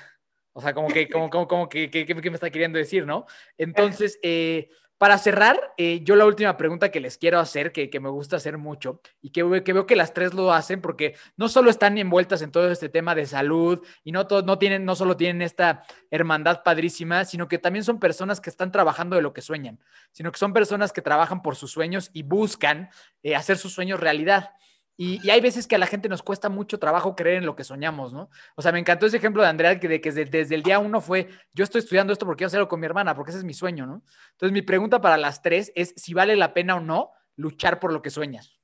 O 0.54 0.62
sea, 0.62 0.72
como 0.72 0.88
que, 0.88 1.06
como, 1.06 1.28
como, 1.28 1.46
como 1.46 1.68
que, 1.68 1.90
que, 1.90 2.06
que 2.06 2.14
me 2.14 2.34
está 2.34 2.48
queriendo 2.48 2.78
decir, 2.78 3.04
¿no? 3.04 3.26
Entonces, 3.58 4.18
eh, 4.22 4.70
para 4.98 5.18
cerrar, 5.18 5.60
eh, 5.76 6.00
yo 6.04 6.16
la 6.16 6.24
última 6.24 6.56
pregunta 6.56 6.90
que 6.90 7.00
les 7.00 7.18
quiero 7.18 7.38
hacer, 7.38 7.70
que, 7.72 7.90
que 7.90 8.00
me 8.00 8.08
gusta 8.08 8.36
hacer 8.36 8.56
mucho 8.56 9.00
y 9.20 9.30
que, 9.30 9.62
que, 9.62 9.72
veo 9.74 9.86
que 9.86 9.96
las 9.96 10.14
tres 10.14 10.32
lo 10.32 10.52
hacen, 10.52 10.80
porque 10.80 11.14
no 11.36 11.48
solo 11.48 11.68
están 11.68 11.98
envueltas 11.98 12.40
en 12.40 12.50
todo 12.50 12.70
este 12.70 12.88
tema 12.88 13.14
de 13.14 13.26
salud 13.26 13.84
y 14.04 14.12
no, 14.12 14.26
todo, 14.26 14.42
no, 14.42 14.58
tienen, 14.58 14.86
no 14.86 14.96
solo 14.96 15.16
tienen 15.16 15.42
esta 15.42 15.82
hermandad 16.10 16.62
padrísima, 16.62 17.24
sino 17.26 17.46
que 17.46 17.58
también 17.58 17.84
son 17.84 18.00
personas 18.00 18.40
que 18.40 18.48
están 18.48 18.72
trabajando 18.72 19.16
de 19.16 19.22
lo 19.22 19.34
que 19.34 19.42
sueñan, 19.42 19.78
sino 20.12 20.32
que 20.32 20.38
son 20.38 20.54
personas 20.54 20.92
que 20.92 21.02
trabajan 21.02 21.42
por 21.42 21.56
sus 21.56 21.70
sueños 21.70 22.10
y 22.14 22.22
buscan 22.22 22.88
eh, 23.22 23.36
hacer 23.36 23.58
sus 23.58 23.74
sueños 23.74 24.00
realidad. 24.00 24.52
Y, 24.98 25.28
hay 25.28 25.40
veces 25.40 25.66
que 25.66 25.74
a 25.74 25.78
la 25.78 25.86
gente 25.86 26.08
nos 26.08 26.22
cuesta 26.22 26.48
mucho 26.48 26.78
trabajo 26.78 27.14
creer 27.14 27.38
en 27.38 27.46
lo 27.46 27.54
que 27.54 27.64
soñamos, 27.64 28.14
¿no? 28.14 28.30
O 28.54 28.62
sea, 28.62 28.72
me 28.72 28.78
encantó 28.78 29.06
ese 29.06 29.18
ejemplo 29.18 29.42
de 29.42 29.48
Andrea, 29.48 29.78
que, 29.78 29.88
de, 29.88 30.00
que 30.00 30.10
desde, 30.10 30.30
desde, 30.30 30.54
el 30.54 30.62
día 30.62 30.78
uno 30.78 31.02
fue, 31.02 31.28
yo 31.52 31.64
estoy 31.64 31.80
estudiando 31.80 32.14
esto 32.14 32.24
porque 32.24 32.38
quiero 32.40 32.48
hacerlo 32.48 32.68
con 32.68 32.80
mi 32.80 32.86
hermana, 32.86 33.14
porque 33.14 33.30
ese 33.30 33.38
es 33.38 33.44
mi 33.44 33.52
sueño, 33.52 33.86
¿no? 33.86 34.02
Entonces, 34.32 34.52
mi 34.52 34.62
pregunta 34.62 35.00
para 35.00 35.18
las 35.18 35.42
tres 35.42 35.70
es 35.74 35.92
si 35.96 36.14
vale 36.14 36.34
la 36.34 36.54
pena 36.54 36.76
o 36.76 36.80
no 36.80 37.12
luchar 37.36 37.78
por 37.78 37.92
lo 37.92 38.00
que 38.00 38.08
sueñas. 38.08 38.58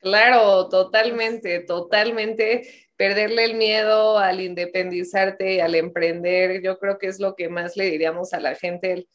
Claro, 0.00 0.68
totalmente, 0.68 1.60
totalmente. 1.60 2.86
Perderle 2.96 3.44
el 3.44 3.54
miedo 3.54 4.18
al 4.18 4.40
independizarte, 4.40 5.60
al 5.62 5.74
emprender, 5.74 6.62
yo 6.62 6.78
creo 6.78 6.98
que 6.98 7.08
es 7.08 7.18
lo 7.18 7.34
que 7.34 7.48
más 7.48 7.76
le 7.76 7.90
diríamos 7.90 8.32
a 8.32 8.40
la 8.40 8.54
gente. 8.54 9.08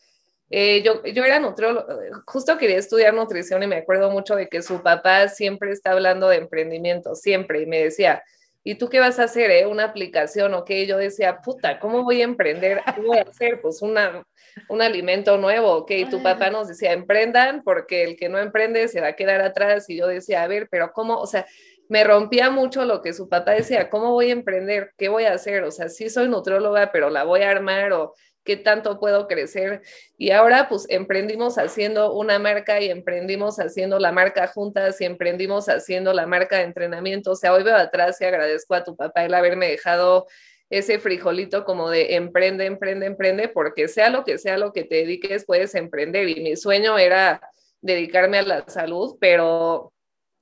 Eh, 0.55 0.83
yo, 0.83 1.03
yo 1.03 1.23
era 1.25 1.39
nutriólogo, 1.39 1.87
justo 2.27 2.59
quería 2.59 2.77
estudiar 2.77 3.15
nutrición 3.15 3.63
y 3.63 3.67
me 3.67 3.77
acuerdo 3.77 4.11
mucho 4.11 4.35
de 4.35 4.47
que 4.47 4.61
su 4.61 4.83
papá 4.83 5.27
siempre 5.27 5.71
está 5.71 5.93
hablando 5.93 6.29
de 6.29 6.37
emprendimiento, 6.37 7.15
siempre, 7.15 7.63
y 7.63 7.65
me 7.65 7.81
decía, 7.81 8.23
¿y 8.63 8.75
tú 8.75 8.87
qué 8.87 8.99
vas 8.99 9.17
a 9.17 9.23
hacer? 9.23 9.49
Eh? 9.49 9.65
¿Una 9.65 9.85
aplicación 9.85 10.53
o 10.53 10.63
qué? 10.63 10.85
yo 10.85 10.99
decía, 10.99 11.41
puta, 11.41 11.79
¿cómo 11.79 12.03
voy 12.03 12.21
a 12.21 12.25
emprender? 12.25 12.81
¿Qué 12.93 13.01
voy 13.01 13.17
a 13.17 13.23
hacer? 13.23 13.61
Pues 13.61 13.81
una, 13.81 14.23
un 14.69 14.83
alimento 14.83 15.39
nuevo, 15.39 15.71
ok. 15.71 15.91
Tu 16.11 16.21
papá 16.21 16.51
nos 16.51 16.67
decía, 16.67 16.93
emprendan, 16.93 17.63
porque 17.63 18.03
el 18.03 18.15
que 18.15 18.29
no 18.29 18.37
emprende 18.37 18.87
se 18.89 19.01
va 19.01 19.07
a 19.07 19.15
quedar 19.15 19.41
atrás. 19.41 19.89
Y 19.89 19.97
yo 19.97 20.05
decía, 20.05 20.43
a 20.43 20.47
ver, 20.47 20.67
pero 20.69 20.91
¿cómo? 20.93 21.15
O 21.15 21.25
sea, 21.25 21.47
me 21.89 22.03
rompía 22.03 22.51
mucho 22.51 22.85
lo 22.85 23.01
que 23.01 23.13
su 23.13 23.27
papá 23.27 23.53
decía, 23.53 23.89
¿cómo 23.89 24.11
voy 24.11 24.29
a 24.29 24.33
emprender? 24.33 24.93
¿Qué 24.99 25.09
voy 25.09 25.23
a 25.23 25.33
hacer? 25.33 25.63
O 25.63 25.71
sea, 25.71 25.89
sí 25.89 26.11
soy 26.11 26.29
nutrióloga, 26.29 26.91
pero 26.91 27.09
la 27.09 27.23
voy 27.23 27.41
a 27.41 27.49
armar 27.49 27.91
o 27.93 28.13
qué 28.43 28.57
tanto 28.57 28.99
puedo 28.99 29.27
crecer. 29.27 29.81
Y 30.17 30.31
ahora 30.31 30.67
pues 30.69 30.85
emprendimos 30.89 31.57
haciendo 31.57 32.13
una 32.13 32.39
marca 32.39 32.81
y 32.81 32.89
emprendimos 32.89 33.57
haciendo 33.59 33.99
la 33.99 34.11
marca 34.11 34.47
juntas 34.47 34.99
y 35.01 35.05
emprendimos 35.05 35.69
haciendo 35.69 36.13
la 36.13 36.27
marca 36.27 36.57
de 36.57 36.63
entrenamiento. 36.63 37.31
O 37.31 37.35
sea, 37.35 37.53
hoy 37.53 37.63
veo 37.63 37.75
atrás 37.75 38.19
y 38.21 38.25
agradezco 38.25 38.75
a 38.75 38.83
tu 38.83 38.95
papá 38.95 39.25
el 39.25 39.33
haberme 39.33 39.67
dejado 39.67 40.27
ese 40.69 40.97
frijolito 40.99 41.65
como 41.65 41.89
de 41.89 42.15
emprende, 42.15 42.65
emprende, 42.65 43.05
emprende, 43.05 43.47
porque 43.47 43.87
sea 43.87 44.09
lo 44.09 44.23
que 44.23 44.37
sea 44.37 44.57
lo 44.57 44.73
que 44.73 44.83
te 44.83 44.95
dediques, 44.95 45.45
puedes 45.45 45.75
emprender. 45.75 46.27
Y 46.29 46.41
mi 46.41 46.55
sueño 46.55 46.97
era 46.97 47.41
dedicarme 47.81 48.39
a 48.39 48.43
la 48.43 48.65
salud, 48.67 49.17
pero 49.19 49.93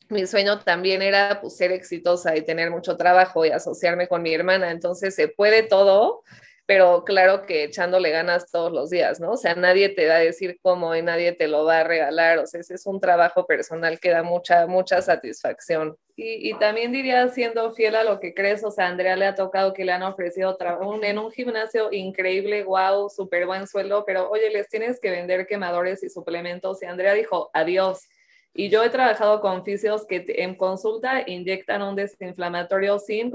mi 0.09 0.27
sueño 0.27 0.59
también 0.59 1.01
era 1.01 1.39
pues, 1.41 1.57
ser 1.57 1.71
exitosa 1.71 2.35
y 2.35 2.43
tener 2.43 2.71
mucho 2.71 2.97
trabajo 2.97 3.45
y 3.45 3.49
asociarme 3.49 4.07
con 4.07 4.21
mi 4.21 4.33
hermana. 4.33 4.71
Entonces 4.71 5.15
se 5.15 5.27
puede 5.27 5.63
todo 5.63 6.23
pero 6.71 7.03
claro 7.03 7.45
que 7.45 7.65
echándole 7.65 8.11
ganas 8.11 8.49
todos 8.49 8.71
los 8.71 8.89
días, 8.89 9.19
¿no? 9.19 9.31
O 9.31 9.35
sea, 9.35 9.55
nadie 9.55 9.89
te 9.89 10.07
va 10.07 10.15
a 10.15 10.19
decir 10.19 10.57
cómo 10.61 10.95
y 10.95 11.01
nadie 11.01 11.33
te 11.33 11.49
lo 11.49 11.65
va 11.65 11.79
a 11.79 11.83
regalar, 11.83 12.39
o 12.39 12.47
sea, 12.47 12.61
ese 12.61 12.75
es 12.75 12.85
un 12.85 13.01
trabajo 13.01 13.45
personal 13.45 13.99
que 13.99 14.09
da 14.09 14.23
mucha, 14.23 14.67
mucha 14.67 15.01
satisfacción. 15.01 15.97
Y, 16.15 16.49
y 16.49 16.57
también 16.59 16.93
diría, 16.93 17.27
siendo 17.27 17.73
fiel 17.73 17.97
a 17.97 18.05
lo 18.05 18.21
que 18.21 18.33
crees, 18.33 18.63
o 18.63 18.71
sea, 18.71 18.85
a 18.85 18.87
Andrea 18.87 19.17
le 19.17 19.25
ha 19.25 19.35
tocado 19.35 19.73
que 19.73 19.83
le 19.83 19.91
han 19.91 20.03
ofrecido 20.03 20.55
trabajo 20.55 20.97
en 21.03 21.17
un 21.17 21.29
gimnasio 21.29 21.91
increíble, 21.91 22.63
wow, 22.63 23.09
súper 23.09 23.45
buen 23.45 23.67
sueldo, 23.67 24.05
pero 24.05 24.29
oye, 24.29 24.49
les 24.49 24.69
tienes 24.69 24.97
que 25.01 25.11
vender 25.11 25.47
quemadores 25.47 26.01
y 26.03 26.09
suplementos, 26.09 26.81
y 26.81 26.85
Andrea 26.85 27.13
dijo, 27.13 27.49
adiós. 27.53 28.07
Y 28.53 28.69
yo 28.69 28.81
he 28.81 28.89
trabajado 28.89 29.41
con 29.41 29.65
fisios 29.65 30.07
que 30.07 30.23
en 30.37 30.55
consulta 30.55 31.23
inyectan 31.27 31.81
un 31.81 31.97
desinflamatorio 31.97 32.97
sin 32.97 33.29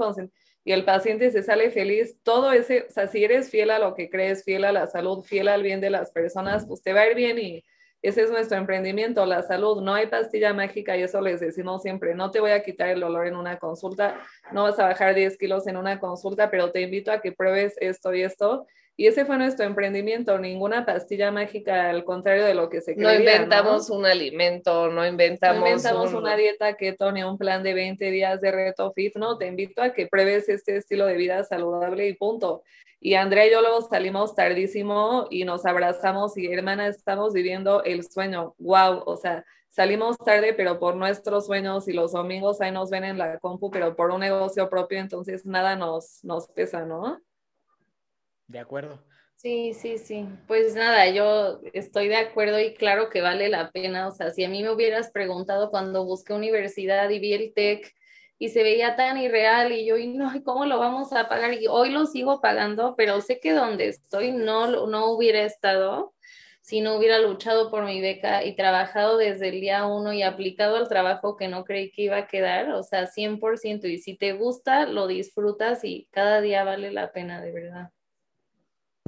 y 0.67 0.73
el 0.73 0.83
paciente 0.83 1.31
se 1.31 1.43
sale 1.43 1.71
feliz, 1.71 2.17
todo 2.23 2.51
ese, 2.51 2.87
o 2.89 2.91
sea, 2.91 3.07
si 3.07 3.23
eres 3.23 3.49
fiel 3.49 3.69
a 3.69 3.79
lo 3.79 3.95
que 3.95 4.09
crees, 4.09 4.43
fiel 4.43 4.65
a 4.65 4.73
la 4.73 4.85
salud, 4.85 5.23
fiel 5.23 5.47
al 5.47 5.63
bien 5.63 5.79
de 5.79 5.89
las 5.89 6.11
personas, 6.11 6.65
pues 6.67 6.81
te 6.81 6.91
va 6.91 7.03
a 7.03 7.09
ir 7.09 7.15
bien 7.15 7.39
y 7.39 7.63
ese 8.07 8.23
es 8.23 8.31
nuestro 8.31 8.57
emprendimiento, 8.57 9.25
la 9.25 9.43
salud. 9.43 9.81
No 9.81 9.93
hay 9.93 10.07
pastilla 10.07 10.53
mágica 10.53 10.95
y 10.97 11.03
eso 11.03 11.21
les 11.21 11.39
decimos 11.39 11.81
siempre, 11.81 12.15
no 12.15 12.31
te 12.31 12.39
voy 12.39 12.51
a 12.51 12.63
quitar 12.63 12.89
el 12.89 12.99
dolor 12.99 13.27
en 13.27 13.35
una 13.35 13.57
consulta, 13.57 14.19
no 14.51 14.63
vas 14.63 14.79
a 14.79 14.87
bajar 14.87 15.15
10 15.15 15.37
kilos 15.37 15.67
en 15.67 15.77
una 15.77 15.99
consulta, 15.99 16.49
pero 16.49 16.71
te 16.71 16.81
invito 16.81 17.11
a 17.11 17.21
que 17.21 17.31
pruebes 17.31 17.75
esto 17.79 18.13
y 18.13 18.21
esto 18.23 18.65
y 18.99 19.05
ese 19.05 19.25
fue 19.25 19.37
nuestro 19.37 19.63
emprendimiento, 19.63 20.39
ninguna 20.39 20.83
pastilla 20.83 21.29
mágica, 21.29 21.91
al 21.91 22.03
contrario 22.03 22.43
de 22.45 22.55
lo 22.55 22.67
que 22.67 22.81
se 22.81 22.95
creía. 22.95 23.09
No 23.09 23.19
inventamos 23.19 23.89
¿no? 23.89 23.97
un 23.97 24.05
alimento, 24.07 24.89
no 24.89 25.05
inventamos, 25.05 25.59
no 25.59 25.67
inventamos 25.67 26.09
un... 26.13 26.15
una 26.23 26.35
dieta 26.35 26.73
keto 26.73 27.11
ni 27.11 27.21
un 27.21 27.37
plan 27.37 27.61
de 27.61 27.75
20 27.75 28.09
días 28.09 28.41
de 28.41 28.51
reto 28.51 28.91
fit, 28.93 29.15
no, 29.15 29.37
te 29.37 29.45
invito 29.45 29.83
a 29.83 29.93
que 29.93 30.07
pruebes 30.07 30.49
este 30.49 30.77
estilo 30.77 31.05
de 31.05 31.15
vida 31.15 31.43
saludable 31.43 32.07
y 32.07 32.13
punto. 32.15 32.63
Y 32.99 33.13
Andrea 33.13 33.47
y 33.47 33.51
yo 33.51 33.61
luego 33.61 33.81
salimos 33.81 34.33
tardísimo 34.33 35.27
y 35.29 35.45
nos 35.45 35.65
abrazamos 35.65 36.37
y 36.37 36.47
hermana, 36.51 36.87
estamos 36.87 37.33
viviendo 37.33 37.83
el 37.83 38.03
sueño, 38.09 38.55
wow, 38.57 39.03
o 39.05 39.15
sea, 39.15 39.45
salimos 39.69 40.17
tarde, 40.17 40.53
pero 40.53 40.79
por 40.79 40.95
nuestros 40.95 41.45
sueños 41.45 41.87
y 41.87 41.93
los 41.93 42.13
domingos 42.13 42.59
ahí 42.59 42.71
nos 42.71 42.89
ven 42.89 43.03
en 43.03 43.17
la 43.17 43.37
compu, 43.37 43.69
pero 43.69 43.95
por 43.95 44.09
un 44.09 44.21
negocio 44.21 44.69
propio, 44.69 44.99
entonces 44.99 45.45
nada 45.45 45.75
nos, 45.75 46.23
nos 46.23 46.47
pesa, 46.47 46.85
¿no? 46.85 47.21
De 48.47 48.59
acuerdo. 48.59 49.03
Sí, 49.35 49.75
sí, 49.75 49.99
sí. 49.99 50.27
Pues 50.47 50.73
nada, 50.73 51.07
yo 51.11 51.61
estoy 51.73 52.07
de 52.07 52.15
acuerdo 52.15 52.59
y 52.59 52.73
claro 52.73 53.09
que 53.09 53.21
vale 53.21 53.49
la 53.49 53.71
pena. 53.71 54.07
O 54.07 54.11
sea, 54.11 54.31
si 54.31 54.43
a 54.43 54.49
mí 54.49 54.63
me 54.63 54.71
hubieras 54.71 55.11
preguntado 55.11 55.69
cuando 55.69 56.05
busqué 56.05 56.33
universidad 56.33 57.07
y 57.11 57.19
vi 57.19 57.33
el 57.33 57.53
TEC 57.53 57.93
y 58.39 58.49
se 58.49 58.63
veía 58.63 58.95
tan 58.95 59.17
irreal 59.17 59.71
y 59.71 59.85
yo, 59.85 59.97
y 59.97 60.07
no, 60.07 60.31
¿cómo 60.43 60.65
lo 60.65 60.79
vamos 60.79 61.13
a 61.13 61.27
pagar? 61.27 61.53
Y 61.53 61.67
hoy 61.67 61.91
lo 61.91 62.05
sigo 62.05 62.41
pagando, 62.41 62.95
pero 62.95 63.21
sé 63.21 63.39
que 63.39 63.53
donde 63.53 63.87
estoy 63.87 64.31
no, 64.31 64.87
no 64.87 65.11
hubiera 65.11 65.41
estado 65.41 66.13
si 66.67 66.81
no 66.81 66.97
hubiera 66.97 67.17
luchado 67.19 67.71
por 67.71 67.85
mi 67.85 68.01
beca 68.01 68.43
y 68.43 68.53
trabajado 68.53 69.17
desde 69.17 69.47
el 69.47 69.61
día 69.61 69.85
uno 69.85 70.11
y 70.11 70.21
aplicado 70.21 70.75
al 70.75 70.89
trabajo 70.89 71.37
que 71.37 71.47
no 71.47 71.63
creí 71.63 71.91
que 71.91 72.01
iba 72.01 72.17
a 72.17 72.27
quedar, 72.27 72.71
o 72.71 72.83
sea, 72.83 73.07
100%. 73.07 73.85
Y 73.87 73.99
si 73.99 74.17
te 74.17 74.33
gusta, 74.33 74.85
lo 74.85 75.07
disfrutas 75.07 75.85
y 75.85 76.09
cada 76.11 76.41
día 76.41 76.65
vale 76.65 76.91
la 76.91 77.13
pena, 77.13 77.39
de 77.39 77.53
verdad. 77.53 77.91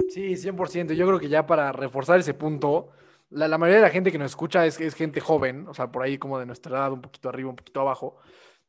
Sí, 0.08 0.36
100%. 0.36 0.94
Yo 0.94 1.06
creo 1.06 1.20
que 1.20 1.28
ya 1.28 1.44
para 1.44 1.70
reforzar 1.72 2.18
ese 2.18 2.32
punto, 2.32 2.92
la, 3.28 3.46
la 3.46 3.58
mayoría 3.58 3.82
de 3.82 3.88
la 3.88 3.92
gente 3.92 4.10
que 4.10 4.16
nos 4.16 4.32
escucha 4.32 4.64
es, 4.64 4.80
es, 4.80 4.94
gente 4.94 5.20
joven, 5.20 5.68
o 5.68 5.74
sea, 5.74 5.92
por 5.92 6.02
ahí 6.02 6.16
como 6.16 6.38
de 6.38 6.46
nuestra 6.46 6.78
edad, 6.78 6.92
un 6.92 7.02
poquito 7.02 7.28
arriba, 7.28 7.50
un 7.50 7.56
poquito 7.56 7.82
abajo. 7.82 8.16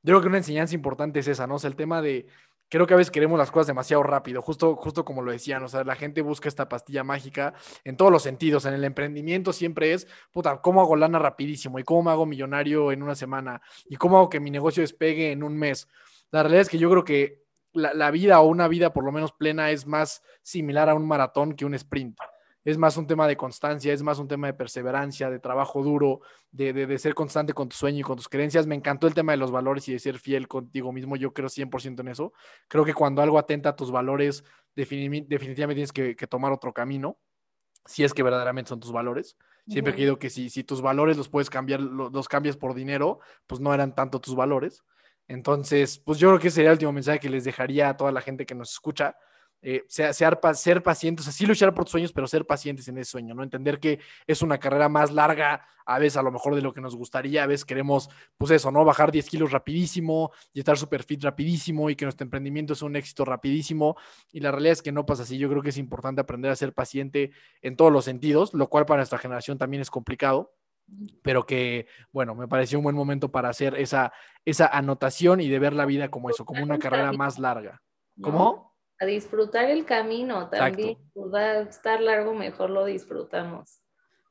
Yo 0.03 0.13
creo 0.13 0.21
que 0.21 0.27
una 0.27 0.37
enseñanza 0.37 0.75
importante 0.75 1.19
es 1.19 1.27
esa, 1.27 1.45
¿no? 1.47 1.55
O 1.55 1.59
sea, 1.59 1.69
el 1.69 1.75
tema 1.75 2.01
de, 2.01 2.25
creo 2.71 2.87
que 2.87 2.93
a 2.93 2.97
veces 2.97 3.11
queremos 3.11 3.37
las 3.37 3.51
cosas 3.51 3.67
demasiado 3.67 4.01
rápido, 4.01 4.41
justo, 4.41 4.75
justo 4.77 5.03
como 5.03 5.21
lo 5.21 5.31
decían, 5.31 5.61
o 5.63 5.67
sea, 5.67 5.83
la 5.83 5.95
gente 5.95 6.21
busca 6.21 6.47
esta 6.47 6.69
pastilla 6.69 7.03
mágica 7.03 7.53
en 7.83 7.97
todos 7.97 8.11
los 8.11 8.23
sentidos, 8.23 8.65
en 8.65 8.73
el 8.73 8.83
emprendimiento 8.85 9.51
siempre 9.51 9.93
es, 9.93 10.07
puta, 10.31 10.61
¿cómo 10.61 10.81
hago 10.81 10.95
lana 10.95 11.19
rapidísimo? 11.19 11.79
¿Y 11.79 11.83
cómo 11.83 12.03
me 12.03 12.11
hago 12.11 12.25
millonario 12.25 12.91
en 12.93 13.03
una 13.03 13.13
semana? 13.13 13.61
¿Y 13.89 13.97
cómo 13.97 14.17
hago 14.17 14.29
que 14.29 14.39
mi 14.39 14.49
negocio 14.49 14.81
despegue 14.81 15.31
en 15.33 15.43
un 15.43 15.57
mes? 15.57 15.89
La 16.31 16.43
realidad 16.43 16.61
es 16.61 16.69
que 16.69 16.77
yo 16.77 16.89
creo 16.89 17.03
que 17.03 17.43
la, 17.73 17.93
la, 17.93 18.09
vida 18.09 18.39
o 18.39 18.47
una 18.47 18.69
vida 18.69 18.93
por 18.93 19.03
lo 19.03 19.11
menos 19.11 19.33
plena 19.33 19.69
es 19.71 19.85
más 19.85 20.23
similar 20.41 20.89
a 20.89 20.95
un 20.95 21.05
maratón 21.07 21.53
que 21.53 21.65
un 21.65 21.73
sprint. 21.73 22.17
Es 22.63 22.77
más 22.77 22.97
un 22.97 23.07
tema 23.07 23.27
de 23.27 23.35
constancia, 23.35 23.91
es 23.91 24.03
más 24.03 24.19
un 24.19 24.27
tema 24.27 24.47
de 24.47 24.53
perseverancia, 24.53 25.29
de 25.29 25.39
trabajo 25.39 25.83
duro, 25.83 26.21
de, 26.51 26.73
de, 26.73 26.85
de, 26.85 26.97
ser 26.99 27.15
constante 27.15 27.53
con 27.53 27.69
tu 27.69 27.75
sueño 27.75 27.99
y 27.99 28.03
con 28.03 28.17
tus 28.17 28.29
creencias. 28.29 28.67
Me 28.67 28.75
encantó 28.75 29.07
el 29.07 29.13
tema 29.13 29.31
de 29.31 29.37
los 29.37 29.51
valores 29.51 29.87
y 29.87 29.93
de 29.93 29.99
ser 29.99 30.19
fiel 30.19 30.47
contigo 30.47 30.91
mismo. 30.91 31.15
Yo 31.15 31.33
creo 31.33 31.49
100% 31.49 32.01
en 32.01 32.07
eso. 32.09 32.33
Creo 32.67 32.85
que 32.85 32.93
cuando 32.93 33.21
algo 33.21 33.39
atenta 33.39 33.69
a 33.69 33.75
tus 33.75 33.91
valores, 33.91 34.43
definitivamente 34.75 35.75
tienes 35.75 35.91
que, 35.91 36.15
que, 36.15 36.27
tomar 36.27 36.51
otro 36.51 36.71
camino, 36.71 37.17
si 37.85 38.03
es 38.03 38.13
que 38.13 38.23
verdaderamente 38.23 38.69
son 38.69 38.79
tus 38.79 38.91
valores. 38.91 39.37
Siempre 39.67 39.93
he 39.93 39.95
creído 39.95 40.19
que 40.19 40.29
si, 40.29 40.49
si 40.49 40.63
tus 40.63 40.81
valores 40.81 41.17
los 41.17 41.29
puedes 41.29 41.49
cambiar, 41.49 41.79
los, 41.79 42.11
los 42.11 42.27
cambias 42.27 42.57
por 42.57 42.73
dinero, 42.73 43.19
pues 43.47 43.61
no 43.61 43.73
eran 43.73 43.95
tanto 43.95 44.19
tus 44.19 44.35
valores. 44.35 44.83
Entonces, 45.27 45.97
pues 45.99 46.19
yo 46.19 46.29
creo 46.29 46.39
que 46.39 46.51
sería 46.51 46.71
el 46.71 46.75
último 46.75 46.91
mensaje 46.91 47.19
que 47.19 47.29
les 47.29 47.43
dejaría 47.43 47.89
a 47.89 47.97
toda 47.97 48.11
la 48.11 48.21
gente 48.21 48.45
que 48.45 48.55
nos 48.55 48.71
escucha 48.71 49.15
eh, 49.63 49.83
ser, 49.87 50.13
ser, 50.13 50.39
ser, 50.55 50.81
pacientes, 50.81 51.27
así 51.27 51.45
luchar 51.45 51.73
por 51.73 51.85
tus 51.85 51.91
sueños, 51.91 52.11
pero 52.11 52.25
ser 52.27 52.45
pacientes 52.45 52.87
en 52.87 52.97
ese 52.97 53.11
sueño, 53.11 53.35
¿no? 53.35 53.43
Entender 53.43 53.79
que 53.79 53.99
es 54.25 54.41
una 54.41 54.59
carrera 54.59 54.89
más 54.89 55.11
larga, 55.11 55.65
a 55.85 55.99
veces 55.99 56.17
a 56.17 56.23
lo 56.23 56.31
mejor 56.31 56.55
de 56.55 56.61
lo 56.61 56.73
que 56.73 56.81
nos 56.81 56.95
gustaría, 56.95 57.43
a 57.43 57.47
veces 57.47 57.65
queremos, 57.65 58.09
pues 58.37 58.51
eso, 58.51 58.71
¿no? 58.71 58.83
Bajar 58.83 59.11
10 59.11 59.29
kilos 59.29 59.51
rapidísimo 59.51 60.31
y 60.51 60.59
estar 60.59 60.77
súper 60.77 61.03
fit 61.03 61.23
rapidísimo 61.23 61.89
y 61.89 61.95
que 61.95 62.05
nuestro 62.05 62.23
emprendimiento 62.23 62.73
es 62.73 62.81
un 62.81 62.95
éxito 62.95 63.23
rapidísimo. 63.23 63.97
Y 64.31 64.39
la 64.39 64.51
realidad 64.51 64.73
es 64.73 64.81
que 64.81 64.91
no 64.91 65.05
pasa 65.05 65.23
así. 65.23 65.37
Yo 65.37 65.49
creo 65.49 65.61
que 65.61 65.69
es 65.69 65.77
importante 65.77 66.21
aprender 66.21 66.51
a 66.51 66.55
ser 66.55 66.73
paciente 66.73 67.31
en 67.61 67.75
todos 67.75 67.91
los 67.91 68.05
sentidos, 68.05 68.53
lo 68.53 68.67
cual 68.67 68.85
para 68.85 68.99
nuestra 68.99 69.19
generación 69.19 69.57
también 69.57 69.81
es 69.81 69.89
complicado 69.89 70.55
pero 71.21 71.45
que, 71.45 71.87
bueno, 72.11 72.35
me 72.35 72.49
pareció 72.49 72.77
un 72.77 72.83
buen 72.83 72.95
momento 72.95 73.31
para 73.31 73.47
hacer 73.47 73.75
esa, 73.75 74.11
esa 74.43 74.67
anotación 74.67 75.39
y 75.39 75.47
de 75.47 75.59
ver 75.59 75.73
la 75.73 75.85
vida 75.85 76.09
como 76.09 76.29
eso, 76.29 76.43
como 76.43 76.63
una 76.63 76.79
carrera 76.79 77.13
más 77.13 77.39
larga. 77.39 77.81
¿Cómo? 78.19 78.70
A 79.01 79.05
disfrutar 79.05 79.65
el 79.65 79.83
camino 79.83 80.47
también. 80.47 80.97
Pues, 81.13 81.33
va 81.33 81.39
a 81.39 81.61
estar 81.61 81.99
largo, 81.99 82.35
mejor 82.35 82.69
lo 82.69 82.85
disfrutamos. 82.85 83.81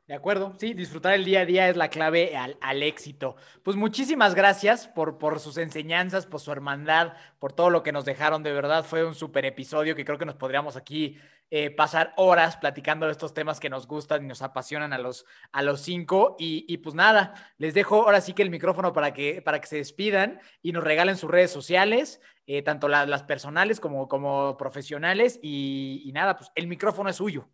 De 0.07 0.15
acuerdo, 0.15 0.55
sí, 0.59 0.75
disfrutar 0.75 1.15
el 1.15 1.25
día 1.25 1.41
a 1.41 1.45
día 1.45 1.69
es 1.69 1.77
la 1.77 1.89
clave 1.89 2.37
al, 2.37 2.57
al 2.61 2.83
éxito. 2.83 3.35
Pues 3.65 3.77
muchísimas 3.77 4.35
gracias 4.35 4.87
por, 4.87 5.19
por, 5.19 5.41
sus 5.41 5.57
enseñanzas, 5.57 6.27
por 6.27 6.41
su 6.41 6.53
hermandad, 6.53 7.15
por 7.41 7.53
todo 7.53 7.71
lo 7.71 7.83
que 7.83 7.93
nos 7.93 8.05
dejaron. 8.05 8.45
De 8.45 8.53
verdad, 8.53 8.85
fue 8.85 9.05
un 9.05 9.15
súper 9.15 9.45
episodio 9.45 9.97
que 9.97 10.05
creo 10.05 10.19
que 10.19 10.25
nos 10.25 10.37
podríamos 10.37 10.77
aquí 10.77 11.19
eh, 11.53 11.71
pasar 11.71 12.15
horas 12.17 12.57
platicando 12.57 13.07
de 13.07 13.13
estos 13.13 13.35
temas 13.35 13.59
que 13.59 13.69
nos 13.69 13.89
gustan 13.89 14.25
y 14.25 14.29
nos 14.29 14.41
apasionan 14.41 14.93
a 14.93 14.99
los, 14.99 15.27
a 15.51 15.63
los 15.63 15.81
cinco. 15.81 16.37
Y, 16.39 16.65
y, 16.69 16.79
pues 16.79 16.95
nada, 16.95 17.35
les 17.59 17.75
dejo 17.75 18.05
ahora 18.05 18.21
sí 18.21 18.35
que 18.35 18.43
el 18.43 18.51
micrófono 18.51 18.93
para 18.93 19.13
que, 19.13 19.43
para 19.43 19.61
que 19.61 19.67
se 19.67 19.77
despidan 19.77 20.41
y 20.63 20.71
nos 20.73 20.85
regalen 20.85 21.17
sus 21.17 21.31
redes 21.31 21.51
sociales, 21.51 22.21
eh, 22.47 22.63
tanto 22.63 22.87
la, 22.89 23.05
las 23.05 23.25
personales 23.25 23.81
como, 23.81 24.07
como 24.09 24.57
profesionales. 24.57 25.41
Y, 25.43 26.03
y 26.05 26.13
nada, 26.13 26.37
pues 26.37 26.53
el 26.55 26.69
micrófono 26.69 27.11
es 27.11 27.17
suyo. 27.17 27.49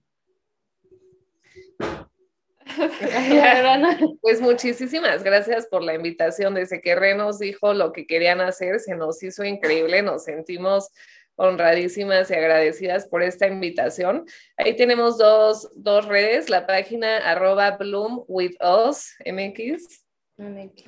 pues 4.20 4.40
muchísimas 4.40 5.22
gracias 5.22 5.66
por 5.66 5.82
la 5.82 5.94
invitación. 5.94 6.54
Desde 6.54 6.80
que 6.80 6.94
Re 6.94 7.14
nos 7.14 7.38
dijo 7.38 7.72
lo 7.74 7.92
que 7.92 8.06
querían 8.06 8.40
hacer, 8.40 8.80
se 8.80 8.94
nos 8.94 9.22
hizo 9.22 9.44
increíble, 9.44 10.02
nos 10.02 10.24
sentimos 10.24 10.90
honradísimas 11.36 12.30
y 12.30 12.34
agradecidas 12.34 13.06
por 13.06 13.22
esta 13.22 13.46
invitación. 13.46 14.26
Ahí 14.56 14.74
tenemos 14.74 15.18
dos, 15.18 15.70
dos 15.74 16.06
redes, 16.06 16.50
la 16.50 16.66
página 16.66 17.18
arroba 17.18 17.76
Bloom 17.76 18.24
with 18.26 18.56
Us 18.60 19.14
MX. 19.24 20.04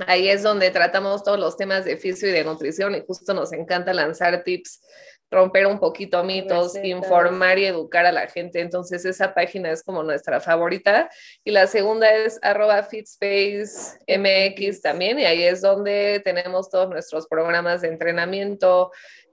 Ahí 0.07 0.29
es 0.29 0.43
donde 0.43 0.71
tratamos 0.71 1.23
todos 1.23 1.39
los 1.39 1.57
temas 1.57 1.85
de 1.85 1.97
fisio 1.97 2.29
y 2.29 2.33
de 2.33 2.45
nutrición 2.45 2.95
y 2.95 3.01
justo 3.01 3.33
nos 3.33 3.53
encanta 3.53 3.95
lanzar 3.95 4.43
tips 4.45 4.81
romper 5.31 5.67
un 5.67 5.79
poquito 5.79 6.25
mitos, 6.25 6.75
Recetas. 6.75 6.89
informar 6.89 7.59
y 7.59 7.67
educar 7.67 8.07
a 8.07 8.13
la 8.13 8.27
gente. 8.29 8.61
Entonces 8.61 9.05
esa 9.05 9.35
página 9.35 9.71
es 9.71 9.83
como 9.83 10.03
nuestra 10.03 10.41
favorita. 10.41 11.11
Y 11.45 11.51
la 11.51 11.67
segunda 11.67 12.11
es 12.13 12.39
arroba 12.43 12.83
Fitspace 12.83 13.99
MX 14.07 14.81
también. 14.81 15.19
Y 15.19 15.25
ahí 15.25 15.43
es 15.43 15.61
donde 15.61 16.21
tenemos 16.25 16.71
todos 16.71 16.89
nuestros 16.89 17.27
programas 17.27 17.83
de 17.83 17.89
entrenamiento, 17.89 18.91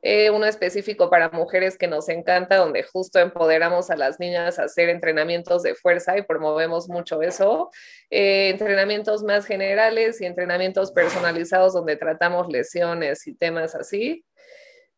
eh, 0.08 0.30
uno 0.30 0.46
específico 0.46 1.10
para 1.10 1.32
mujeres 1.32 1.80
que 1.80 1.88
nos 1.88 2.10
encanta, 2.10 2.58
donde 2.58 2.84
justo 2.84 3.18
empoderamos 3.18 3.90
a 3.90 3.96
las 3.96 4.20
niñas 4.20 4.60
a 4.60 4.66
hacer 4.66 4.90
entrenamientos 4.90 5.64
de 5.64 5.74
fuerza 5.74 6.16
y 6.16 6.22
promovemos 6.22 6.88
mucho 6.88 7.24
eso. 7.24 7.72
Eh, 8.12 8.50
entrenamientos 8.50 9.24
más 9.24 9.48
generales 9.48 10.22
y 10.22 10.26
entrenamientos 10.26 10.92
personalizados 10.92 11.74
donde 11.74 11.96
tratamos 11.98 12.48
lesiones 12.50 13.26
y 13.26 13.34
temas 13.34 13.74
así. 13.74 14.24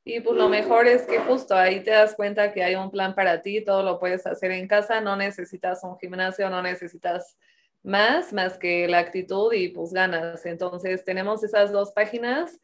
Y 0.03 0.19
pues 0.19 0.35
lo 0.35 0.49
mejor 0.49 0.87
es 0.87 1.03
que 1.03 1.19
justo 1.19 1.55
ahí 1.55 1.79
te 1.79 1.91
das 1.91 2.13
cuenta 2.13 2.51
que 2.51 2.65
hay 2.65 2.75
un 2.75 2.91
plan 2.91 3.15
para 3.15 3.41
ti, 3.41 3.63
todo 3.63 3.83
lo 3.83 3.99
puedes 3.99 4.27
hacer 4.27 4.51
en 4.51 4.67
casa, 4.67 4.99
no 4.99 5.15
necesitas 5.15 5.85
un 5.85 5.97
gimnasio, 5.99 6.49
no 6.49 6.61
necesitas 6.61 7.37
más, 7.81 8.33
más 8.33 8.57
que 8.57 8.89
la 8.89 8.99
actitud 8.99 9.53
y 9.53 9.69
pues 9.69 9.93
ganas. 9.93 10.45
Entonces 10.45 11.05
tenemos 11.05 11.45
esas 11.45 11.71
dos 11.71 11.93
páginas, 11.93 12.59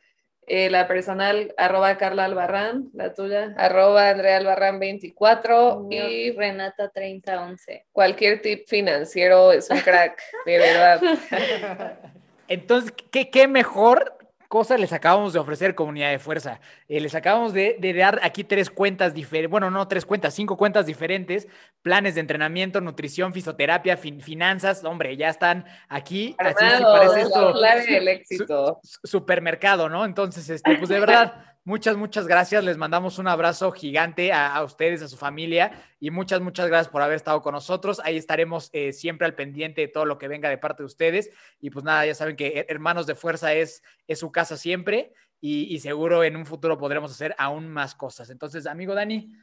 eh, 0.48 0.70
la 0.70 0.88
personal 0.88 1.54
arroba 1.58 1.98
Carla 1.98 2.26
Albarrán, 2.26 2.90
la 2.94 3.14
tuya 3.14 3.54
arroba 3.58 4.10
Andrea 4.10 4.38
Albarrán 4.38 4.80
24 4.80 5.88
y 5.90 6.32
Renata 6.32 6.90
3011. 6.90 7.86
Cualquier 7.92 8.42
tip 8.42 8.68
financiero 8.68 9.52
es 9.52 9.70
un 9.70 9.80
crack, 9.80 10.22
de 10.46 10.58
verdad. 10.58 11.02
Entonces, 12.48 12.94
¿qué, 13.12 13.30
qué 13.30 13.48
mejor 13.48 14.18
cosas 14.54 14.80
les 14.80 14.94
acabamos 14.94 15.34
de 15.34 15.40
ofrecer 15.40 15.74
comunidad 15.74 16.12
de 16.12 16.20
fuerza. 16.20 16.60
Eh, 16.88 17.00
les 17.00 17.16
acabamos 17.16 17.54
de, 17.54 17.76
de, 17.80 17.92
dar 17.92 18.20
aquí 18.22 18.44
tres 18.44 18.70
cuentas 18.70 19.16
diferentes, 19.16 19.50
bueno, 19.50 19.72
no 19.72 19.88
tres 19.88 20.06
cuentas, 20.06 20.36
cinco 20.36 20.58
cuentas 20.58 20.86
diferentes, 20.86 21.48
planes 21.82 22.14
de 22.14 22.22
entrenamiento, 22.22 22.80
nutrición, 22.80 23.34
fisioterapia, 23.34 23.98
fin, 23.98 24.22
finanzas, 24.22 24.84
hombre, 24.84 25.18
ya 25.18 25.30
están 25.30 25.66
aquí. 25.90 26.36
Armado, 26.38 26.76
así 26.76 26.84
parece 26.84 27.22
esto. 27.22 27.64
El 27.88 28.08
éxito. 28.10 28.80
Su, 28.84 29.08
supermercado, 29.08 29.90
¿no? 29.90 30.06
Entonces, 30.06 30.48
este, 30.48 30.76
pues 30.76 30.90
de 30.90 31.00
verdad. 31.00 31.34
Muchas, 31.66 31.96
muchas 31.96 32.28
gracias. 32.28 32.62
Les 32.66 32.76
mandamos 32.76 33.20
un 33.20 33.28
abrazo 33.30 33.72
gigante 33.72 34.34
a, 34.34 34.62
ustedes, 34.64 35.02
a 35.02 35.08
su 35.08 35.16
familia 35.16 35.82
y 35.98 36.12
muchas, 36.12 36.42
muchas 36.42 36.68
gracias 36.68 36.92
por 36.92 37.02
haber 37.02 37.16
estado 37.16 37.42
con 37.42 37.54
nosotros. 37.54 38.02
Ahí 38.04 38.18
estaremos 38.18 38.70
eh, 38.74 38.92
siempre 38.92 39.26
al 39.26 39.34
pendiente 39.34 39.80
de 39.80 39.88
todo 39.88 40.04
lo 40.04 40.18
que 40.18 40.28
venga 40.28 40.50
de 40.50 40.58
parte 40.58 40.84
de 40.84 40.88
ustedes. 40.88 41.30
Y 41.62 41.70
pues 41.70 41.86
nada, 41.86 42.06
ya 42.06 42.16
saben 42.16 42.36
que 42.36 42.66
Hermanos 42.68 43.08
de 43.08 43.16
Fuerza 43.16 43.54
es, 43.54 43.82
es 44.08 44.20
su 44.20 44.30
casa 44.30 44.58
siempre 44.58 45.14
y, 45.40 45.74
y 45.74 45.80
seguro 45.80 46.26
en 46.26 46.36
un 46.36 46.46
futuro 46.46 46.78
podremos 46.78 47.12
hacer 47.12 47.34
aún 47.38 47.70
más 47.70 47.96
cosas. 47.96 48.30
Entonces, 48.30 48.66
amigo 48.66 48.94
Dani. 48.94 49.34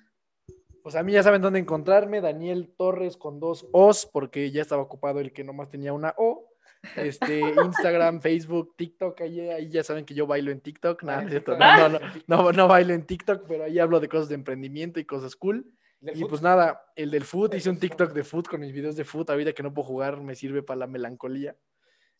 Pues 0.82 0.96
a 0.96 1.02
mí 1.02 1.12
ya 1.12 1.22
saben 1.22 1.42
dónde 1.42 1.58
encontrarme, 1.58 2.22
Daniel 2.22 2.72
Torres 2.76 3.18
con 3.18 3.38
dos 3.38 3.66
O's, 3.72 4.06
porque 4.10 4.50
ya 4.50 4.62
estaba 4.62 4.82
ocupado 4.82 5.20
el 5.20 5.32
que 5.32 5.44
nomás 5.44 5.68
tenía 5.68 5.92
una 5.92 6.14
O. 6.16 6.49
Este, 6.96 7.40
Instagram, 7.40 8.20
Facebook, 8.20 8.74
TikTok, 8.76 9.20
ahí, 9.20 9.40
ahí, 9.40 9.68
ya 9.68 9.84
saben 9.84 10.04
que 10.04 10.14
yo 10.14 10.26
bailo 10.26 10.50
en 10.50 10.60
TikTok, 10.60 11.02
nada, 11.02 11.22
no, 11.22 11.88
no, 11.88 12.00
no, 12.26 12.52
no, 12.52 12.68
bailo 12.68 12.94
en 12.94 13.04
TikTok, 13.04 13.44
pero 13.46 13.64
ahí 13.64 13.78
hablo 13.78 14.00
de 14.00 14.08
cosas 14.08 14.28
de 14.28 14.34
emprendimiento 14.34 14.98
y 14.98 15.04
cosas 15.04 15.36
cool. 15.36 15.72
Y 16.02 16.24
pues 16.24 16.40
nada, 16.40 16.82
el 16.96 17.10
del 17.10 17.24
food, 17.24 17.54
hice 17.54 17.68
un 17.68 17.78
TikTok 17.78 18.12
de 18.14 18.24
food 18.24 18.46
con 18.46 18.60
mis 18.60 18.72
videos 18.72 18.96
de 18.96 19.04
food, 19.04 19.30
ahorita 19.30 19.52
que 19.52 19.62
no 19.62 19.74
puedo 19.74 19.86
jugar 19.86 20.20
me 20.20 20.34
sirve 20.34 20.62
para 20.62 20.78
la 20.78 20.86
melancolía. 20.86 21.56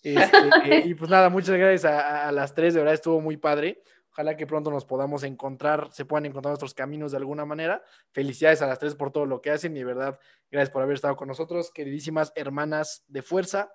Este, 0.03 0.79
y 0.87 0.95
pues 0.95 1.11
nada, 1.11 1.29
muchas 1.29 1.59
gracias 1.59 1.85
a, 1.85 2.27
a, 2.27 2.33
las 2.33 2.55
tres, 2.55 2.73
de 2.73 2.81
verdad 2.81 2.95
estuvo 2.95 3.21
muy 3.21 3.37
padre. 3.37 3.83
Ojalá 4.13 4.35
que 4.35 4.47
pronto 4.47 4.71
nos 4.71 4.87
podamos 4.87 5.23
encontrar, 5.25 5.89
se 5.93 6.07
puedan 6.07 6.25
encontrar 6.25 6.53
nuestros 6.53 6.73
caminos 6.73 7.13
de 7.13 7.19
alguna 7.19 7.45
manera. 7.45 7.83
Felicidades 8.11 8.63
a 8.63 8.67
las 8.67 8.79
tres 8.79 8.95
por 8.95 9.13
todo 9.13 9.27
lo 9.27 9.41
que 9.41 9.51
hacen 9.51 9.77
y 9.77 9.81
de 9.81 9.85
verdad, 9.85 10.19
gracias 10.51 10.71
por 10.71 10.83
haber 10.83 10.95
estado 10.95 11.17
con 11.17 11.29
nosotros, 11.29 11.71
queridísimas 11.71 12.33
hermanas 12.35 13.05
de 13.09 13.23
fuerza. 13.23 13.73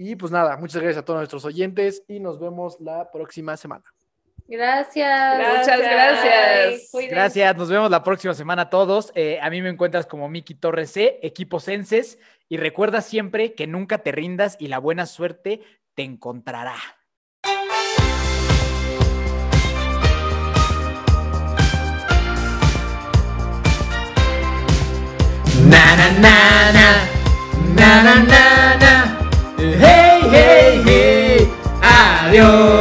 Y 0.00 0.14
pues 0.14 0.30
nada, 0.30 0.56
muchas 0.56 0.80
gracias 0.80 1.02
a 1.02 1.04
todos 1.04 1.18
nuestros 1.18 1.44
oyentes 1.44 2.04
y 2.06 2.20
nos 2.20 2.38
vemos 2.38 2.80
la 2.80 3.10
próxima 3.10 3.56
semana. 3.56 3.82
Gracias. 4.46 5.38
Muchas 5.38 5.80
gracias. 5.80 6.90
Gracias. 7.10 7.56
Nos 7.56 7.68
vemos 7.68 7.90
la 7.90 8.04
próxima 8.04 8.32
semana 8.32 8.62
a 8.62 8.70
todos. 8.70 9.10
Eh, 9.16 9.40
a 9.42 9.50
mí 9.50 9.60
me 9.60 9.70
encuentras 9.70 10.06
como 10.06 10.28
Miki 10.28 10.54
Torres 10.54 10.92
C, 10.92 11.18
equipo 11.20 11.58
Senses. 11.58 12.20
Y 12.48 12.58
recuerda 12.58 13.00
siempre 13.00 13.54
que 13.54 13.66
nunca 13.66 13.98
te 13.98 14.12
rindas 14.12 14.56
y 14.60 14.68
la 14.68 14.78
buena 14.78 15.04
suerte 15.04 15.62
te 15.94 16.04
encontrará. 16.04 16.76
Na 25.68 25.96
na 25.96 26.10
na 26.20 26.72
na 27.74 28.02
na 28.02 28.14
na 28.22 28.76
na 28.76 29.27
Hey, 29.58 30.20
hey, 30.30 30.82
hey. 30.84 31.48
Adiós. 31.82 32.77